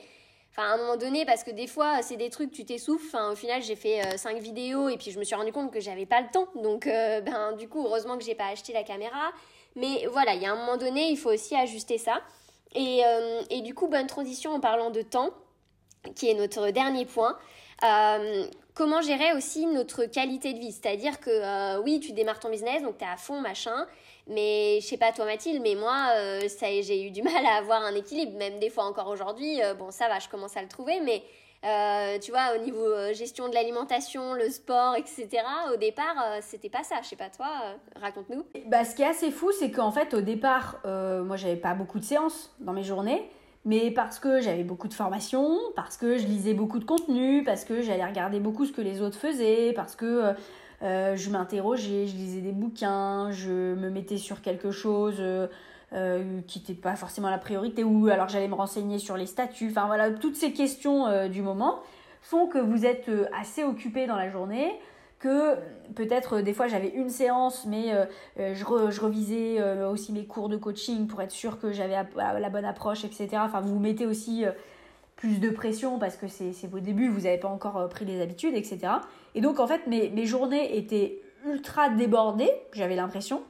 Enfin, 0.57 0.70
à 0.70 0.75
un 0.75 0.77
moment 0.77 0.97
donné, 0.97 1.27
parce 1.27 1.43
que 1.43 1.51
des 1.51 1.66
fois, 1.66 2.01
c'est 2.01 2.16
des 2.16 2.31
trucs, 2.31 2.53
tu 2.53 2.64
t'essouffles. 2.64 3.05
Enfin, 3.09 3.33
au 3.33 3.35
final, 3.35 3.61
j'ai 3.61 3.75
fait 3.75 4.16
5 4.16 4.39
vidéos 4.39 4.89
et 4.89 4.97
puis 4.97 5.11
je 5.11 5.18
me 5.18 5.25
suis 5.25 5.35
rendu 5.35 5.51
compte 5.51 5.72
que 5.72 5.81
j'avais 5.81 6.07
pas 6.07 6.20
le 6.20 6.29
temps. 6.33 6.47
Donc, 6.55 6.87
ben, 6.87 7.57
du 7.59 7.68
coup, 7.68 7.85
heureusement 7.85 8.16
que 8.16 8.22
j'ai 8.22 8.37
pas 8.37 8.47
acheté 8.53 8.72
la 8.72 8.85
caméra. 8.85 9.33
Mais 9.75 10.07
voilà, 10.12 10.35
il 10.35 10.43
y 10.43 10.47
a 10.47 10.53
un 10.53 10.55
moment 10.55 10.77
donné, 10.77 11.11
il 11.11 11.16
faut 11.16 11.33
aussi 11.33 11.57
ajuster 11.57 11.99
ça. 11.99 12.20
Euh, 12.77 13.43
et, 13.51 13.61
du 13.61 13.75
coup, 13.75 13.89
bonne 13.89 14.07
transition 14.07 14.53
en 14.53 14.61
parlant 14.61 14.91
de 14.91 15.03
temps, 15.03 15.31
qui 16.14 16.29
est 16.29 16.35
notre 16.35 16.70
dernier 16.70 17.07
point. 17.07 17.37
Euh, 17.83 18.47
comment 18.75 19.01
gérer 19.01 19.33
aussi 19.33 19.66
notre 19.66 20.05
qualité 20.07 20.53
de 20.53 20.59
vie? 20.59 20.72
C'est-à-dire 20.72 21.20
que 21.20 21.31
euh, 21.31 21.83
oui, 21.83 22.01
tu 22.01 22.12
démarres 22.12 22.41
ton 22.41 22.51
business, 22.51 22.83
donc 22.83 22.99
tu 22.99 23.05
es 23.05 23.09
à 23.09 23.16
fond, 23.16 23.41
machin. 23.41 23.87
Mais 24.27 24.81
je 24.81 24.87
sais 24.87 24.97
pas 24.97 25.12
toi 25.12 25.27
Mathilde, 25.27 25.61
mais 25.62 25.75
moi, 25.75 26.09
ça 26.49 26.66
j'ai 26.81 27.05
eu 27.05 27.11
du 27.11 27.22
mal 27.31 27.45
à 27.45 27.57
avoir 27.57 27.83
un 27.83 27.95
équilibre, 27.95 28.37
même 28.39 28.59
des 28.59 28.70
fois 28.70 28.85
encore 28.85 29.09
aujourd'hui. 29.09 29.61
bon, 29.79 29.91
ça 29.91 30.09
va, 30.09 30.18
je 30.18 30.29
commence 30.29 30.57
à 30.57 30.62
le 30.62 30.68
trouver, 30.68 31.01
mais 31.01 31.22
euh, 31.65 32.19
tu 32.19 32.31
vois, 32.31 32.55
au 32.55 32.62
niveau 32.62 32.85
euh, 32.85 33.15
gestion 33.15 33.49
de 33.49 33.55
l'alimentation, 33.55 34.35
le 34.35 34.51
sport, 34.51 34.97
etc. 34.97 35.29
Au 35.73 35.77
départ, 35.77 36.15
euh, 36.23 36.39
c'était 36.43 36.69
pas 36.69 36.83
ça. 36.83 36.97
Je 37.03 37.09
sais 37.09 37.17
pas 37.17 37.31
toi, 37.31 37.47
raconte-nous. 38.01 38.45
Bah, 38.67 38.85
ce 38.85 38.95
qui 38.95 39.03
est 39.03 39.07
assez 39.07 39.31
fou, 39.31 39.51
c'est 39.59 39.71
qu'en 39.71 39.91
fait, 39.91 40.12
au 40.12 40.21
départ, 40.21 40.81
moi, 40.85 41.37
j'avais 41.37 41.57
pas 41.57 41.75
beaucoup 41.75 41.99
de 41.99 42.05
séances 42.05 42.55
dans 42.61 42.73
mes 42.73 42.83
journées. 42.83 43.29
Mais 43.67 43.91
parce 43.91 44.19
que 44.19 44.43
j'avais 44.43 44.62
beaucoup 44.62 44.89
de 44.89 44.95
formations, 44.95 45.59
parce 45.75 45.97
que 45.97 46.19
je 46.19 46.27
lisais 46.27 46.53
beaucoup 46.53 46.79
de 46.79 46.85
contenu, 46.85 47.43
parce 47.45 47.65
que 47.65 47.81
j'allais 47.81 48.05
regarder 48.05 48.39
beaucoup 48.39 48.67
ce 48.67 48.73
que 48.73 48.83
les 48.83 49.01
autres 49.01 49.17
faisaient, 49.17 49.73
parce 49.75 49.97
que 49.97 50.35
je 50.83 51.31
m'interrogeais, 51.31 52.07
je 52.07 52.15
lisais 52.15 52.43
des 52.43 52.53
bouquins, 52.53 53.31
je 53.31 53.75
me 53.75 53.89
mettais 53.89 54.19
sur 54.19 54.43
quelque 54.43 54.71
chose 54.71 55.23
euh, 55.95 56.41
qui 56.49 56.59
n'était 56.59 56.75
pas 56.75 56.97
forcément 56.97 57.31
la 57.31 57.39
priorité, 57.39 57.85
ou 57.85 58.09
alors 58.09 58.29
j'allais 58.29 58.49
me 58.49 58.55
renseigner 58.55 58.99
sur 58.99 59.17
les 59.17 59.27
statuts, 59.27 59.69
enfin 59.71 59.87
voilà, 59.87 60.11
toutes 60.11 60.35
ces 60.35 60.53
questions 60.53 61.07
euh, 61.07 61.29
du 61.29 61.41
moment 61.41 61.79
font 62.21 62.49
que 62.49 62.59
vous 62.59 62.85
êtes 62.85 63.09
euh, 63.09 63.27
assez 63.39 63.63
occupé 63.63 64.09
dans 64.09 64.17
la 64.17 64.29
journée, 64.29 64.73
que 65.21 65.55
peut-être 65.95 66.41
des 66.41 66.53
fois 66.53 66.67
j'avais 66.67 66.89
une 66.89 67.11
séance, 67.11 67.65
mais 67.67 67.93
je, 68.37 68.65
revisais 68.65 69.63
aussi 69.85 70.13
mes 70.13 70.27
cours 70.27 70.51
de 70.51 70.57
coaching 70.57 71.07
pour 71.07 71.23
être 71.23 71.31
sûr 71.31 71.59
que 71.61 71.73
j'avais 71.73 71.97
la 72.17 72.51
bonne 72.51 72.65
approche, 72.65 73.05
etc. 73.05 73.29
Enfin, 73.37 73.61
vous 73.61 73.73
vous 73.73 73.81
mettez 73.81 74.05
aussi 74.05 74.45
plus 75.17 75.39
de 75.41 75.49
pression 75.49 75.99
parce 75.99 76.17
que 76.17 76.27
c'est 76.29 76.67
vos 76.67 76.81
débuts, 76.81 77.09
vous 77.09 77.23
n'avez 77.23 77.39
pas 77.39 77.49
encore 77.49 77.89
pris 77.89 78.05
les 78.05 78.21
habitudes, 78.21 78.55
etc. 78.55 78.81
Et 79.35 79.41
donc 79.41 79.61
en 79.61 79.67
fait, 79.67 79.87
mes 79.87 80.27
journées 80.27 80.77
étaient 80.77 81.23
ultra 81.47 81.89
débordées, 81.89 82.51
j'avais 82.73 82.97
l'impression 82.97 83.45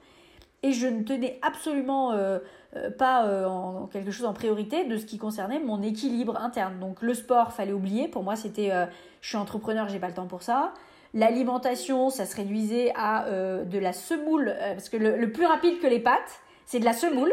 et 0.64 0.72
je 0.72 0.86
ne 0.86 1.02
tenais 1.02 1.38
absolument 1.42 2.12
euh, 2.12 2.38
euh, 2.74 2.90
pas 2.90 3.26
euh, 3.26 3.44
en, 3.44 3.86
quelque 3.86 4.10
chose 4.10 4.24
en 4.24 4.32
priorité 4.32 4.84
de 4.84 4.96
ce 4.96 5.04
qui 5.04 5.18
concernait 5.18 5.60
mon 5.60 5.82
équilibre 5.82 6.40
interne. 6.40 6.80
Donc 6.80 7.02
le 7.02 7.12
sport, 7.12 7.52
fallait 7.52 7.74
oublier. 7.74 8.08
Pour 8.08 8.22
moi, 8.22 8.34
c'était 8.34 8.72
je 9.20 9.28
suis 9.28 9.36
entrepreneur, 9.36 9.88
j'ai 9.90 9.98
pas 9.98 10.08
le 10.08 10.14
temps 10.14 10.26
pour 10.26 10.42
ça. 10.42 10.72
L'alimentation, 11.12 12.08
ça 12.08 12.24
se 12.24 12.34
réduisait 12.34 12.92
à 12.96 13.26
de 13.30 13.78
la 13.78 13.92
semoule, 13.92 14.54
parce 14.58 14.88
que 14.88 14.96
le, 14.96 15.30
plus 15.30 15.44
rapide 15.44 15.80
que 15.80 15.86
les 15.86 16.00
pâtes, 16.00 16.40
c'est 16.64 16.80
de 16.80 16.84
la 16.84 16.94
semoule. 16.94 17.32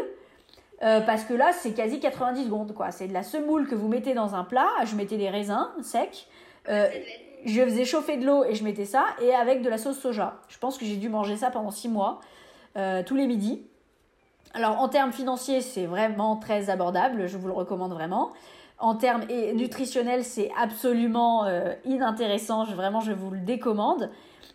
parce 0.80 1.24
que 1.24 1.32
là, 1.32 1.52
c'est 1.52 1.72
quasi 1.72 2.00
90 2.00 2.44
secondes, 2.44 2.74
quoi. 2.74 2.90
C'est 2.90 3.08
de 3.08 3.14
la 3.14 3.22
semoule 3.22 3.66
que 3.66 3.74
vous 3.74 3.88
mettez 3.88 4.12
dans 4.12 4.34
un 4.34 4.44
plat. 4.44 4.68
Je 4.84 4.94
mettais 4.94 5.16
des 5.16 5.30
raisins 5.30 5.68
secs. 5.82 6.28
je 6.68 7.64
faisais 7.64 7.84
chauffer 7.86 8.18
de 8.18 8.26
l'eau 8.26 8.44
et 8.44 8.54
je 8.54 8.62
mettais 8.62 8.84
ça. 8.84 9.06
Et 9.22 9.34
avec 9.34 9.62
de 9.62 9.70
la 9.70 9.78
sauce 9.78 9.98
soja. 9.98 10.36
Je 10.48 10.58
pense 10.58 10.76
que 10.76 10.84
j'ai 10.84 10.96
dû 10.96 11.08
manger 11.08 11.36
ça 11.36 11.50
pendant 11.50 11.70
6 11.70 11.88
mois. 11.88 12.20
Euh, 12.76 13.02
tous 13.04 13.16
les 13.16 13.26
midis. 13.26 13.62
Alors 14.54 14.80
en 14.80 14.88
termes 14.88 15.12
financiers, 15.12 15.60
c'est 15.60 15.84
vraiment 15.84 16.36
très 16.36 16.70
abordable, 16.70 17.26
je 17.26 17.36
vous 17.36 17.48
le 17.48 17.52
recommande 17.52 17.92
vraiment. 17.92 18.32
En 18.78 18.94
termes 18.94 19.24
nutritionnels, 19.54 20.24
c'est 20.24 20.50
absolument 20.58 21.44
euh, 21.44 21.74
inintéressant, 21.84 22.64
vraiment 22.64 23.00
je 23.00 23.12
vous 23.12 23.30
le 23.30 23.40
décommande. 23.40 24.10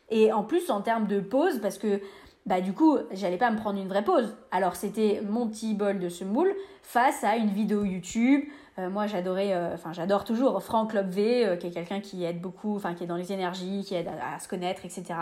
Et 0.10 0.34
en 0.34 0.44
plus 0.44 0.72
en 0.72 0.82
termes 0.82 1.06
de 1.06 1.20
pause, 1.20 1.60
parce 1.62 1.78
que 1.78 2.02
bah 2.48 2.62
du 2.62 2.74
coup, 2.74 2.98
j'allais 3.12 3.38
pas 3.38 3.52
me 3.52 3.58
prendre 3.58 3.80
une 3.80 3.88
vraie 3.88 4.04
pause. 4.04 4.36
Alors 4.52 4.76
c'était 4.76 5.22
mon 5.28 5.48
petit 5.48 5.76
bol 5.76 6.00
de 6.00 6.10
semoule 6.10 6.56
face 6.82 7.24
à 7.24 7.36
une 7.36 7.50
vidéo 7.50 7.84
YouTube. 7.84 8.46
Euh, 8.80 8.90
moi 8.90 9.06
j'adorais, 9.06 9.56
enfin 9.74 9.94
j'adore 9.94 10.24
toujours 10.24 10.62
Franck 10.64 10.94
Lobvé, 10.94 11.58
qui 11.60 11.68
est 11.68 11.72
quelqu'un 11.72 12.00
qui 12.00 12.24
aide 12.24 12.42
beaucoup, 12.42 12.76
enfin 12.76 12.96
qui 12.96 13.04
est 13.04 13.08
dans 13.08 13.16
les 13.16 13.32
énergies, 13.32 13.84
qui 13.86 13.94
aide 13.94 14.08
à 14.08 14.40
se 14.40 14.48
connaître, 14.48 14.86
etc. 14.86 15.14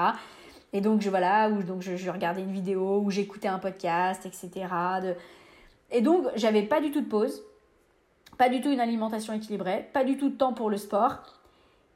Et 0.76 0.82
donc, 0.82 0.99
je, 0.99 1.09
voilà, 1.09 1.49
ou 1.49 1.63
donc 1.63 1.82
je, 1.82 2.09
regardais 2.09 2.41
une 2.41 2.51
vidéo, 2.51 2.99
ou 3.01 3.09
j'écoutais 3.09 3.47
un 3.47 3.59
podcast, 3.59 4.26
etc. 4.26 4.67
Et 5.89 6.01
donc, 6.01 6.26
j'avais 6.36 6.63
pas 6.63 6.82
du 6.82 6.91
tout 6.91 6.99
de 6.99 7.07
pause, 7.07 7.43
pas 8.38 8.49
du 8.49 8.59
tout 8.59 8.69
une 8.69 8.82
alimentation 8.82 9.32
équilibrée, 9.32 9.89
pas 9.93 10.03
du 10.03 10.17
tout 10.17 10.28
de 10.28 10.36
temps 10.36 10.51
pour 10.51 10.69
le 10.69 10.76
sport, 10.76 11.19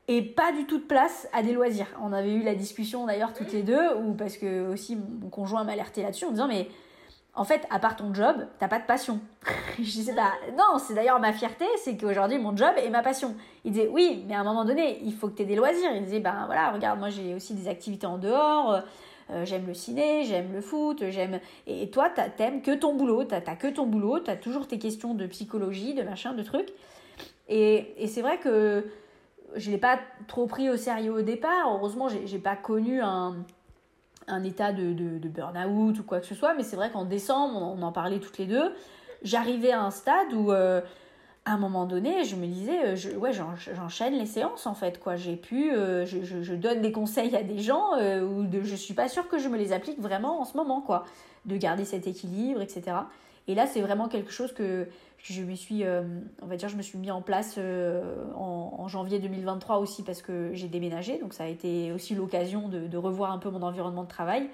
et 0.07 0.21
pas 0.21 0.53
du 0.53 0.63
tout 0.65 0.77
de 0.77 0.85
place 0.85 1.27
à 1.33 1.43
des 1.43 1.51
loisirs. 1.51 1.87
On 2.01 2.13
avait 2.13 2.31
eu 2.31 2.41
la 2.41 2.55
discussion 2.55 3.05
d'ailleurs 3.05 3.33
toutes 3.33 3.51
les 3.51 3.63
deux, 3.63 3.95
ou 3.97 4.13
parce 4.13 4.37
que 4.37 4.71
aussi 4.71 4.95
mon 4.95 5.27
conjoint 5.27 5.65
m'alertait 5.65 6.03
là-dessus 6.03 6.23
en 6.23 6.31
disant, 6.31 6.47
mais 6.47 6.69
en 7.39 7.45
fait, 7.45 7.65
à 7.69 7.79
part 7.79 7.95
ton 7.95 8.13
job, 8.13 8.35
t'as 8.59 8.67
pas 8.67 8.79
de 8.79 8.85
passion. 8.85 9.21
je 9.77 9.83
disais, 9.83 10.13
bah, 10.13 10.33
non, 10.57 10.77
c'est 10.77 10.93
d'ailleurs 10.93 11.21
ma 11.21 11.31
fierté, 11.31 11.63
c'est 11.77 11.95
qu'aujourd'hui, 11.95 12.37
mon 12.37 12.53
job 12.53 12.71
est 12.75 12.89
ma 12.89 13.01
passion. 13.01 13.33
Il 13.63 13.71
disait, 13.71 13.87
oui, 13.87 14.25
mais 14.27 14.35
à 14.35 14.41
un 14.41 14.43
moment 14.43 14.65
donné, 14.65 14.99
il 15.05 15.13
faut 15.13 15.29
que 15.29 15.37
tu 15.37 15.43
aies 15.43 15.45
des 15.45 15.55
loisirs. 15.55 15.89
Il 15.95 16.03
disait, 16.03 16.19
ben 16.19 16.43
voilà, 16.47 16.71
regarde, 16.71 16.99
moi 16.99 17.07
j'ai 17.07 17.33
aussi 17.33 17.53
des 17.53 17.69
activités 17.69 18.05
en 18.07 18.17
dehors, 18.17 18.73
euh, 18.73 18.81
euh, 19.31 19.45
j'aime 19.45 19.67
le 19.67 19.73
ciné, 19.73 20.25
j'aime 20.25 20.51
le 20.51 20.59
foot, 20.59 21.01
j'aime. 21.11 21.39
Et, 21.65 21.89
toi, 21.89 22.09
t'aimes 22.09 22.61
que 22.61 22.75
ton 22.75 22.93
boulot, 22.93 23.23
t'as 23.23 23.39
que 23.55 23.67
ton 23.67 23.85
boulot, 23.85 24.19
t'as 24.19 24.35
toujours 24.35 24.67
tes 24.67 24.77
questions 24.77 25.13
de 25.13 25.25
psychologie, 25.25 25.93
de 25.93 26.03
machin, 26.03 26.33
de 26.33 26.43
trucs. 26.43 26.73
Et, 27.47 27.93
et 28.03 28.07
c'est 28.07 28.21
vrai 28.21 28.37
que 28.39 28.85
je 29.55 29.71
l'ai 29.71 29.77
pas 29.77 29.97
trop 30.27 30.45
pris 30.45 30.69
au 30.69 30.75
sérieux 30.75 31.13
au 31.13 31.21
départ. 31.21 31.71
Heureusement, 31.73 32.09
j'ai 32.09 32.39
pas 32.39 32.57
connu 32.57 33.01
un 33.01 33.37
un 34.29 34.43
état 34.43 34.71
de, 34.71 34.93
de, 34.93 35.27
burn-out 35.27 35.99
ou 35.99 36.03
quoi 36.03 36.19
que 36.19 36.25
ce 36.25 36.35
soit, 36.35 36.53
mais 36.53 36.63
c'est 36.63 36.75
vrai 36.75 36.89
qu'en 36.89 37.05
décembre, 37.05 37.55
on, 37.55 37.81
en 37.81 37.91
parlait 37.91 38.19
toutes 38.19 38.37
les 38.37 38.45
deux, 38.45 38.73
j'arrivais 39.23 39.71
à 39.71 39.81
un 39.81 39.91
stade 39.91 40.33
où, 40.33 40.51
euh, 40.51 40.81
à 41.45 41.53
un 41.53 41.57
moment 41.57 41.85
donné, 41.85 42.23
je 42.23 42.35
me 42.35 42.45
disais, 42.45 42.79
euh, 42.85 43.17
ouais, 43.17 43.31
j'enchaîne 43.33 44.13
les 44.13 44.25
séances 44.25 44.67
en 44.67 44.73
fait, 44.73 44.99
quoi. 44.99 45.15
J'ai 45.15 45.35
pu, 45.35 45.71
euh, 45.71 46.05
je, 46.05 46.53
donne 46.53 46.81
des 46.81 46.91
conseils 46.91 47.35
à 47.35 47.43
des 47.43 47.59
gens 47.59 47.97
où 48.21 48.43
de, 48.43 48.61
je 48.63 48.75
suis 48.75 48.93
pas 48.93 49.07
sûre 49.07 49.27
que 49.27 49.37
je 49.37 49.49
me 49.49 49.57
les 49.57 49.73
applique 49.73 49.99
vraiment 49.99 50.41
en 50.41 50.45
ce 50.45 50.55
moment, 50.55 50.81
quoi. 50.81 51.05
De 51.45 51.57
garder 51.57 51.85
cet 51.85 52.05
équilibre, 52.05 52.61
etc. 52.61 52.97
Et 53.49 53.55
là, 53.55 53.65
c'est 53.65 53.81
vraiment 53.81 54.07
quelque 54.07 54.31
chose 54.31 54.53
que 54.53 54.87
je 55.17 55.41
me 55.41 55.55
suis, 55.55 55.83
euh, 55.83 56.03
on 56.43 56.45
va 56.45 56.55
dire, 56.55 56.69
je 56.69 56.77
me 56.77 56.83
suis 56.83 56.99
mis 56.99 57.09
en 57.09 57.23
place 57.23 57.55
euh, 57.57 58.15
en, 58.35 58.87
janvier 58.87 59.17
2023 59.17 59.79
aussi 59.79 60.03
parce 60.03 60.21
que 60.21 60.51
j'ai 60.53 60.67
déménagé. 60.67 61.17
Donc 61.17 61.33
ça 61.33 61.45
a 61.45 61.47
été 61.47 61.91
aussi 61.91 62.13
l'occasion 62.13 62.69
de, 62.69 62.95
revoir 62.95 63.31
un 63.31 63.39
peu 63.39 63.49
mon 63.49 63.63
environnement 63.63 64.03
de 64.03 64.07
travail, 64.07 64.47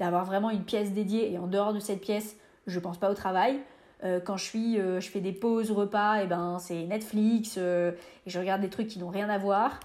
d'avoir 0.00 0.24
vraiment 0.24 0.50
une 0.50 0.64
pièce 0.64 0.92
dédiée. 0.92 1.32
Et 1.32 1.38
en 1.38 1.46
dehors 1.46 1.72
de 1.72 1.78
cette 1.78 2.00
pièce, 2.00 2.36
je 2.66 2.80
pense 2.80 2.98
pas 2.98 3.08
au 3.08 3.14
travail. 3.14 3.60
Euh, 4.02 4.18
quand 4.18 4.36
je 4.36 4.44
suis, 4.44 4.76
je 4.78 5.08
fais 5.08 5.20
des 5.20 5.32
pauses 5.32 5.70
repas, 5.70 6.24
et 6.24 6.26
ben 6.26 6.58
c'est 6.58 6.86
Netflix 6.86 7.56
et 7.56 7.92
je 8.26 8.38
regarde 8.40 8.62
des 8.62 8.70
trucs 8.70 8.88
qui 8.88 8.98
n'ont 8.98 9.10
rien 9.10 9.28
à 9.28 9.38
voir. 9.38 9.78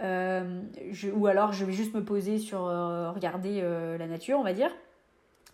ou 0.00 1.26
alors 1.26 1.52
je 1.52 1.64
vais 1.64 1.72
juste 1.72 1.92
me 1.92 2.04
poser 2.04 2.38
sur 2.38 2.60
regarder 2.60 3.62
la 3.98 4.06
nature, 4.06 4.38
on 4.38 4.44
va 4.44 4.52
dire 4.52 4.70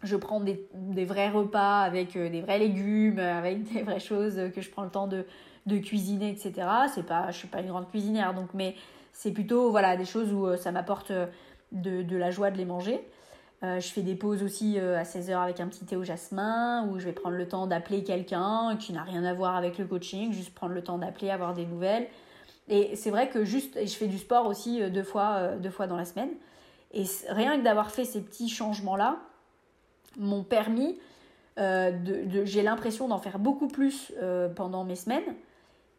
je 0.03 0.17
prends 0.17 0.41
des, 0.41 0.69
des, 0.75 1.05
vrais 1.05 1.29
repas 1.29 1.81
avec 1.81 2.17
euh, 2.17 2.29
des 2.29 2.41
vrais 2.41 2.59
légumes, 2.59 3.19
avec 3.19 3.65
des 3.73 3.83
vraies 3.83 4.01
choses 4.01 4.41
que 4.55 4.61
je 4.61 4.71
prends 4.71 4.85
le 4.85 4.91
temps 4.91 5.09
de, 5.09 5.25
de 5.67 5.79
cuisiner, 5.79 6.31
etc. 6.31 6.69
C'est 6.95 7.07
pas, 7.07 7.31
je 7.31 7.37
suis 7.37 7.49
pas 7.49 7.61
une 7.61 7.69
grande 7.69 7.89
cuisinière, 7.89 8.35
donc, 8.35 8.49
mais 8.55 8.77
c'est 9.13 9.33
plutôt 9.33 9.71
voilà, 9.71 9.97
des 9.97 10.05
choses 10.05 10.33
où 10.33 10.47
euh, 10.47 10.57
ça 10.57 10.71
m'apporte 10.71 11.11
euh, 11.11 11.27
de, 11.73 12.03
de, 12.03 12.17
la 12.17 12.31
joie 12.31 12.51
de 12.51 12.57
les 12.57 12.65
manger. 12.65 13.01
je 13.63 13.89
fais 13.89 14.03
des 14.03 14.15
pauses 14.15 14.43
aussi 14.43 14.79
à 14.79 15.03
16h 15.03 15.37
avec 15.37 15.61
un 15.61 15.67
petit 15.67 15.85
thé 15.85 15.97
au 15.97 16.05
jasmin, 16.05 16.89
où 16.89 16.99
je 16.99 17.05
vais 17.05 17.13
prendre 17.13 17.37
le 17.37 17.47
temps 17.47 17.67
d'appeler 17.67 18.05
quelqu'un 18.05 18.77
qui 18.79 18.93
n'a 18.93 19.03
rien 19.03 19.25
à 19.25 19.35
voir 19.35 19.57
avec 19.57 19.77
le 19.79 19.85
coaching, 19.85 20.33
juste 20.33 20.55
prendre 20.55 20.73
le 20.73 20.83
temps 20.83 20.97
d'appeler, 20.97 21.29
avoir 21.29 21.53
des 21.53 21.67
nouvelles. 21.67 22.07
Et 22.69 22.97
c'est 22.97 23.11
vrai 23.11 23.29
que 23.29 23.45
juste, 23.45 23.79
je 23.79 23.93
fais 23.93 24.07
du 24.07 24.17
sport 24.17 24.47
aussi 24.47 24.81
deux 24.91 25.03
fois, 25.03 25.57
deux 25.59 25.71
fois 25.71 25.87
dans 25.87 25.97
la 25.97 26.07
semaine. 26.07 26.31
Et 26.95 27.05
rien 27.29 27.59
que 27.59 27.65
d'avoir 27.65 27.91
fait 27.91 28.05
ces 28.05 28.23
petits 28.23 28.49
changements-là, 28.49 29.19
m'ont 30.17 30.43
permis, 30.43 30.99
euh, 31.59 31.91
de, 31.91 32.45
j'ai 32.45 32.63
l'impression 32.63 33.09
d'en 33.09 33.19
faire 33.19 33.39
beaucoup 33.39 33.67
plus 33.67 34.13
euh, 34.23 34.49
pendant 34.49 34.85
mes 34.85 34.95
semaines 34.95 35.35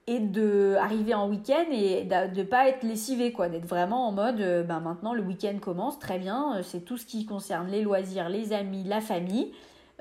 et 0.08 0.20
d'arriver 0.20 1.14
en 1.14 1.30
week-end 1.30 1.66
et 1.72 2.04
de 2.06 2.40
ne 2.40 2.44
pas 2.44 2.68
être 2.70 2.84
lessivé, 2.84 3.32
quoi, 3.32 3.50
d'être 3.50 3.68
vraiment 3.68 4.08
en 4.08 4.12
mode, 4.12 4.40
euh, 4.40 4.64
ben 4.64 4.80
maintenant 4.80 5.14
le 5.14 5.22
week-end 5.22 5.58
commence, 5.62 6.00
très 6.00 6.18
bien, 6.18 6.62
c'est 6.64 6.80
tout 6.80 6.98
ce 6.98 7.06
qui 7.06 7.26
concerne 7.26 7.68
les 7.68 7.82
loisirs, 7.82 8.30
les 8.30 8.54
amis, 8.54 8.84
la 8.86 9.02
famille. 9.02 9.52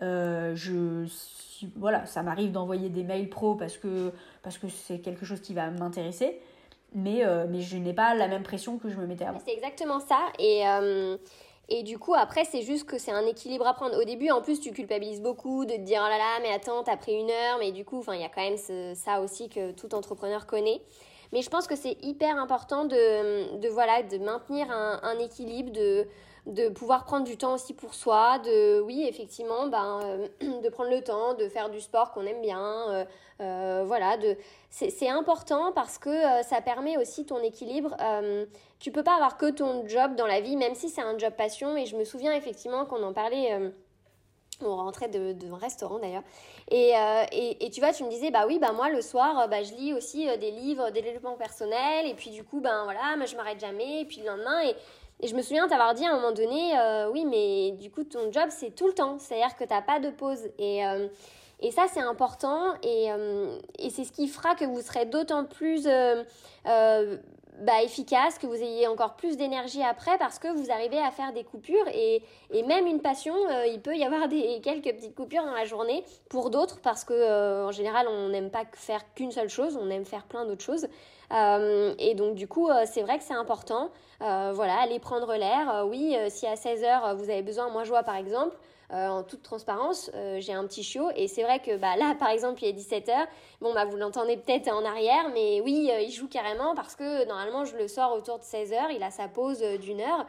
je, 0.01 1.07
voilà, 1.77 2.07
ça 2.07 2.23
m'arrive 2.23 2.53
d'envoyer 2.53 2.89
des 2.89 3.03
mails 3.03 3.29
pro 3.29 3.57
parce 3.57 3.77
que 3.77 4.13
parce 4.43 4.57
que 4.59 4.69
c'est 4.69 5.01
quelque 5.01 5.27
chose 5.27 5.41
qui 5.41 5.53
va 5.53 5.71
m'intéresser, 5.71 6.41
mais, 6.95 7.25
mais 7.51 7.61
je 7.61 7.77
n'ai 7.77 7.93
pas 7.93 8.15
la 8.15 8.29
même 8.29 8.45
pression 8.45 8.79
que 8.79 8.89
je 8.89 8.97
me 8.97 9.07
mettais 9.07 9.25
avant. 9.25 9.41
C'est 9.45 9.53
exactement 9.53 10.01
ça, 10.01 10.21
et 10.39 10.63
et 11.69 11.83
du 11.83 11.99
coup, 11.99 12.15
après, 12.15 12.45
c'est 12.45 12.63
juste 12.63 12.85
que 12.85 12.99
c'est 12.99 13.11
un 13.11 13.27
équilibre 13.27 13.67
à 13.67 13.75
prendre. 13.75 14.01
Au 14.01 14.05
début, 14.05 14.31
en 14.31 14.41
plus, 14.41 14.59
tu 14.59 14.73
culpabilises 14.73 15.21
beaucoup 15.21 15.67
de 15.67 15.73
te 15.73 15.81
dire 15.81 16.03
oh 16.03 16.09
là 16.09 16.17
là, 16.17 16.39
mais 16.41 16.51
attends, 16.51 16.83
t'as 16.83 16.97
pris 16.97 17.13
une 17.13 17.31
heure. 17.31 17.59
Mais 17.59 17.73
du 17.73 17.85
coup, 17.85 18.03
il 18.13 18.21
y 18.21 18.25
a 18.25 18.31
quand 18.31 18.43
même 18.43 18.95
ça 18.95 19.21
aussi 19.21 19.51
que 19.51 19.73
tout 19.73 19.95
entrepreneur 19.95 20.47
connaît. 20.47 20.81
Mais 21.33 21.43
je 21.43 21.51
pense 21.51 21.67
que 21.67 21.77
c'est 21.77 21.99
hyper 22.03 22.39
important 22.39 22.87
de, 22.87 23.59
de, 23.59 23.69
voilà, 23.69 24.03
de 24.03 24.17
maintenir 24.17 24.71
un, 24.71 24.99
un 25.03 25.19
équilibre, 25.19 25.71
de, 25.71 26.07
de 26.49 26.71
pouvoir 26.71 27.05
prendre 27.05 27.27
du 27.27 27.37
temps 27.37 27.55
aussi 27.55 27.75
pour 27.75 27.95
soi, 27.95 28.39
de 28.39 28.81
oui 28.81 29.07
effectivement 29.07 29.67
ben, 29.69 30.01
euh, 30.03 30.29
de 30.63 30.69
prendre 30.71 30.91
le 30.91 31.03
temps 31.03 31.35
de 31.35 31.47
faire 31.49 31.69
du 31.69 31.81
sport 31.81 32.11
qu'on 32.11 32.25
aime 32.25 32.41
bien, 32.41 32.89
euh, 32.89 33.05
euh, 33.41 33.85
voilà, 33.87 34.17
de 34.17 34.37
c'est 34.71 35.09
important 35.09 35.73
parce 35.73 35.99
que 35.99 36.11
ça 36.43 36.61
permet 36.61 36.97
aussi 36.99 37.25
ton 37.25 37.39
équilibre. 37.39 37.97
tu 38.81 38.93
peux 38.93 39.03
pas 39.03 39.15
avoir 39.15 39.39
que 39.39 39.51
ton 39.51 39.87
job 39.89 40.15
dans 40.15 40.27
la 40.27 40.41
vie, 40.41 40.57
même 40.57 40.75
si 40.75 40.89
c'est 40.91 41.01
un 41.01 41.17
job 41.17 41.33
passion. 41.37 41.75
Et 41.77 41.87
je 41.87 41.97
me 41.97 42.05
souviens 42.05 42.35
effectivement 42.35 42.85
qu'on 42.85 43.03
en 43.03 43.15
parlait. 43.15 43.59
on 44.61 44.77
rentrait 44.77 45.09
de, 45.09 45.33
de 45.33 45.51
restaurant 45.51 45.99
d'ailleurs. 45.99 46.23
Et, 46.71 46.93
et, 47.33 47.71
tu 47.71 47.81
vois, 47.81 47.95
tu 47.95 48.05
me 48.05 48.11
disais, 48.11 48.31
bah 48.31 48.45
oui, 48.47 48.59
bah 48.59 48.73
moi 48.73 48.91
le 48.91 49.01
soir, 49.01 49.49
bah, 49.49 49.63
je 49.63 49.73
lis 49.73 49.95
aussi 49.95 50.27
des 50.39 50.51
livres, 50.51 50.91
des 50.91 51.01
développement 51.01 51.37
personnel. 51.37 52.07
Et 52.07 52.15
puis 52.15 52.31
du 52.31 52.45
coup, 52.45 52.61
ben 52.61 52.85
voilà, 52.85 53.17
moi, 53.17 53.25
je 53.25 53.37
m'arrête 53.37 53.59
jamais. 53.59 54.03
Et 54.03 54.05
puis 54.05 54.21
le 54.21 54.27
lendemain, 54.27 54.61
et, 54.61 54.77
et 55.21 55.27
je 55.27 55.35
me 55.35 55.43
souviens 55.43 55.67
t'avoir 55.67 55.95
dit 55.95 56.05
à 56.05 56.13
un 56.13 56.17
moment 56.17 56.33
donné, 56.33 56.79
euh, 56.79 57.11
oui, 57.11 57.25
mais 57.25 57.73
du 57.73 57.91
coup, 57.91 58.05
ton 58.05 58.31
job, 58.31 58.47
c'est 58.51 58.71
tout 58.75 58.87
le 58.87 58.93
temps. 58.93 59.19
C'est-à-dire 59.19 59.57
que 59.57 59.65
tu 59.65 59.71
n'as 59.71 59.83
pas 59.83 59.99
de 59.99 60.11
pause. 60.11 60.49
Et, 60.59 60.87
euh, 60.87 61.09
et 61.61 61.73
ça, 61.73 61.87
c'est 61.93 62.01
important. 62.01 62.75
Et, 62.85 63.11
euh, 63.11 63.59
et 63.79 63.91
c'est 63.91 64.05
ce 64.05 64.13
qui 64.13 64.29
fera 64.29 64.55
que 64.55 64.65
vous 64.65 64.81
serez 64.81 65.07
d'autant 65.07 65.45
plus 65.45 65.89
bah, 66.65 67.83
efficace, 67.83 68.39
que 68.39 68.47
vous 68.47 68.55
ayez 68.55 68.87
encore 68.87 69.17
plus 69.17 69.37
d'énergie 69.37 69.83
après 69.83 70.17
parce 70.17 70.39
que 70.39 70.47
vous 70.47 70.71
arrivez 70.71 71.01
à 71.01 71.11
faire 71.11 71.33
des 71.33 71.43
coupures. 71.43 71.89
Et, 71.93 72.23
et 72.53 72.63
même 72.63 72.87
une 72.87 73.01
passion, 73.01 73.35
il 73.67 73.81
peut 73.81 73.97
y 73.97 74.05
avoir 74.05 74.29
des, 74.29 74.61
quelques 74.63 74.95
petites 74.95 75.17
coupures 75.17 75.45
dans 75.45 75.55
la 75.55 75.65
journée 75.65 76.05
pour 76.31 76.51
d'autres 76.51 76.79
parce 76.81 77.03
que 77.03 77.67
en 77.67 77.73
général, 77.73 78.07
on 78.09 78.29
n'aime 78.29 78.51
pas 78.53 78.63
faire 78.75 79.01
qu'une 79.15 79.33
seule 79.33 79.49
chose, 79.49 79.77
on 79.77 79.91
aime 79.91 80.05
faire 80.05 80.27
plein 80.27 80.45
d'autres 80.45 80.65
choses. 80.65 80.87
Euh, 81.33 81.95
et 81.99 82.15
donc 82.15 82.35
du 82.35 82.49
coup, 82.49 82.69
euh, 82.69 82.85
c'est 82.87 83.03
vrai 83.03 83.19
que 83.19 83.25
c'est 83.25 83.35
important. 83.35 83.91
Euh, 84.23 84.53
voilà, 84.55 84.81
aller 84.81 84.99
prendre 84.99 85.35
l'air. 85.37 85.85
oui, 85.87 86.17
si 86.29 86.47
à 86.47 86.55
16h 86.55 87.15
vous 87.17 87.31
avez 87.31 87.43
besoin, 87.43 87.69
moi 87.71 87.85
je 87.85 87.91
vois 87.91 88.03
par 88.03 88.17
exemple, 88.17 88.57
en 88.91 89.23
toute 89.23 89.43
transparence, 89.43 90.11
j'ai 90.39 90.55
un 90.55 90.67
petit 90.67 90.83
chiot 90.83 91.11
et 91.15 91.29
c'est 91.29 91.43
vrai 91.43 91.61
que 91.61 91.77
bah, 91.77 91.97
là, 91.97 92.15
par 92.19 92.31
exemple, 92.31 92.65
il 92.65 92.69
est 92.69 92.73
17h. 92.73 93.13
Bon, 93.61 93.75
bah, 93.75 93.85
vous 93.85 93.97
l'entendez 93.97 94.39
peut-être 94.39 94.69
en 94.73 94.83
arrière, 94.85 95.29
mais 95.35 95.61
oui, 95.61 95.91
il 96.01 96.11
joue 96.11 96.27
carrément 96.27 96.75
parce 96.75 96.97
que 96.97 97.27
normalement, 97.27 97.67
je 97.67 97.77
le 97.77 97.87
sors 97.87 98.13
autour 98.15 98.39
de 98.39 98.45
16h. 98.45 98.95
Il 98.95 99.03
a 99.03 99.11
sa 99.11 99.29
pause 99.29 99.61
d'une 99.81 100.01
heure. 100.01 100.27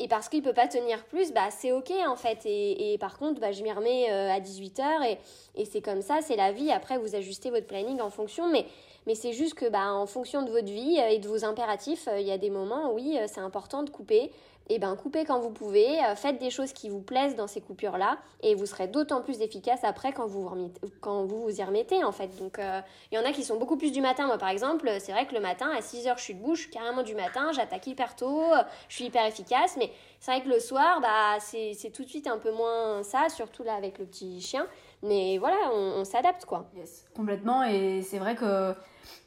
Et 0.00 0.06
parce 0.06 0.28
qu'il 0.28 0.42
peut 0.42 0.52
pas 0.52 0.68
tenir 0.68 1.04
plus, 1.06 1.32
bah, 1.32 1.50
c'est 1.50 1.72
ok 1.72 1.92
en 2.06 2.16
fait. 2.16 2.40
Et, 2.46 2.96
par 2.98 3.18
contre, 3.18 3.40
bah, 3.40 3.52
je 3.52 3.62
m'y 3.62 3.72
remets 3.72 4.08
à 4.08 4.40
18h 4.40 5.04
et, 5.04 5.18
et 5.56 5.64
c'est 5.66 5.82
comme 5.82 6.00
ça, 6.00 6.20
c'est 6.22 6.36
la 6.36 6.50
vie. 6.50 6.72
Après, 6.72 6.96
vous 6.98 7.14
ajustez 7.14 7.50
votre 7.50 7.66
planning 7.66 8.00
en 8.00 8.10
fonction. 8.10 8.48
Mais 8.48 8.64
mais 9.08 9.14
c'est 9.14 9.32
juste 9.32 9.54
que 9.54 9.66
bah, 9.70 9.94
en 9.94 10.06
fonction 10.06 10.42
de 10.42 10.50
votre 10.50 10.70
vie 10.70 10.98
euh, 11.00 11.08
et 11.08 11.18
de 11.18 11.26
vos 11.26 11.42
impératifs, 11.42 12.08
euh, 12.08 12.20
il 12.20 12.26
y 12.26 12.30
a 12.30 12.36
des 12.36 12.50
moments, 12.50 12.92
oui, 12.92 13.16
euh, 13.18 13.24
c'est 13.26 13.40
important 13.40 13.82
de 13.82 13.88
couper. 13.88 14.30
Et 14.70 14.74
eh 14.74 14.78
ben 14.78 14.94
coupez 14.96 15.24
quand 15.24 15.40
vous 15.40 15.48
pouvez, 15.48 15.96
faites 16.14 16.38
des 16.38 16.50
choses 16.50 16.74
qui 16.74 16.90
vous 16.90 17.00
plaisent 17.00 17.34
dans 17.34 17.46
ces 17.46 17.62
coupures-là, 17.62 18.18
et 18.42 18.54
vous 18.54 18.66
serez 18.66 18.86
d'autant 18.86 19.22
plus 19.22 19.40
efficace 19.40 19.80
après 19.82 20.12
quand 20.12 20.26
vous 20.26 20.42
vous, 20.42 20.48
remettez, 20.50 20.80
quand 21.00 21.24
vous, 21.24 21.40
vous 21.40 21.58
y 21.58 21.64
remettez 21.64 22.04
en 22.04 22.12
fait. 22.12 22.36
Donc 22.36 22.60
il 23.10 23.16
y 23.16 23.18
en 23.18 23.24
a 23.24 23.32
qui 23.32 23.44
sont 23.44 23.56
beaucoup 23.56 23.78
plus 23.78 23.92
du 23.92 24.02
matin. 24.02 24.26
Moi 24.26 24.36
par 24.36 24.50
exemple, 24.50 24.86
c'est 25.00 25.12
vrai 25.12 25.26
que 25.26 25.32
le 25.34 25.40
matin 25.40 25.70
à 25.74 25.80
6h 25.80 26.18
je 26.18 26.22
suis 26.22 26.34
debout, 26.34 26.54
je 26.54 26.68
carrément 26.68 27.02
du 27.02 27.14
matin, 27.14 27.50
j'attaque 27.52 27.86
hyper 27.86 28.14
tôt, 28.14 28.42
je 28.90 28.94
suis 28.94 29.06
hyper 29.06 29.24
efficace, 29.24 29.74
mais 29.78 29.90
c'est 30.20 30.32
vrai 30.32 30.42
que 30.42 30.50
le 30.50 30.60
soir, 30.60 31.00
bah, 31.00 31.38
c'est 31.40 31.90
tout 31.90 32.04
de 32.04 32.10
suite 32.10 32.26
un 32.26 32.36
peu 32.36 32.52
moins 32.52 33.02
ça, 33.04 33.30
surtout 33.30 33.62
là 33.62 33.74
avec 33.74 33.98
le 33.98 34.04
petit 34.04 34.42
chien. 34.42 34.66
Mais 35.02 35.38
voilà, 35.38 35.56
on, 35.72 36.04
s'adapte 36.04 36.44
quoi. 36.44 36.66
Yes, 36.76 37.06
complètement, 37.14 37.62
et 37.64 38.02
c'est 38.02 38.18
vrai 38.18 38.34
que 38.34 38.74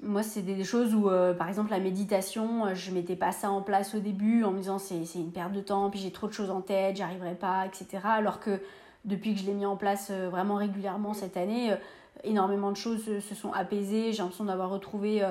moi, 0.01 0.23
c'est 0.23 0.41
des 0.41 0.63
choses 0.63 0.93
où, 0.95 1.09
euh, 1.09 1.33
par 1.33 1.47
exemple, 1.47 1.71
la 1.71 1.79
méditation, 1.79 2.65
euh, 2.65 2.75
je 2.75 2.91
mettais 2.91 3.15
pas 3.15 3.31
ça 3.31 3.49
en 3.51 3.61
place 3.61 3.95
au 3.95 3.99
début 3.99 4.43
en 4.43 4.51
me 4.51 4.57
disant 4.57 4.79
c'est 4.79 5.03
une 5.15 5.31
perte 5.31 5.53
de 5.53 5.61
temps, 5.61 5.89
puis 5.89 5.99
j'ai 5.99 6.11
trop 6.11 6.27
de 6.27 6.33
choses 6.33 6.49
en 6.49 6.61
tête, 6.61 6.97
j'arriverai 6.97 7.35
pas, 7.35 7.65
etc. 7.65 7.99
Alors 8.03 8.39
que 8.39 8.59
depuis 9.05 9.33
que 9.33 9.39
je 9.39 9.45
l'ai 9.45 9.53
mis 9.53 9.65
en 9.65 9.77
place 9.77 10.09
euh, 10.11 10.29
vraiment 10.29 10.55
régulièrement 10.55 11.13
cette 11.13 11.37
année, 11.37 11.75
énormément 12.23 12.71
de 12.71 12.77
choses 12.77 13.03
se 13.19 13.35
sont 13.35 13.51
apaisées. 13.53 14.11
J'ai 14.11 14.19
l'impression 14.19 14.45
d'avoir 14.45 14.69
retrouvé 14.69 15.21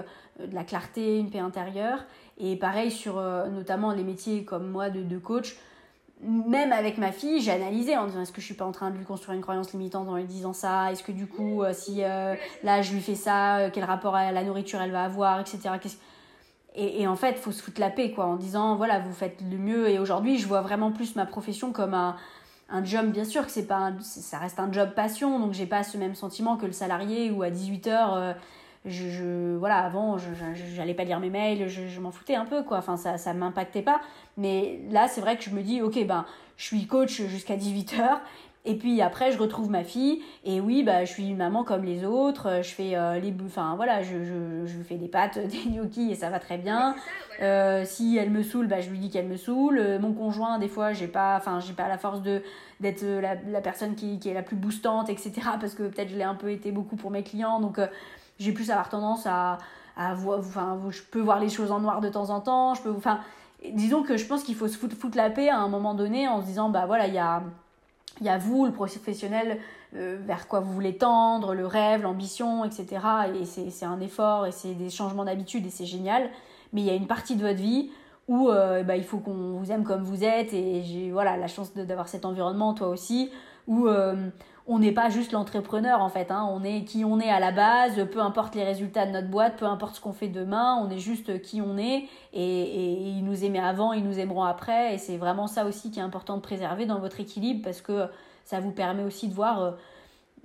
de 0.40 0.54
la 0.54 0.64
clarté, 0.64 1.18
une 1.18 1.30
paix 1.30 1.38
intérieure. 1.38 2.04
Et 2.38 2.56
pareil 2.56 2.90
sur 2.90 3.22
notamment 3.52 3.92
les 3.92 4.02
métiers 4.02 4.44
comme 4.44 4.68
moi 4.68 4.90
de 4.90 5.18
coach 5.18 5.56
même 6.22 6.72
avec 6.72 6.98
ma 6.98 7.12
fille, 7.12 7.40
j'ai 7.40 7.52
analysé 7.52 7.96
en 7.96 8.06
disant 8.06 8.20
est-ce 8.22 8.32
que 8.32 8.40
je 8.40 8.46
suis 8.46 8.54
pas 8.54 8.66
en 8.66 8.72
train 8.72 8.90
de 8.90 8.96
lui 8.96 9.04
construire 9.04 9.34
une 9.34 9.42
croyance 9.42 9.72
limitante 9.72 10.08
en 10.08 10.16
lui 10.16 10.24
disant 10.24 10.52
ça? 10.52 10.92
Est-ce 10.92 11.02
que 11.02 11.12
du 11.12 11.26
coup, 11.26 11.62
euh, 11.62 11.72
si 11.72 12.04
euh, 12.04 12.34
là 12.62 12.82
je 12.82 12.92
lui 12.92 13.00
fais 13.00 13.14
ça, 13.14 13.58
euh, 13.58 13.70
quel 13.72 13.84
rapport 13.84 14.14
à 14.14 14.30
la 14.30 14.44
nourriture 14.44 14.80
elle 14.82 14.90
va 14.90 15.04
avoir, 15.04 15.40
etc. 15.40 15.60
Et, 16.76 17.08
en 17.08 17.16
fait, 17.16 17.36
faut 17.36 17.50
se 17.50 17.60
foutre 17.60 17.80
la 17.80 17.90
paix, 17.90 18.12
quoi, 18.12 18.26
en 18.26 18.36
disant 18.36 18.76
voilà, 18.76 19.00
vous 19.00 19.12
faites 19.12 19.40
le 19.40 19.58
mieux. 19.58 19.88
Et 19.88 19.98
aujourd'hui, 19.98 20.38
je 20.38 20.46
vois 20.46 20.60
vraiment 20.60 20.92
plus 20.92 21.16
ma 21.16 21.26
profession 21.26 21.72
comme 21.72 21.94
un, 21.94 22.16
un 22.68 22.84
job, 22.84 23.10
bien 23.10 23.24
sûr 23.24 23.44
que 23.44 23.50
c'est 23.50 23.66
pas, 23.66 23.90
ça 24.02 24.38
reste 24.38 24.60
un 24.60 24.70
job 24.70 24.90
passion, 24.94 25.40
donc 25.40 25.52
j'ai 25.52 25.66
pas 25.66 25.82
ce 25.82 25.96
même 25.96 26.14
sentiment 26.14 26.56
que 26.56 26.66
le 26.66 26.72
salarié 26.72 27.30
où 27.30 27.42
à 27.42 27.50
18 27.50 27.88
je, 28.86 29.56
voilà 29.56 29.78
avant 29.78 30.16
j'allais 30.74 30.94
pas 30.94 31.04
lire 31.04 31.20
mes 31.20 31.28
mails 31.28 31.68
je, 31.68 32.00
m'en 32.00 32.10
foutais 32.10 32.34
un 32.34 32.46
peu 32.46 32.62
quoi. 32.62 32.78
Enfin 32.78 32.96
ça 32.96 33.18
ça 33.18 33.34
m'impactait 33.34 33.82
pas. 33.82 34.00
Mais 34.36 34.80
là 34.90 35.06
c'est 35.06 35.20
vrai 35.20 35.36
que 35.36 35.44
je 35.44 35.50
me 35.50 35.62
dis 35.62 35.82
ok 35.82 36.06
ben 36.06 36.24
je 36.56 36.64
suis 36.64 36.86
coach 36.86 37.22
jusqu'à 37.22 37.56
18h 37.56 38.20
et 38.66 38.74
puis 38.74 39.00
après 39.02 39.32
je 39.32 39.38
retrouve 39.38 39.70
ma 39.70 39.84
fille. 39.84 40.22
Et 40.44 40.62
oui 40.62 40.82
bah 40.82 41.04
je 41.04 41.12
suis 41.12 41.28
une 41.28 41.36
maman 41.36 41.62
comme 41.62 41.84
les 41.84 42.06
autres. 42.06 42.62
Je 42.62 42.70
fais 42.70 42.96
euh, 42.96 43.20
les 43.20 43.34
enfin 43.44 43.74
voilà 43.76 44.02
je, 44.02 44.24
je, 44.24 44.64
je, 44.64 44.82
fais 44.82 44.96
des 44.96 45.08
pâtes 45.08 45.38
des 45.46 45.70
gnocchis 45.70 46.10
et 46.12 46.14
ça 46.14 46.30
va 46.30 46.38
très 46.38 46.56
bien. 46.56 46.96
Euh, 47.42 47.84
si 47.84 48.16
elle 48.16 48.30
me 48.30 48.42
saoule 48.42 48.66
bah 48.66 48.80
je 48.80 48.88
lui 48.88 48.98
dis 48.98 49.10
qu'elle 49.10 49.28
me 49.28 49.36
saoule. 49.36 49.78
Euh, 49.78 49.98
mon 49.98 50.14
conjoint 50.14 50.58
des 50.58 50.68
fois 50.68 50.94
j'ai 50.94 51.08
pas 51.08 51.36
enfin 51.36 51.60
j'ai 51.60 51.74
pas 51.74 51.88
la 51.88 51.98
force 51.98 52.22
de 52.22 52.42
d'être 52.80 53.04
la, 53.04 53.34
la, 53.34 53.60
personne 53.60 53.94
qui, 53.94 54.18
qui 54.18 54.30
est 54.30 54.34
la 54.34 54.42
plus 54.42 54.56
boostante 54.56 55.10
etc 55.10 55.32
parce 55.60 55.74
que 55.74 55.82
peut-être 55.82 56.08
je 56.08 56.16
l'ai 56.16 56.24
un 56.24 56.34
peu 56.34 56.50
été 56.50 56.72
beaucoup 56.72 56.96
pour 56.96 57.10
mes 57.10 57.22
clients. 57.22 57.60
Donc 57.60 57.78
j'ai 58.40 58.52
plus 58.52 58.70
avoir 58.70 58.88
tendance 58.88 59.26
à, 59.26 59.58
à 59.96 60.14
voir, 60.14 60.40
enfin, 60.40 60.80
je 60.90 61.02
peux 61.02 61.20
voir 61.20 61.38
les 61.38 61.48
choses 61.48 61.70
en 61.70 61.78
noir 61.78 62.00
de 62.00 62.08
temps 62.08 62.30
en 62.30 62.40
temps, 62.40 62.74
je 62.74 62.82
peux, 62.82 62.90
enfin, 62.90 63.20
disons 63.72 64.02
que 64.02 64.16
je 64.16 64.26
pense 64.26 64.42
qu'il 64.42 64.56
faut 64.56 64.66
se 64.66 64.76
foutre, 64.76 64.96
foutre, 64.96 65.16
la 65.16 65.30
paix 65.30 65.48
à 65.48 65.58
un 65.58 65.68
moment 65.68 65.94
donné 65.94 66.26
en 66.26 66.40
se 66.40 66.46
disant, 66.46 66.70
bah 66.70 66.86
voilà, 66.86 67.06
il 67.06 67.14
y 67.14 67.18
a, 67.18 67.42
y 68.20 68.28
a 68.28 68.38
vous, 68.38 68.66
le 68.66 68.72
professionnel, 68.72 69.58
euh, 69.94 70.18
vers 70.24 70.48
quoi 70.48 70.60
vous 70.60 70.72
voulez 70.72 70.96
tendre, 70.96 71.54
le 71.54 71.66
rêve, 71.66 72.02
l'ambition, 72.02 72.64
etc. 72.64 72.86
Et 73.40 73.44
c'est 73.44 73.84
un 73.84 74.00
effort 74.00 74.46
et 74.46 74.52
c'est 74.52 74.74
des 74.74 74.90
changements 74.90 75.24
d'habitude 75.24 75.66
et 75.66 75.70
c'est 75.70 75.86
génial. 75.86 76.30
Mais 76.72 76.80
il 76.80 76.86
y 76.86 76.90
a 76.90 76.94
une 76.94 77.08
partie 77.08 77.36
de 77.36 77.46
votre 77.46 77.60
vie 77.60 77.90
où 78.28 78.48
euh, 78.48 78.84
bah, 78.84 78.96
il 78.96 79.04
faut 79.04 79.18
qu'on 79.18 79.58
vous 79.58 79.72
aime 79.72 79.82
comme 79.82 80.04
vous 80.04 80.22
êtes 80.22 80.52
et 80.54 80.82
j'ai 80.82 81.10
voilà, 81.10 81.36
la 81.36 81.48
chance 81.48 81.74
d'avoir 81.74 82.08
cet 82.08 82.24
environnement, 82.24 82.74
toi 82.74 82.88
aussi, 82.88 83.30
où 83.66 83.88
euh, 83.88 84.30
on 84.66 84.78
n'est 84.78 84.92
pas 84.92 85.08
juste 85.08 85.32
l'entrepreneur 85.32 86.00
en 86.00 86.08
fait, 86.08 86.30
hein. 86.30 86.48
on 86.50 86.62
est 86.62 86.84
qui 86.84 87.04
on 87.04 87.18
est 87.18 87.30
à 87.30 87.40
la 87.40 87.52
base, 87.52 88.06
peu 88.12 88.20
importe 88.20 88.54
les 88.54 88.64
résultats 88.64 89.06
de 89.06 89.10
notre 89.10 89.28
boîte, 89.28 89.56
peu 89.56 89.64
importe 89.64 89.96
ce 89.96 90.00
qu'on 90.00 90.12
fait 90.12 90.28
demain, 90.28 90.76
on 90.76 90.90
est 90.90 90.98
juste 90.98 91.42
qui 91.42 91.60
on 91.60 91.76
est 91.78 92.04
et, 92.32 92.62
et 92.62 93.08
ils 93.08 93.24
nous 93.24 93.44
aimaient 93.44 93.58
avant, 93.58 93.92
ils 93.92 94.04
nous 94.04 94.18
aimeront 94.18 94.44
après 94.44 94.94
et 94.94 94.98
c'est 94.98 95.16
vraiment 95.16 95.46
ça 95.46 95.64
aussi 95.64 95.90
qui 95.90 95.98
est 95.98 96.02
important 96.02 96.36
de 96.36 96.42
préserver 96.42 96.86
dans 96.86 97.00
votre 97.00 97.20
équilibre 97.20 97.62
parce 97.64 97.80
que 97.80 98.06
ça 98.44 98.60
vous 98.60 98.72
permet 98.72 99.04
aussi 99.04 99.28
de 99.28 99.34
voir 99.34 99.62
euh, 99.62 99.70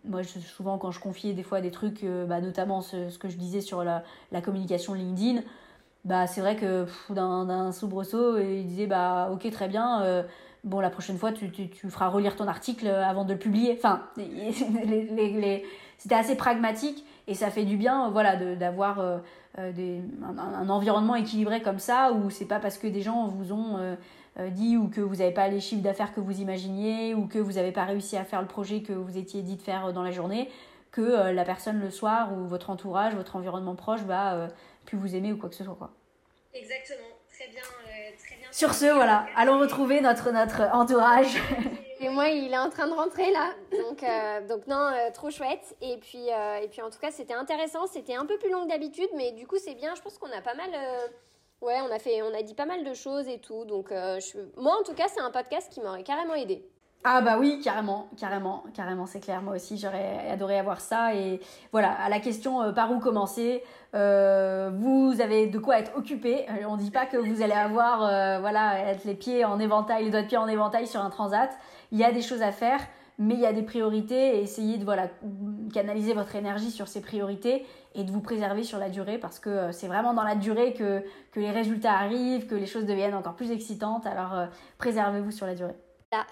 moi 0.07 0.21
souvent 0.23 0.77
quand 0.77 0.91
je 0.91 0.99
confiais 0.99 1.33
des 1.33 1.43
fois 1.43 1.61
des 1.61 1.71
trucs 1.71 2.03
euh, 2.03 2.25
bah, 2.25 2.41
notamment 2.41 2.81
ce, 2.81 3.17
que 3.17 3.29
je 3.29 3.37
disais 3.37 3.61
sur 3.61 3.83
la, 3.83 4.03
la 4.31 4.41
communication 4.41 4.93
LinkedIn 4.93 5.41
bah 6.03 6.27
c'est 6.27 6.41
vrai 6.41 6.55
que 6.55 6.85
d'un 7.09 7.71
soubresaut 7.71 8.37
il 8.37 8.67
disait 8.67 8.85
bah 8.85 9.29
ok 9.31 9.49
très 9.49 9.67
bien 9.67 10.03
euh, 10.03 10.23
bon 10.65 10.81
la 10.81 10.89
prochaine 10.89 11.17
fois 11.17 11.31
tu, 11.31 11.49
tu, 11.51 11.69
tu, 11.69 11.89
feras 11.89 12.09
relire 12.09 12.35
ton 12.35 12.47
article 12.47 12.87
avant 12.87 13.23
de 13.23 13.31
le 13.33 13.39
publier 13.39 13.75
enfin 13.77 14.03
les, 14.17 14.51
les, 15.07 15.65
c'était 15.97 16.15
assez 16.15 16.35
pragmatique 16.35 17.05
et 17.27 17.33
ça 17.33 17.49
fait 17.49 17.63
du 17.63 17.77
bien 17.77 18.09
voilà 18.09 18.35
d'avoir 18.55 18.99
un, 18.99 19.21
un, 19.57 20.69
environnement 20.69 21.15
équilibré 21.15 21.61
comme 21.61 21.79
ça 21.79 22.11
où 22.11 22.29
c'est 22.29 22.47
pas 22.47 22.59
parce 22.59 22.77
que 22.77 22.87
des 22.87 23.01
gens 23.01 23.27
vous 23.29 23.53
ont 23.53 23.95
euh, 24.37 24.49
dit 24.49 24.75
ou 24.75 24.89
que 24.89 24.99
vous 24.99 25.15
n'avez 25.15 25.31
pas 25.31 25.47
les 25.47 25.61
chiffres 25.61 25.81
d'affaires 25.81 26.13
que 26.13 26.19
vous 26.19 26.41
imaginiez 26.41 27.13
ou 27.13 27.25
que 27.25 27.39
vous 27.39 27.53
n'avez 27.53 27.71
pas 27.71 27.85
réussi 27.85 28.17
à 28.17 28.25
faire 28.25 28.41
le 28.41 28.47
projet 28.47 28.81
que 28.81 28.91
vous 28.91 29.17
étiez 29.17 29.41
dit 29.41 29.55
de 29.55 29.61
faire 29.61 29.85
euh, 29.85 29.91
dans 29.93 30.03
la 30.03 30.11
journée, 30.11 30.49
que 30.91 31.01
euh, 31.01 31.31
la 31.31 31.45
personne 31.45 31.79
le 31.79 31.89
soir 31.89 32.33
ou 32.33 32.45
votre 32.45 32.69
entourage, 32.69 33.15
votre 33.15 33.37
environnement 33.37 33.75
proche 33.75 34.01
va 34.01 34.49
plus 34.85 34.97
vous 34.97 35.15
aimer 35.15 35.31
ou 35.31 35.37
quoi 35.37 35.49
que 35.49 35.55
ce 35.55 35.63
soit. 35.63 35.77
Exactement, 36.53 37.07
très 37.31 37.47
bien. 37.47 37.61
Sur 38.56 38.73
ce, 38.73 38.86
voilà, 38.86 39.26
allons 39.36 39.60
retrouver 39.60 39.99
notre, 39.99 40.32
notre 40.32 40.61
entourage. 40.73 41.36
Et 41.99 42.07
moi, 42.07 42.30
il 42.30 42.53
est 42.53 42.57
en 42.57 42.69
train 42.69 42.88
de 42.88 42.94
rentrer 42.94 43.30
là. 43.32 43.49
Donc, 43.72 44.03
donc 44.48 44.68
non, 44.68 44.91
trop 45.14 45.30
chouette. 45.30 45.76
Et 45.82 45.98
puis, 45.98 46.27
et 46.27 46.68
puis 46.69 46.82
en 46.82 46.90
tout 46.90 46.99
cas, 46.99 47.11
c'était 47.11 47.34
intéressant. 47.34 47.88
C'était 47.88 48.15
un 48.15 48.26
peu 48.26 48.38
plus 48.38 48.49
long 48.49 48.64
que 48.64 48.69
d'habitude, 48.69 49.10
mais 49.15 49.34
du 49.34 49.45
coup, 49.45 49.57
c'est 49.57 49.76
bien. 49.76 49.94
Je 49.95 50.02
pense 50.02 50.18
qu'on 50.18 50.32
a 50.32 50.41
pas 50.41 50.53
mal 50.53 50.69
Ouais, 51.61 51.80
on 51.82 51.91
a 51.91 51.99
fait, 51.99 52.22
on 52.22 52.34
a 52.34 52.44
dit 52.44 52.53
pas 52.53 52.65
mal 52.65 52.84
de 52.84 52.94
choses 52.94 53.27
et 53.27 53.40
tout. 53.40 53.65
Donc, 53.65 53.91
euh, 53.91 54.19
moi, 54.57 54.77
en 54.80 54.84
tout 54.84 54.94
cas, 54.94 55.07
c'est 55.07 55.22
un 55.22 55.32
podcast 55.32 55.72
qui 55.72 55.82
m'aurait 55.82 56.03
carrément 56.03 56.36
aidé. 56.36 56.64
Ah 57.07 57.22
bah 57.22 57.38
oui, 57.40 57.61
carrément, 57.64 58.07
carrément, 58.18 58.64
carrément, 58.73 59.06
c'est 59.06 59.19
clair. 59.19 59.44
Moi 59.44 59.56
aussi, 59.56 59.77
j'aurais 59.77 60.27
adoré 60.27 60.57
avoir 60.57 60.82
ça. 60.82 61.14
Et 61.14 61.40
voilà, 61.72 61.91
à 61.91 62.10
la 62.10 62.19
question 62.19 62.64
euh, 62.64 62.72
par 62.72 62.91
où 62.91 62.98
commencer, 62.98 63.61
euh, 63.94 64.72
vous 64.73 65.22
avez 65.22 65.45
de 65.45 65.60
quoi 65.60 65.77
être 65.77 65.95
occupé. 65.95 66.48
On 66.68 66.77
dit 66.77 66.90
pas 66.90 67.06
que 67.06 67.18
vous 67.18 67.44
allez 67.44 67.53
avoir, 67.53 67.99
voilà, 68.40 68.80
être 68.90 69.06
les 69.06 69.14
pieds 69.14 69.45
en 69.45 69.60
éventail, 69.60 70.06
les 70.06 70.10
doigts 70.10 70.23
de 70.23 70.27
pied 70.27 70.38
en 70.38 70.48
éventail 70.48 70.88
sur 70.88 70.99
un 70.99 71.11
transat. 71.11 71.52
Il 71.91 71.99
y 71.99 72.03
a 72.03 72.11
des 72.11 72.23
choses 72.23 72.41
à 72.41 72.52
faire 72.52 72.80
mais 73.18 73.36
il 73.36 73.40
y 73.40 73.45
a 73.45 73.53
des 73.53 73.64
priorités 73.64 74.38
et 74.38 74.41
essayez 74.41 74.77
de 74.77 74.84
voilà, 74.84 75.10
canaliser 75.73 76.14
votre 76.14 76.36
énergie 76.36 76.72
sur 76.72 76.88
ces 76.88 77.02
priorités 77.02 77.65
et 77.94 78.03
de 78.03 78.11
vous 78.11 78.19
préserver 78.19 78.64
sur 78.64 78.77
la 78.77 78.90
durée 78.90 79.18
parce 79.18 79.40
que 79.40 79.49
euh, 79.49 79.72
c'est 79.72 79.88
vraiment 79.88 80.14
dans 80.14 80.23
la 80.23 80.36
durée 80.36 80.73
que, 80.73 81.02
que 81.32 81.40
les 81.40 81.52
résultats 81.52 81.94
arrivent, 81.94 82.48
que 82.48 82.56
les 82.56 82.65
choses 82.65 82.86
deviennent 82.86 83.15
encore 83.15 83.36
plus 83.36 83.52
excitantes. 83.52 84.06
Alors 84.06 84.34
euh, 84.34 84.45
préservez-vous 84.77 85.32
sur 85.32 85.45
la 85.45 85.56
durée 85.56 85.76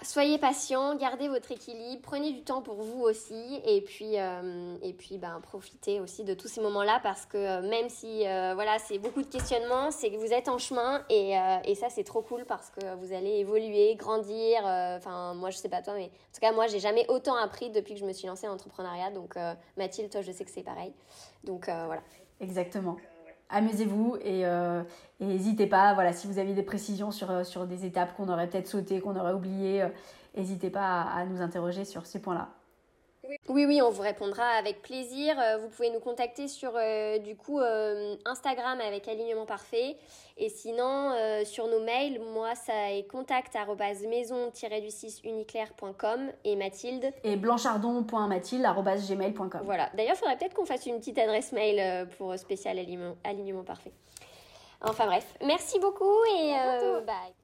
soyez 0.02 0.38
patient, 0.38 0.96
gardez 0.96 1.28
votre 1.28 1.52
équilibre, 1.52 2.02
prenez 2.02 2.32
du 2.32 2.44
temps 2.44 2.62
pour 2.62 2.82
vous 2.82 3.02
aussi 3.02 3.62
et 3.66 3.82
puis, 3.82 4.18
euh, 4.18 4.78
ben, 5.20 5.40
profitez 5.42 6.00
aussi 6.00 6.24
de 6.24 6.34
tous 6.34 6.48
ces 6.48 6.62
moments-là 6.62 7.00
parce 7.04 7.26
que 7.26 7.38
euh, 7.38 7.62
même 7.70 7.90
si 7.90 8.28
euh, 8.28 8.54
voilà, 8.54 8.80
c'est 8.80 8.98
beaucoup 8.98 9.22
de 9.22 9.28
questionnements, 9.28 9.92
c'est 9.92 10.12
que 10.12 10.18
vous 10.18 10.32
êtes 10.32 10.48
en 10.48 10.58
chemin 10.58 11.04
et, 11.10 11.34
et 11.66 11.76
ça 11.76 11.90
c'est 11.90 12.04
trop 12.04 12.22
cool 12.22 12.46
parce 12.46 12.70
que 12.70 12.96
vous 12.96 13.14
allez 13.14 13.40
évoluer, 13.40 13.96
grandir. 13.96 14.62
Enfin, 14.64 15.34
moi 15.34 15.50
je 15.50 15.58
sais 15.58 15.70
pas 15.70 15.82
toi, 15.82 15.94
mais 15.96 16.06
en 16.06 16.34
tout 16.34 16.42
cas, 16.42 16.52
moi 16.52 16.68
j'ai 16.68 16.80
jamais 16.80 17.06
autant 17.10 17.36
appris 17.36 17.70
depuis 17.70 17.94
que 17.94 18.00
je 18.00 18.06
me 18.06 18.14
suis 18.14 18.28
lancée 18.28 18.48
en 18.48 18.54
entrepreneuriat. 18.54 19.12
Donc, 19.12 19.36
Mathilde, 19.78 20.10
toi 20.10 20.22
je 20.22 20.32
sais 20.32 20.46
que 20.46 20.52
c'est 20.52 20.64
pareil. 20.64 20.94
Donc 21.44 21.66
voilà. 21.66 22.02
Exactement 22.40 22.98
amusez-vous 23.54 24.18
euh, 24.26 24.84
et 25.20 25.26
n'hésitez 25.26 25.68
pas, 25.68 25.94
voilà, 25.94 26.12
si 26.12 26.28
vous 26.28 26.40
avez 26.40 26.54
des 26.54 26.64
précisions 26.64 27.12
sur, 27.12 27.32
euh, 27.32 27.44
sur 27.44 27.66
des 27.66 27.86
étapes 27.86 28.16
qu'on 28.18 28.28
aurait 28.28 28.48
peut-être 28.48 28.68
sautées, 28.68 29.00
qu'on 29.00 29.16
aurait 29.16 29.34
oubliées, 29.34 29.84
euh, 29.84 29.90
n'hésitez 30.36 30.70
pas 30.70 31.02
à, 31.02 31.26
nous 31.26 31.42
interroger 31.42 31.86
sur 31.86 32.06
ces 32.06 32.20
points-là. 32.20 32.50
Oui, 33.50 33.66
oui, 33.66 33.82
on 33.82 33.90
vous 33.90 34.02
répondra 34.02 34.44
avec 34.44 34.82
plaisir. 34.82 35.38
Euh, 35.40 35.58
vous 35.58 35.68
pouvez 35.70 35.90
nous 35.90 36.00
contacter 36.00 36.48
sur 36.48 36.72
euh, 36.76 37.18
du 37.20 37.36
coup 37.36 37.60
euh, 37.60 38.16
Instagram 38.26 38.80
avec 38.82 39.08
alignement 39.08 39.46
parfait. 39.46 39.98
Et 40.36 40.50
sinon, 40.50 41.14
sur 41.46 41.68
nos 41.68 41.80
mails, 41.80 42.20
moi, 42.34 42.56
ça 42.56 42.92
est 42.92 43.08
contact 43.08 43.56
maison-du-6 43.56 45.20
uniclair.com 45.24 46.32
et 46.44 46.56
Mathilde. 46.56 47.14
Et 47.24 47.36
blanchardon.mathilde.gmail.com. 47.36 49.62
Voilà. 49.64 49.92
D'ailleurs, 49.94 50.16
il 50.16 50.18
faudrait 50.18 50.38
peut-être 50.38 50.56
qu'on 50.56 50.66
fasse 50.66 50.88
une 50.88 50.98
petite 50.98 51.20
adresse 51.20 51.52
mail 51.52 52.08
pour 52.18 52.36
spécial 52.40 52.80
alignement, 52.80 53.16
alignement 53.24 53.64
parfait. 53.64 53.92
Enfin 54.82 55.06
bref, 55.06 55.36
merci 55.46 55.78
beaucoup 55.80 56.24
et 56.36 56.56
bye. 57.06 57.36